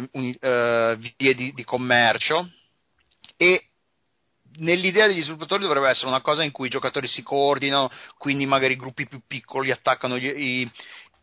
[0.00, 2.50] vie di, di commercio
[3.36, 3.68] e
[4.56, 8.76] nell'idea degli sviluppatori dovrebbe essere una cosa in cui i giocatori si coordinano, quindi magari
[8.76, 10.70] gruppi più piccoli attaccano gli, i,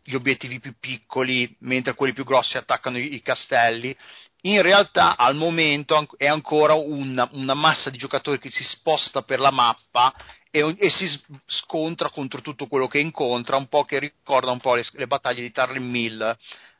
[0.04, 3.96] gli obiettivi più piccoli, mentre quelli più grossi attaccano i, i castelli.
[4.44, 9.38] In realtà al momento è ancora una, una, massa di giocatori che si sposta per
[9.38, 10.12] la mappa
[10.50, 11.08] e, e si
[11.46, 15.42] scontra contro tutto quello che incontra, un po' che ricorda un po' le, le battaglie
[15.42, 16.36] di Tarlin Mill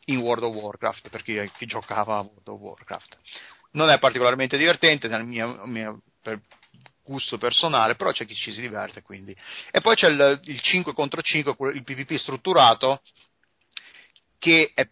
[0.06, 3.18] in World of Warcraft, per chi, chi giocava a World of Warcraft.
[3.72, 6.40] Non è particolarmente divertente nel mio, mio- per
[7.04, 9.36] gusto personale, però c'è chi ci si diverte quindi.
[9.70, 13.02] E poi c'è il, il 5 contro 5, quello- il PvP strutturato,
[14.38, 14.88] che è,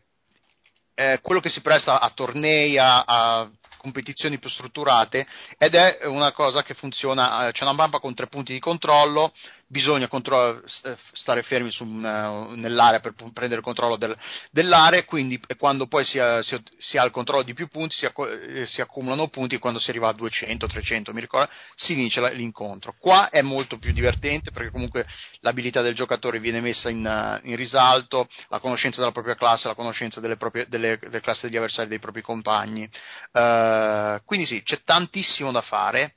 [0.94, 3.50] è quello che si presta a tornei, a, a
[3.80, 5.26] competizioni più strutturate
[5.56, 9.32] ed è una cosa che funziona, eh, c'è una mappa con tre punti di controllo,
[9.70, 14.16] bisogna contro- st- stare fermi su eh, nell'area per prendere controllo del-
[14.50, 17.94] dell'area quindi quando poi si ha, si ha- si ha il controllo di più punti
[17.94, 21.52] si, acco- eh, si accumulano punti e quando si arriva a 200, 300 mi ricordo,
[21.76, 22.94] si vince la- l'incontro.
[22.98, 25.06] Qua è molto più divertente perché comunque
[25.40, 29.74] l'abilità del giocatore viene messa in, eh, in risalto, la conoscenza della propria classe, la
[29.74, 32.88] conoscenza delle, proprie, delle, delle classi degli avversari, dei propri compagni.
[33.32, 36.14] Eh, quindi sì, c'è tantissimo da fare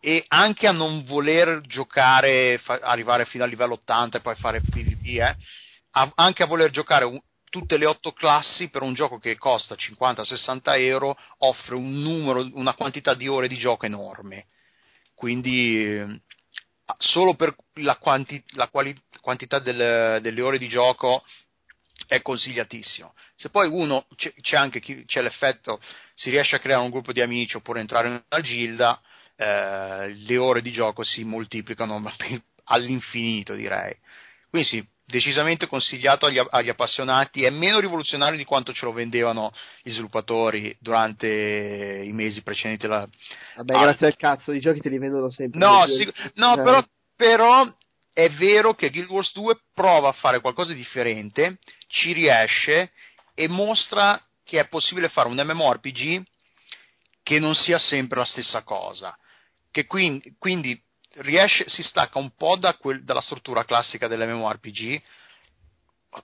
[0.00, 4.62] e anche a non voler giocare, fa- arrivare fino al livello 80 e poi fare
[4.62, 5.36] PvP, eh,
[5.92, 7.20] a- anche a voler giocare un-
[7.50, 12.74] tutte le otto classi per un gioco che costa 50-60 euro, offre un numero, una
[12.74, 14.46] quantità di ore di gioco enorme.
[15.14, 16.20] Quindi eh,
[16.98, 21.22] solo per la, quanti- la quali- quantità del- delle ore di gioco
[22.06, 23.14] è consigliatissimo.
[23.36, 25.80] Se poi uno c'è, anche chi, c'è l'effetto,
[26.14, 29.00] si riesce a creare un gruppo di amici oppure entrare in una gilda,
[29.40, 32.02] eh, le ore di gioco si moltiplicano
[32.64, 33.96] all'infinito, direi.
[34.50, 39.50] Quindi sì, decisamente consigliato agli, agli appassionati, è meno rivoluzionario di quanto ce lo vendevano
[39.82, 43.08] gli sviluppatori durante i mesi precedenti la,
[43.56, 43.80] Vabbè, Ah.
[43.80, 45.58] grazie al cazzo, i giochi te li vendono sempre.
[45.58, 46.84] No, sì- no, eh, però,
[47.16, 47.74] però
[48.12, 52.92] è vero che Guild Wars 2 prova a fare qualcosa di differente, ci riesce
[53.34, 56.22] e mostra che è possibile fare un MMORPG
[57.22, 59.16] che non sia sempre la stessa cosa.
[59.70, 60.80] Che quindi, quindi
[61.16, 65.00] riesce, si stacca un po' da quel- dalla struttura classica dell'MMORPG,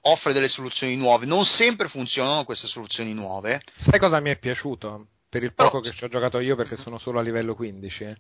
[0.03, 1.27] offre delle soluzioni nuove.
[1.27, 3.61] Non sempre funzionano queste soluzioni nuove.
[3.77, 5.09] Sai cosa mi è piaciuto?
[5.29, 8.05] Per il Però- poco che ci ho giocato io, perché sono solo a livello 15.
[8.05, 8.17] eh.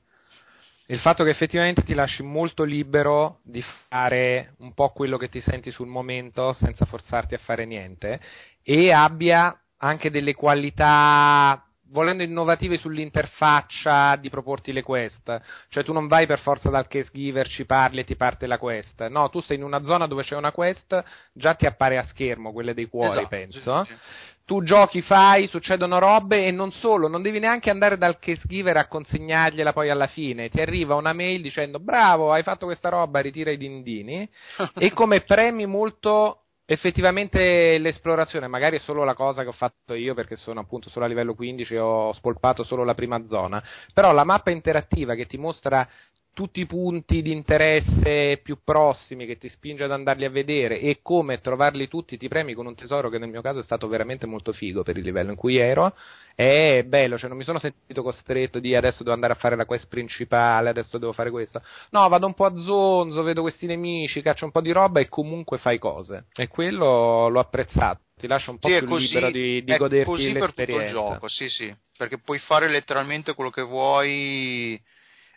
[0.88, 5.40] Il fatto che effettivamente ti lasci molto libero di fare un po' quello che ti
[5.40, 8.20] senti sul momento senza forzarti a fare niente
[8.62, 16.06] e abbia anche delle qualità volendo innovative sull'interfaccia di proporti le quest, cioè tu non
[16.06, 19.40] vai per forza dal case giver, ci parli e ti parte la quest, no, tu
[19.40, 21.02] sei in una zona dove c'è una quest,
[21.32, 23.98] già ti appare a schermo quelle dei cuori, Esatto, penso, sì, sì,
[24.46, 28.76] tu giochi, fai, succedono robe e non solo, non devi neanche andare dal case giver
[28.76, 33.20] a consegnargliela poi alla fine, ti arriva una mail dicendo bravo, hai fatto questa roba,
[33.20, 34.28] ritira i dindini.
[34.78, 40.14] E come premi molto effettivamente l'esplorazione, magari è solo la cosa che ho fatto io
[40.14, 43.62] perché sono appunto solo a livello 15 e ho spolpato solo la prima zona,
[43.94, 45.88] però la mappa interattiva che ti mostra
[46.36, 50.98] tutti i punti di interesse più prossimi che ti spinge ad andarli a vedere e
[51.00, 54.26] come trovarli tutti ti premi con un tesoro che nel mio caso è stato veramente
[54.26, 55.94] molto figo per il livello in cui ero.
[56.34, 59.64] È bello, cioè non mi sono sentito costretto di adesso devo andare a fare la
[59.64, 61.62] quest principale, adesso devo fare questo.
[61.92, 65.08] No, vado un po' a zonzo, vedo questi nemici, caccio un po' di roba e
[65.08, 66.26] comunque fai cose.
[66.34, 68.02] E quello l'ho apprezzato.
[68.14, 70.66] Ti lascia un po' Sì, più così, libero di, di goderti così per tutto il
[70.66, 70.92] l'esperienza.
[70.92, 74.78] gioco, sì, sì, perché puoi fare letteralmente quello che vuoi,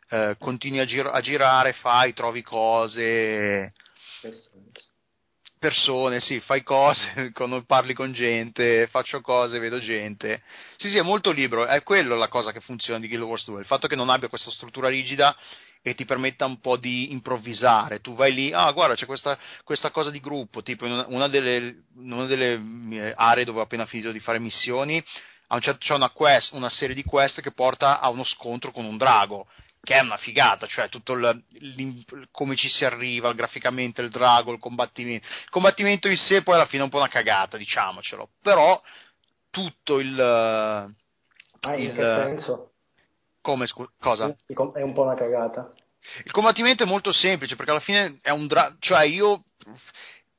[0.09, 3.73] eh, continui a, gir- a girare, fai, trovi cose,
[5.59, 7.31] persone, sì, fai cose,
[7.67, 10.41] parli con gente, faccio cose, vedo gente.
[10.77, 13.59] Sì, sì, è molto libero, è quello la cosa che funziona di Guild Wars 2,
[13.59, 15.35] il fatto che non abbia questa struttura rigida
[15.81, 18.01] e ti permetta un po' di improvvisare.
[18.01, 21.57] Tu vai lì, ah, guarda, c'è questa, questa cosa di gruppo, tipo in una, delle,
[21.95, 22.61] in una delle
[22.91, 25.03] eh, aree dove ho appena finito di fare missioni,
[25.59, 28.97] certo, c'è una, quest, una serie di quest che porta a uno scontro con un
[28.97, 29.47] drago.
[29.81, 31.43] Che è una figata, cioè tutto il,
[31.75, 35.25] l'im- come ci si arriva, graficamente il drago, il combattimento.
[35.25, 38.29] Il combattimento in sé poi alla fine è un po' una cagata, diciamocelo.
[38.41, 38.81] Però
[39.49, 40.19] tutto il.
[40.19, 42.71] Ah, in il- che senso?
[43.41, 44.27] come scu- cosa?
[44.45, 45.73] È un po' una cagata.
[46.23, 49.43] Il combattimento è molto semplice perché alla fine è un dra- cioè io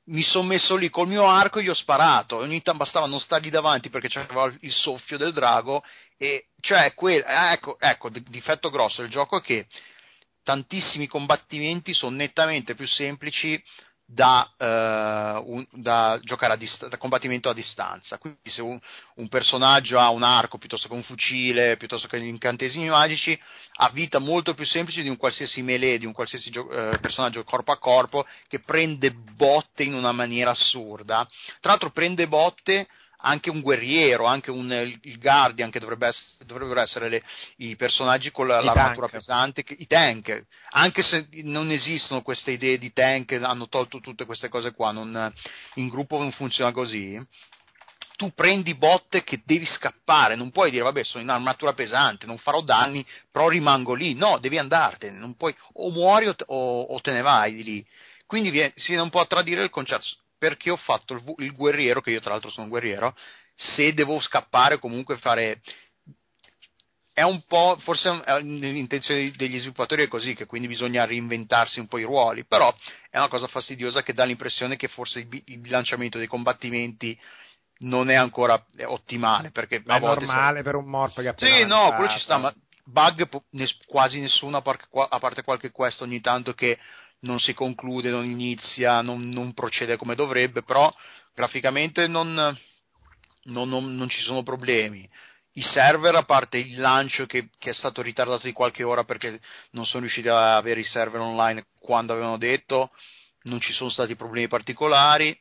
[0.05, 3.21] mi sono messo lì col mio arco e gli ho sparato, ogni tanto bastava non
[3.21, 5.83] stargli davanti perché c'era il soffio del drago
[6.23, 9.67] e cioè quel- eh, ecco, ecco, difetto grosso del gioco è che
[10.43, 13.63] tantissimi combattimenti sono nettamente più semplici
[14.05, 18.19] da, eh, un- da giocare a dist- da combattimento a distanza.
[18.19, 18.79] Quindi se un,
[19.15, 23.41] un personaggio ha un arco piuttosto che un fucile, piuttosto che gli incantesimi magici,
[23.77, 27.45] ha vita molto più semplice di un qualsiasi melee, di un qualsiasi gio- eh, personaggio
[27.45, 31.27] corpo a corpo che prende botte in una maniera assurda.
[31.61, 32.89] Tra l'altro prende botte
[33.21, 34.71] anche un guerriero, anche un,
[35.03, 36.13] il, Guardian, che dovrebbe
[36.45, 37.23] dovrebbero essere le,
[37.57, 39.11] i personaggi con la, l'armatura tank.
[39.11, 44.25] pesante, che- i tank, anche se non esistono queste idee di tank, hanno tolto tutte
[44.25, 45.33] queste cose qua, non-
[45.75, 47.19] in gruppo non funziona così.
[48.17, 52.37] Tu prendi botte che devi scappare, non puoi dire vabbè sono in armatura pesante, non
[52.37, 54.13] farò danni, però rimango lì.
[54.15, 57.65] No, devi andartene, non puoi, o muori o te, o- o te ne vai di
[57.65, 57.87] lì.
[58.27, 60.05] Quindi viene- si viene un po' a tradire il concetto
[60.41, 63.15] perché ho fatto il, il guerriero, che io tra l'altro sono un guerriero,
[63.55, 65.61] se devo scappare comunque fare
[67.13, 68.09] è un po', forse
[68.41, 72.75] l'intenzione degli sviluppatori è così, che quindi bisogna reinventarsi un po' i ruoli, però
[73.11, 77.19] è una cosa fastidiosa che dà l'impressione che forse il, il bilanciamento dei combattimenti
[77.81, 81.35] non è ancora ottimale, perché Ma a è volte normale per un morto che ha
[81.37, 82.55] sì, no, quello ci sta, ma
[82.85, 83.29] bug
[83.87, 86.79] quasi nessuno, a parte qualche quest ogni tanto che
[87.21, 90.93] non si conclude, non inizia, non, non procede come dovrebbe, però
[91.35, 92.35] graficamente non,
[93.45, 95.09] non- non- ci sono problemi.
[95.55, 99.41] I server, a parte il lancio che, che è stato ritardato di qualche ora perché
[99.73, 102.91] non sono riusciti a avere i server online quando avevano detto,
[103.43, 105.37] non ci sono stati problemi particolari.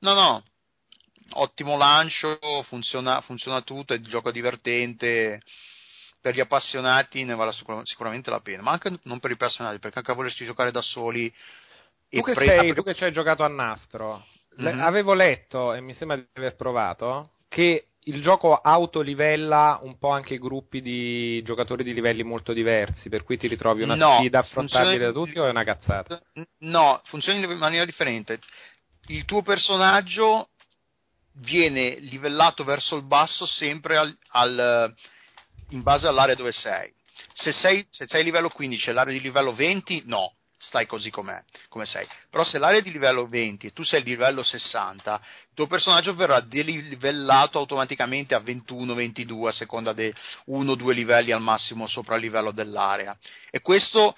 [0.00, 0.44] No, no,
[1.30, 5.40] ottimo lancio, funziona, funziona tutto, il gioco è divertente.
[6.20, 9.78] Per gli appassionati ne vale sicur- sicuramente la pena, ma anche non per i appassionati,
[9.78, 11.32] perché anche a volersi giocare da soli.
[12.10, 14.26] Tu che, pre- sei, tu che ci hai giocato a nastro,
[14.56, 14.80] Mhm.
[14.80, 20.34] avevo letto, e mi sembra di aver provato, che il gioco autolivella un po' anche
[20.34, 24.40] i gruppi di giocatori di livelli molto diversi, per cui ti ritrovi una No, sfida
[24.40, 26.20] affrontabile da tutti o è una cazzata?
[26.60, 28.40] No, funziona in maniera differente.
[29.08, 30.48] Il tuo personaggio
[31.40, 34.94] viene livellato verso il basso sempre al- al-
[35.70, 36.92] in base all'area dove sei.
[37.34, 41.42] Se sei, se sei livello 15 e l'area di livello 20, no, stai così com'è,
[41.68, 42.06] come sei.
[42.30, 45.66] Però se l'area è di livello 20 e tu sei di livello 60, il tuo
[45.66, 50.12] personaggio verrà delivellato automaticamente a 21-22 a seconda di
[50.46, 53.16] uno o due livelli al massimo sopra il livello dell'area.
[53.50, 54.16] E questo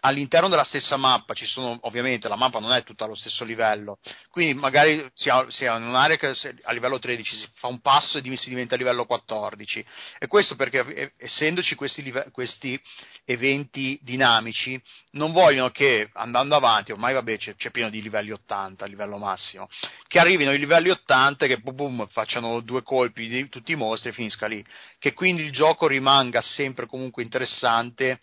[0.00, 3.98] all'interno della stessa mappa ci sono, ovviamente la mappa non è tutta allo stesso livello,
[4.30, 8.48] quindi magari si ha, un'area che a livello 13 si fa un passo e si
[8.48, 9.84] diventa a livello 14
[10.18, 12.80] e questo perché essendoci questi, live- questi
[13.24, 14.80] eventi dinamici
[15.12, 19.16] non vogliono che andando avanti, ormai vabbè c'è, c'è pieno di livelli 80 a livello
[19.16, 19.68] massimo,
[20.06, 23.76] che arrivino ai livelli 80 e che boom, boom, facciano due colpi di tutti i
[23.76, 24.64] mostri e finisca lì,
[24.98, 28.20] che quindi il gioco rimanga sempre comunque interessante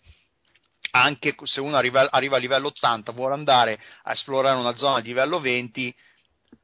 [0.96, 5.08] anche se uno arriva, arriva a livello 80 vuole andare a esplorare una zona di
[5.08, 5.92] livello 20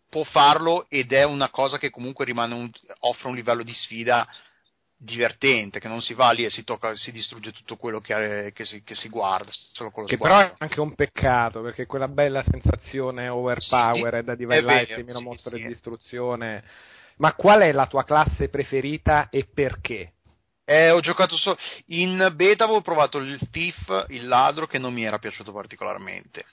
[0.09, 2.71] può farlo ed è una cosa che comunque rimane un-
[3.01, 4.27] offre un livello di sfida
[4.97, 8.65] divertente che non si va lì e si, tocca, si distrugge tutto quello che, che
[8.65, 10.17] si, che si guarda Che sguardo.
[10.17, 15.05] però è anche un peccato, perché quella bella sensazione overpowered Sì, di è livellare vero,
[15.05, 15.63] meno sì, mostro sì.
[15.63, 16.63] di distruzione.
[17.17, 20.13] Ma qual è la tua classe preferita e perché?
[20.71, 25.03] Eh, ho giocato solo in beta avevo provato il Thief, il ladro che non mi
[25.03, 26.45] era piaciuto particolarmente.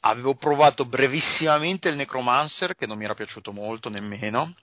[0.00, 4.54] Avevo provato brevissimamente il Necromancer che non mi era piaciuto molto nemmeno.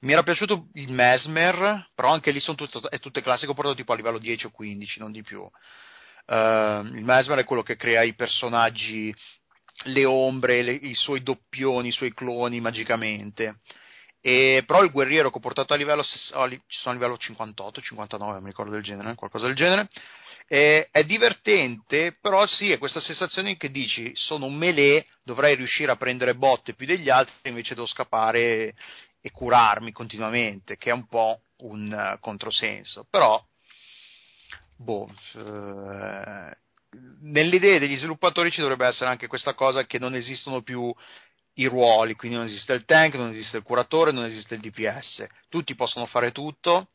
[0.00, 3.54] Mi era piaciuto il Mesmer, però anche lì sono tutte, è tutte classi che ho
[3.54, 5.42] portato tipo a livello 10 o 15, non di più.
[6.26, 9.14] Eh, il Mesmer è quello che crea i personaggi,
[9.84, 13.60] le ombre, le- i suoi doppioni, i suoi cloni magicamente.
[14.26, 16.02] E, però il guerriero che ho portato a livello,
[16.32, 19.90] a livello 58, 59, non mi ricordo del genere, qualcosa del genere.
[20.46, 25.92] E- è divertente, però sì, è questa sensazione che dici sono un melee, dovrei riuscire
[25.92, 28.74] a prendere botte più degli altri, invece devo scappare
[29.20, 33.06] e, curarmi continuamente, che è un po' un eh, controsenso.
[33.10, 33.38] Però,
[34.78, 36.56] boh, eh,
[37.20, 40.94] nelle idee degli sviluppatori ci dovrebbe essere anche questa cosa che non esistono più
[41.54, 45.26] i ruoli, quindi non esiste il tank, non esiste il curatore, non esiste il DPS,
[45.48, 46.88] tutti possono fare tutto,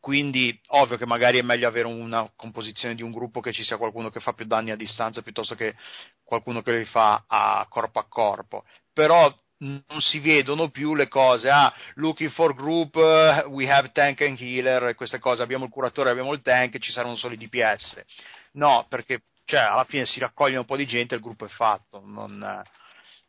[0.00, 3.76] quindi ovvio che magari è meglio avere una composizione di un gruppo che ci sia
[3.76, 5.74] qualcuno che fa più danni a distanza piuttosto che
[6.22, 11.50] qualcuno che li fa a corpo a corpo, però non si vedono più le cose,
[11.50, 16.10] ah, looking for group, eh, we have tank and healer, queste cose, abbiamo il curatore,
[16.10, 18.00] abbiamo il tank, ci saranno solo i DPS.
[18.52, 21.48] No, perché cioè, alla fine si raccoglie un po' di gente e il gruppo è
[21.48, 22.62] fatto, non,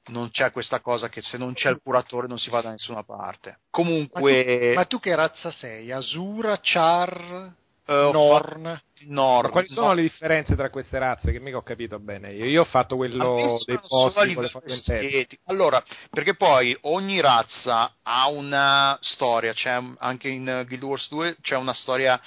[0.10, 3.04] non c'è questa cosa che se non c'è il curatore non si va da nessuna
[3.04, 3.50] parte.
[3.50, 5.92] Ma tu, Comunque, ma tu che razza sei?
[5.92, 7.54] Asura, Char,
[7.88, 8.82] ho Norn?
[9.02, 9.94] Norn, Ma quali sono no.
[9.94, 11.32] le differenze tra queste razze?
[11.32, 12.46] Che mica ho capito bene io.
[12.46, 15.42] Io ho fatto quello dei posti con le estetico.
[15.46, 21.56] Allora, perché poi ogni razza ha una storia, c'è anche in Guild Wars 2 c'è
[21.56, 22.20] una storia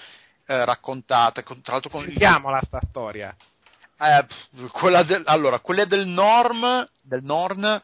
[0.47, 3.37] eh, raccontata, con- tra l'altro con il Sentiamola sta storia.
[4.03, 7.81] Eh, quella del, allora, quella del Norm, del Norn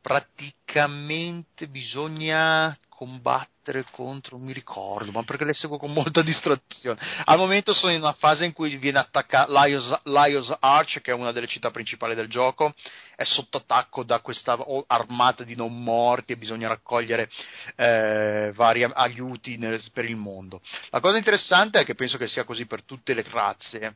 [0.00, 6.98] praticamente bisogna combattere contro, mi ricordo, ma perché le seguo con molta distrazione.
[7.26, 11.14] Al momento sono in una fase in cui viene attaccata Laios, Laios Arch, che è
[11.14, 12.74] una delle città principali del gioco,
[13.14, 17.28] è sotto attacco da questa armata di non morti e bisogna raccogliere
[17.76, 20.60] eh, vari aiuti nel, per il mondo.
[20.90, 23.94] La cosa interessante è che penso che sia così per tutte le razze,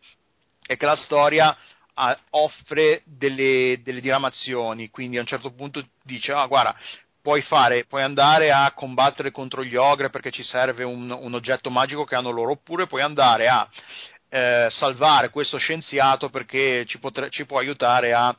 [0.71, 1.57] è che la storia
[1.95, 6.77] ah, offre delle, delle diramazioni, quindi a un certo punto dice, ah guarda,
[7.21, 11.71] puoi, fare, puoi andare a combattere contro gli ogre perché ci serve un, un oggetto
[11.71, 13.69] magico che hanno loro, oppure puoi andare a
[14.29, 18.33] eh, salvare questo scienziato perché ci, potre, ci può aiutare a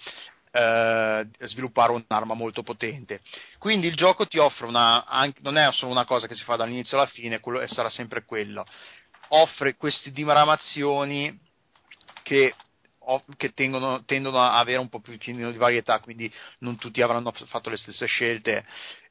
[0.52, 3.20] eh, sviluppare un'arma molto potente.
[3.58, 6.56] Quindi il gioco ti offre una, anche, non è solo una cosa che si fa
[6.56, 8.66] dall'inizio alla fine, quello, sarà sempre quello.
[9.34, 11.50] Offre queste diramazioni
[12.22, 12.54] che
[13.36, 17.70] che tengono, tendono a avere un po' più di varietà, quindi non tutti avranno fatto
[17.70, 18.64] le stesse scelte.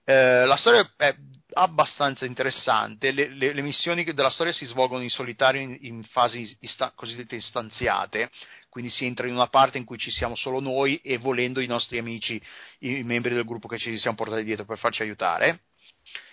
[0.05, 1.15] Eh, la storia è
[1.53, 6.57] abbastanza interessante, le, le, le, missioni della storia si svolgono in solitario in, in fasi
[6.61, 8.31] ista, cosiddette istanziate,
[8.69, 11.67] quindi si entra in una parte in cui ci siamo solo noi e volendo i
[11.67, 12.41] nostri amici,
[12.81, 15.63] i membri del gruppo che ci siamo portati dietro per farci aiutare.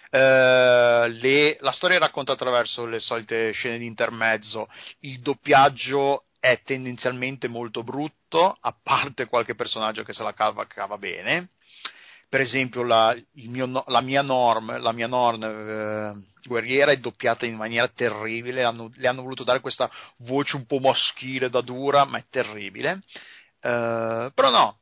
[0.10, 4.70] Uh, le, la storia è raccontata attraverso le solite scene di intermezzo,
[5.02, 10.98] il doppiaggio è tendenzialmente molto brutto, a parte qualche personaggio che se la cava, cava
[10.98, 11.52] bene.
[12.30, 17.56] Per esempio, la, mio, la mia Norm, la mia Norm eh, guerriera è doppiata in
[17.56, 18.64] maniera terribile.
[18.64, 23.02] Hanno, le hanno voluto dare questa voce un po' maschile da dura, ma è terribile.
[23.60, 24.80] Uh, però no,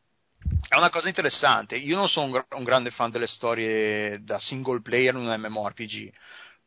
[0.67, 1.75] è una cosa interessante.
[1.75, 6.11] Io non sono un, un, grande fan delle storie da single player in un MMORPG,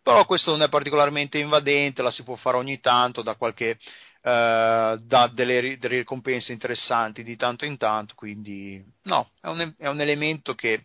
[0.02, 3.78] però questo non è particolarmente invadente, la si può fare ogni tanto da qualche
[4.20, 9.86] eh, dà delle, delle, ricompense interessanti di tanto in tanto, quindi no, è un, è
[9.86, 10.85] un elemento che,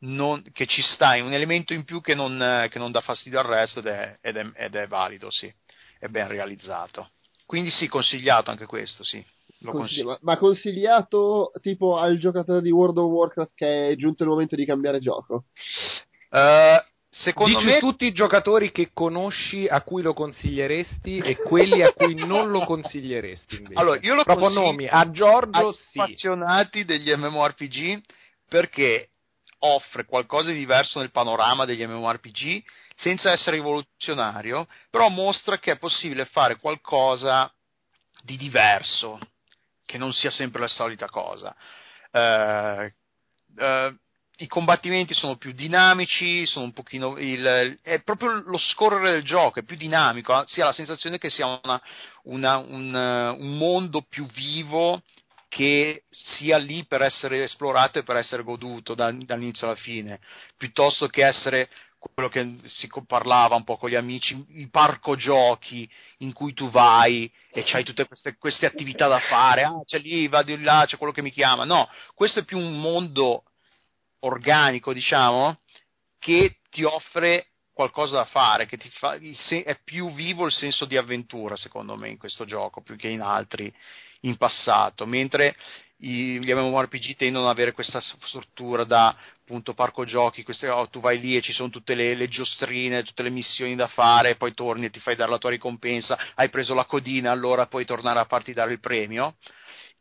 [0.00, 3.40] non, che, ci sta, è un elemento in più che non, che non dà fastidio
[3.40, 5.52] al resto ed è, ed, è, ed è, valido, sì,
[5.98, 7.10] è ben realizzato.
[7.46, 9.24] Quindi sì, consigliato anche questo, sì.
[9.64, 14.28] Consigli- ma, ma consigliato tipo al giocatore di World of Warcraft che è giunto il
[14.28, 15.44] momento di cambiare gioco?
[16.30, 16.82] Uh,
[17.14, 21.92] Secondo Dici me tutti i giocatori che conosci a cui lo consiglieresti e quelli a
[21.92, 23.78] cui non lo consiglieresti invece.
[23.78, 26.00] Allora, io lo Proprio nomi, a Giorgio sì.
[26.00, 28.00] appassionati degli MMORPG
[28.48, 29.10] perché
[29.58, 32.62] offre qualcosa di diverso nel panorama degli MMORPG
[32.96, 37.52] senza essere rivoluzionario, però mostra che è possibile fare qualcosa
[38.22, 39.18] di diverso,
[39.84, 41.54] che non sia sempre la solita cosa.
[42.10, 42.90] Uh,
[43.62, 43.96] uh,
[44.42, 49.60] i combattimenti sono più dinamici, sono un pochino il, è proprio lo scorrere del gioco,
[49.60, 51.80] è più dinamico, si ha la sensazione che sia una,
[52.24, 55.00] una, un, un, mondo più vivo
[55.48, 60.18] che sia lì per essere esplorato e per essere goduto da, dall'inizio alla fine,
[60.56, 65.88] piuttosto che essere quello che si parlava un po' con gli amici, il parco giochi
[66.18, 70.26] in cui tu vai e c'hai tutte queste, queste attività da fare, ah c'è lì,
[70.26, 73.44] vado di là, c'è quello che mi chiama, no, questo è più un mondo
[74.22, 75.60] organico, diciamo,
[76.18, 81.56] che ti offre qualcosa da fare, che fa, è più vivo il senso di avventura,
[81.56, 83.72] secondo me, in questo gioco, più che in altri
[84.20, 85.56] in passato, mentre
[85.98, 89.08] i, gli MMORPG tendono ad avere questa struttura da
[89.40, 93.02] appunto parco giochi, queste, oh, tu vai lì e ci sono tutte le, le, giostrine,
[93.02, 96.48] tutte le missioni da fare, poi torni e ti fai dare la tua ricompensa, hai
[96.48, 99.36] preso la codina, allora puoi tornare a farti dare il premio.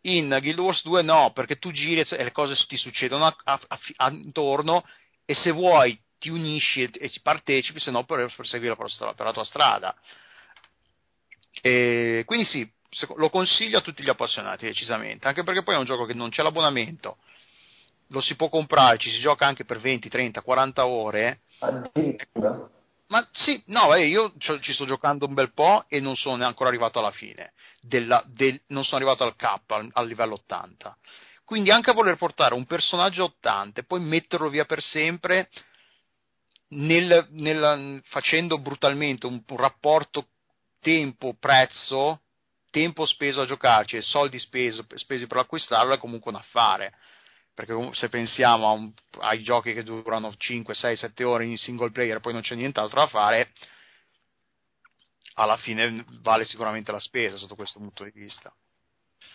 [0.01, 3.59] In Guild Wars 2 no, perché tu giri e le cose ti succedono a, a,
[3.67, 4.83] a, attorno
[5.25, 9.25] e se vuoi ti unisci e, e partecipi, se no per, per seguire per, per
[9.25, 9.95] la tua strada.
[11.61, 12.71] E quindi sì,
[13.15, 16.29] lo consiglio a tutti gli appassionati decisamente, anche perché poi è un gioco che non
[16.29, 17.17] c'è l'abbonamento,
[18.07, 21.41] lo si può comprare, ci si gioca anche per 20, 30, 40 ore.
[21.59, 22.69] Addirittura.
[23.11, 26.69] Ma sì, no, eh, io ci sto giocando un bel po' e non sono ancora
[26.69, 27.51] arrivato alla fine,
[27.81, 30.97] della, del, non sono arrivato al K, al, al, livello 80.
[31.43, 35.49] Quindi anche voler portare un personaggio 80 e poi metterlo via per sempre,
[36.69, 40.29] nel, nel, facendo brutalmente un, un rapporto
[40.79, 42.21] tempo-prezzo,
[42.69, 46.93] tempo speso a giocarci e soldi speso, spesi per acquistarlo è comunque un affare
[47.63, 52.17] perché se pensiamo un, ai giochi che durano 5, 6, 7 ore in single player
[52.17, 53.51] e poi non c'è nient'altro da fare,
[55.35, 58.51] alla fine vale sicuramente la spesa sotto questo punto di vista.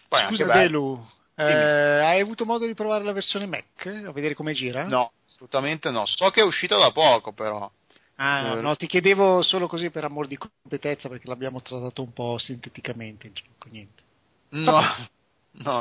[0.09, 3.87] Poi Scusa Delu, eh, hai avuto modo di provare la versione Mac?
[3.87, 4.85] A vedere come gira?
[4.87, 6.05] No, assolutamente no.
[6.07, 7.71] So che è uscita da poco però.
[8.17, 12.13] Ah, eh, no, ti chiedevo solo così per amor di competenza perché l'abbiamo trattato un
[12.13, 13.31] po' sinteticamente
[13.71, 14.03] niente.
[14.57, 14.81] No,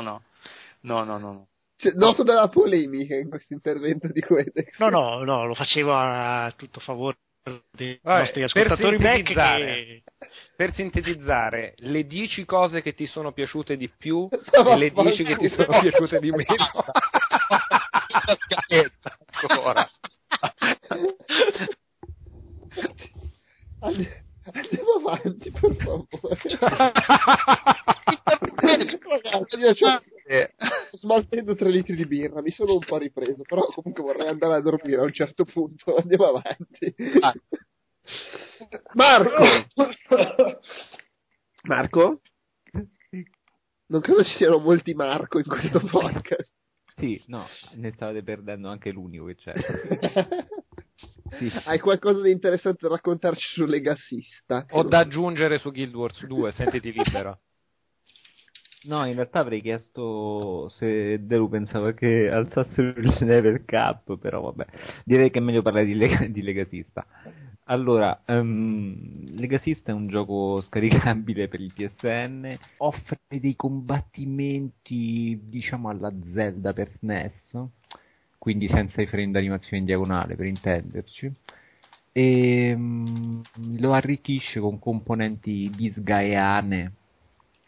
[0.00, 0.22] no,
[0.82, 1.46] no, no, no.
[1.78, 4.78] Cioè, noto della polemica in questo intervento di Quedex.
[4.78, 7.18] No, no, no, lo facevo a tutto favore
[7.70, 9.64] dei Vabbè, nostri per ascoltatori Mac sintetizzare.
[9.64, 10.02] che...
[10.56, 14.26] Per sintetizzare, le 10 cose che ti sono piaciute di più
[14.64, 16.44] Ma e le 10 che ti sono piaciute di meno.
[19.42, 19.90] Ancora.
[23.80, 26.38] And- Andiamo avanti, per favore.
[30.26, 34.54] Sto smaltendo tre litri di birra, mi sono un po' ripreso, però comunque vorrei andare
[34.54, 35.94] a dormire a un certo punto.
[36.02, 36.94] Andiamo avanti.
[37.20, 37.34] Ah.
[38.94, 39.66] Marco!
[41.62, 42.20] Marco?
[43.88, 46.52] Non credo ci siano molti Marco in questo podcast.
[46.96, 49.52] Sì, no, ne stavate perdendo anche l'unico che c'è.
[51.28, 51.52] Sì.
[51.64, 54.64] Hai qualcosa di interessante da raccontarci su Legasista?
[54.70, 57.40] Ho da aggiungere su Guild Wars 2, sentiti libero.
[58.84, 64.66] No, in realtà avrei chiesto se Delu pensava che alzassero il level cap, però vabbè,
[65.04, 67.04] direi che è meglio parlare di, Lega- di Legasista.
[67.64, 76.12] Allora, ehm, Legasista è un gioco scaricabile per il PSN, offre dei combattimenti, diciamo, alla
[76.32, 77.64] Zelda per SNES,
[78.38, 81.32] quindi senza i frame d'animazione in diagonale, per intenderci,
[82.12, 83.40] e mm,
[83.78, 86.92] lo arricchisce con componenti disgaeane,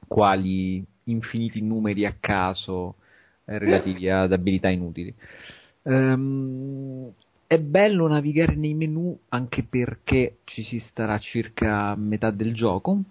[0.06, 2.96] quali infiniti numeri a caso
[3.44, 5.14] eh, relativi ad abilità inutili.
[5.82, 7.10] Ehm,
[7.46, 13.02] è bello navigare nei menu anche perché ci si starà circa a metà del gioco,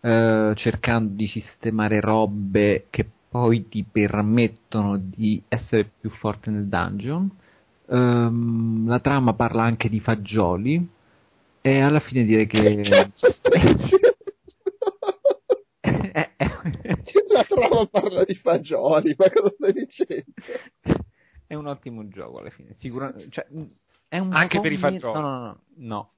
[0.00, 7.30] eh, cercando di sistemare robe che poi ti permettono di essere più forte nel dungeon.
[7.88, 10.88] Ehm, la trama parla anche di fagioli
[11.60, 14.14] e alla fine direi che Cazzo stai dicendo?
[15.80, 16.50] è, è-
[17.36, 20.32] La trama parla di fagioli, ma cosa stai dicendo?
[21.46, 22.74] è un ottimo gioco alla fine.
[22.78, 25.20] Sicuramente, cioè, un Anche per i fagioli.
[25.20, 26.12] No, no, no, no,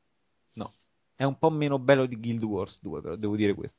[0.52, 0.72] no.
[1.16, 3.78] È un po' meno bello di Guild Wars 2, però devo dire questo.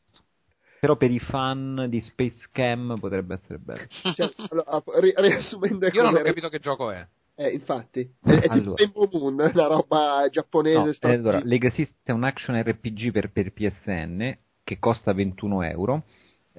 [0.79, 3.85] Però per i fan di Space Cam potrebbe essere bello.
[4.15, 7.05] Cioè, allora, ri- riassumendo Io non ho capito che gioco è.
[7.35, 8.75] Eh, infatti, è, è tipo Allora.
[8.75, 10.77] Rainbow Moon, una roba giapponese.
[10.77, 16.03] No, sta- allora, Legacy è un action RPG per, per PSN che costa 21 euro.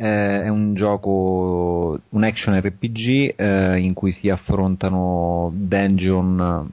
[0.02, 6.70] Eh, è un gioco, un action RPG eh, in cui si affrontano dungeon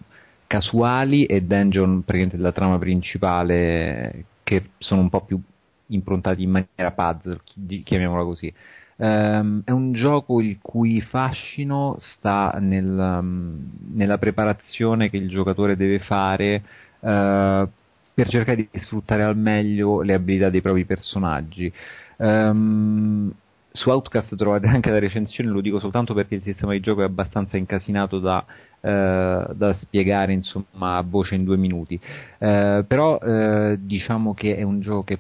[0.48, 5.42] casuali e dungeon praticamente della trama principale che sono un po' più
[5.88, 8.54] improntati in maniera puzzle, chi- chiamiamola così.
[9.00, 15.76] Ehm, è un gioco il cui fascino sta nel, um, nella preparazione che il giocatore
[15.76, 16.64] deve fare
[17.02, 17.68] eh,
[18.14, 21.72] per cercare di sfruttare al meglio le abilità dei propri personaggi.
[22.18, 23.32] Ehm,
[23.72, 27.06] su Outcast trovate anche la recensione, lo dico soltanto perché il sistema di gioco è
[27.06, 28.44] abbastanza incasinato da,
[28.82, 32.00] eh, da spiegare insomma a voce in due minuti.
[32.40, 35.20] Eh, però eh, diciamo che è un gioco che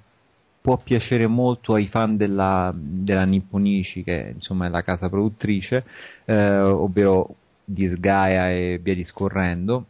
[0.68, 5.86] può piacere molto ai fan della, della Nipponishi, che insomma è la casa produttrice,
[6.26, 9.86] eh, ovvero Disgaea e via discorrendo,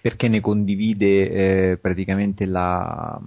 [0.00, 1.30] perché ne condivide
[1.70, 3.18] eh, praticamente la,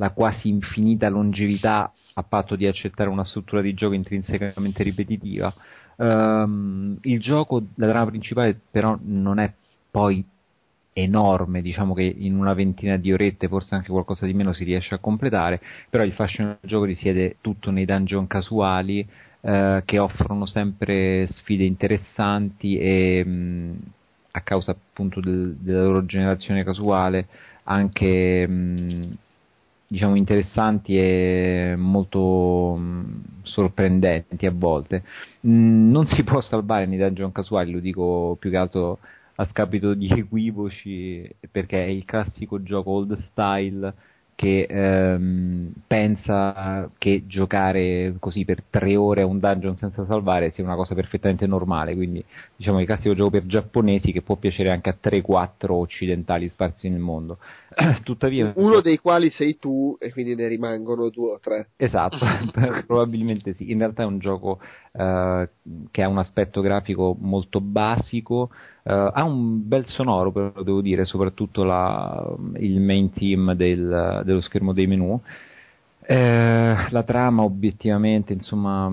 [0.00, 5.54] la quasi infinita longevità a patto di accettare una struttura di gioco intrinsecamente ripetitiva.
[5.96, 9.52] Ehm, il gioco, la trama principale però non è
[9.90, 10.24] poi
[10.92, 14.94] enorme, diciamo che in una ventina di orette, forse anche qualcosa di meno si riesce
[14.94, 19.06] a completare, però il fascino del gioco risiede tutto nei dungeon casuali
[19.42, 23.78] eh, che offrono sempre sfide interessanti e mh,
[24.32, 27.26] a causa appunto del- della loro generazione casuale
[27.64, 29.16] anche mh,
[29.90, 35.02] diciamo interessanti e molto mh, sorprendenti a volte.
[35.40, 39.00] Mh, non si può salvare nei dungeon casuali, lo dico più che altro
[39.36, 43.92] a scapito di equivoci, perché è il classico gioco old style
[44.40, 50.64] che ehm, pensa che giocare così per tre ore a un dungeon senza salvare sia
[50.64, 52.24] una cosa perfettamente normale, quindi
[52.56, 57.00] diciamo il classico gioco per giapponesi che può piacere anche a 3-4 occidentali sparsi nel
[57.00, 57.36] mondo.
[58.02, 61.68] Tuttavia, Uno dei quali sei tu, e quindi ne rimangono due o tre.
[61.76, 62.16] Esatto,
[62.86, 63.70] probabilmente sì.
[63.70, 64.58] In realtà è un gioco
[64.92, 65.48] eh,
[65.90, 68.50] che ha un aspetto grafico molto basico,
[68.82, 74.40] eh, ha un bel sonoro, però devo dire, soprattutto la- il main theme del- dello
[74.40, 75.20] schermo dei menu.
[76.02, 78.90] Eh, la trama obiettivamente, insomma,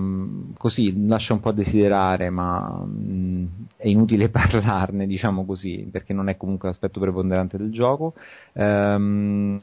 [0.56, 6.28] così lascia un po' a desiderare, ma mh, è inutile parlarne, diciamo così, perché non
[6.28, 8.14] è comunque l'aspetto preponderante del gioco.
[8.52, 9.58] Ehm,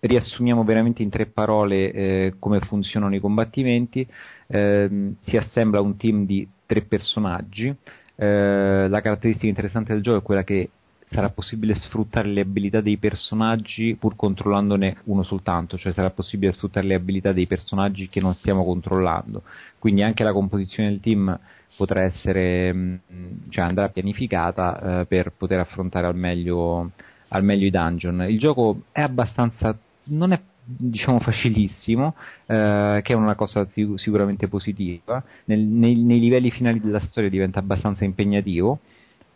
[0.00, 4.06] riassumiamo veramente in tre parole eh, come funzionano i combattimenti.
[4.48, 7.74] Ehm, si assembla un team di tre personaggi.
[8.14, 10.70] Eh, la caratteristica interessante del gioco è quella che
[11.08, 16.86] sarà possibile sfruttare le abilità dei personaggi pur controllandone uno soltanto, cioè sarà possibile sfruttare
[16.86, 19.42] le abilità dei personaggi che non stiamo controllando.
[19.78, 21.38] Quindi anche la composizione del team
[21.76, 23.00] potrà essere, mh,
[23.50, 26.90] cioè andrà pianificata eh, per poter affrontare al meglio,
[27.28, 28.26] al meglio i dungeon.
[28.28, 32.14] Il gioco è abbastanza, non è diciamo facilissimo,
[32.46, 33.66] eh, che è una cosa
[33.96, 35.22] sicuramente positiva.
[35.44, 38.80] Nel, nei, nei livelli finali della storia diventa abbastanza impegnativo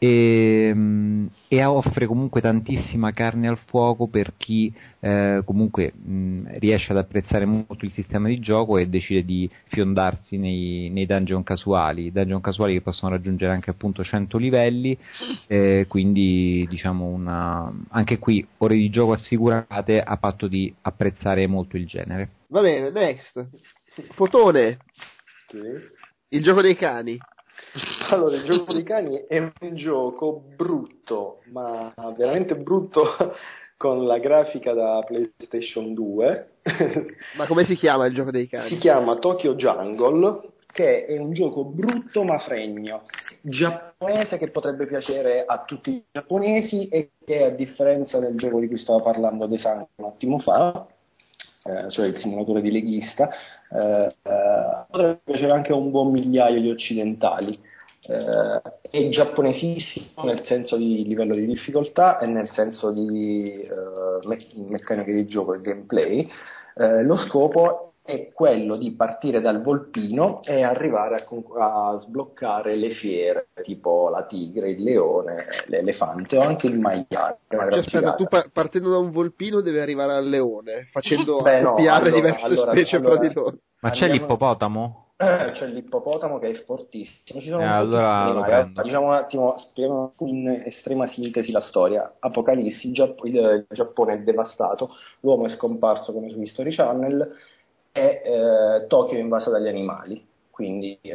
[0.03, 6.93] e, mm, e, offre comunque tantissima carne al fuoco per chi eh, comunque mh, riesce
[6.93, 12.13] ad apprezzare molto il sistema di gioco e decide di fiondarsi nei, nei dungeon casuali,
[12.13, 14.97] dungeon casuali che possono raggiungere anche appunto 100 livelli,
[15.47, 21.77] eh, quindi diciamo una, anche qui ore di gioco assicurate a patto di apprezzare molto
[21.77, 22.31] il genere.
[22.47, 23.49] Va bene, next.
[24.13, 24.79] Fotone.
[25.49, 25.59] Sì.
[26.29, 27.19] Il gioco dei cani.
[28.11, 33.05] Allora, il gioco dei cani è un gioco brutto, ma veramente brutto
[33.77, 36.49] con la grafica da PlayStation 2.
[37.37, 38.69] ma come si chiama il gioco dei cani?
[38.69, 43.03] Si chiama Tokyo Jungle, che è un gioco brutto ma fregno,
[43.43, 48.69] giapponese che potrebbe piacere a tutti i giapponesi e che a differenza del gioco di
[48.69, 50.87] cui stavo parlando Design un attimo fa,
[51.65, 53.31] eh, cioè il simulatore di leghista,
[53.73, 57.59] eh, eh, potrebbe piacere anche a un buon migliaio di occidentali.
[58.03, 64.47] Eh, è giapponesissimo nel senso di livello di difficoltà e nel senso di eh, me-
[64.69, 66.29] meccaniche di gioco e gameplay.
[66.77, 72.77] Eh, lo scopo è quello di partire dal volpino e arrivare a, con- a, sbloccare
[72.77, 77.39] le fiere, tipo la tigre, il leone, l'elefante o anche il maiale.
[77.49, 81.75] Cioè, aspetta, tu par- partendo da un volpino devi arrivare al leone, facendo Beh, no,
[81.77, 83.57] allora, diverse allora, specie allora, fra di loro.
[83.81, 84.13] Ma Andiamo...
[84.13, 85.05] c'è l'ippopotamo?
[85.23, 87.41] Eh, c'è l'ippopotamo che è fortissimo.
[87.41, 92.15] Ci sono eh, allora diciamo un attimo, spieghiamo in estrema sintesi la storia.
[92.19, 97.37] Apocalissi, il, Giapp- il Giappone è devastato, l'uomo è scomparso come su History Channel
[97.93, 100.27] e eh, Tokyo è invasa dagli animali.
[100.51, 101.15] Quindi eh,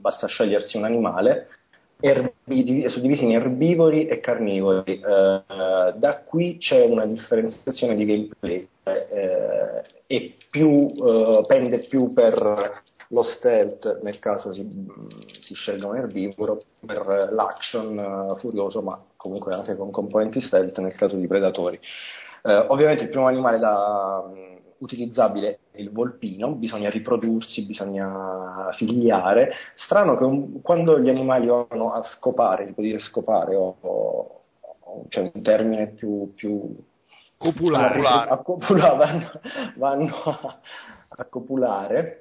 [0.00, 1.48] basta scegliersi un animale
[2.00, 5.00] erbi- suddivisi in erbivori e carnivori.
[5.00, 5.42] Eh,
[5.94, 13.22] da qui c'è una differenziazione di gameplay eh, e più, eh, pende più per lo
[13.22, 14.66] stealth nel caso si,
[15.42, 20.94] si scelga un erbivoro, per l'action uh, furioso, ma comunque anche con componenti stealth nel
[20.94, 21.78] caso di predatori.
[22.44, 24.51] Ovviamente il primo animale da, um,
[24.82, 29.52] utilizzabile il volpino, bisogna riprodursi, bisogna figliare.
[29.76, 34.42] Strano che un, quando gli animali vanno a scopare, si può dire scopare, o, o
[35.08, 36.74] c'è un termine più, più
[37.38, 39.30] copulare, a, copulare vanno,
[39.76, 40.60] vanno a,
[41.08, 42.18] a copulare.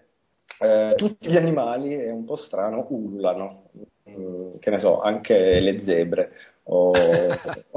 [0.60, 3.64] Eh, tutti gli animali, è un po' strano, ullano,
[4.08, 6.32] mm, che ne so, anche le zebre.
[6.64, 6.92] O...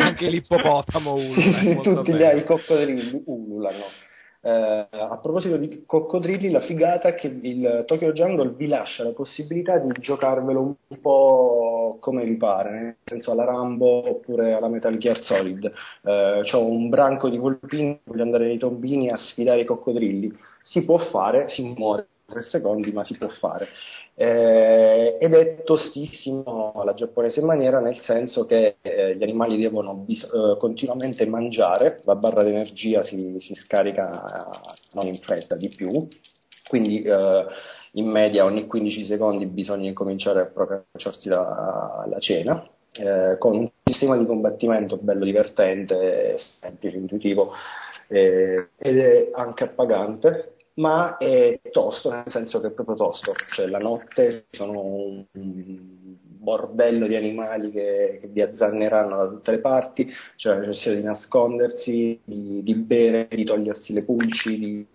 [0.00, 1.80] anche l'ippopotamo ullano.
[1.80, 3.84] tutti gli, i coccodrilli ullano.
[4.44, 9.12] Eh, a proposito di coccodrilli, la figata è che il Tokyo Jungle vi lascia la
[9.12, 14.98] possibilità di giocarvelo un po' come vi pare, nel senso alla Rambo oppure alla Metal
[14.98, 15.72] Gear Solid.
[16.02, 20.36] Eh, ho un branco di volpini, voglio andare nei tombini a sfidare i coccodrilli.
[20.64, 23.68] Si può fare, si muore tre secondi, ma si può fare
[24.14, 30.24] eh, ed è tostissimo la giapponese maniera nel senso che eh, gli animali devono bis-
[30.24, 36.06] eh, continuamente mangiare, la barra d'energia si, si scarica non in fretta di più,
[36.68, 37.46] quindi eh,
[37.92, 42.66] in media ogni 15 secondi bisogna incominciare a procacciarsi la, la cena.
[42.94, 47.52] Eh, con un sistema di combattimento bello divertente, semplice, intuitivo
[48.08, 53.66] eh, ed è anche appagante ma è tosto, nel senso che è proprio tosto, cioè
[53.66, 55.24] la notte sono un
[56.42, 61.02] bordello di animali che, che vi azzanneranno da tutte le parti, c'è la necessità di
[61.02, 64.86] nascondersi, di, di bere, di togliersi le pulci, di,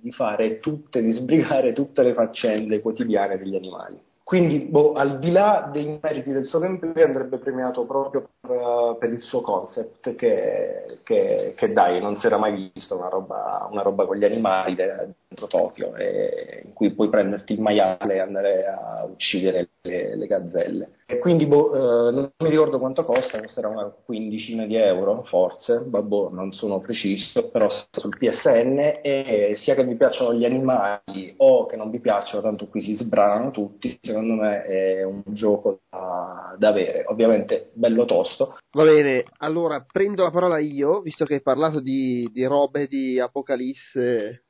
[0.00, 4.00] di fare tutte, di sbrigare tutte le faccende quotidiane degli animali.
[4.30, 9.12] Quindi, boh, al di là dei meriti del suo gameplay, andrebbe premiato proprio per, per
[9.12, 13.82] il suo concept, che, che, che, dai, non si era mai visto una roba, una
[13.82, 18.66] roba con gli animali dentro Tokyo, e, in cui puoi prenderti il maiale e andare
[18.66, 20.90] a uccidere le, le gazzelle.
[21.18, 26.30] Quindi, boh, eh, non mi ricordo quanto costa, costerà una quindicina di euro, forse, boh,
[26.30, 31.76] non sono preciso, però sul PSN, e sia che mi piacciono gli animali o che
[31.76, 36.68] non mi piacciono, tanto qui si sbranano tutti, secondo me è un gioco da, da
[36.68, 37.04] avere.
[37.06, 38.58] Ovviamente bello tosto.
[38.72, 43.18] Va bene, allora prendo la parola io, visto che hai parlato di, di robe di
[43.18, 44.44] Apocalisse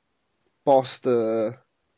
[0.63, 1.09] post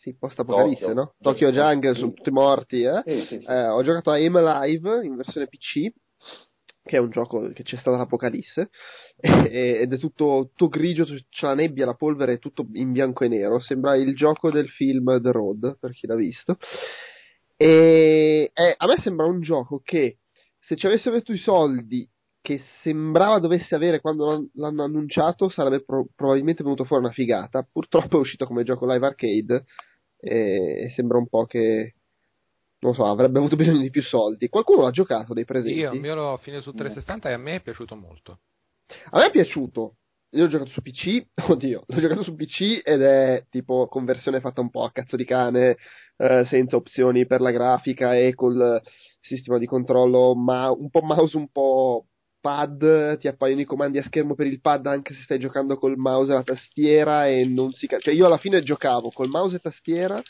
[0.02, 0.94] Sì, post-apocalisse, Tokyo.
[0.94, 1.14] no?
[1.20, 3.02] Tokyo Jungle, sono tutti morti, eh?
[3.06, 3.46] Sì, sì, sì.
[3.46, 5.92] Eh, ho giocato a Aim Alive in versione PC,
[6.82, 8.70] che è un gioco che c'è stata l'apocalisse,
[9.20, 13.28] ed è tutto, tutto grigio, c'è la nebbia, la polvere, è tutto in bianco e
[13.28, 13.60] nero.
[13.60, 16.56] Sembra il gioco del film The Road, per chi l'ha visto.
[17.56, 20.18] E è- a me sembra un gioco che
[20.58, 22.10] se ci avesse avuto i soldi
[22.40, 27.64] che sembrava dovesse avere quando l'han- l'hanno annunciato, sarebbe pro- probabilmente venuto fuori una figata.
[27.70, 29.64] Purtroppo è uscito come gioco live arcade
[30.24, 31.94] e sembra un po' che
[32.82, 34.48] non so, avrebbe avuto bisogno di più soldi.
[34.48, 35.78] Qualcuno l'ha giocato dei presenti?
[35.78, 38.40] Io, io l'ho finito su 360 e a me è piaciuto molto.
[39.10, 39.96] A me è piaciuto.
[40.30, 44.60] Io l'ho giocato su PC, oddio, l'ho giocato su PC ed è tipo conversione fatta
[44.60, 45.76] un po' a cazzo di cane,
[46.16, 48.80] eh, senza opzioni per la grafica e col
[49.20, 52.06] sistema di controllo ma- un po' mouse, un po'
[52.42, 55.96] pad, ti appaiono i comandi a schermo per il pad anche se stai giocando col
[55.96, 59.60] mouse e la tastiera e non si cioè io alla fine giocavo col mouse e
[59.60, 60.20] tastiera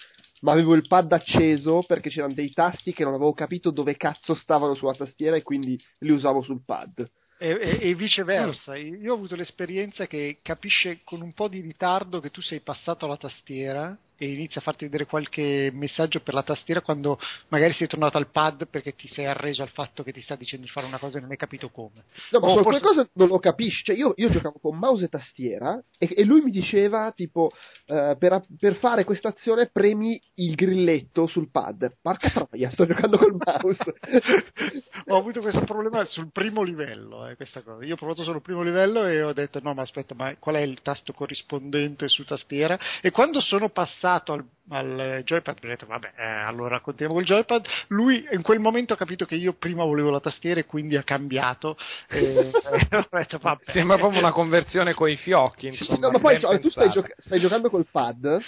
[0.42, 4.34] ma avevo il pad acceso perché c'erano dei tasti che non avevo capito dove cazzo
[4.34, 7.08] stavano sulla tastiera e quindi li usavo sul pad.
[7.38, 12.20] E, e- e viceversa, io ho avuto l'esperienza che capisce con un po' di ritardo
[12.20, 16.44] che tu sei passato alla tastiera e inizia a farti vedere qualche messaggio per la
[16.44, 17.18] tastiera quando
[17.48, 20.64] magari sei tornato al pad perché ti sei arreso al fatto che ti sta dicendo
[20.64, 22.04] di fare una cosa e non hai capito come.
[22.30, 23.82] No, ma forse- cose non lo capisci.
[23.82, 27.50] Cioè, io, io giocavo con mouse e tastiera e, e lui mi diceva, tipo,
[27.86, 31.96] eh, per, per fare questa azione premi il grilletto sul pad.
[32.00, 33.94] Porca troia, sto giocando col mouse.
[35.08, 37.84] ho avuto questo problema sul primo livello, eh, questa cosa.
[37.84, 40.56] Io ho provato solo il primo livello e ho detto no, ma aspetta, ma qual
[40.56, 42.78] è il tasto corrispondente su tastiera?
[43.00, 47.66] E quando sono passato al, al joypad, ho detto vabbè, eh, allora continuiamo col joypad.
[47.88, 51.02] Lui in quel momento ha capito che io prima volevo la tastiera e quindi ha
[51.02, 51.76] cambiato.
[52.08, 52.52] E, e
[52.96, 53.72] ho detto vabbè.
[53.72, 56.06] Sembra proprio una conversione coi fiocchi, Sì, insomma.
[56.06, 58.40] no, ma poi cioè, tu stai, gioca- stai giocando col pad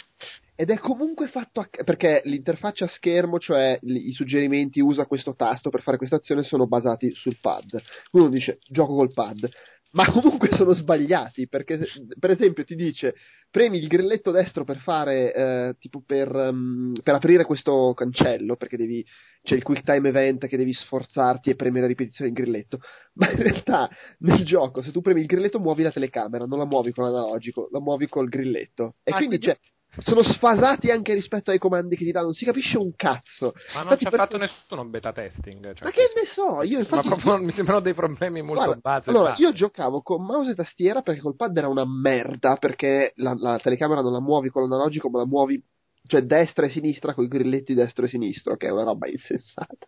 [0.56, 1.68] ed è comunque fatto a...
[1.84, 6.66] perché l'interfaccia a schermo, cioè i suggerimenti usa questo tasto per fare questa azione sono
[6.66, 7.82] basati sul pad.
[8.12, 9.48] Uno dice gioco col pad,
[9.94, 11.78] ma comunque sono sbagliati perché
[12.18, 13.14] per esempio ti dice
[13.50, 18.76] premi il grilletto destro per fare eh, tipo per, ehm, per aprire questo cancello perché
[18.76, 19.04] devi
[19.42, 22.78] c'è il quick time event che devi sforzarti e premere a ripetizione il grilletto.
[23.14, 23.88] Ma in realtà
[24.20, 27.68] nel gioco se tu premi il grilletto muovi la telecamera non la muovi con l'analogico
[27.70, 28.96] la muovi col grilletto.
[29.02, 29.58] E Ah, quindi quindi- cioè,
[29.98, 33.82] sono sfasati anche rispetto ai comandi che ti danno non si capisce un cazzo Ma
[33.82, 35.72] non ci ha per- fatto nessuno beta testing.
[35.74, 38.80] cioè, ma che ne so io ma infatti proprio mi sembrano dei problemi molto Guarda,
[38.82, 39.10] base.
[39.10, 39.42] allora, base.
[39.42, 43.58] io giocavo con mouse e tastiera perché col pad era una merda, perché la, la
[43.58, 45.62] telecamera non la muovi con l'analogico, ma la muovi
[46.06, 49.86] cioè destra e sinistra con i grilletti destro e sinistro, che è una roba insensata.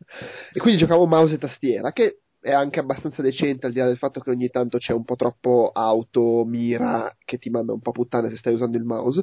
[0.52, 3.98] E quindi giocavo mouse e tastiera, che è anche abbastanza decente, al di là del
[3.98, 7.90] fatto che ogni tanto c'è un po' troppo auto, mira, che ti manda un po'
[7.90, 9.22] puttane se stai usando il mouse.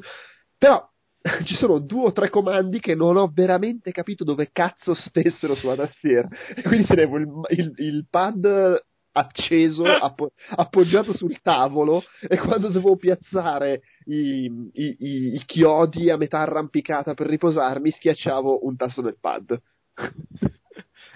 [0.63, 0.81] Però
[1.43, 5.75] ci sono due o tre comandi che non ho veramente capito dove cazzo stessero sulla
[5.75, 6.29] tastiera.
[6.55, 8.81] E quindi tenevo il, il- il pad
[9.11, 16.15] acceso, appo- appoggiato sul tavolo, e quando dovevo piazzare i, i- i- i chiodi a
[16.15, 19.59] metà arrampicata per riposarmi, schiacciavo un tasto del pad.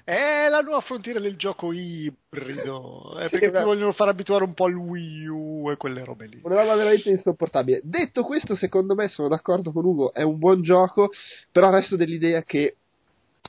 [0.07, 4.53] È la nuova frontiera del gioco ibrido, eh, Sì, perché ti vogliono far abituare un
[4.53, 6.39] po' al Wii U e quelle robe lì.
[6.43, 7.81] Una roba veramente insopportabile.
[7.83, 11.09] Detto questo, secondo me sono d'accordo con Ugo, è un buon gioco,
[11.51, 12.77] però resto dell'idea che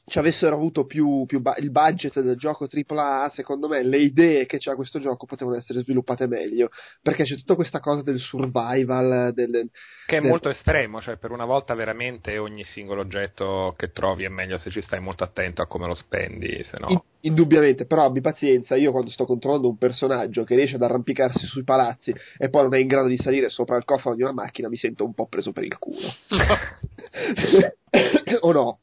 [0.04, 4.46] ci avessero avuto più, più ba- il budget del gioco AAA, secondo me le idee
[4.46, 6.70] che c'ha questo gioco potevano essere sviluppate meglio,
[7.02, 9.70] perché c'è tutta questa cosa del survival, del,
[10.06, 14.24] Che è del- molto estremo, cioè per una volta veramente ogni singolo oggetto che trovi
[14.24, 16.88] è meglio se ci stai molto attento a come lo spendi, se no...
[16.90, 21.46] In- indubbiamente, però abbi pazienza, io quando sto controllando un personaggio che riesce ad arrampicarsi
[21.46, 24.32] sui palazzi e poi non è in grado di salire sopra il cofano di una
[24.32, 26.14] macchina, mi sento un po' preso per il culo.
[28.40, 28.80] o no?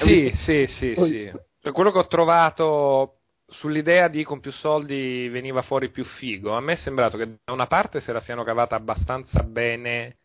[0.00, 1.30] Sì, sì, sì, Poi- sì.
[1.60, 6.60] Per quello che ho trovato sull'idea di con più soldi veniva fuori più figo, a
[6.60, 10.16] me è sembrato che da una parte se la siano cavata abbastanza bene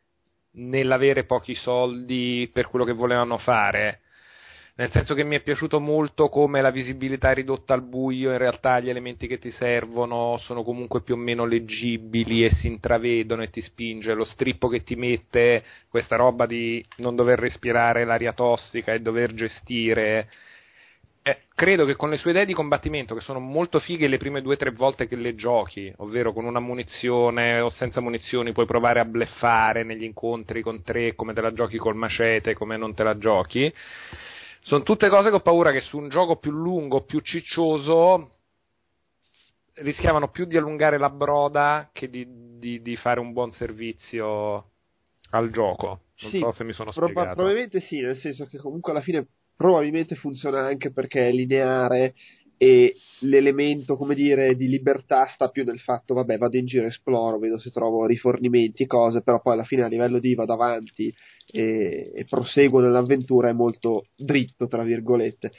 [0.54, 4.02] nell'avere pochi soldi per quello che volevano fare.
[4.80, 8.38] Nel senso che mi è piaciuto molto come la visibilità è ridotta al buio, in
[8.38, 13.42] realtà gli elementi che ti servono sono comunque più o meno leggibili e si intravedono
[13.42, 14.14] e ti spinge.
[14.14, 19.34] Lo strippo che ti mette questa roba di non dover respirare l'aria tossica e dover
[19.34, 20.30] gestire.
[21.24, 24.44] Eh, credo che con le sue idee di combattimento, che sono molto fighe le prime
[24.44, 28.68] due o tre volte che le giochi, ovvero con una munizione o senza munizioni, puoi
[28.68, 32.94] provare a bleffare negli incontri con tre, come te la giochi col macete, come non
[32.94, 33.74] te la giochi.
[34.62, 38.32] Sono tutte cose che ho paura che su un gioco più lungo, più ciccioso,
[39.76, 42.26] rischiavano più di allungare la broda che di,
[42.58, 44.72] di- di fare un buon servizio
[45.32, 46.02] al gioco.
[46.20, 47.36] Non Sì, so se mi sono Proba- spiegato.
[47.36, 52.16] probabilmente sì, nel senso che comunque alla fine probabilmente funziona anche perché è lineare
[52.58, 57.38] e l'elemento, come dire, di libertà sta più nel fatto, vabbè, vado in giro, esploro,
[57.38, 61.14] vedo se trovo rifornimenti cose, però poi alla fine a livello di vado avanti
[61.52, 65.52] e, e proseguo nell'avventura è molto dritto, tra virgolette.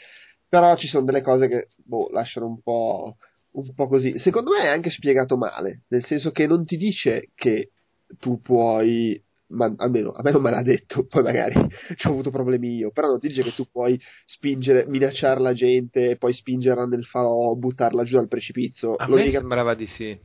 [0.49, 3.17] Però ci sono delle cose che, boh, lasciano un po',
[3.53, 4.19] un po' così.
[4.19, 7.71] Secondo me è anche spiegato male, nel senso che non ti dice che
[8.19, 11.55] tu puoi ma almeno a me non me l'ha detto, poi magari
[11.97, 15.53] ci ho avuto problemi io, però non ti dice che tu puoi spingere, minacciare la
[15.53, 18.95] gente, poi spingerla nel falò, buttarla giù dal precipizio.
[18.97, 20.19] A Lo me sembrava di sì.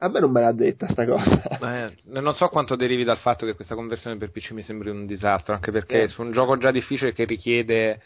[0.00, 1.86] a me non me l'ha detta sta cosa.
[1.86, 5.06] Eh, non so quanto derivi dal fatto che questa conversione per PC mi sembri un
[5.06, 6.08] disastro, anche perché Eh.
[6.08, 8.00] su un gioco già difficile che richiede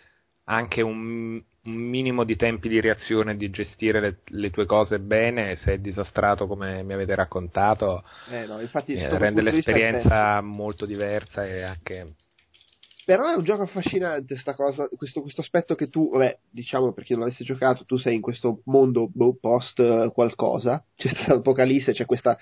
[0.44, 5.57] anche un, un minimo di tempi di reazione di gestire le, le tue cose bene,
[5.57, 11.47] se è disastrato come mi avete raccontato, Eh no, infatti eh, rende l'esperienza molto diversa
[11.47, 12.15] e anche...
[13.05, 17.15] Però è un gioco affascinante cosa, questo, questo aspetto che tu, vabbè, diciamo per chi
[17.15, 21.93] non l'avesse giocato, tu sei in questo mondo boh, post eh, qualcosa, c'è stata l'apocalisse,
[21.93, 22.37] c'è questa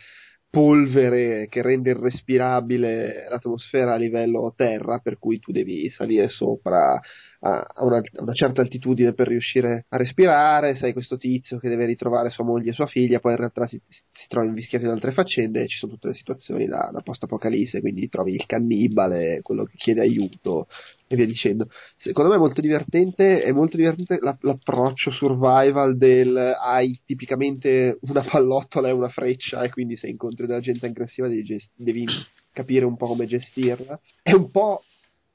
[0.51, 7.01] polvere che rende irrespirabile l'atmosfera a livello terra, per cui tu devi salire sopra
[7.41, 11.87] a, una, a una certa altitudine per riuscire a respirare, sei questo tizio che deve
[11.87, 15.13] ritrovare sua moglie e sua figlia, poi in realtà si, si trova invischiato in altre
[15.13, 19.65] faccende e ci sono tutte le situazioni da, da post-apocalisse, quindi trovi il cannibale, quello
[19.65, 20.67] che chiede aiuto
[21.07, 21.69] e via dicendo.
[21.97, 28.23] Secondo me è molto divertente, è molto divertente la- l'approccio survival del hai tipicamente una
[28.23, 32.05] pallottola e una freccia e quindi se incontri della gente aggressiva devi, gest- devi
[32.53, 33.99] capire un po' come gestirla.
[34.23, 34.83] È un po',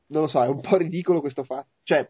[0.07, 2.07] non lo so, è un po' ridicolo questo fatto, cioè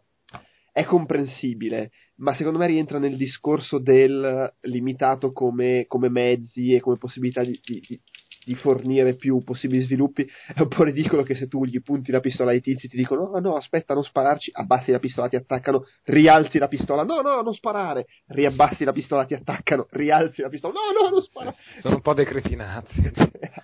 [0.72, 6.98] è comprensibile, ma secondo me rientra nel discorso del limitato come, come mezzi e come
[6.98, 8.02] possibilità di, di-
[8.46, 10.26] di fornire più possibili sviluppi.
[10.54, 13.28] È un po' ridicolo che se tu gli punti la pistola ai tizi ti dicono
[13.28, 17.42] no, no, aspetta, non spararci, abbassi la pistola, ti attaccano, rialzi la pistola, no, no,
[17.42, 21.56] non sparare, riabbassi la pistola, ti attaccano, rialzi la pistola, no, no, non sparare.
[21.80, 23.12] Sono un po' decretinati.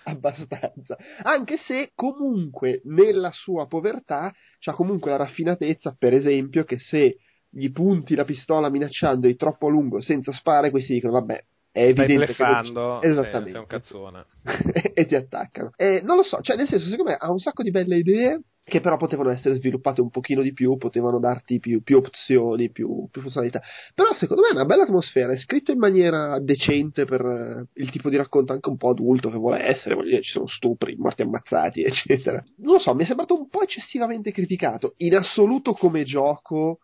[0.04, 0.96] abbastanza.
[1.22, 7.18] Anche se comunque nella sua povertà c'ha comunque la raffinatezza, per esempio, che se
[7.48, 11.44] gli punti la pistola minacciandoli troppo a lungo senza spare, questi dicono vabbè.
[11.72, 14.24] È Stai evidente che non bleffando, sei- esattamente sei un cazzone.
[14.94, 15.72] e ti attaccano.
[15.74, 18.42] E non lo so, cioè nel senso, secondo me ha un sacco di belle idee
[18.64, 23.08] che però potevano essere sviluppate un pochino di più, potevano darti più, più opzioni, più,
[23.10, 23.60] più funzionalità.
[23.94, 27.90] Però secondo me è una bella atmosfera, è scritto in maniera decente per eh, il
[27.90, 30.94] tipo di racconto anche un po' adulto che vuole essere, voglio dire, ci sono stupri,
[30.96, 32.44] morti ammazzati, eccetera.
[32.58, 34.94] Non lo so, mi è sembrato un po' eccessivamente criticato.
[34.98, 36.78] In assoluto come gioco,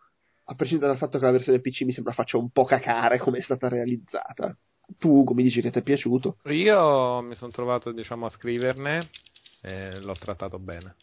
[0.45, 3.37] a prescindere dal fatto che la versione PC mi sembra faccia un po' cacare come
[3.37, 4.57] è stata realizzata.
[4.97, 6.37] Tu, come dici che ti è piaciuto?
[6.45, 9.09] Io mi sono trovato, diciamo, a scriverne
[9.61, 10.95] e l'ho trattato bene.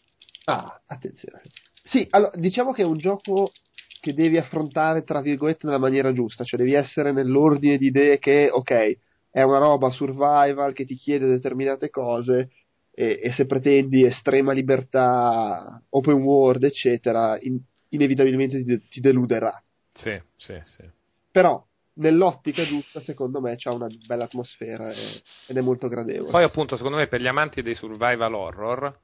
[0.45, 1.41] Ah, attenzione.
[1.83, 3.51] Sì, allora, diciamo che è un gioco
[3.99, 8.49] che devi affrontare, tra virgolette, nella maniera giusta, cioè devi essere nell'ordine di idee che,
[8.51, 8.97] ok,
[9.31, 12.49] è una roba survival che ti chiede determinate cose
[12.91, 17.59] e, e se pretendi estrema libertà, open world, eccetera, in-
[17.89, 19.61] inevitabilmente ti, ti deluderà.
[19.93, 20.83] Sì, sì, sì.
[21.31, 21.66] Però,
[21.97, 26.31] nell'ottica giusta, secondo me, c'ha una bella atmosfera e- ed è molto gradevole.
[26.31, 28.99] Poi appunto, secondo me, per gli amanti dei survival horror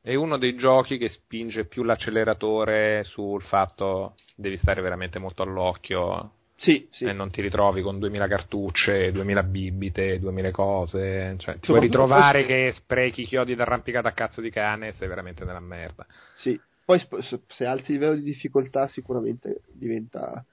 [0.00, 6.32] è uno dei giochi che spinge più l'acceleratore sul fatto devi stare veramente molto all'occhio
[6.56, 7.04] sì, sì.
[7.04, 12.44] e non ti ritrovi con 2000 cartucce, 2000 bibite, 2000 cose, cioè ti puoi ritrovare
[12.46, 16.06] che sprechi chiodi d'arrampicata a cazzo di cane e sei veramente nella merda.
[16.36, 17.00] Sì, poi
[17.48, 20.44] se alzi il livello di difficoltà sicuramente diventa,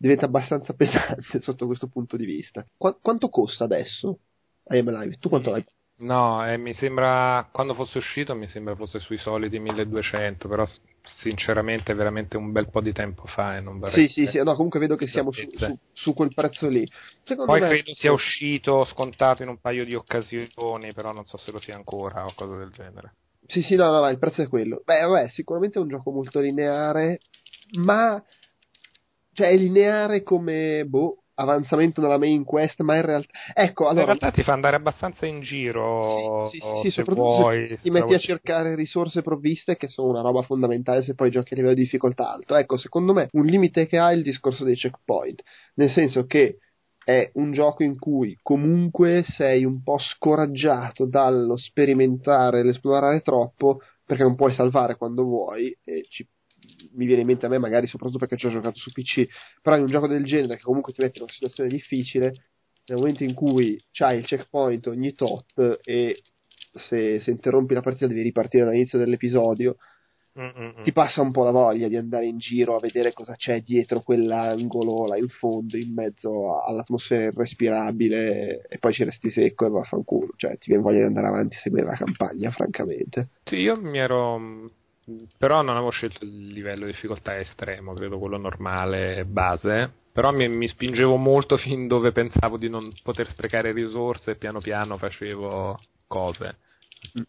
[0.00, 2.64] diventa abbastanza pesante sotto questo punto di vista.
[2.76, 4.20] Qua- quanto costa adesso
[4.68, 5.18] IM Live?
[5.18, 5.64] Tu quanto l'hai?
[6.00, 10.66] No, eh, mi sembra, quando fosse uscito mi sembra fosse sui soliti 1200, però
[11.02, 14.08] sinceramente è veramente un bel po' di tempo fa e non vorrei...
[14.08, 16.88] Sì, sì, sì, no, comunque vedo che siamo su, su- su quel prezzo lì.
[17.22, 21.36] Secondo Poi me, credo sia uscito scontato in un paio di occasioni, però non so
[21.36, 23.14] se lo sia ancora o cose del genere.
[23.46, 24.80] Sì, sì, no, no, il prezzo è quello.
[24.84, 27.20] Beh, vabbè, sicuramente è un gioco molto lineare,
[27.78, 28.22] ma
[29.40, 34.04] cioè è lineare come boh, avanzamento nella main quest, ma in realtà ecco, in allora
[34.04, 35.78] realtà ti fa andare abbastanza in giro
[36.42, 37.66] Sì, sì, sì, se soprattutto vuoi.
[37.66, 38.18] se ti metti a vuoi.
[38.18, 42.30] cercare risorse provviste che sono una roba fondamentale se poi giochi a livello di difficoltà
[42.32, 42.56] alto.
[42.56, 45.42] Ecco, secondo me un limite che ha è il discorso dei checkpoint,
[45.74, 46.58] nel senso che
[47.04, 54.22] è un gioco in cui comunque sei un po' scoraggiato dallo sperimentare, l'esplorare troppo, perché
[54.22, 56.26] non puoi salvare quando vuoi e ci-
[56.92, 59.26] mi viene in mente a me magari soprattutto perché ci ho giocato su PC,
[59.62, 62.44] però in un gioco del genere che comunque ti mette in una situazione difficile,
[62.86, 66.22] nel momento in cui c'hai il checkpoint ogni tot e
[66.72, 69.76] se, se interrompi la partita devi ripartire dall'inizio dell'episodio,
[70.38, 70.82] Mm-mm.
[70.82, 74.00] ti passa un po' la voglia di andare in giro a vedere cosa c'è dietro
[74.00, 80.32] quell'angolo là in fondo, in mezzo all'atmosfera irrespirabile, e poi ci resti secco e vaffanculo.
[80.36, 83.28] Cioè, ti viene voglia di andare avanti e seguire la campagna, francamente.
[83.44, 84.78] Sì, io mi ero.
[85.38, 89.92] Però non avevo scelto il livello di difficoltà estremo, credo quello normale, base.
[90.12, 94.60] Però mi, mi spingevo molto fin dove pensavo di non poter sprecare risorse e piano
[94.60, 96.58] piano facevo cose.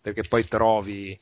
[0.01, 1.18] Perché poi trovi.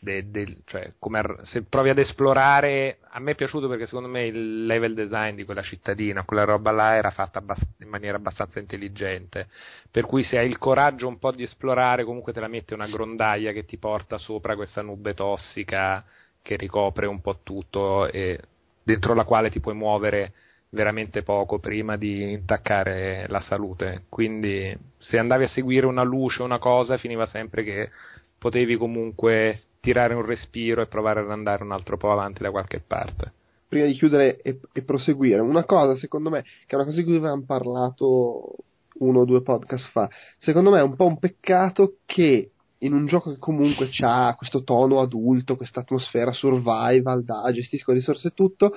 [0.00, 4.24] De- del- cioè, come se provi ad esplorare, a me è piaciuto perché secondo me
[4.26, 8.58] il level design di quella cittadina, quella roba là era fatta abbast- in maniera abbastanza
[8.58, 9.46] intelligente.
[9.90, 12.88] Per cui se hai il coraggio un po' di esplorare, comunque te la mette una
[12.88, 16.04] grondaia che ti porta sopra questa nube tossica
[16.42, 18.40] che ricopre un po' tutto e
[18.82, 20.32] dentro la quale ti puoi muovere
[20.70, 24.04] veramente poco prima di intaccare la salute.
[24.08, 27.90] Quindi se andavi a seguire una luce o una cosa, finiva sempre che
[28.38, 32.82] potevi comunque tirare un respiro e provare ad andare un altro po' avanti da qualche
[32.86, 33.32] parte.
[33.66, 37.04] Prima di chiudere e, e proseguire, una cosa secondo me, che è una cosa di
[37.04, 38.56] cui avevamo parlato
[38.98, 42.50] uno o due podcast fa, secondo me è un po' un peccato che
[42.82, 48.28] in un gioco che comunque ha questo tono adulto, questa atmosfera survival, da gestisco risorse
[48.28, 48.72] e tutto,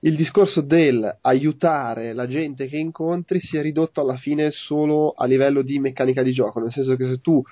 [0.00, 5.62] il discorso del aiutare la gente che incontri sia ridotto alla fine solo a livello
[5.62, 7.42] di meccanica di gioco, nel senso che se tu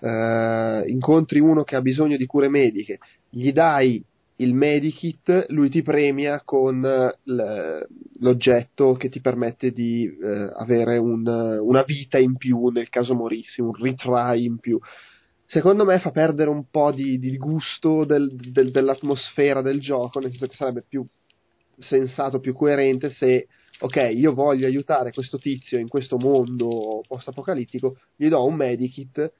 [0.00, 4.02] eh, incontri uno che ha bisogno di cure mediche, gli dai
[4.36, 7.86] il medikit, lui ti premia con eh,
[8.20, 13.60] l'oggetto che ti permette di eh, avere un- una vita in più nel caso morissi,
[13.60, 14.78] un retry in più.
[15.44, 20.30] Secondo me fa perdere un po' di, di gusto del- del- dell'atmosfera del gioco, nel
[20.30, 21.04] senso che sarebbe più
[21.78, 23.46] sensato, più coerente se,
[23.80, 29.32] ok, io voglio aiutare questo tizio in questo mondo post-apocalittico, gli do un medikit,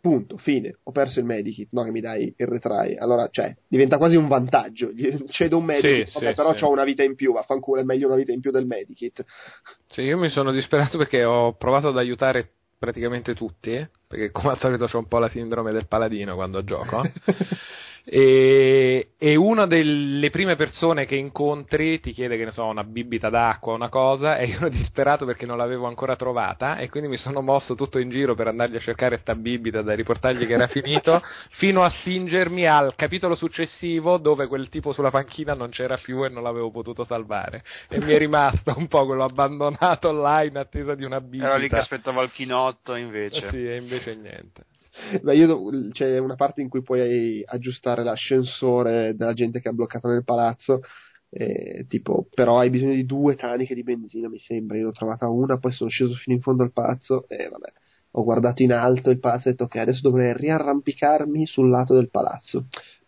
[0.00, 3.98] punto, fine, ho perso il medikit, no che mi dai il retry, allora, cioè, diventa
[3.98, 4.90] quasi un vantaggio,
[5.28, 6.64] cedo un medikit, Sì, vabbè, sì, però sì.
[6.64, 9.24] ho una vita in più, vaffanculo, è meglio una vita in più del medikit.
[9.88, 14.58] Sì, io mi sono disperato perché ho provato ad aiutare praticamente tutti, perché come al
[14.58, 17.02] solito c'ho un po' la sindrome del paladino quando gioco.
[18.08, 23.30] e, e una delle prime persone che incontri ti chiede che ne so, una bibita
[23.30, 27.08] d'acqua o una cosa, e io ero disperato perché non l'avevo ancora trovata, e quindi
[27.08, 30.52] mi sono mosso tutto in giro per andargli a cercare sta bibita da riportargli che
[30.52, 31.20] era finito,
[31.58, 36.28] fino a spingermi al capitolo successivo dove quel tipo sulla panchina non c'era più e
[36.28, 37.64] non l'avevo potuto salvare.
[37.88, 41.46] E mi è rimasto un po' quello abbandonato là in attesa di una bibita.
[41.46, 43.46] Era lì che aspettava il chinotto invece.
[43.46, 44.64] Eh Sì, e invece niente.
[45.22, 50.08] Beh, io c'è una parte in cui puoi aggiustare l'ascensore della gente che è bloccata
[50.08, 50.80] nel palazzo.
[51.28, 54.76] eh, tipo, però hai bisogno di due taniche di benzina, mi sembra.
[54.76, 57.72] Io ne ho trovata una, poi sono sceso fino in fondo al palazzo e vabbè.
[58.12, 61.94] Ho guardato in alto il palazzo e ho detto ok, adesso dovrei riarrampicarmi sul lato
[61.94, 62.66] del palazzo.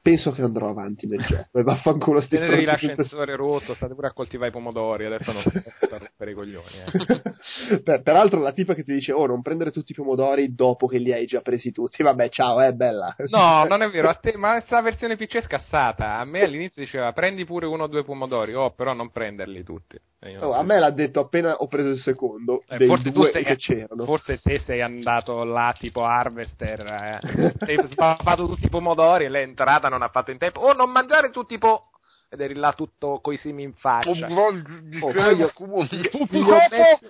[0.08, 1.58] Penso che andrò avanti nel gioco.
[1.58, 5.94] E vaffanculo sti Tenetevi l'ascensore rotto, state pure a coltivare i pomodori, adesso non state
[5.94, 6.64] a rompere i coglioni.
[6.82, 7.80] eh.
[7.82, 10.98] Per- peraltro la tipa che ti dice oh non prendere tutti i pomodori dopo che
[10.98, 14.36] li hai già presi tutti vabbè ciao è bella No, non è vero, a te,
[14.36, 16.18] ma questa versione PC è scassata.
[16.18, 19.98] A me all'inizio diceva prendi pure uno o due pomodori, oh, però non prenderli tutti.
[20.40, 23.54] Oh, a me l'ha detto appena ho preso il secondo Eh, forse tu sei, che
[23.54, 27.52] c'erano forse te sei andato là tipo Harvester, eh.
[27.64, 30.60] sei spappato tutti i pomodori e lei è entrata, non ha fatto in tempo.
[30.60, 31.91] Oh, non mangiare tutti i po...
[32.31, 34.10] Ed eri là tutto coi semi in faccia.
[34.10, 34.60] Oh, poi, io,
[34.91, 37.09] gli ho messo,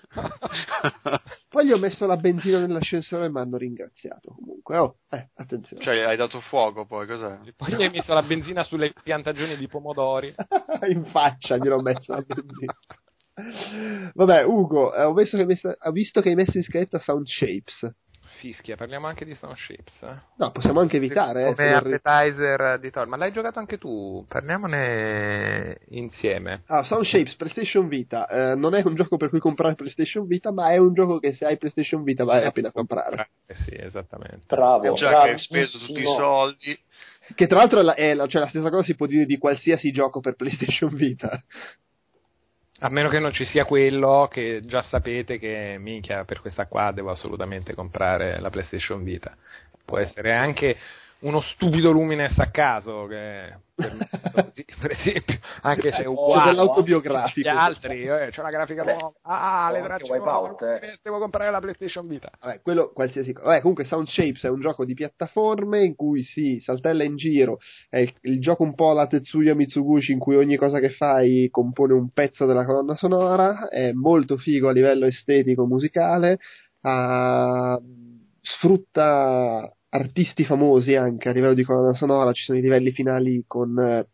[1.48, 5.82] poi gli ho messo la benzina nell'ascensore e mi hanno ringraziato comunque oh eh, attenzione
[5.82, 7.38] Cioè, hai dato fuoco poi, cos'è?
[7.56, 10.32] Poi gli hai messo la benzina sulle piantagioni di pomodori.
[10.88, 12.74] in faccia gliel'ho messo la benzina
[14.14, 16.98] vabbè Ugo eh, ho, visto che hai messo, ho visto che hai messo in scaletta
[16.98, 17.92] Sound Shapes
[18.38, 20.02] Fischia, parliamo anche di Stone Ships.
[20.02, 20.20] Eh?
[20.36, 23.06] no possiamo anche evitare eh, Come ri- appetizer di Thor.
[23.06, 24.24] Ma l'hai giocato anche tu?
[24.28, 26.62] Parliamone insieme.
[26.66, 28.26] Ah, Sound Shapes, PlayStation Vita.
[28.28, 31.34] Eh, non è un gioco per cui comprare PlayStation Vita, ma è un gioco che
[31.34, 33.30] se hai PlayStation Vita vale la pena comprare.
[33.46, 34.44] Eh sì, esattamente.
[34.46, 36.16] Bravo, Già che hai speso tutti i bravissimo.
[36.18, 36.78] soldi.
[37.34, 39.36] Che tra l'altro è la, è la- cioè, la stessa cosa si può dire di
[39.36, 41.42] qualsiasi gioco per PlayStation Vita.
[42.80, 46.92] A meno che non ci sia quello che già sapete che minchia per questa qua
[46.92, 49.36] devo assolutamente comprare la PlayStation Vita.
[49.84, 50.76] Può essere anche
[51.20, 57.48] uno stupido Lumines a caso che per, esempio, anche se è C'è uguale dell'autobiografico.
[57.48, 59.12] gli altri, eh, c'è la grafica Beh, nuova.
[59.22, 60.98] Ah, le anche tracce Wipeout, eh.
[61.00, 62.28] devo comprare la PlayStation Vita.
[62.40, 63.32] Vabbè, quello qualsiasi.
[63.32, 67.58] Vabbè, comunque Sound Shapes è un gioco di piattaforme in cui si saltella in giro.
[67.88, 71.48] È il, il gioco un po' alla Tetsuya Mitsugushi in cui ogni cosa che fai
[71.50, 73.68] compone un pezzo della colonna sonora.
[73.68, 76.38] È molto figo a livello estetico musicale.
[76.80, 77.80] ah,
[78.40, 83.78] sfrutta artisti famosi anche a livello di colonna sonora, ci sono i livelli finali con
[83.78, 84.06] eh,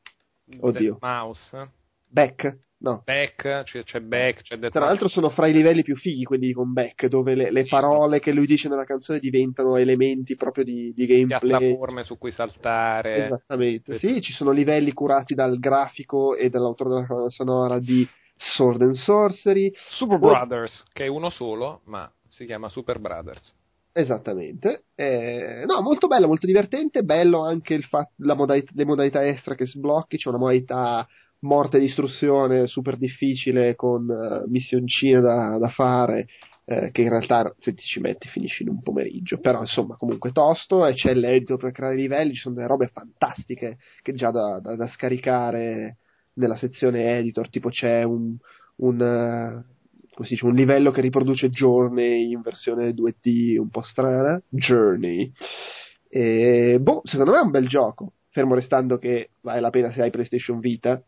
[0.60, 0.98] Oddio.
[1.00, 1.70] Mouse.
[2.06, 2.62] Beck.
[2.76, 3.00] No.
[3.02, 6.52] Beck, c'è, c'è Beck, c'è Death Tra l'altro sono fra i livelli più fighi quelli
[6.52, 10.92] con Beck, dove le, le parole che lui dice nella canzone diventano elementi proprio di,
[10.92, 11.58] di gameplay.
[11.58, 13.24] piattaforme su cui saltare.
[13.24, 14.20] Esattamente, Sì.
[14.20, 19.72] ci sono livelli curati dal grafico e dall'autore della colonna sonora di Sword and Sorcery.
[19.92, 20.18] Super.
[20.18, 23.54] Brothers, che è uno solo, ma si chiama Super Brothers.
[23.96, 27.02] Esattamente, Eh, no, molto bello, molto divertente.
[27.04, 30.16] Bello anche il fatto, modalità, le modalità extra che sblocchi.
[30.16, 31.06] C'è una modalità
[31.40, 36.26] morte e distruzione super difficile con eh, missioncine da, da fare.
[36.66, 40.32] eh, che in realtà se ti ci metti finisci in un pomeriggio, però insomma comunque
[40.32, 44.30] tosto e c'è l'editor per creare i livelli, ci sono delle robe fantastiche che già
[44.30, 45.98] da, da- da scaricare
[46.34, 48.34] nella sezione editor, tipo c'è un,
[48.76, 49.73] un, eh,
[50.14, 55.32] come si dice, un livello che riproduce Journey in versione 2D un po' strana, Journey.
[56.08, 60.02] E, boh, secondo me è un bel gioco, fermo restando che vale la pena se
[60.02, 61.02] hai PlayStation Vita.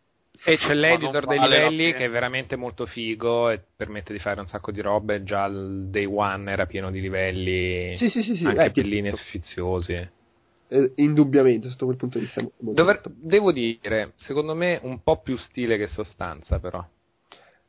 [0.45, 4.19] E c'è l'editor dei vale la livelli che è veramente molto figo e permette di
[4.19, 5.23] fare un sacco di robe.
[5.23, 9.17] Già il day one era pieno di livelli, Sì, sì, sì, sì, anche eh, tipo-
[9.17, 9.93] sfiziosi.
[10.69, 12.43] eh, indubbiamente, sotto quel punto di vista.
[12.59, 16.85] Dover- molto- devo dire, secondo me un po' più stile che sostanza però.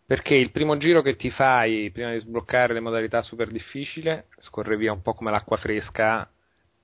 [0.07, 4.77] Perché il primo giro che ti fai prima di sbloccare le modalità super difficile scorre
[4.77, 6.27] via un po' come l'acqua fresca,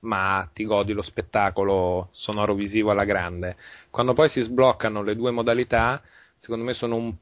[0.02, 3.56] ma ti godi lo spettacolo sonoro visivo alla grande.
[3.90, 6.02] Quando poi si sbloccano le due modalità,
[6.38, 7.16] secondo me sono un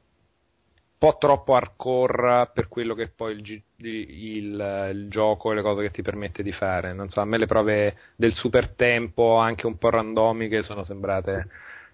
[0.98, 5.82] po' troppo hardcore per quello che è poi il, il- il gioco e le cose
[5.82, 6.92] che ti permette di fare.
[6.92, 11.48] Non so, a me le prove del super tempo, anche un po' randomiche, sono sembrate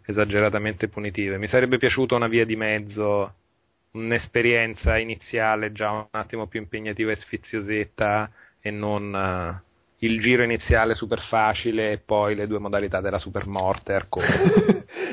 [0.06, 1.38] esageratamente punitive.
[1.38, 3.34] Mi sarebbe piaciuta una via di mezzo,
[3.92, 9.67] un'esperienza iniziale già un attimo più impegnativa e sfiziosetta e non eh,
[10.00, 14.07] il giro iniziale super facile e poi le due modalità della super morte.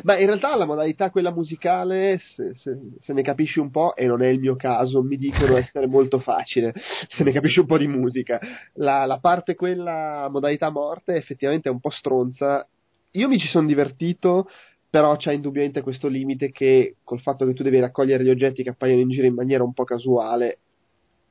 [0.04, 4.06] Ma in realtà la modalità quella musicale, se, se- se ne capisci un po', e
[4.06, 6.74] non è il mio caso, mi dicono essere molto facile,
[7.10, 8.40] se ne capisci un po' di musica.
[8.74, 12.68] La, la parte quella modalità morte effettivamente è un po' stronza.
[13.14, 14.50] Io mi ci sono divertito,
[14.95, 18.69] però c'è indubbiamente questo limite che col fatto che tu devi raccogliere gli oggetti che
[18.69, 20.59] appaiono in giro in maniera un po' casuale,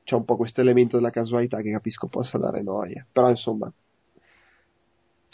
[0.03, 3.03] c'è un po' questo elemento della casualità che capisco possa dare noia.
[3.11, 3.73] Però insomma,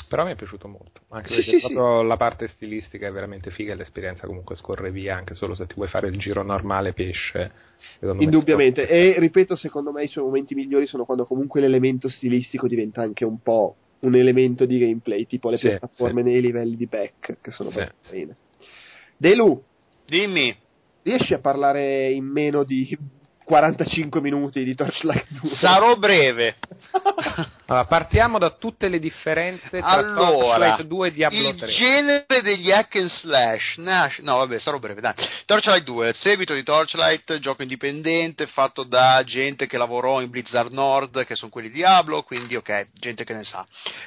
[0.07, 3.51] Però mi è piaciuto molto, anche Sì, perché sì, proprio la parte stilistica è veramente
[3.51, 6.93] figa e l'esperienza comunque scorre via, anche solo se ti vuoi fare il giro normale
[6.93, 7.51] pesce.
[8.19, 13.01] Indubbiamente, e ripeto, secondo me i suoi momenti migliori sono quando comunque l'elemento stilistico diventa
[13.01, 17.37] anche un po' un elemento di gameplay, tipo le Sì, piattaforme nei livelli di back,
[17.41, 18.35] che sono Sì, abbastanza carine.
[19.17, 19.63] Delu,
[20.05, 20.55] Dimmi.
[21.03, 22.97] riesci a parlare in meno di
[23.43, 25.55] 45 minuti di Torchlight 2?
[25.55, 26.55] Sarò breve.
[27.71, 31.67] Allora, partiamo da tutte le differenze tra Allora, Torchlight 2 e Diablo il 3.
[31.71, 35.13] genere degli hack and slash nasce, no vabbè sarò breve dai,
[35.45, 40.73] Torchlight 2, il seguito di Torchlight, gioco indipendente fatto da gente che lavorò in Blizzard
[40.73, 43.65] Nord, che sono quelli di Diablo, quindi ok, gente che ne sa.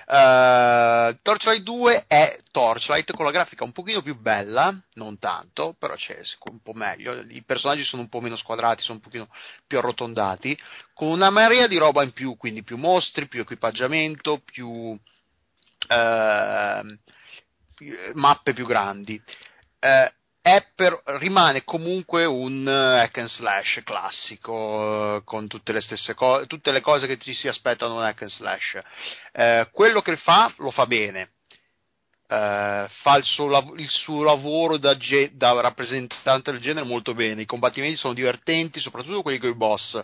[0.08, 5.94] Eh, Torchlight 2 è Torchlight con la grafica un pochino più bella, non tanto, però
[5.94, 6.18] c'è
[6.50, 9.26] un po' meglio, i personaggi sono un po' meno squadrati, sono un pochino
[9.66, 10.54] più arrotondati,
[10.94, 14.96] con una marea di roba in più, quindi più mostri, più equipaggiamento, più
[15.88, 16.98] ehm,
[18.14, 19.20] mappe più grandi.
[19.80, 20.12] Eh,
[20.74, 26.46] per- rimane comunque un eh, hack and slash classico, eh, con tutte le stesse cose,
[26.46, 28.78] tutte le cose che ci si aspettano da un hack and slash.
[29.32, 31.30] Eh, quello che fa, lo fa bene.
[32.28, 37.14] Eh, fa il suo, lav- il suo lavoro da, ge- da rappresentante del genere molto
[37.14, 37.42] bene.
[37.42, 40.02] I combattimenti sono divertenti, soprattutto quelli con i boss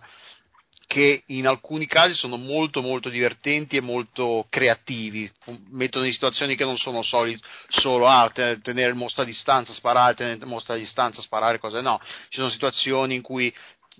[0.91, 5.31] che in alcuni casi sono molto molto divertenti e molto creativi,
[5.71, 7.39] mettono in situazioni che non sono soli,
[7.69, 11.61] solo ah, te- tenere il mostro a distanza, sparare, tenere il mostro a distanza, sparare,
[11.61, 13.55] cose no, ci sono situazioni in cui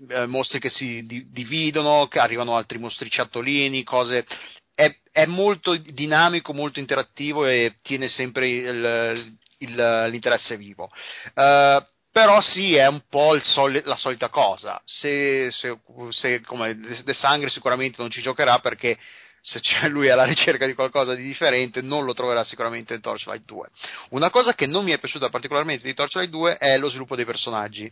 [0.09, 4.25] eh, mostri che si di- dividono, che arrivano altri mostriciattolini, cose.
[4.73, 10.91] È, è molto dinamico, molto interattivo e tiene sempre il- il- l'interesse vivo.
[11.35, 14.81] Eh, però sì, è un po' soli- la solita cosa.
[14.85, 18.97] Se, se, se come De Sangre sicuramente non ci giocherà perché
[19.41, 23.45] se c'è lui alla ricerca di qualcosa di differente non lo troverà sicuramente in Torchlight
[23.45, 23.67] 2.
[24.09, 27.25] Una cosa che non mi è piaciuta particolarmente di Torchlight 2 è lo sviluppo dei
[27.25, 27.91] personaggi,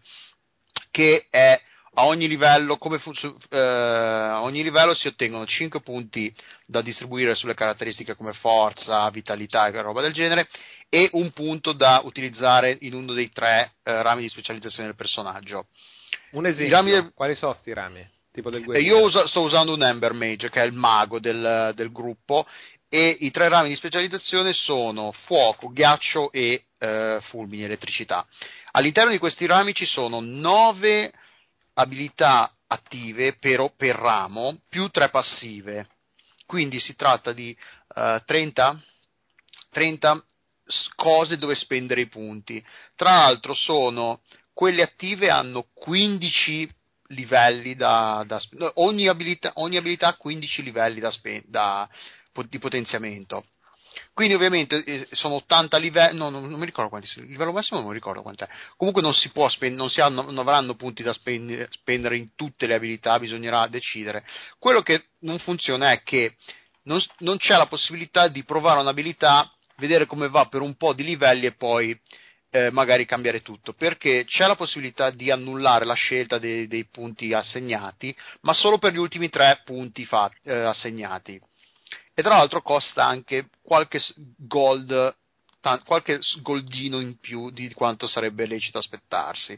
[0.91, 1.59] che è
[1.95, 6.33] a ogni livello, come funziona, eh, a ogni livello si ottengono 5 punti
[6.65, 10.47] da distribuire sulle caratteristiche come forza, vitalità e roba del genere
[10.89, 15.67] e un punto da utilizzare in uno dei tre eh, rami di specializzazione del personaggio.
[16.31, 18.07] Un esempio, del- quali sono sti rami?
[18.31, 18.97] tipo del E guerriero.
[18.97, 22.45] io usa- sto usando un Ember Mage, che è il mago del, del gruppo,
[22.87, 28.25] e i tre rami di specializzazione sono fuoco, ghiaccio e eh, fulmini, elettricità.
[28.71, 31.11] All'interno di questi rami ci sono nove
[31.79, 35.87] abilità attive per, per ramo, più tre passive.
[36.45, 37.55] Quindi si tratta di
[37.95, 38.81] eh, 30,
[39.71, 40.25] 30
[40.65, 42.63] s- cose dove spendere i punti.
[42.95, 44.21] Tra l'altro sono
[44.53, 46.69] quelle attive hanno 15
[47.11, 48.39] livelli da, da
[48.75, 51.11] ogni, abilità, ogni abilità ha 15 livelli da
[51.45, 51.89] da-
[52.47, 53.45] di potenziamento.
[54.19, 57.79] Quindi ovviamente eh, sono 80 livelli, no, non, non mi ricordo quanti, il livello massimo
[57.79, 58.49] non mi ricordo quant'è.
[58.75, 62.35] Comunque non si può spendere, non, si hanno, non avranno punti da spendere, spendere in
[62.35, 64.25] tutte le abilità, bisognerà decidere.
[64.57, 66.35] Quello che non funziona è che
[66.83, 71.05] non, non c'è la possibilità di provare un'abilità, vedere come va per un po' di
[71.05, 71.97] livelli e poi
[72.49, 77.31] eh, magari cambiare tutto, perché c'è la possibilità di annullare la scelta dei, dei punti
[77.31, 81.39] assegnati, ma solo per gli ultimi tre punti fa- eh, assegnati.
[82.19, 84.01] E tra l'altro costa anche qualche
[84.39, 85.15] gold,
[85.85, 89.57] qualche goldino in più di quanto sarebbe lecito aspettarsi.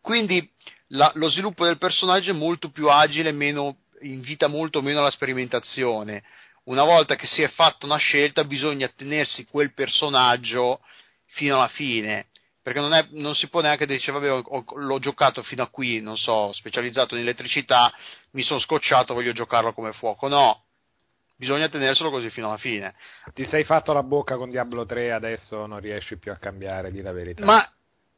[0.00, 0.48] Quindi
[0.90, 6.22] la- lo sviluppo del personaggio è molto più agile, meno, invita molto meno alla sperimentazione.
[6.66, 10.82] Una volta che si è fatta una scelta, bisogna tenersi quel personaggio
[11.30, 12.26] fino alla fine.
[12.62, 15.68] Perché non, è- non si può neanche dire, vabbè, ho- ho- l'ho giocato fino a
[15.70, 17.92] qui, non so, specializzato in elettricità,
[18.30, 20.28] mi sono scocciato, voglio giocarlo come fuoco.
[20.28, 20.65] No,
[21.36, 22.94] bisogna tenerselo così fino alla fine.
[23.32, 27.02] Ti sei fatto la bocca con Diablo 3, adesso non riesci più a cambiare, di
[27.02, 27.44] la verità.
[27.44, 27.68] Ma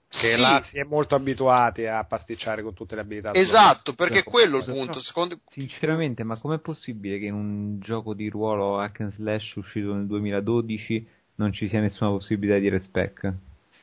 [0.09, 3.35] che sì, là si è molto abituati a pasticciare con tutte le abilità.
[3.35, 5.01] esatto, perché Però, quello è il punto.
[5.03, 9.93] Secondo, Sinceramente, ma com'è possibile che in un gioco di ruolo hack and slash uscito
[9.93, 13.33] nel 2012 non ci sia nessuna possibilità di respec?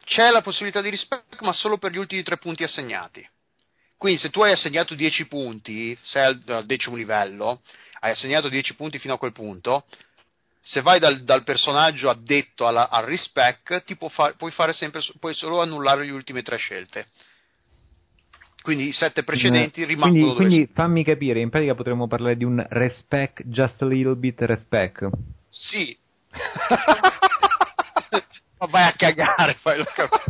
[0.05, 3.27] c'è la possibilità di rispecchio, ma solo per gli ultimi tre punti assegnati.
[3.97, 7.61] Quindi, se tu hai assegnato 10 punti, sei al, al decimo livello,
[8.01, 9.85] hai assegnato 10 punti fino a quel punto.
[10.61, 15.33] Se vai dal, dal personaggio addetto alla- al respec, ti far- puoi fare sempre, puoi
[15.35, 17.07] solo annullare le ultime tre scelte.
[18.61, 22.43] Quindi i sette precedenti Eh, rimangono quindi, quindi fammi capire, in pratica potremmo parlare di
[22.43, 25.07] un respec, just a little bit respec.
[25.47, 25.95] Sì.
[28.57, 30.23] Ma vai a cagare, fai lo cap-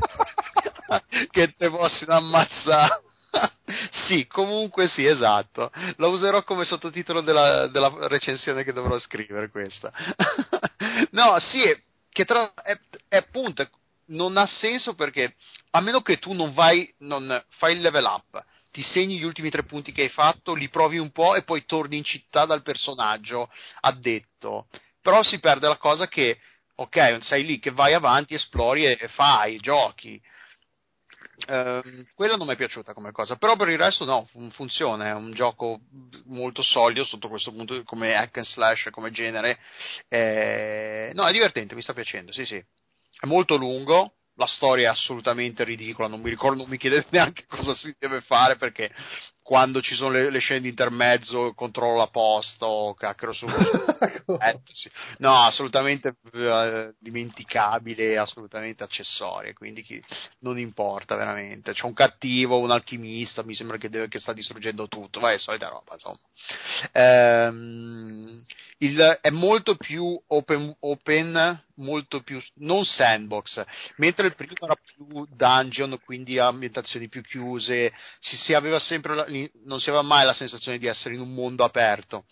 [1.31, 3.03] che te possono ammazzare.
[4.07, 5.71] sì, comunque sì, esatto.
[5.97, 9.91] La userò come sottotitolo della, della recensione che dovrò scrivere questa.
[11.11, 11.61] no, sì,
[12.09, 13.67] che tra è, è appunto
[14.07, 15.35] non ha senso perché
[15.71, 19.49] a meno che tu non vai non fai il level up ti segni gli ultimi
[19.49, 22.61] tre punti che hai fatto, li provi un po' e poi torni in città dal
[22.61, 23.49] personaggio
[23.79, 24.67] addetto.
[25.01, 26.39] Però si perde la cosa che,
[26.75, 30.21] ok, sei lì che vai avanti, esplori e, e fai, giochi.
[31.47, 35.07] Ehm, quella non mi è piaciuta come cosa, però per il resto no, fun- funziona,
[35.07, 35.81] è un gioco
[36.25, 39.59] molto solido sotto questo punto come hack and slash, come genere.
[40.07, 42.55] Eh, no, è divertente, mi sta piacendo, sì sì.
[42.55, 47.45] È molto lungo, la storia è assolutamente ridicola, non mi ricordo, non mi chiedete neanche
[47.47, 48.91] cosa si deve fare perché
[49.45, 54.59] quando ci sono le, le scene di intermezzo controllo la posta o cacchero su eh,
[54.63, 54.89] sì.
[55.19, 60.03] no assolutamente eh, dimenticabile assolutamente accessorie quindi chi-
[60.39, 61.73] non importa veramente.
[61.73, 65.67] C'è un cattivo un alchimista mi sembra che, deve, che sta distruggendo tutto vai solita
[65.67, 66.17] roba insomma.
[66.91, 68.43] Ehm,
[68.79, 73.63] il- è molto più open, open molto più non sandbox
[73.97, 79.25] mentre il primo era più dungeon quindi ambientazioni più chiuse si, si aveva sempre la-
[79.65, 82.25] non si aveva mai la sensazione di essere in un mondo aperto.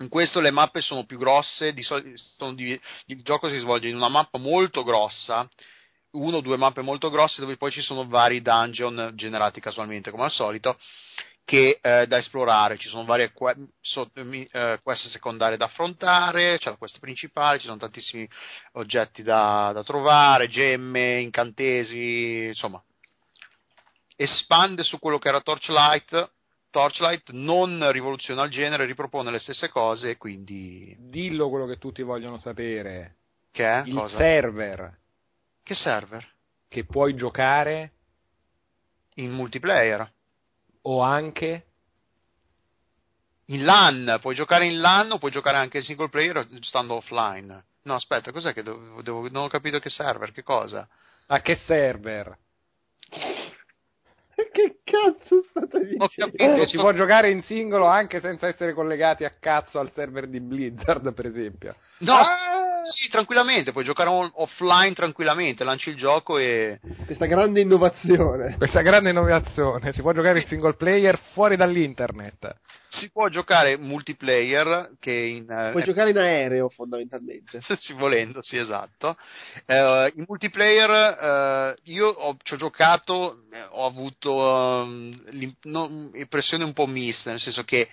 [0.00, 3.96] In questo le mappe sono più grosse di sono div- il gioco si svolge in
[3.96, 5.48] una mappa molto grossa
[6.12, 10.24] uno o due mappe molto grosse dove poi ci sono vari dungeon generati casualmente come
[10.24, 10.78] al solito
[11.44, 16.68] che eh, da esplorare, ci sono varie que- so- eh, quest secondarie da affrontare, c'è
[16.68, 18.28] la quest principale, ci sono tantissimi
[18.72, 22.82] oggetti da, da trovare, gemme, incantesimi, insomma,
[24.20, 26.32] espande su quello che era Torchlight,
[26.70, 32.36] Torchlight non rivoluziona il genere, ripropone le stesse cose, quindi Dillo quello che tutti vogliono
[32.38, 33.14] sapere.
[33.52, 33.82] che è?
[33.86, 34.16] Il Cosa?
[34.18, 34.98] server
[35.62, 36.26] che server?
[36.68, 37.92] che puoi giocare
[39.14, 40.10] In multiplayer.
[40.82, 41.64] o anche
[43.46, 47.64] In LAN, puoi giocare in LAN o puoi giocare anche in single player stando offline.
[47.84, 50.86] No, aspetta, cos'è che devo, devo- non ho capito che server, che cosa?
[51.28, 52.36] a che server?
[54.52, 56.06] Che cazzo state Ho dicendo?
[56.36, 60.28] capito, Che si può giocare in singolo anche senza essere collegati a cazzo al server
[60.28, 61.74] di Blizzard, per esempio.
[62.00, 62.67] No, Ah!
[62.84, 66.78] Sì, tranquillamente, puoi giocare on- offline tranquillamente, lanci il gioco e...
[67.04, 68.56] Questa grande innovazione.
[68.56, 72.56] Questa grande innovazione, si può giocare in single player fuori dall'internet.
[72.90, 75.50] Si può giocare multiplayer che in...
[75.50, 77.60] eh, Puoi giocare in aereo, fondamentalmente.
[77.76, 79.16] sì, volendo, sì, esatto.
[79.66, 86.10] Eh, in multiplayer eh, io ho, ci ho giocato, eh, ho avuto ehm, l'im- no,
[86.14, 87.88] impressione un po' mista, nel senso che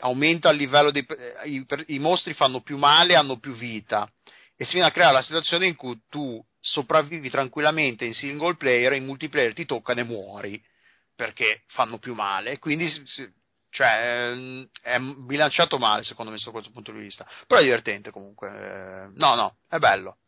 [0.00, 4.10] aumenta il livello dei eh, i, i mostri fanno più male, hanno più vita
[4.56, 8.92] e si viene a creare la situazione in cui tu sopravvivi tranquillamente in single player
[8.92, 10.62] e in multiplayer ti toccano e muori
[11.14, 12.90] perché fanno più male, quindi
[13.70, 18.10] cioè, ehm, è bilanciato male secondo me da questo punto di vista, però è divertente
[18.10, 20.18] comunque, eh, no no, è bello,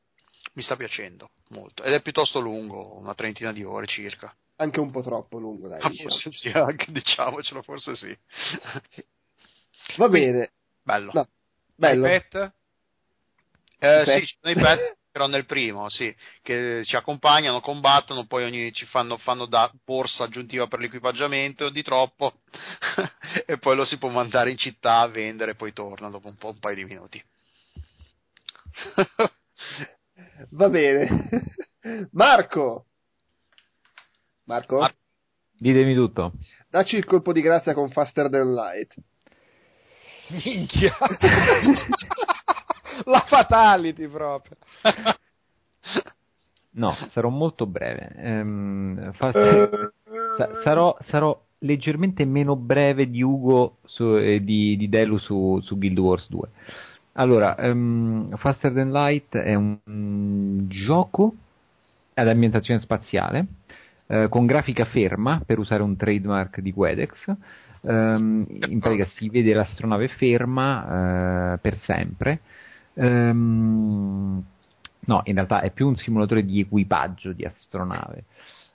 [0.55, 4.35] mi sta piacendo molto ed è piuttosto lungo, una trentina di ore circa.
[4.57, 5.81] Anche un po' troppo lungo, dai.
[5.81, 6.09] Ah, diciamo.
[6.11, 8.17] forse sì, anche diciamocelo, forse sì.
[9.97, 10.53] Va bene.
[10.83, 11.13] Bello.
[11.15, 11.29] No,
[11.75, 12.07] bello.
[12.07, 12.53] iPad?
[13.81, 14.19] Eh, Pet.
[14.19, 18.73] sì, ci sono i pet, però nel primo, sì, che ci accompagnano, combattono, poi ogni,
[18.73, 22.41] ci fanno, fanno da borsa aggiuntiva per l'equipaggiamento di troppo
[23.47, 26.37] e poi lo si può mandare in città a vendere e poi torna dopo un,
[26.37, 27.23] po', un paio di minuti.
[30.51, 31.09] Va bene.
[32.13, 32.87] Marco.
[34.45, 34.95] Marco, Mar-
[35.61, 36.33] Ditemi tutto.
[36.69, 38.95] dacci il colpo di grazia con Faster Than Light.
[40.31, 40.93] Minchia!
[43.05, 44.57] La fatality proprio.
[46.71, 48.13] No, sarò molto breve.
[48.17, 55.19] Ehm, fa- sa- sarò, sarò leggermente meno breve di Ugo su- e di, di Delu
[55.19, 56.49] su, su Guild Wars 2.
[57.13, 61.35] Allora, ehm, Faster Than Light è un mm, gioco
[62.15, 63.47] ad ambientazione spaziale
[64.07, 67.37] eh, con grafica ferma, per usare un trademark di Quedex.
[67.89, 72.41] Ehm, in pratica si vede l'astronave ferma eh, per sempre.
[72.95, 74.45] Ehm,
[75.01, 78.25] no, in realtà è più un simulatore di equipaggio di astronave.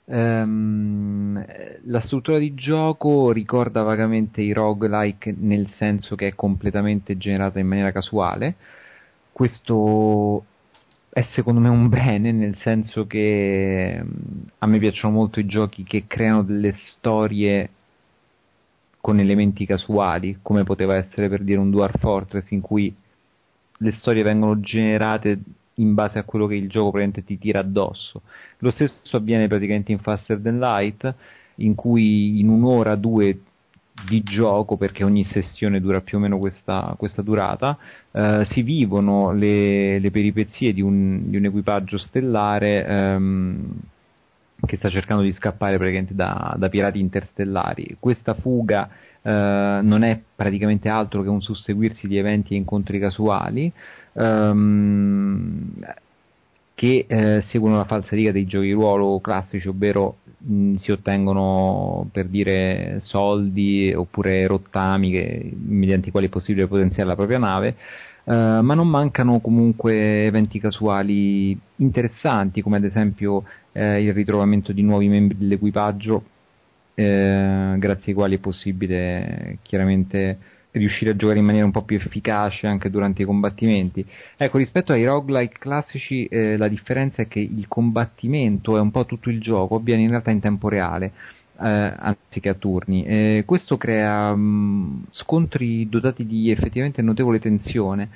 [0.06, 1.44] Ehm,
[1.84, 7.68] la struttura di gioco ricorda vagamente i roguelike nel senso che è completamente generata in
[7.68, 8.56] maniera casuale.
[9.32, 10.44] Questo
[11.10, 15.84] è secondo me un bene, nel senso che mm, a me piacciono molto i giochi
[15.84, 17.70] che creano delle storie
[19.04, 22.90] con elementi casuali, come poteva essere per dire un Dwarf Fortress in cui
[23.76, 25.38] le storie vengono generate
[25.74, 28.22] in base a quello che il gioco praticamente ti tira addosso.
[28.60, 31.14] Lo stesso avviene praticamente in Faster Than Light,
[31.56, 33.40] in cui in un'ora, due
[34.08, 37.76] di gioco, perché ogni sessione dura più o meno questa, questa durata,
[38.10, 43.80] eh, si vivono le, le peripezie di un, di un equipaggio stellare ehm,
[44.66, 47.96] che sta cercando di scappare praticamente da, da pirati interstellari.
[47.98, 48.88] Questa fuga
[49.22, 53.72] eh, non è praticamente altro che un susseguirsi di eventi e incontri casuali
[54.14, 55.70] ehm,
[56.74, 62.98] che eh, seguono la falsariga dei giochi ruolo classici, ovvero mh, si ottengono per dire
[63.00, 67.76] soldi oppure rottami che, mediante i quali è possibile potenziare la propria nave,
[68.24, 73.44] eh, ma non mancano comunque eventi casuali interessanti, come ad esempio
[73.74, 76.24] eh, il ritrovamento di nuovi membri dell'equipaggio,
[76.94, 80.38] eh, grazie ai quali è possibile chiaramente
[80.72, 84.04] riuscire a giocare in maniera un po' più efficace anche durante i combattimenti.
[84.36, 89.04] Ecco, rispetto ai roguelike classici eh, la differenza è che il combattimento è un po'
[89.04, 91.12] tutto il gioco, avviene in realtà in tempo reale.
[91.56, 98.08] Eh, anziché a turni, Eh, questo crea mh, scontri dotati di effettivamente notevole tensione.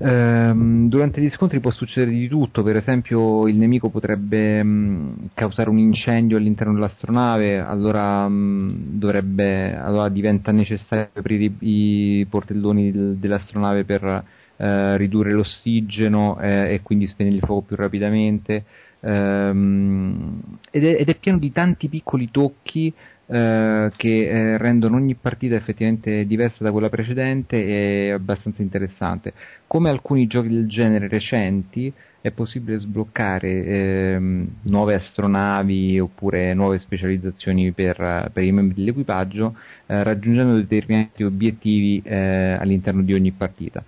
[0.00, 5.70] Ehm, durante gli scontri può succedere di tutto, per esempio il nemico potrebbe mh, causare
[5.70, 13.16] un incendio all'interno dell'astronave, allora, mh, dovrebbe, allora diventa necessario aprire i, i portelloni del-
[13.16, 14.24] dell'astronave per
[14.56, 18.64] eh, ridurre l'ossigeno eh, e quindi spegnere il fuoco più rapidamente.
[19.00, 22.92] Ehm, ed, è, ed è pieno di tanti piccoli tocchi
[23.30, 29.34] eh, che eh, rendono ogni partita effettivamente diversa da quella precedente e abbastanza interessante.
[29.66, 37.70] Come alcuni giochi del genere recenti, è possibile sbloccare ehm, nuove astronavi oppure nuove specializzazioni
[37.72, 39.54] per, per i membri dell'equipaggio,
[39.86, 43.84] eh, raggiungendo determinati obiettivi eh, all'interno di ogni partita.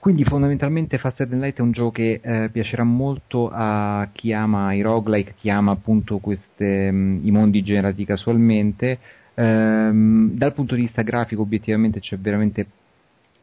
[0.00, 4.72] Quindi fondamentalmente Faster Than Light è un gioco che eh, piacerà molto a chi ama
[4.72, 8.98] i roguelike, chi ama appunto queste, mh, i mondi generati casualmente.
[9.34, 12.66] Ehm, dal punto di vista grafico obiettivamente c'è veramente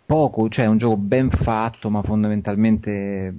[0.08, 3.32] poco, cioè è un gioco ben fatto ma fondamentalmente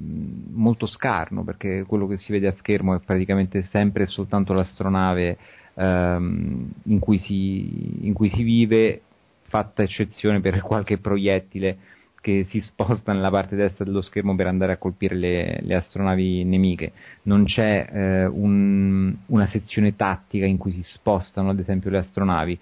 [0.53, 5.37] molto scarno perché quello che si vede a schermo è praticamente sempre e soltanto l'astronave
[5.75, 9.01] ehm, in, cui si, in cui si vive,
[9.49, 11.97] fatta eccezione per qualche proiettile
[12.29, 16.45] che si sposta nella parte destra dello schermo per andare a colpire le, le astronavi
[16.45, 16.93] nemiche,
[17.23, 22.59] non c'è eh, un, una sezione tattica in cui si spostano ad esempio le astronavi.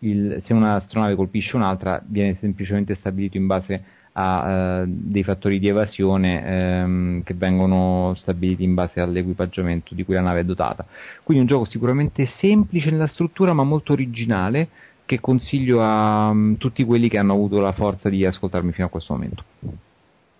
[0.00, 3.84] Il, se un'astronave colpisce un'altra viene semplicemente stabilito in base
[4.16, 10.14] a eh, dei fattori di evasione ehm, che vengono stabiliti in base all'equipaggiamento di cui
[10.14, 10.84] la nave è dotata.
[11.22, 14.68] Quindi un gioco sicuramente semplice nella struttura ma molto originale
[15.06, 18.90] che consiglio a um, tutti quelli che hanno avuto la forza di ascoltarmi fino a
[18.90, 19.44] questo momento.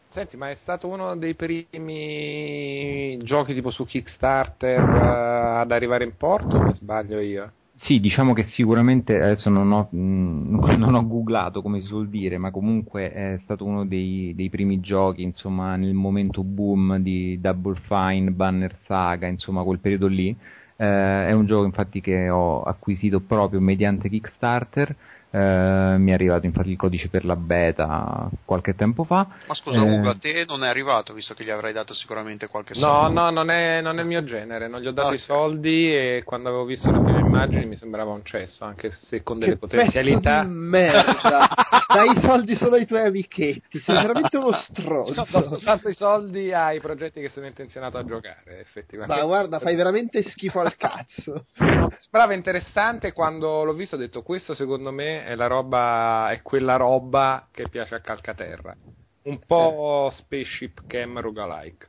[0.09, 6.17] Senti, ma è stato uno dei primi giochi tipo su Kickstarter uh, ad arrivare in
[6.17, 6.62] porto?
[6.62, 7.52] Mi sbaglio io?
[7.76, 12.09] Sì, diciamo che sicuramente, adesso non ho, mh, mm, non ho googlato come si suol
[12.09, 17.41] dire, ma comunque è stato uno dei, dei, primi giochi, insomma, nel momento boom di
[17.41, 20.34] Double Fine, Banner Saga, insomma, quel periodo lì
[20.77, 24.94] eh, è un gioco infatti che ho acquisito proprio mediante Kickstarter.
[25.35, 29.27] Eh, mi è arrivato infatti il codice per la beta qualche tempo fa.
[29.49, 32.47] Ma scusa, eh, Ugo, a te non è arrivato visto che gli avrai dato sicuramente
[32.47, 33.09] qualche soldo?
[33.09, 34.69] No, no, non è, non è il mio genere.
[34.69, 35.19] Non gli ho dato okay.
[35.19, 39.25] i soldi e quando avevo visto le prime immagini mi sembrava un cesso, anche se
[39.25, 40.45] con delle che potenzialità.
[40.45, 41.49] Di merda!
[41.93, 45.15] Dai i soldi solo ai tuoi amichetti, sei veramente uno stronzo.
[45.15, 49.21] No, do soltanto i soldi ai progetti che sono intenzionato a giocare, effettivamente.
[49.21, 51.47] Ma guarda, fai veramente schifo al cazzo.
[51.55, 56.77] Sembrava interessante quando l'ho visto, ho detto questo secondo me è la roba, è quella
[56.77, 58.75] roba che piace a Calcaterra.
[59.23, 60.15] Un po' eh.
[60.17, 61.89] Spaceship Cam roguelike.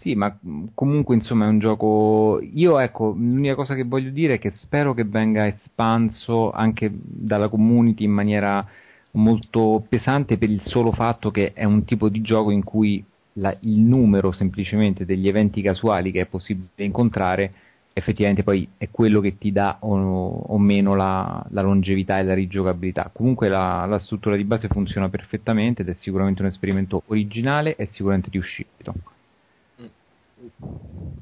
[0.00, 0.36] Sì, ma
[0.74, 2.40] comunque insomma è un gioco.
[2.42, 7.48] Io ecco, l'unica cosa che voglio dire è che spero che venga espanso anche dalla
[7.48, 8.66] community in maniera
[9.12, 13.02] molto pesante per il solo fatto che è un tipo di gioco in cui
[13.34, 17.52] la, il numero semplicemente degli eventi casuali che è possibile incontrare
[17.96, 22.34] effettivamente poi è quello che ti dà o, o meno la, la, longevità e la
[22.34, 23.10] rigiocabilità.
[23.12, 27.88] Comunque la, la, struttura di base funziona perfettamente ed è sicuramente un esperimento originale e
[27.92, 28.94] sicuramente riuscito.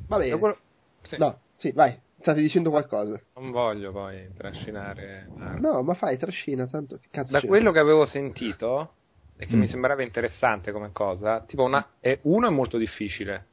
[0.07, 0.39] Va bene.
[0.39, 0.59] Quello...
[1.03, 1.17] Sì.
[1.19, 1.95] No, sì, vai.
[2.21, 3.21] Stavi dicendo qualcosa.
[3.35, 5.29] Non voglio poi trascinare.
[5.59, 7.33] No, ma fai, trascina, tanto che cazzo.
[7.33, 7.47] Da c'è?
[7.47, 8.95] quello che avevo sentito
[9.37, 9.61] e che mm.
[9.61, 13.47] mi sembrava interessante come cosa, tipo una, è, uno è molto difficile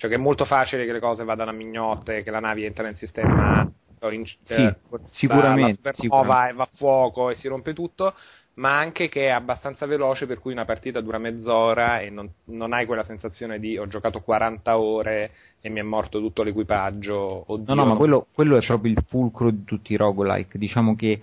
[0.00, 2.84] cioè che è molto facile che le cose vadano a mignotte, che la nave entra
[2.84, 3.70] nel sistema
[4.10, 4.76] in, sì, eh,
[5.08, 8.14] sicuramente, supernova e va a fuoco e si rompe tutto,
[8.54, 12.72] ma anche che è abbastanza veloce per cui una partita dura mezz'ora e non, non
[12.72, 17.44] hai quella sensazione di ho giocato 40 ore e mi è morto tutto l'equipaggio.
[17.52, 20.56] Oddio, no, no, ma quello, quello è proprio il fulcro di tutti i roguelike.
[20.56, 21.20] Diciamo che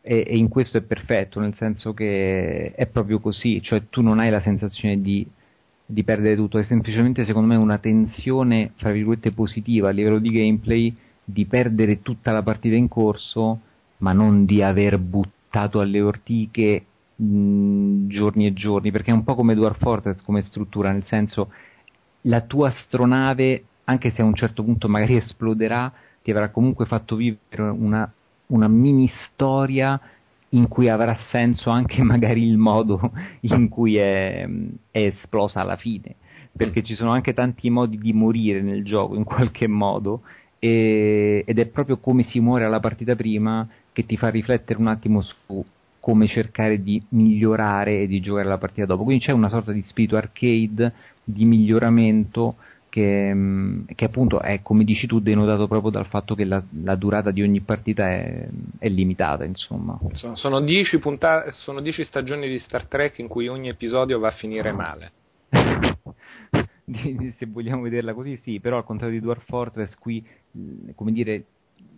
[0.00, 4.18] e, e, in questo è perfetto, nel senso che è proprio così, cioè tu non
[4.18, 5.28] hai la sensazione di
[5.86, 10.30] di perdere tutto, è semplicemente secondo me una tensione, fra virgolette, positiva a livello di
[10.30, 13.60] gameplay di perdere tutta la partita in corso,
[13.98, 16.84] ma non di aver buttato alle ortiche
[17.16, 21.50] mh, giorni e giorni, perché è un po' come Dwarf Fortress come struttura, nel senso
[22.22, 27.16] la tua astronave, anche se a un certo punto magari esploderà, ti avrà comunque fatto
[27.16, 28.10] vivere una,
[28.46, 30.00] una mini storia
[30.54, 34.48] in cui avrà senso anche magari il modo in cui è,
[34.90, 36.16] è esplosa alla fine,
[36.56, 36.84] perché mm.
[36.84, 40.22] ci sono anche tanti modi di morire nel gioco in qualche modo
[40.58, 44.88] e, ed è proprio come si muore alla partita prima che ti fa riflettere un
[44.88, 45.64] attimo su
[46.00, 49.04] come cercare di migliorare e di giocare la partita dopo.
[49.04, 50.92] Quindi c'è una sorta di spirito arcade,
[51.24, 52.56] di miglioramento
[52.94, 56.94] che, mm, che, appunto è, come dici tu, denotato proprio dal fatto che la, la
[56.94, 58.46] durata di ogni partita è,
[58.78, 59.98] è limitata, insomma.
[60.12, 64.28] Sono, sono, dieci puntate, sono dieci stagioni di Star Trek in cui ogni episodio va
[64.28, 65.10] a finire male.
[67.36, 70.24] Se vogliamo vederla così, sì, però al contrario di Dwarf Fortress, qui,
[70.94, 71.46] come dire,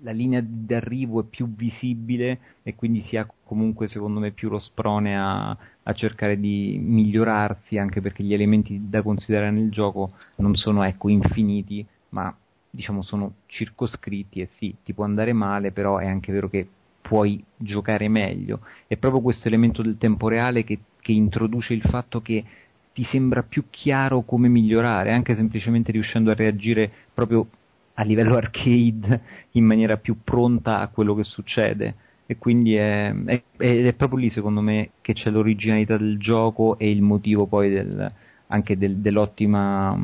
[0.00, 4.58] la linea d'arrivo è più visibile e quindi si ha comunque secondo me più lo
[4.58, 5.54] sprone a,
[5.86, 11.08] a, cercare di migliorarsi anche perché gli elementi da considerare nel gioco non sono ecco
[11.08, 12.34] infiniti ma
[12.70, 16.68] diciamo sono circoscritti e sì ti può andare male però è anche vero che
[17.06, 18.60] puoi giocare meglio.
[18.86, 22.44] È proprio questo elemento del tempo reale che, che introduce il fatto che
[22.92, 27.46] ti sembra più chiaro come migliorare anche semplicemente riuscendo a reagire proprio
[27.94, 29.20] a livello arcade
[29.52, 31.94] in maniera più pronta a quello che succede
[32.26, 36.90] e quindi è, è, è, proprio lì secondo me che c'è l'originalità del gioco e
[36.90, 38.12] il motivo poi del,
[38.48, 39.96] anche del, dell'ottima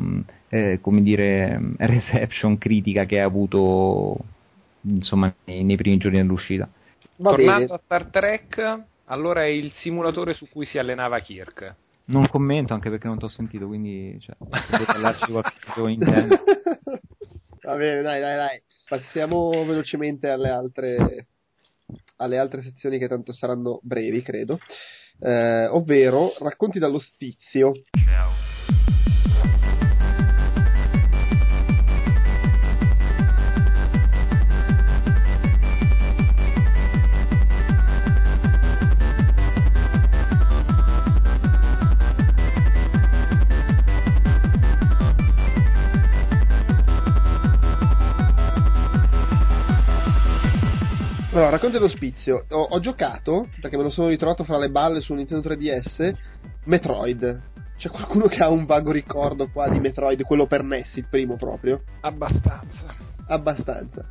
[0.49, 4.17] eh, come dire reception critica che ha avuto
[4.81, 6.69] insomma nei, nei primi giorni dell'uscita
[7.17, 7.73] Va tornando bene.
[7.73, 12.89] a Star Trek allora è il simulatore su cui si allenava Kirk non commento anche
[12.89, 16.35] perché non ti ho sentito quindi cioè, se parlarci qualcosa in tempo
[17.63, 18.61] Va bene, dai, dai, dai.
[18.89, 21.27] Passiamo velocemente alle altre,
[22.17, 24.59] alle altre sezioni che tanto saranno brevi, credo.
[25.19, 27.71] eh, ovvero Racconti dall'ospizio.
[28.05, 28.32] Ciao.
[51.53, 52.45] Allora, Racconti dall'ospizio.
[52.49, 56.13] Ho, ho giocato, perché me lo sono ritrovato fra le balle su Nintendo 3DS,
[56.65, 57.41] Metroid.
[57.77, 61.35] C'è qualcuno che ha un vago ricordo qua di Metroid, quello per NES, il primo
[61.35, 61.81] proprio?
[62.01, 62.95] Abbastanza.
[63.27, 64.05] Abbastanza.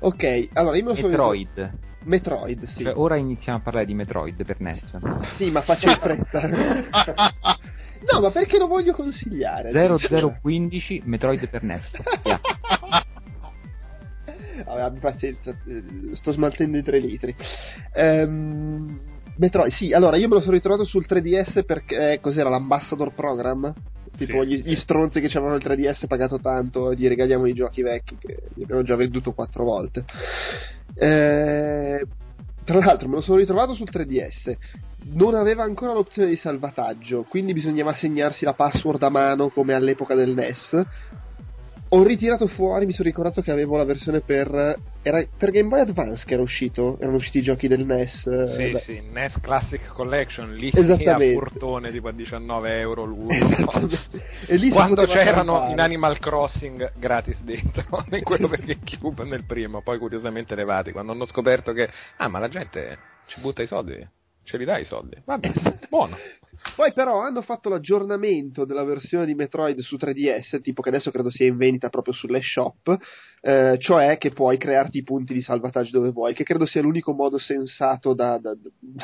[0.00, 1.78] Ok, allora io me lo sono Metroid.
[2.04, 2.82] Metroid, sì.
[2.82, 4.98] Cioè, ora iniziamo a parlare di Metroid per NES.
[5.36, 6.46] Sì, ma faccio in fretta.
[8.10, 9.70] no, ma perché lo voglio consigliare?
[9.70, 11.82] 0015 Metroid per NES.
[12.22, 12.40] Via.
[14.64, 15.82] Vabbè, abbi pazienza, eh,
[16.14, 17.34] sto smaltendo i 3 litri.
[17.94, 19.00] Ehm,
[19.36, 23.72] Metroid, sì, allora io me lo sono ritrovato sul 3DS perché eh, cos'era l'Ambassador Program?
[24.16, 24.48] Tipo Sì.
[24.48, 28.36] gli, gli stronzi che avevano il 3DS pagato tanto, gli regaliamo i giochi vecchi che
[28.54, 30.04] li abbiamo già venduto 4 volte.
[30.94, 32.04] Eh,
[32.64, 34.56] tra l'altro me lo sono ritrovato sul 3DS.
[35.12, 40.16] Non aveva ancora l'opzione di salvataggio, quindi bisognava segnarsi la password a mano come all'epoca
[40.16, 40.84] del NES.
[41.90, 44.76] Ho ritirato fuori, mi sono ricordato che avevo la versione per.
[45.02, 46.98] Era per Game Boy Advance che era uscito.
[47.00, 48.54] Erano usciti i giochi del NES.
[48.56, 51.34] Sì, eh, sì, NES Classic Collection, lì Esattamente.
[51.34, 53.28] a furtone tipo a 19 euro l'uno.
[54.46, 55.72] e lì Quando c'erano salvare.
[55.72, 61.12] in Animal Crossing gratis dentro, in quello per GameCube nel primo, poi curiosamente levati, quando
[61.12, 64.06] hanno scoperto che, ah ma la gente ci butta i soldi,
[64.44, 65.52] ce li dai i soldi, vabbè,
[65.88, 66.16] buono.
[66.74, 71.30] Poi però hanno fatto l'aggiornamento della versione di Metroid su 3DS, tipo che adesso credo
[71.30, 72.96] sia in vendita proprio sulle shop,
[73.40, 77.12] eh, cioè che puoi crearti i punti di salvataggio dove vuoi, che credo sia l'unico
[77.12, 78.56] modo sensato da, da-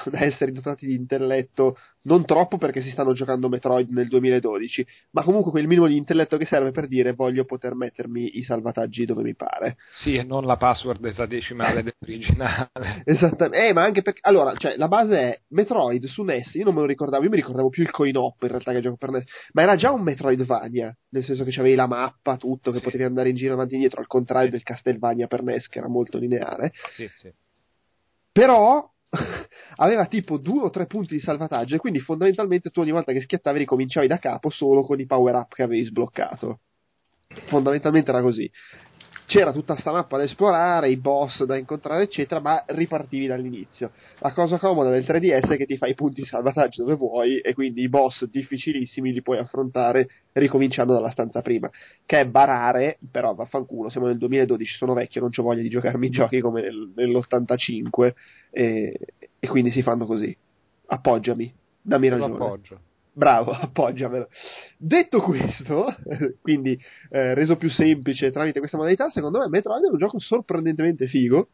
[0.05, 5.23] da essere dotati di intelletto, non troppo perché si stanno giocando Metroid nel 2012, ma
[5.23, 9.23] comunque quel minimo di intelletto che serve per dire voglio poter mettermi i salvataggi dove
[9.23, 9.77] mi pare.
[9.89, 13.03] Sì, e non la password esadecimale dell'originale.
[13.05, 16.55] Esattamente, eh, ma anche perché allora, cioè, la base è Metroid su NES.
[16.55, 18.81] Io non me lo ricordavo, io mi ricordavo più il coin op in realtà che
[18.81, 22.73] gioco per NES, ma era già un Metroidvania, nel senso che avevi la mappa, tutto,
[22.73, 22.85] che Sì.
[22.85, 25.89] potevi andare in giro avanti e indietro, al contrario del Castlevania per NES, che era
[25.89, 26.73] molto lineare.
[26.93, 27.33] Sì, sì.
[28.33, 28.91] Però
[29.77, 33.23] aveva tipo due o tre punti di salvataggio, e quindi fondamentalmente tu ogni volta che
[33.23, 36.59] schiattavi ricominciavi da capo solo con i power up che avevi sbloccato.
[37.47, 38.51] Fondamentalmente era così.
[39.27, 43.93] C'era tutta sta mappa da esplorare, i boss da incontrare, eccetera, ma ripartivi dall'inizio.
[44.19, 47.39] La cosa comoda del 3DS è che ti fai i punti di salvataggio dove vuoi
[47.39, 51.71] e quindi i boss difficilissimi li puoi affrontare ricominciando dalla stanza prima.
[52.05, 56.07] Che è barare, però vaffanculo, siamo nel 2012, sono vecchio, non ho voglia di giocarmi
[56.07, 58.13] i giochi come nel- nell'85
[58.51, 58.99] e,
[59.39, 60.37] e quindi si fanno così.
[60.87, 62.35] Appoggiami, dammi ragione.
[62.35, 62.81] appoggio.
[63.15, 64.29] Bravo, appoggiamelo.
[64.77, 65.95] Detto questo,
[66.43, 66.77] quindi
[67.11, 71.49] eh, reso più semplice tramite questa modalità, secondo me Metroid è un gioco sorprendentemente figo,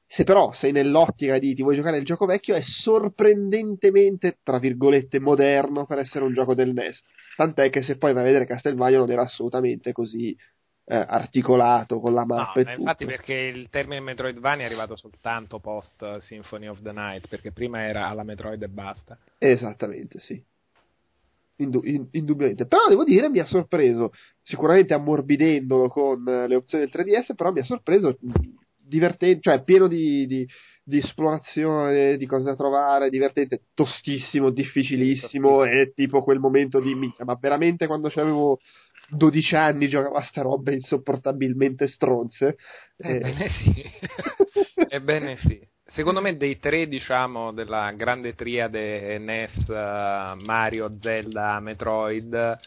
[0.08, 5.20] Se però sei nell'ottica di ti vuoi giocare il gioco vecchio, è sorprendentemente, tra virgolette,
[5.20, 7.00] moderno per essere un gioco del NES.
[7.36, 10.36] Tant'è che se poi vai a vedere Castlevania non era assolutamente così
[10.88, 12.80] eh, articolato con la No, mappa e ma tutto.
[12.80, 17.82] infatti perché il termine Metroidvania è arrivato soltanto post Symphony of the Night, perché prima
[17.82, 19.18] era alla Metroid e basta.
[19.38, 20.40] Esattamente, sì.
[21.58, 22.66] Indu- in- indubbiamente.
[22.66, 24.10] Però devo dire, mi ha sorpreso,
[24.42, 28.30] sicuramente ammorbidendolo con eh, le opzioni del 3DS, però mi ha sorpreso mh,
[28.76, 30.46] divertente, cioè pieno di, di-
[30.84, 37.24] di esplorazione, di cose da trovare, divertente, tostissimo, difficilissimo, e tipo quel momento di minchia,
[37.24, 38.58] ma veramente quando avevo
[39.08, 42.56] 12 anni giocavo a sta robe insopportabilmente stronze.
[42.96, 43.84] Eh, Ebbene sì.
[44.88, 45.60] Ebbene sì.
[45.86, 52.58] secondo me dei tre, diciamo, della grande triade NES, eh, Mario, Zelda, Metroid,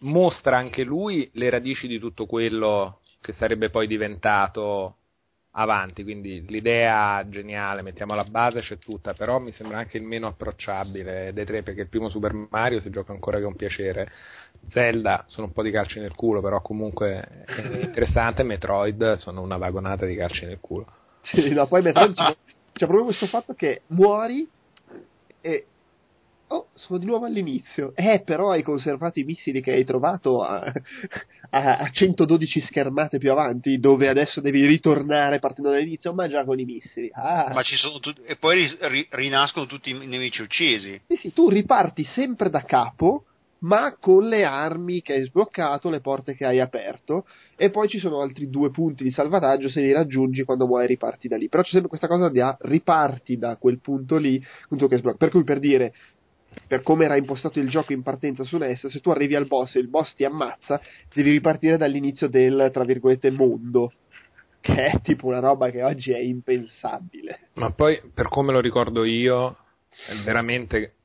[0.00, 4.96] mostra anche lui le radici di tutto quello che sarebbe poi diventato
[5.52, 10.28] avanti, quindi l'idea geniale, mettiamo la base, c'è tutta, però mi sembra anche il meno
[10.28, 14.10] approcciabile dei tre, perché il primo Super Mario si gioca ancora con piacere,
[14.68, 19.56] Zelda sono un po' di calci nel culo, però comunque è interessante, Metroid sono una
[19.56, 20.86] vagonata di calci nel culo.
[21.22, 22.36] Sì, no, poi Metroid c'è,
[22.72, 24.48] c'è proprio questo fatto che muori
[25.40, 25.66] e
[26.50, 27.92] oh, sono di nuovo all'inizio.
[27.94, 30.60] Eh, però hai conservato i missili che hai trovato a,
[31.50, 36.58] a, a 112 schermate più avanti, dove adesso devi ritornare partendo dall'inizio, ma già con
[36.58, 37.10] i missili.
[37.12, 37.50] Ah.
[37.52, 41.00] Ma ci sono tut- e poi ri- ri- rinascono tutti i nemici uccisi.
[41.06, 43.24] Sì, sì, tu riparti sempre da capo,
[43.60, 47.98] ma con le armi che hai sbloccato, le porte che hai aperto, e poi ci
[47.98, 51.48] sono altri due punti di salvataggio se li raggiungi quando muori riparti da lì.
[51.48, 55.18] Però c'è sempre questa cosa di ah, riparti da quel punto lì, punto che sblocca.
[55.18, 55.92] Per cui per dire,
[56.66, 59.76] per come era impostato il gioco in partenza su NES, se tu arrivi al boss
[59.76, 60.80] e il boss ti ammazza,
[61.12, 63.92] devi ripartire dall'inizio del, tra virgolette, mondo.
[64.60, 67.48] Che è tipo una roba che oggi è impensabile.
[67.54, 69.56] Ma poi, per come lo ricordo io,
[70.06, 70.96] è veramente,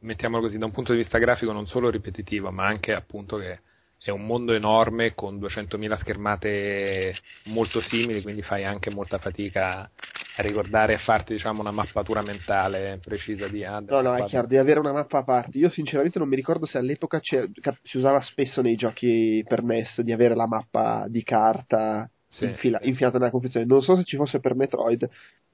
[0.00, 3.60] mettiamolo così, da un punto di vista grafico non solo ripetitivo, ma anche appunto che
[4.04, 9.90] è un mondo enorme con 200.000 schermate molto simili, quindi fai anche molta fatica
[10.36, 14.24] a ricordare e a farti diciamo una mappatura mentale precisa di ah, No, no, è
[14.24, 15.56] chiaro, devi avere una mappa a parte.
[15.58, 20.12] Io sinceramente non mi ricordo se all'epoca si usava spesso nei giochi per NES di
[20.12, 22.44] avere la mappa di carta Sì.
[22.44, 23.64] infila- infilata nella confezione.
[23.64, 25.08] Non so se ci fosse per Metroid.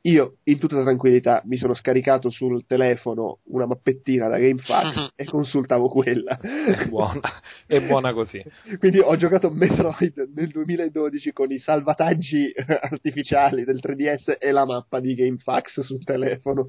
[0.04, 5.88] Io, in tutta tranquillità, mi sono scaricato sul telefono una mappettina da GameFAQ e consultavo
[5.88, 6.38] quella.
[6.38, 7.20] È buona,
[7.66, 8.42] è buona così.
[8.78, 15.00] Quindi ho giocato Metroid nel 2012 con i salvataggi artificiali del 3DS e la mappa
[15.00, 16.68] di GameFAX sul telefono.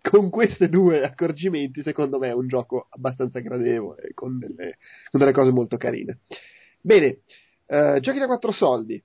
[0.00, 4.78] Con questi due accorgimenti, secondo me è un gioco abbastanza gradevole, con delle,
[5.08, 6.18] con delle cose molto carine.
[6.80, 7.20] Bene,
[7.66, 9.00] eh, giochi da quattro soldi.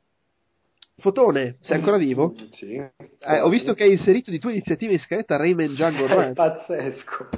[0.99, 2.33] Fotone, sei ancora vivo?
[2.53, 2.73] Sì.
[2.75, 6.33] Eh, ho visto che hai inserito di tua iniziativa in scaletta Rayman Jungle È Run.
[6.33, 7.29] pazzesco,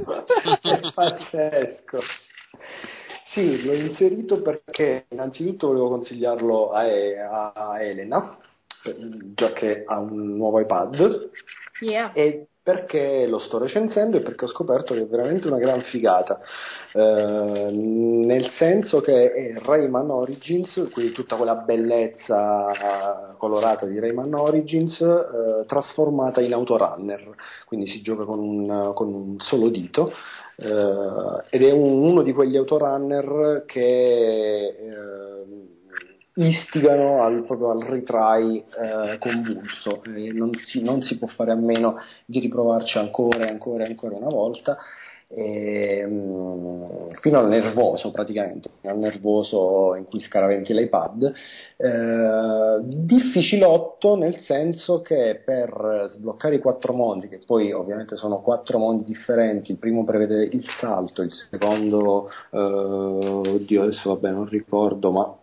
[0.61, 1.99] è pazzesco.
[3.33, 8.37] Sì, l'ho inserito perché innanzitutto volevo consigliarlo a, a Elena,
[8.85, 8.95] eh,
[9.35, 11.29] già che ha un nuovo iPad,
[11.81, 12.11] Yeah.
[12.13, 16.39] e perché lo sto recensendo e perché ho scoperto che è veramente una gran figata,
[16.93, 24.99] Eh, nel senso che è Rayman Origins, quindi tutta quella bellezza colorata di Rayman Origins
[24.99, 27.29] eh, trasformata in autorunner,
[27.65, 30.11] quindi si gioca con un, con un solo dito.
[30.61, 35.77] eh, ed è un- uno di quegli autorunner che eh,
[36.47, 41.55] istigano al, proprio al retry eh, convulso, Eh, non, si, non si può fare a
[41.55, 44.77] meno di riprovarci ancora e ancora e ancora una volta,
[45.31, 51.31] e, mm, fino al nervoso praticamente, al nervoso in cui scaraventi l'iPad.
[51.77, 58.79] Eh, difficilotto nel senso che per sbloccare i quattro mondi, che poi ovviamente sono quattro
[58.79, 65.11] mondi differenti, il primo prevede il salto, il secondo, eh, oddio adesso vabbè non ricordo,
[65.11, 65.38] ma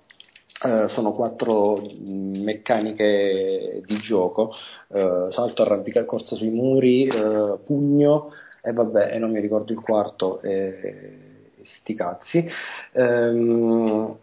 [0.64, 4.52] eh, sono quattro meccaniche di gioco,
[4.88, 9.80] eh, salto, arrampica, corsa sui muri, eh, pugno e vabbè, e non mi ricordo il
[9.80, 12.48] quarto, e sti cazzi.
[12.92, 14.16] Ehm,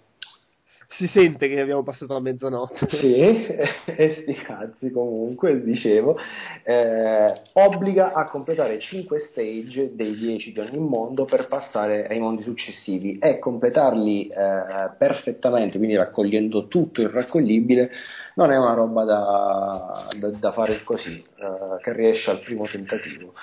[0.95, 2.87] Si sente che abbiamo passato la mezzanotte.
[2.87, 6.15] sì, e sti cazzi comunque, dicevo,
[6.63, 12.43] eh, obbliga a completare 5 stage dei 10 di ogni mondo per passare ai mondi
[12.43, 17.89] successivi e completarli eh, perfettamente, quindi raccogliendo tutto il raccoglibile,
[18.35, 23.33] non è una roba da, da- da fare così, eh, che riesce al primo tentativo.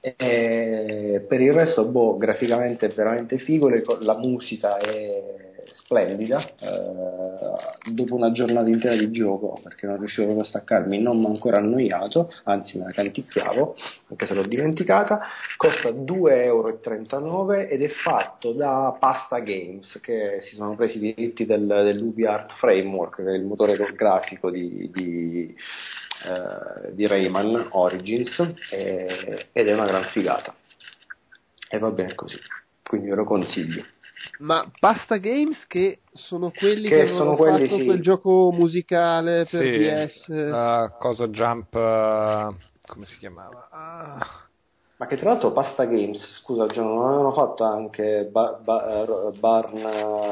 [0.00, 3.68] E per il resto, boh, graficamente è veramente figo,
[4.00, 5.49] la musica è
[5.90, 6.40] splendida.
[6.60, 11.26] eh, dopo una giornata intera di gioco, perché non riuscivo proprio a staccarmi, non mi
[11.26, 13.74] ancora annoiato, anzi me la canticchiavo,
[14.10, 15.20] anche se l'ho dimenticata.
[15.56, 21.44] Costa 2,39 euro ed è fatto da Pasta Games, che si sono presi i diritti
[21.44, 25.56] del, dell'UbiArt Framework, che è il motore grafico di, di
[26.22, 28.38] eh, di Rayman Origins
[28.70, 30.54] e- ed è una gran figata
[31.66, 32.36] e va bene così
[32.82, 33.82] quindi ve lo consiglio
[34.38, 37.84] Ma Pasta Games che sono quelli Che che, sono quelli, fatto sì.
[37.84, 40.26] quel gioco musicale per Sì, DS.
[40.28, 42.54] uh, cosa jump, uh,
[42.86, 43.68] come si chiamava?
[43.70, 44.26] Ah,
[44.96, 49.82] ma che tra l'altro Pasta Games scusa Gio, non avevano fatto anche ba- ba- Barn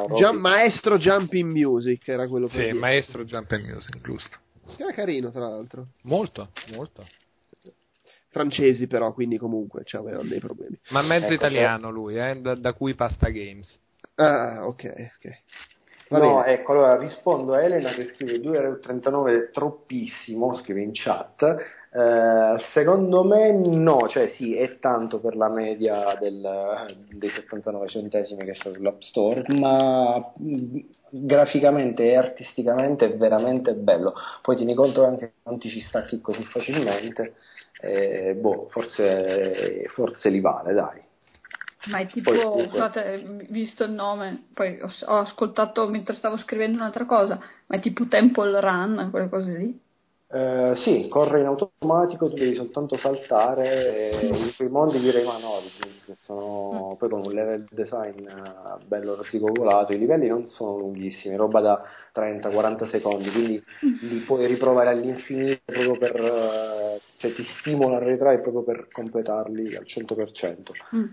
[0.06, 0.32] Robbie?
[0.38, 2.78] Maestro Jumping Music era quello per sì, DS.
[2.78, 4.36] maestro jump and music, giusto.
[4.76, 5.86] Era carino tra l'altro.
[6.02, 7.06] Molto, molto.
[8.28, 10.78] Francesi però, quindi comunque cioè, avevano dei problemi.
[10.88, 13.78] Ma mezzo Ecco, italiano lui, eh, da, da cui Pasta Games.
[14.18, 14.84] Ah, ok,
[15.16, 15.26] ok.
[16.10, 16.44] Va no, bene.
[16.44, 21.42] ecco, allora rispondo a Elena che scrive 2,39 è troppissimo, scrive in chat.
[21.90, 28.44] Eh, secondo me no, cioè sì, è tanto per la media del- dei 79 centesimi
[28.44, 30.78] che sta sull'App Store, ma mh,
[31.10, 34.14] graficamente e artisticamente è veramente bello.
[34.42, 37.36] Poi tieni conto anche che non ti ci stacchi così facilmente,
[37.80, 41.00] eh, boh, forse, forse li vale, dai.
[41.86, 46.78] Ma è tipo, Poi, scusate, visto il nome, poi ho, ho ascoltato mentre stavo scrivendo
[46.78, 49.80] un'altra cosa, ma è tipo Temple Run, quelle cose lì.
[50.30, 55.42] Eh, sì, corre in automatico, tu devi soltanto saltare e in quei mondi di Rayman
[55.42, 60.76] Origins che sono poi con un level design eh, bello rassicolato, i livelli non sono
[60.76, 61.82] lunghissimi, roba da
[62.12, 63.64] 30-40 secondi, quindi
[64.02, 69.76] li puoi riprovare all'infinito proprio per, eh, cioè ti stimola a retry proprio per completarli
[69.76, 70.72] al 100%.
[70.94, 71.04] Mm.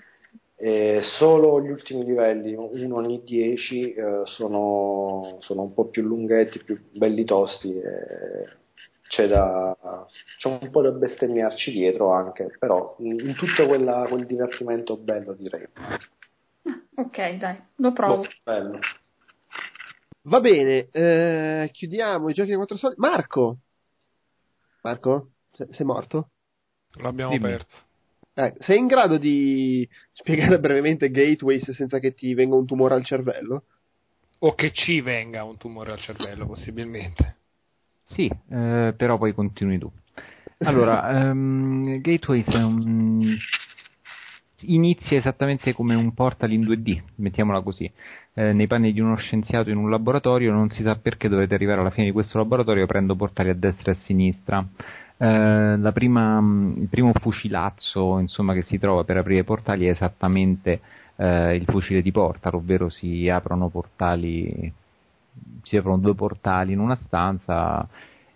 [0.58, 6.61] E solo gli ultimi livelli, uno ogni 10, eh, sono, sono un po' più lunghetti,
[6.66, 8.64] più belli tosti e
[9.16, 10.06] c'è, da,
[10.38, 15.34] c'è un po' da bestemmiarci dietro anche, però in, in tutto quella- quel divertimento bello
[15.34, 15.66] direi.
[16.95, 18.16] Ok, dai, lo provo.
[18.16, 18.80] Molto bello.
[20.24, 22.95] Va bene, eh, chiudiamo i giochi a quattro soldi.
[23.00, 23.58] Marco!
[24.82, 25.30] Marco?
[25.52, 26.30] Se- sei morto?
[26.95, 27.52] L'abbiamo Dimmi.
[27.52, 27.84] perso.
[28.34, 33.06] Eh, sei in grado di spiegare brevemente Gateways senza che ti venga un tumore al
[33.06, 33.64] cervello?
[34.40, 37.38] O che ci venga un tumore al cervello, possibilmente.
[38.06, 39.92] Sì, eh, però poi continui tu.
[40.59, 43.35] Allora, ehm, Gateways un...
[44.61, 47.92] inizia esattamente come un portal in 2D, mettiamola così.
[48.34, 51.82] Eh, nei panni di uno scienziato in un laboratorio, non si sa perché dovete arrivare
[51.82, 54.66] alla fine di questo laboratorio, prendo portali a destra e a sinistra.
[55.17, 56.40] Eh, la prima,
[56.77, 60.82] il primo fucilazzo insomma, che si trova per aprire i portali è esattamente
[61.16, 64.72] eh, il fucile di portal, ovvero si aprono portali
[65.64, 67.88] si aprono due portali in una stanza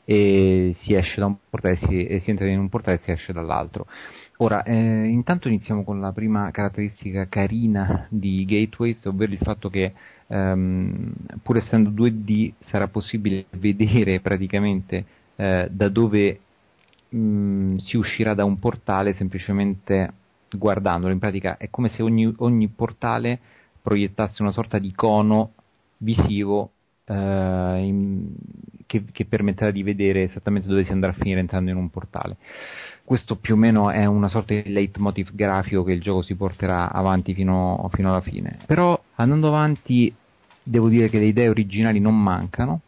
[0.04, 3.12] e si esce da un portale si, e si entra in un portale e si
[3.12, 3.86] esce dall'altro.
[4.38, 9.94] Ora, eh, intanto iniziamo con la prima caratteristica carina di Gateways, ovvero il fatto che
[10.28, 11.14] ehm,
[11.44, 15.06] pur essendo 2D sarà possibile vedere praticamente
[15.36, 16.40] eh, da dove
[17.10, 20.14] mh, si uscirà da un portale semplicemente
[20.50, 21.14] guardandolo.
[21.14, 23.40] In pratica è come se ogni, ogni portale
[23.82, 25.52] proiettasse una sorta di cono
[25.98, 26.72] visivo
[27.10, 28.34] eh, in-
[28.86, 32.38] che, che permetterà di vedere esattamente dove si andrà a finire entrando in un portale.
[33.04, 36.92] Questo più o meno è una sorta di leitmotiv grafico che il gioco si porterà
[36.92, 38.58] avanti fino, fino alla fine.
[38.66, 40.14] Però andando avanti
[40.64, 42.82] devo dire che le idee originali non mancano.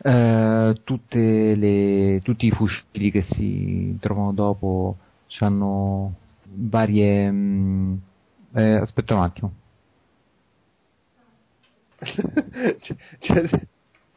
[0.00, 4.96] Tutte le- tutti i fucili che si trovano dopo
[5.40, 7.30] hanno varie...
[7.30, 7.94] mm,
[8.54, 9.52] eh, aspetta un attimo.
[12.80, 13.66] c'è, c'è-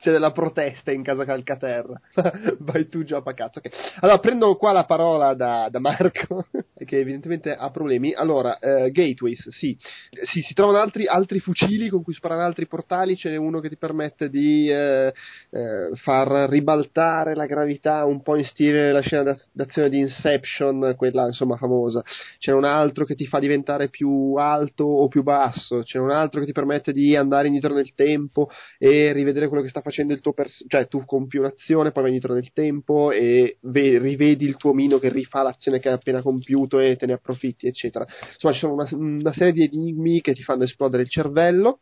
[0.01, 1.93] c'è della protesta in casa Calcaterra.
[2.59, 3.59] Vai tu già a cazzo.
[3.59, 3.69] ok.
[3.99, 6.47] Allora, prendo qua la parola da, da Marco,
[6.83, 8.11] che evidentemente ha problemi.
[8.11, 9.77] Allora, eh, Gateways, sì.
[10.25, 13.15] Sì, si trovano altri, altri fucili con cui sparare altri portali.
[13.15, 15.13] Ce n'è uno che ti permette di eh,
[15.51, 20.95] eh, far ribaltare la gravità un po' in stile la scena d'az- d'azione di Inception,
[20.97, 22.03] quella insomma famosa.
[22.39, 25.83] C'è un altro che ti fa diventare più alto o più basso.
[25.83, 28.49] C'è un altro che ti permette di andare indietro nel tempo
[28.79, 32.11] e rivedere quello che sta facendo il tuo personaggio, cioè tu compi un'azione, poi vai
[32.13, 36.21] indietro nel tempo e ve- rivedi il tuo omino che rifà l'azione che hai appena
[36.21, 38.05] compiuto e te ne approfitti, eccetera.
[38.33, 41.81] Insomma, ci sono una, una serie di enigmi che ti fanno esplodere il cervello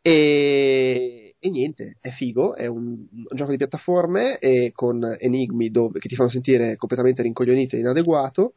[0.00, 4.38] e, e niente, è figo, è un, un gioco di piattaforme
[4.72, 8.54] con enigmi dove- che ti fanno sentire completamente rincoglionito e inadeguato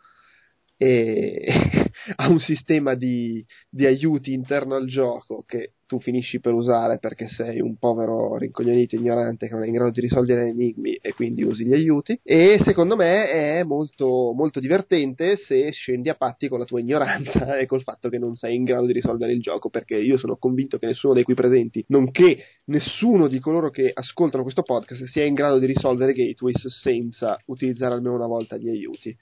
[0.81, 1.45] e
[2.15, 7.27] ha un sistema di, di aiuti interno al gioco che tu finisci per usare perché
[7.27, 11.43] sei un povero rincoglionito ignorante che non è in grado di risolvere enigmi e quindi
[11.43, 12.17] usi gli aiuti.
[12.23, 17.57] E secondo me è molto, molto divertente se scendi a patti con la tua ignoranza
[17.59, 20.37] e col fatto che non sei in grado di risolvere il gioco perché io sono
[20.37, 25.25] convinto che nessuno dei qui presenti nonché nessuno di coloro che ascoltano questo podcast sia
[25.25, 29.15] in grado di risolvere gateways senza utilizzare almeno una volta gli aiuti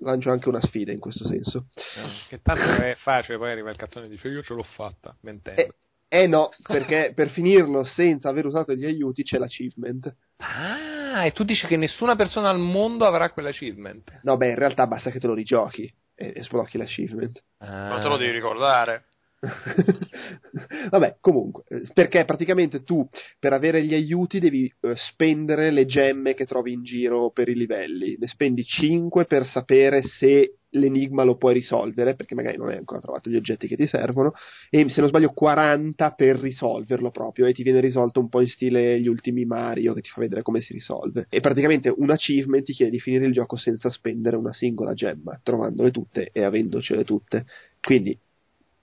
[0.00, 3.76] lancio anche una sfida in questo senso Eh, Che tanto è facile, poi arriva il
[3.76, 5.60] cazzone e dice io ce l'ho fatta, mentendo.
[5.60, 5.72] Eh,
[6.08, 10.14] eh no, perché per finirlo senza aver usato gli aiuti c'è l'achievement.
[10.38, 14.20] Ah, e tu dici che nessuna persona al mondo avrà quell'achievement.
[14.22, 17.42] No, beh, in realtà basta che te lo rigiochi e, e sblocchi l'achievement.
[17.58, 17.88] Ah.
[17.88, 19.04] Ma te lo devi ricordare.
[20.90, 21.62] Vabbè, comunque,
[21.94, 23.08] perché praticamente tu
[23.38, 27.54] per avere gli aiuti devi eh, spendere le gemme che trovi in giro per i
[27.54, 28.16] livelli.
[28.18, 33.00] Ne spendi 5 per sapere se l'enigma lo puoi risolvere, perché magari non hai ancora
[33.00, 34.32] trovato gli oggetti che ti servono,
[34.68, 38.48] e se non sbaglio 40 per risolverlo proprio, e ti viene risolto un po' in
[38.48, 41.26] stile gli ultimi Mario che ti fa vedere come si risolve.
[41.30, 45.40] E praticamente un achievement ti chiede di finire il gioco senza spendere una singola gemma,
[45.42, 47.46] trovandole tutte e avendocele tutte.
[47.80, 48.18] Quindi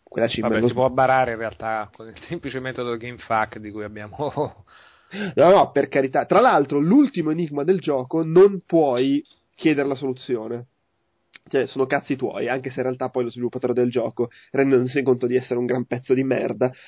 [0.07, 0.67] quella Vabbè, lo...
[0.67, 4.65] si può barare in realtà con il semplice metodo GameFAQ di cui abbiamo
[5.35, 6.25] No, no, per carità.
[6.25, 9.23] Tra l'altro, l'ultimo enigma del gioco non puoi
[9.55, 10.67] chiedere la soluzione
[11.47, 15.27] cioè sono cazzi tuoi, anche se in realtà poi lo sviluppatore del gioco, rendendosi conto
[15.27, 16.71] di essere un gran pezzo di merda,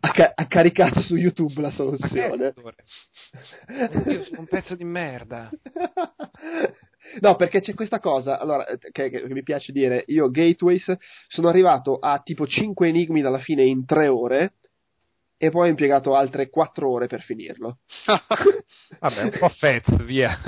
[0.00, 2.54] ha, ca- ha, caricato su YouTube la soluzione.
[4.06, 5.50] Io sono un pezzo di merda.
[7.20, 10.96] no, perché c'è questa cosa, allora, che, che, mi piace dire, io Gateways
[11.28, 14.54] sono arrivato a tipo 5 enigmi dalla fine in 3 ore,
[15.38, 17.80] e poi ho impiegato altre 4 ore per finirlo.
[19.00, 20.38] Vabbè, un po' fez, via.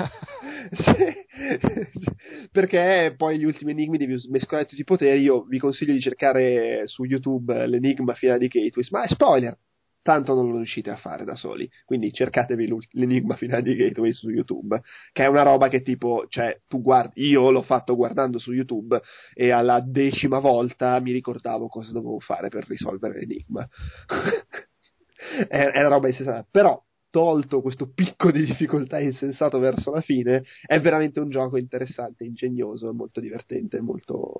[2.51, 5.21] Perché poi gli ultimi enigmi devi mescolare tutti i poteri.
[5.21, 9.57] Io vi consiglio di cercare su YouTube l'enigma finale di Gateway, ma spoiler.
[10.01, 14.29] Tanto non lo riuscite a fare da soli, quindi cercatevi l'enigma finale di Gateway su
[14.29, 14.81] YouTube,
[15.11, 19.01] che è una roba che tipo, cioè, tu guardi, io l'ho fatto guardando su YouTube
[19.33, 23.67] e alla decima volta mi ricordavo cosa dovevo fare per risolvere l'enigma.
[25.47, 26.47] è, è una roba insensata.
[26.49, 32.23] Però, tolto questo picco di difficoltà insensato verso la fine, è veramente un gioco interessante,
[32.23, 34.39] ingegnoso, molto divertente, molto,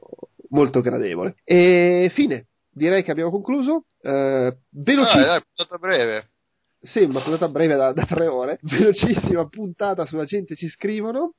[0.49, 1.35] molto gradevole.
[1.43, 3.85] E fine, direi che abbiamo concluso.
[4.01, 5.31] Eh, velocissimo.
[5.31, 6.29] Ah, puntata breve.
[6.81, 8.59] Sì, una puntata breve da, da tre ore.
[8.61, 11.33] Velocissima puntata sulla gente ci scrivono.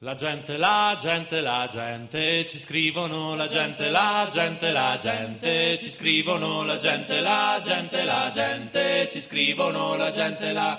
[0.00, 5.88] La gente, la gente, la gente, ci scrivono la gente, la gente, la gente, ci
[5.88, 10.78] scrivono la gente, la gente, la gente, ci scrivono la gente, la...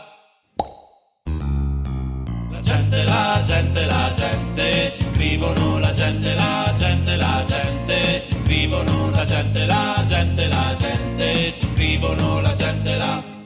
[2.52, 8.36] La gente, la gente, la gente, ci scrivono la gente, la gente, la gente, ci
[8.36, 13.37] scrivono la gente, la gente, la gente, ci scrivono la gente, la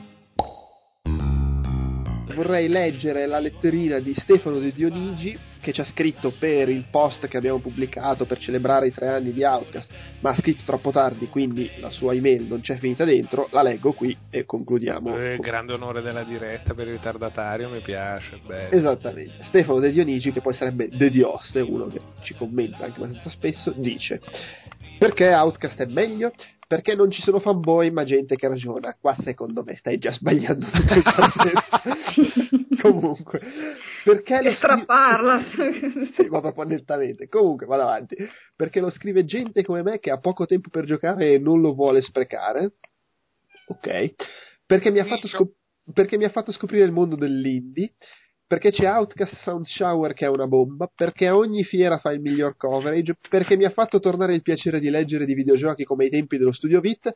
[2.34, 7.28] vorrei leggere la letterina di Stefano De Dionigi che ci ha scritto per il post
[7.28, 9.88] che abbiamo pubblicato per celebrare i tre anni di Outcast,
[10.18, 13.46] ma ha scritto troppo tardi, quindi la sua email non c'è finita dentro.
[13.52, 15.16] La leggo qui e concludiamo.
[15.16, 18.40] Eh, grande onore della diretta per il ritardatario, mi piace.
[18.44, 18.74] Bello.
[18.76, 19.44] Esattamente.
[19.44, 23.72] Stefano De Dionigi, che poi sarebbe De Dioste, uno che ci commenta anche abbastanza spesso,
[23.76, 24.20] dice.
[24.98, 26.32] Perché Outcast è meglio?
[26.72, 28.96] Perché non ci sono fanboy ma gente che ragiona.
[28.98, 31.02] Qua secondo me stai già sbagliando tutto il.
[32.80, 33.42] Comunque,
[34.02, 34.86] perché lo scrive...
[34.86, 35.44] parla.
[36.16, 37.28] sì, ma proprio nettamente.
[37.28, 38.16] Comunque, vado avanti.
[38.56, 41.74] Perché lo scrive gente come me che ha poco tempo per giocare e non lo
[41.74, 42.72] vuole sprecare.
[43.66, 44.14] Ok.
[44.64, 45.54] Perché mi ha fatto, scop-
[45.92, 47.92] perché mi ha fatto scoprire il mondo dell'indie
[48.52, 52.54] perché c'è Outcast Sound Shower che è una bomba, perché ogni fiera fa il miglior
[52.58, 56.36] coverage, perché mi ha fatto tornare il piacere di leggere di videogiochi come ai tempi
[56.36, 57.10] dello Studio Vit,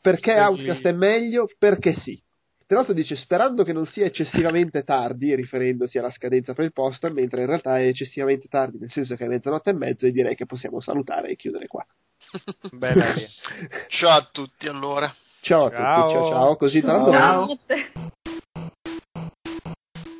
[0.00, 0.38] perché Perché...
[0.38, 2.22] Outcast è meglio, perché sì.
[2.64, 7.10] Tra l'altro dice sperando che non sia eccessivamente tardi, riferendosi alla scadenza per il post,
[7.10, 10.36] mentre in realtà è eccessivamente tardi, nel senso che è mezzanotte e mezzo e direi
[10.36, 11.84] che possiamo salutare e chiudere qua.
[12.70, 13.12] Bella
[13.90, 15.12] Ciao a tutti allora.
[15.40, 16.02] Ciao a ciao.
[16.02, 17.10] tutti, ciao ciao, così tanto.
[17.10, 17.58] Ciao.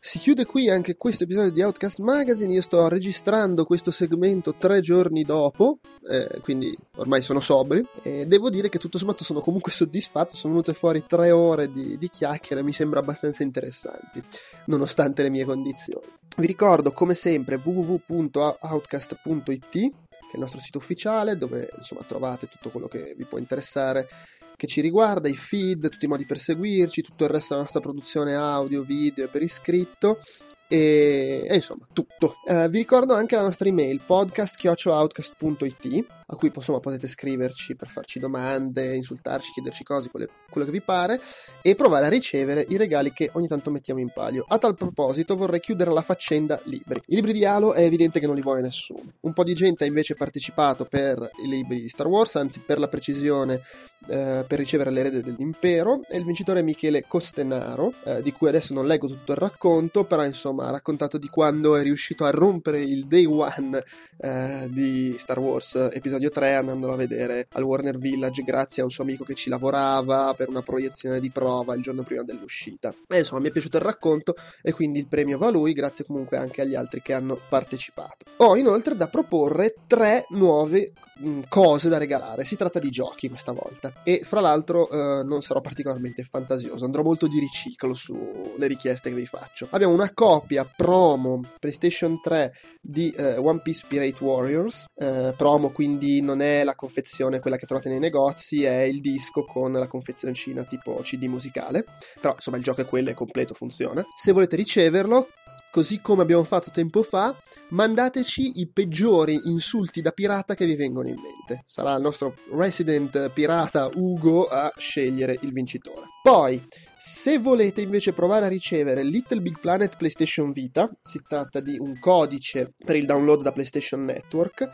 [0.06, 2.52] Si chiude qui anche questo episodio di Outcast Magazine.
[2.52, 7.88] Io sto registrando questo segmento tre giorni dopo, eh, quindi ormai sono sobrio.
[8.02, 10.36] E devo dire che tutto sommato sono comunque soddisfatto.
[10.36, 14.22] Sono venute fuori tre ore di, di chiacchiere, mi sembra abbastanza interessanti,
[14.66, 16.06] nonostante le mie condizioni.
[16.36, 19.92] Vi ricordo come sempre www.outcast.it,
[20.26, 24.08] che è il nostro sito ufficiale, dove insomma trovate tutto quello che vi può interessare
[24.56, 27.80] che ci riguarda, i feed, tutti i modi per seguirci, tutto il resto della nostra
[27.80, 30.18] produzione audio, video e per iscritto
[30.66, 32.36] e, e insomma tutto.
[32.44, 38.18] Uh, vi ricordo anche la nostra email podcast.outcast.it a cui insomma, potete scriverci per farci
[38.18, 41.20] domande, insultarci, chiederci cose, quello, quello, che vi pare
[41.62, 44.44] e provare a ricevere i regali che ogni tanto mettiamo in palio.
[44.48, 47.00] A tal proposito vorrei chiudere la faccenda libri.
[47.06, 49.12] I libri di Halo è evidente che non li vuole nessuno.
[49.20, 52.78] Un po' di gente ha invece partecipato per i libri di Star Wars, anzi per
[52.80, 53.60] la precisione
[54.08, 58.74] eh, per ricevere l'erede dell'impero e il vincitore è Michele Costenaro, eh, di cui adesso
[58.74, 62.80] non leggo tutto il racconto, però insomma ha raccontato di quando è riuscito a rompere
[62.80, 63.82] il day one
[64.18, 68.84] eh, di Star Wars episodio l'episodio 3 andandolo a vedere al Warner Village grazie a
[68.84, 72.94] un suo amico che ci lavorava per una proiezione di prova il giorno prima dell'uscita.
[73.08, 76.04] E insomma mi è piaciuto il racconto e quindi il premio va a lui, grazie
[76.04, 78.24] comunque anche agli altri che hanno partecipato.
[78.38, 82.44] Ho inoltre da proporre tre nuove mh, cose da regalare.
[82.44, 83.92] Si tratta di giochi questa volta.
[84.02, 89.16] E fra l'altro eh, non sarò particolarmente fantasioso, andrò molto di riciclo sulle richieste che
[89.16, 89.68] vi faccio.
[89.70, 94.86] Abbiamo una copia promo PlayStation 3 di eh, One Piece Pirate Warriors.
[94.96, 99.44] eh, promo quindi non è la confezione quella che trovate nei negozi, è il disco
[99.44, 101.84] con la confezioncina tipo CD musicale.
[102.20, 104.04] Però insomma il gioco è quello, è completo, funziona.
[104.16, 105.28] Se volete riceverlo,
[105.76, 107.38] così come abbiamo fatto tempo fa,
[107.68, 111.64] mandateci i peggiori insulti da pirata che vi vengono in mente.
[111.66, 116.06] Sarà il nostro resident pirata Ugo a scegliere il vincitore.
[116.22, 116.64] Poi,
[116.96, 121.98] se volete invece provare a ricevere Little Big Planet PlayStation Vita, si tratta di un
[121.98, 124.66] codice per il download da PlayStation Network,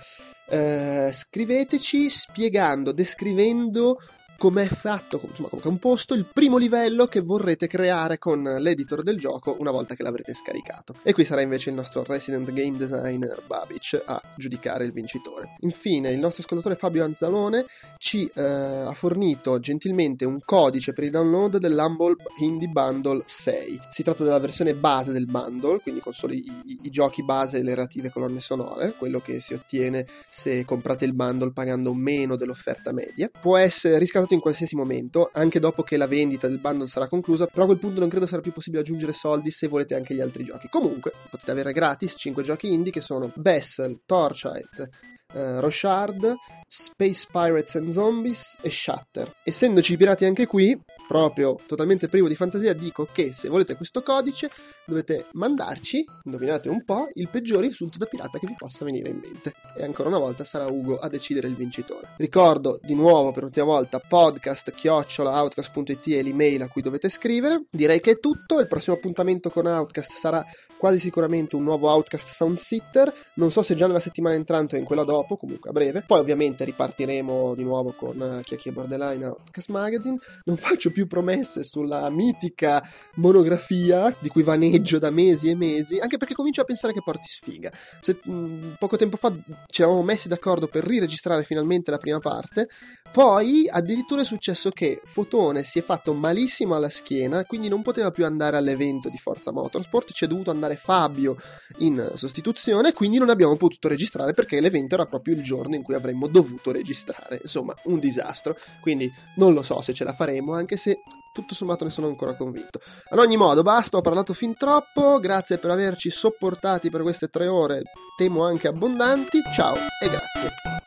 [0.51, 3.97] eh, scriveteci spiegando, descrivendo
[4.39, 9.02] come è fatto, insomma, come è composto il primo livello che vorrete creare con l'editor
[9.02, 10.94] del gioco una volta che l'avrete scaricato.
[11.02, 15.57] E qui sarà invece il nostro resident game designer Babic a giudicare il vincitore.
[15.61, 17.67] Infine, il nostro ascoltatore Fabio Anzalone
[17.99, 23.81] ci eh, ha fornito gentilmente un codice per il download dell'Humble Indie Bundle 6.
[23.91, 27.59] Si tratta della versione base del bundle, quindi con solo i, i- i giochi base
[27.59, 32.36] e le relative colonne sonore, quello che si ottiene se comprate il bundle pagando meno
[32.36, 33.31] dell'offerta media.
[33.41, 37.47] Può essere riscattato in qualsiasi momento, anche dopo che la vendita del bundle sarà conclusa,
[37.47, 40.20] però a quel punto non credo sarà più possibile aggiungere soldi se volete anche gli
[40.20, 40.68] altri giochi.
[40.68, 44.89] Comunque, potete avere gratis 5 giochi indie che sono Vessel, Torchlight,
[45.34, 46.34] eh, Rochard,
[46.68, 49.34] Space Pirates and Zombies e Shatter.
[49.42, 50.78] Essendoci pirati anche qui,
[51.13, 54.51] proprio totalmente privo di fantasia, dico che se volete questo codice
[54.87, 59.21] dovete mandarci, indovinate un po', il peggiore insulto da pirata che vi possa venire in
[59.23, 59.53] mente.
[59.77, 62.15] E ancora una volta sarà Ugo a decidere il vincitore.
[62.17, 67.67] Ricordo di nuovo per l'ultima volta podcast chiocciola.outcast.it è l'email a cui dovete scrivere.
[67.71, 70.43] Direi che è tutto, il prossimo appuntamento con Outcast sarà
[70.83, 74.81] quasi sicuramente un nuovo Outcast Sound Sitter, non so se già nella settimana entrante o
[74.81, 76.02] in quella dopo, comunque a breve.
[76.05, 80.19] Poi ovviamente ripartiremo di nuovo con uh, Chiacchi e Borderline Outcast Magazine.
[80.43, 82.83] Non faccio più promesse sulla mitica
[83.15, 87.28] monografia di cui vaneggio da mesi e mesi, anche perché comincio a pensare che porti
[87.28, 87.70] sfiga.
[88.01, 89.33] Se, mh, poco tempo fa
[89.69, 92.69] ci eravamo messi d'accordo per riregistrare finalmente la prima parte,
[93.12, 98.11] poi addirittura è successo che Fotone si è fatto malissimo alla schiena, quindi non poteva
[98.11, 101.36] più andare all'evento di Forza Motorsport, ci è dovuto andare Fabio
[101.78, 105.94] in sostituzione, quindi non abbiamo potuto registrare perché l'evento era proprio il giorno in cui
[105.94, 107.41] avremmo dovuto registrare.
[107.42, 108.57] Insomma, un disastro.
[108.81, 110.99] Quindi non lo so se ce la faremo, anche se
[111.33, 112.78] tutto sommato ne sono ancora convinto.
[113.09, 115.18] Ad ogni modo, basta, ho parlato fin troppo.
[115.18, 117.83] Grazie per averci sopportati per queste tre ore,
[118.17, 119.39] temo anche abbondanti.
[119.52, 120.82] Ciao e grazie.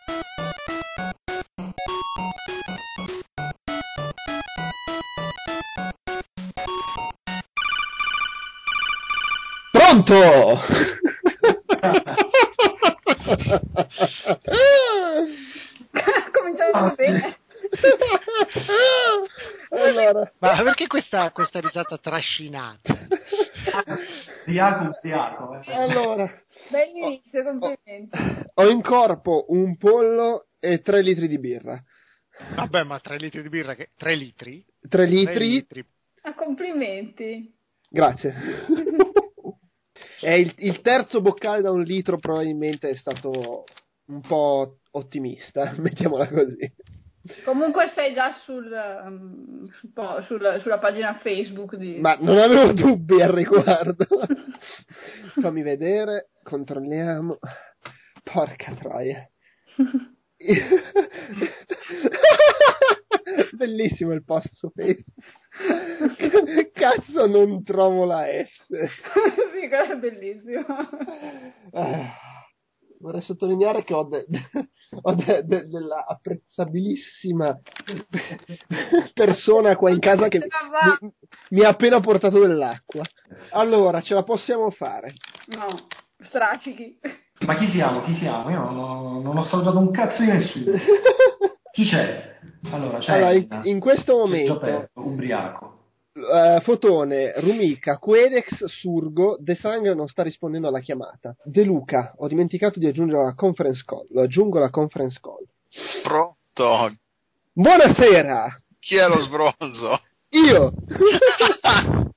[10.05, 10.61] Pronto!
[16.31, 17.37] Cominciamo bene.
[19.69, 22.93] allora, Ma perché questa, questa risata trascinata?
[24.45, 25.59] Ubriaco, ubriaco.
[25.61, 25.73] eh.
[25.73, 26.29] allora,
[26.69, 28.17] Bel inizio, complimenti.
[28.53, 31.81] ho in corpo un pollo e 3 litri di birra.
[32.55, 33.91] Vabbè, ma 3 litri di birra, che...
[33.97, 34.63] 3 litri?
[34.87, 35.85] 3 Tre litri,
[36.23, 37.53] Ah, complimenti.
[37.89, 38.33] grazie.
[40.19, 43.63] È il, il terzo boccale da un litro, probabilmente è stato
[44.07, 46.73] un po' ottimista, mettiamola così.
[47.43, 49.67] Comunque sei già sul, um,
[50.21, 51.99] sul- sulla pagina Facebook di...
[51.99, 54.05] Ma non avevo dubbi al riguardo.
[55.41, 57.39] Fammi vedere, controlliamo.
[58.23, 59.27] Porca troia.
[63.53, 65.13] Bellissimo il post su Facebook.
[66.73, 68.65] Cazzo, non trovo la S.
[68.67, 70.65] sì, quello è bellissimo.
[71.71, 72.13] Ah,
[72.99, 74.25] vorrei sottolineare che ho, de-
[75.01, 77.57] ho de- de- della apprezzabilissima
[79.13, 81.13] persona qua in casa che mi,
[81.51, 83.03] mi ha appena portato dell'acqua.
[83.51, 85.13] Allora, ce la possiamo fare.
[85.47, 85.87] No,
[86.19, 86.99] strafichi.
[87.39, 88.01] Ma chi siamo?
[88.01, 88.49] Chi siamo?
[88.49, 90.71] Io non ho, non ho salutato un cazzo di nessuno.
[91.71, 92.37] Chi c'è?
[92.71, 95.77] Allora, c'è Allora, in, in questo c'è momento, Gioperto, ubriaco.
[96.13, 101.35] eh, Fotone, Rumica, Quedex, Surgo, De Sangre non sta rispondendo alla chiamata.
[101.43, 104.07] De Luca, ho dimenticato di aggiungere la conference call.
[104.11, 105.45] Lo aggiungo alla conference call.
[106.03, 106.95] Pronto?
[107.51, 108.57] Buonasera!
[108.79, 109.99] Chi è lo sbronzo?
[110.29, 110.71] Io!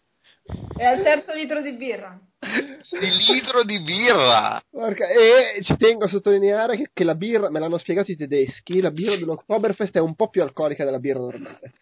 [0.76, 2.18] È al terzo litro di birra.
[2.40, 4.62] Di litro di birra.
[4.70, 8.80] Porca- E ci tengo a sottolineare che, che la birra, me l'hanno spiegato i tedeschi,
[8.80, 11.72] la birra dell'Oktoberfest è un po' più alcolica della birra normale.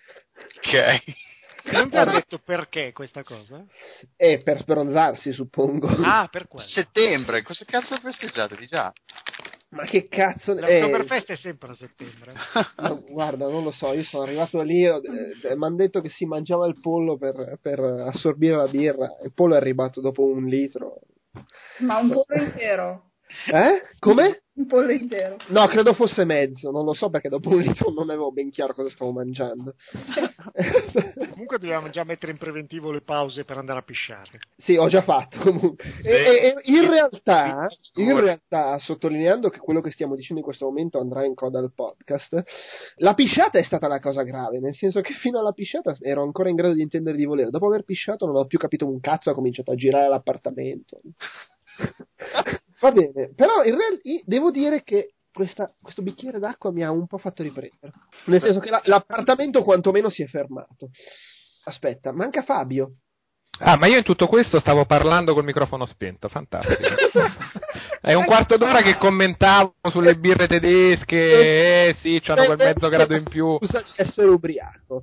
[0.57, 1.02] Ok.
[1.73, 3.65] Non ti ha detto perché questa cosa?
[4.17, 5.89] E per sbronzarsi, suppongo.
[5.89, 6.67] Ah, per quello.
[6.68, 8.93] Settembre, cosa cazzo festeggiate di già?
[9.77, 10.53] Ma che cazzo...
[10.57, 12.33] eh, L'Oktoberfest è sempre a settembre.
[13.13, 15.01] guarda, non lo so, io sono arrivato lì, eh,
[15.55, 19.53] mi hanno detto che si mangiava il pollo per, per assorbire la birra, il pollo
[19.53, 21.01] è arrivato dopo un litro.
[21.81, 23.11] Ma un pollo intero.
[23.53, 23.83] Eh?
[23.99, 24.45] Come?
[24.57, 25.36] Un pollo intero.
[25.49, 28.73] No, credo fosse mezzo, non lo so perché dopo un litro non avevo ben chiaro
[28.73, 29.75] cosa stavo mangiando.
[31.31, 34.41] Comunque dobbiamo già mettere in preventivo le pause per andare a pisciare.
[34.57, 35.85] Sì, ho già fatto comunque.
[36.02, 40.65] E, e- e in, realtà, in realtà, sottolineando che quello che stiamo dicendo in questo
[40.65, 42.43] momento andrà in coda al podcast,
[42.97, 46.49] la pisciata è stata la cosa grave, nel senso che fino alla pisciata ero ancora
[46.49, 47.51] in grado di intendere di volere.
[47.51, 51.01] Dopo aver pisciato non ho più capito un cazzo, ho cominciato a girare l'appartamento.
[52.81, 57.07] Va bene, però in realtà devo dire che questa- questo bicchiere d'acqua mi ha un
[57.07, 57.93] po' fatto riprendere.
[58.27, 60.91] Nel senso che la- l'appartamento quantomeno si è fermato.
[61.65, 62.93] Aspetta, manca Fabio.
[63.59, 66.77] Ah, ma io in tutto questo stavo parlando col microfono spento, fantastico.
[68.03, 73.15] È un quarto d'ora che commentavo sulle birre tedesche, eh sì, c'hanno quel mezzo grado
[73.17, 73.57] in più.
[73.61, 75.03] Scusa di essere ubriaco.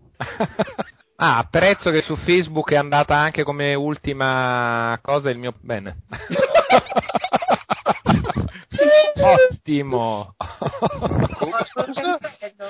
[1.16, 5.54] Ah, apprezzo che su Facebook è andata anche come ultima cosa il mio...
[5.60, 6.04] Bene.
[9.52, 10.36] Ottimo.
[10.40, 12.70] La cancello.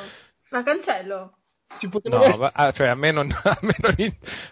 [0.49, 1.37] La cancello.
[1.79, 3.95] Ci No, essere- va- ah, cioè a me non, a me non,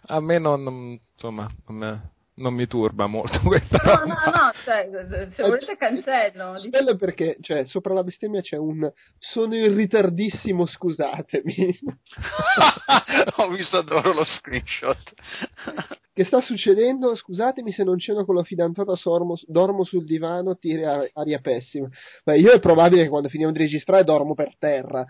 [0.07, 4.05] a me non- insomma, non, me- non mi turba molto questa No, roba.
[4.05, 6.59] no, no, cioè, se volete cancello.
[6.61, 11.79] Di- Bello perché, cioè, sopra la bestemmia c'è un sono in ritardissimo, scusatemi.
[13.37, 14.97] Ho visto adoro lo screenshot.
[16.13, 17.15] che sta succedendo?
[17.15, 21.87] Scusatemi se non ceno con la fidanzata, sormo- dormo sul divano, tiri a- aria pessima.
[22.23, 25.05] Beh, io è probabile che quando finiamo di registrare dormo per terra.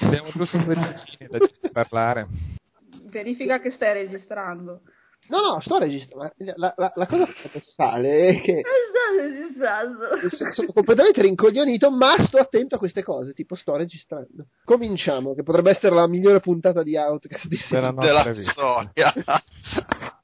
[0.00, 2.26] Abbiamo giusto due minuti da parlare.
[3.04, 4.82] Verifica che stai registrando.
[5.28, 6.24] No, no, sto registrando.
[6.24, 9.98] ma La, la- la cosa paradossale è che Sto registrando.
[10.52, 14.46] sono completamente rincoglionito, ma sto attento a queste cose, tipo sto registrando.
[14.64, 18.50] Cominciamo, che potrebbe essere la migliore puntata di Outcast di Della Della vita.
[18.50, 19.12] storia.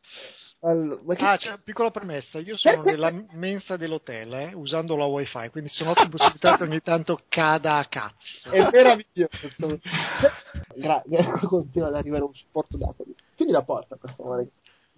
[0.61, 5.05] Allora, che- Ah, c'è una piccola premessa, io sono nella mensa dell'hotel, eh, usando la
[5.05, 8.51] wifi, quindi sono ottime possibilità che ogni tanto cada a cazzo.
[8.51, 9.79] È meraviglioso.
[10.75, 13.05] Grazie, continua ad arrivare un supporto d'acqua.
[13.37, 14.49] Chiudi la porta, per favore.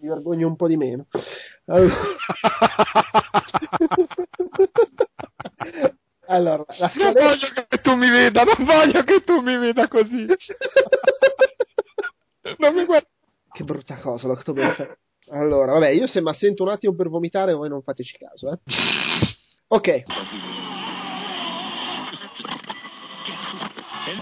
[0.01, 1.07] Mi vergogno un po' di meno.
[1.67, 1.95] Allora,
[6.27, 7.25] allora la Non scaletta...
[7.25, 10.27] voglio che tu mi veda, non voglio che tu mi veda così.
[12.57, 13.07] Non mi guarda.
[13.53, 14.97] Che brutta cosa, l'Oktoberfest.
[15.31, 18.59] Allora, vabbè, io se mi assento un attimo per vomitare, voi non fateci caso, eh.
[19.69, 20.05] Ok.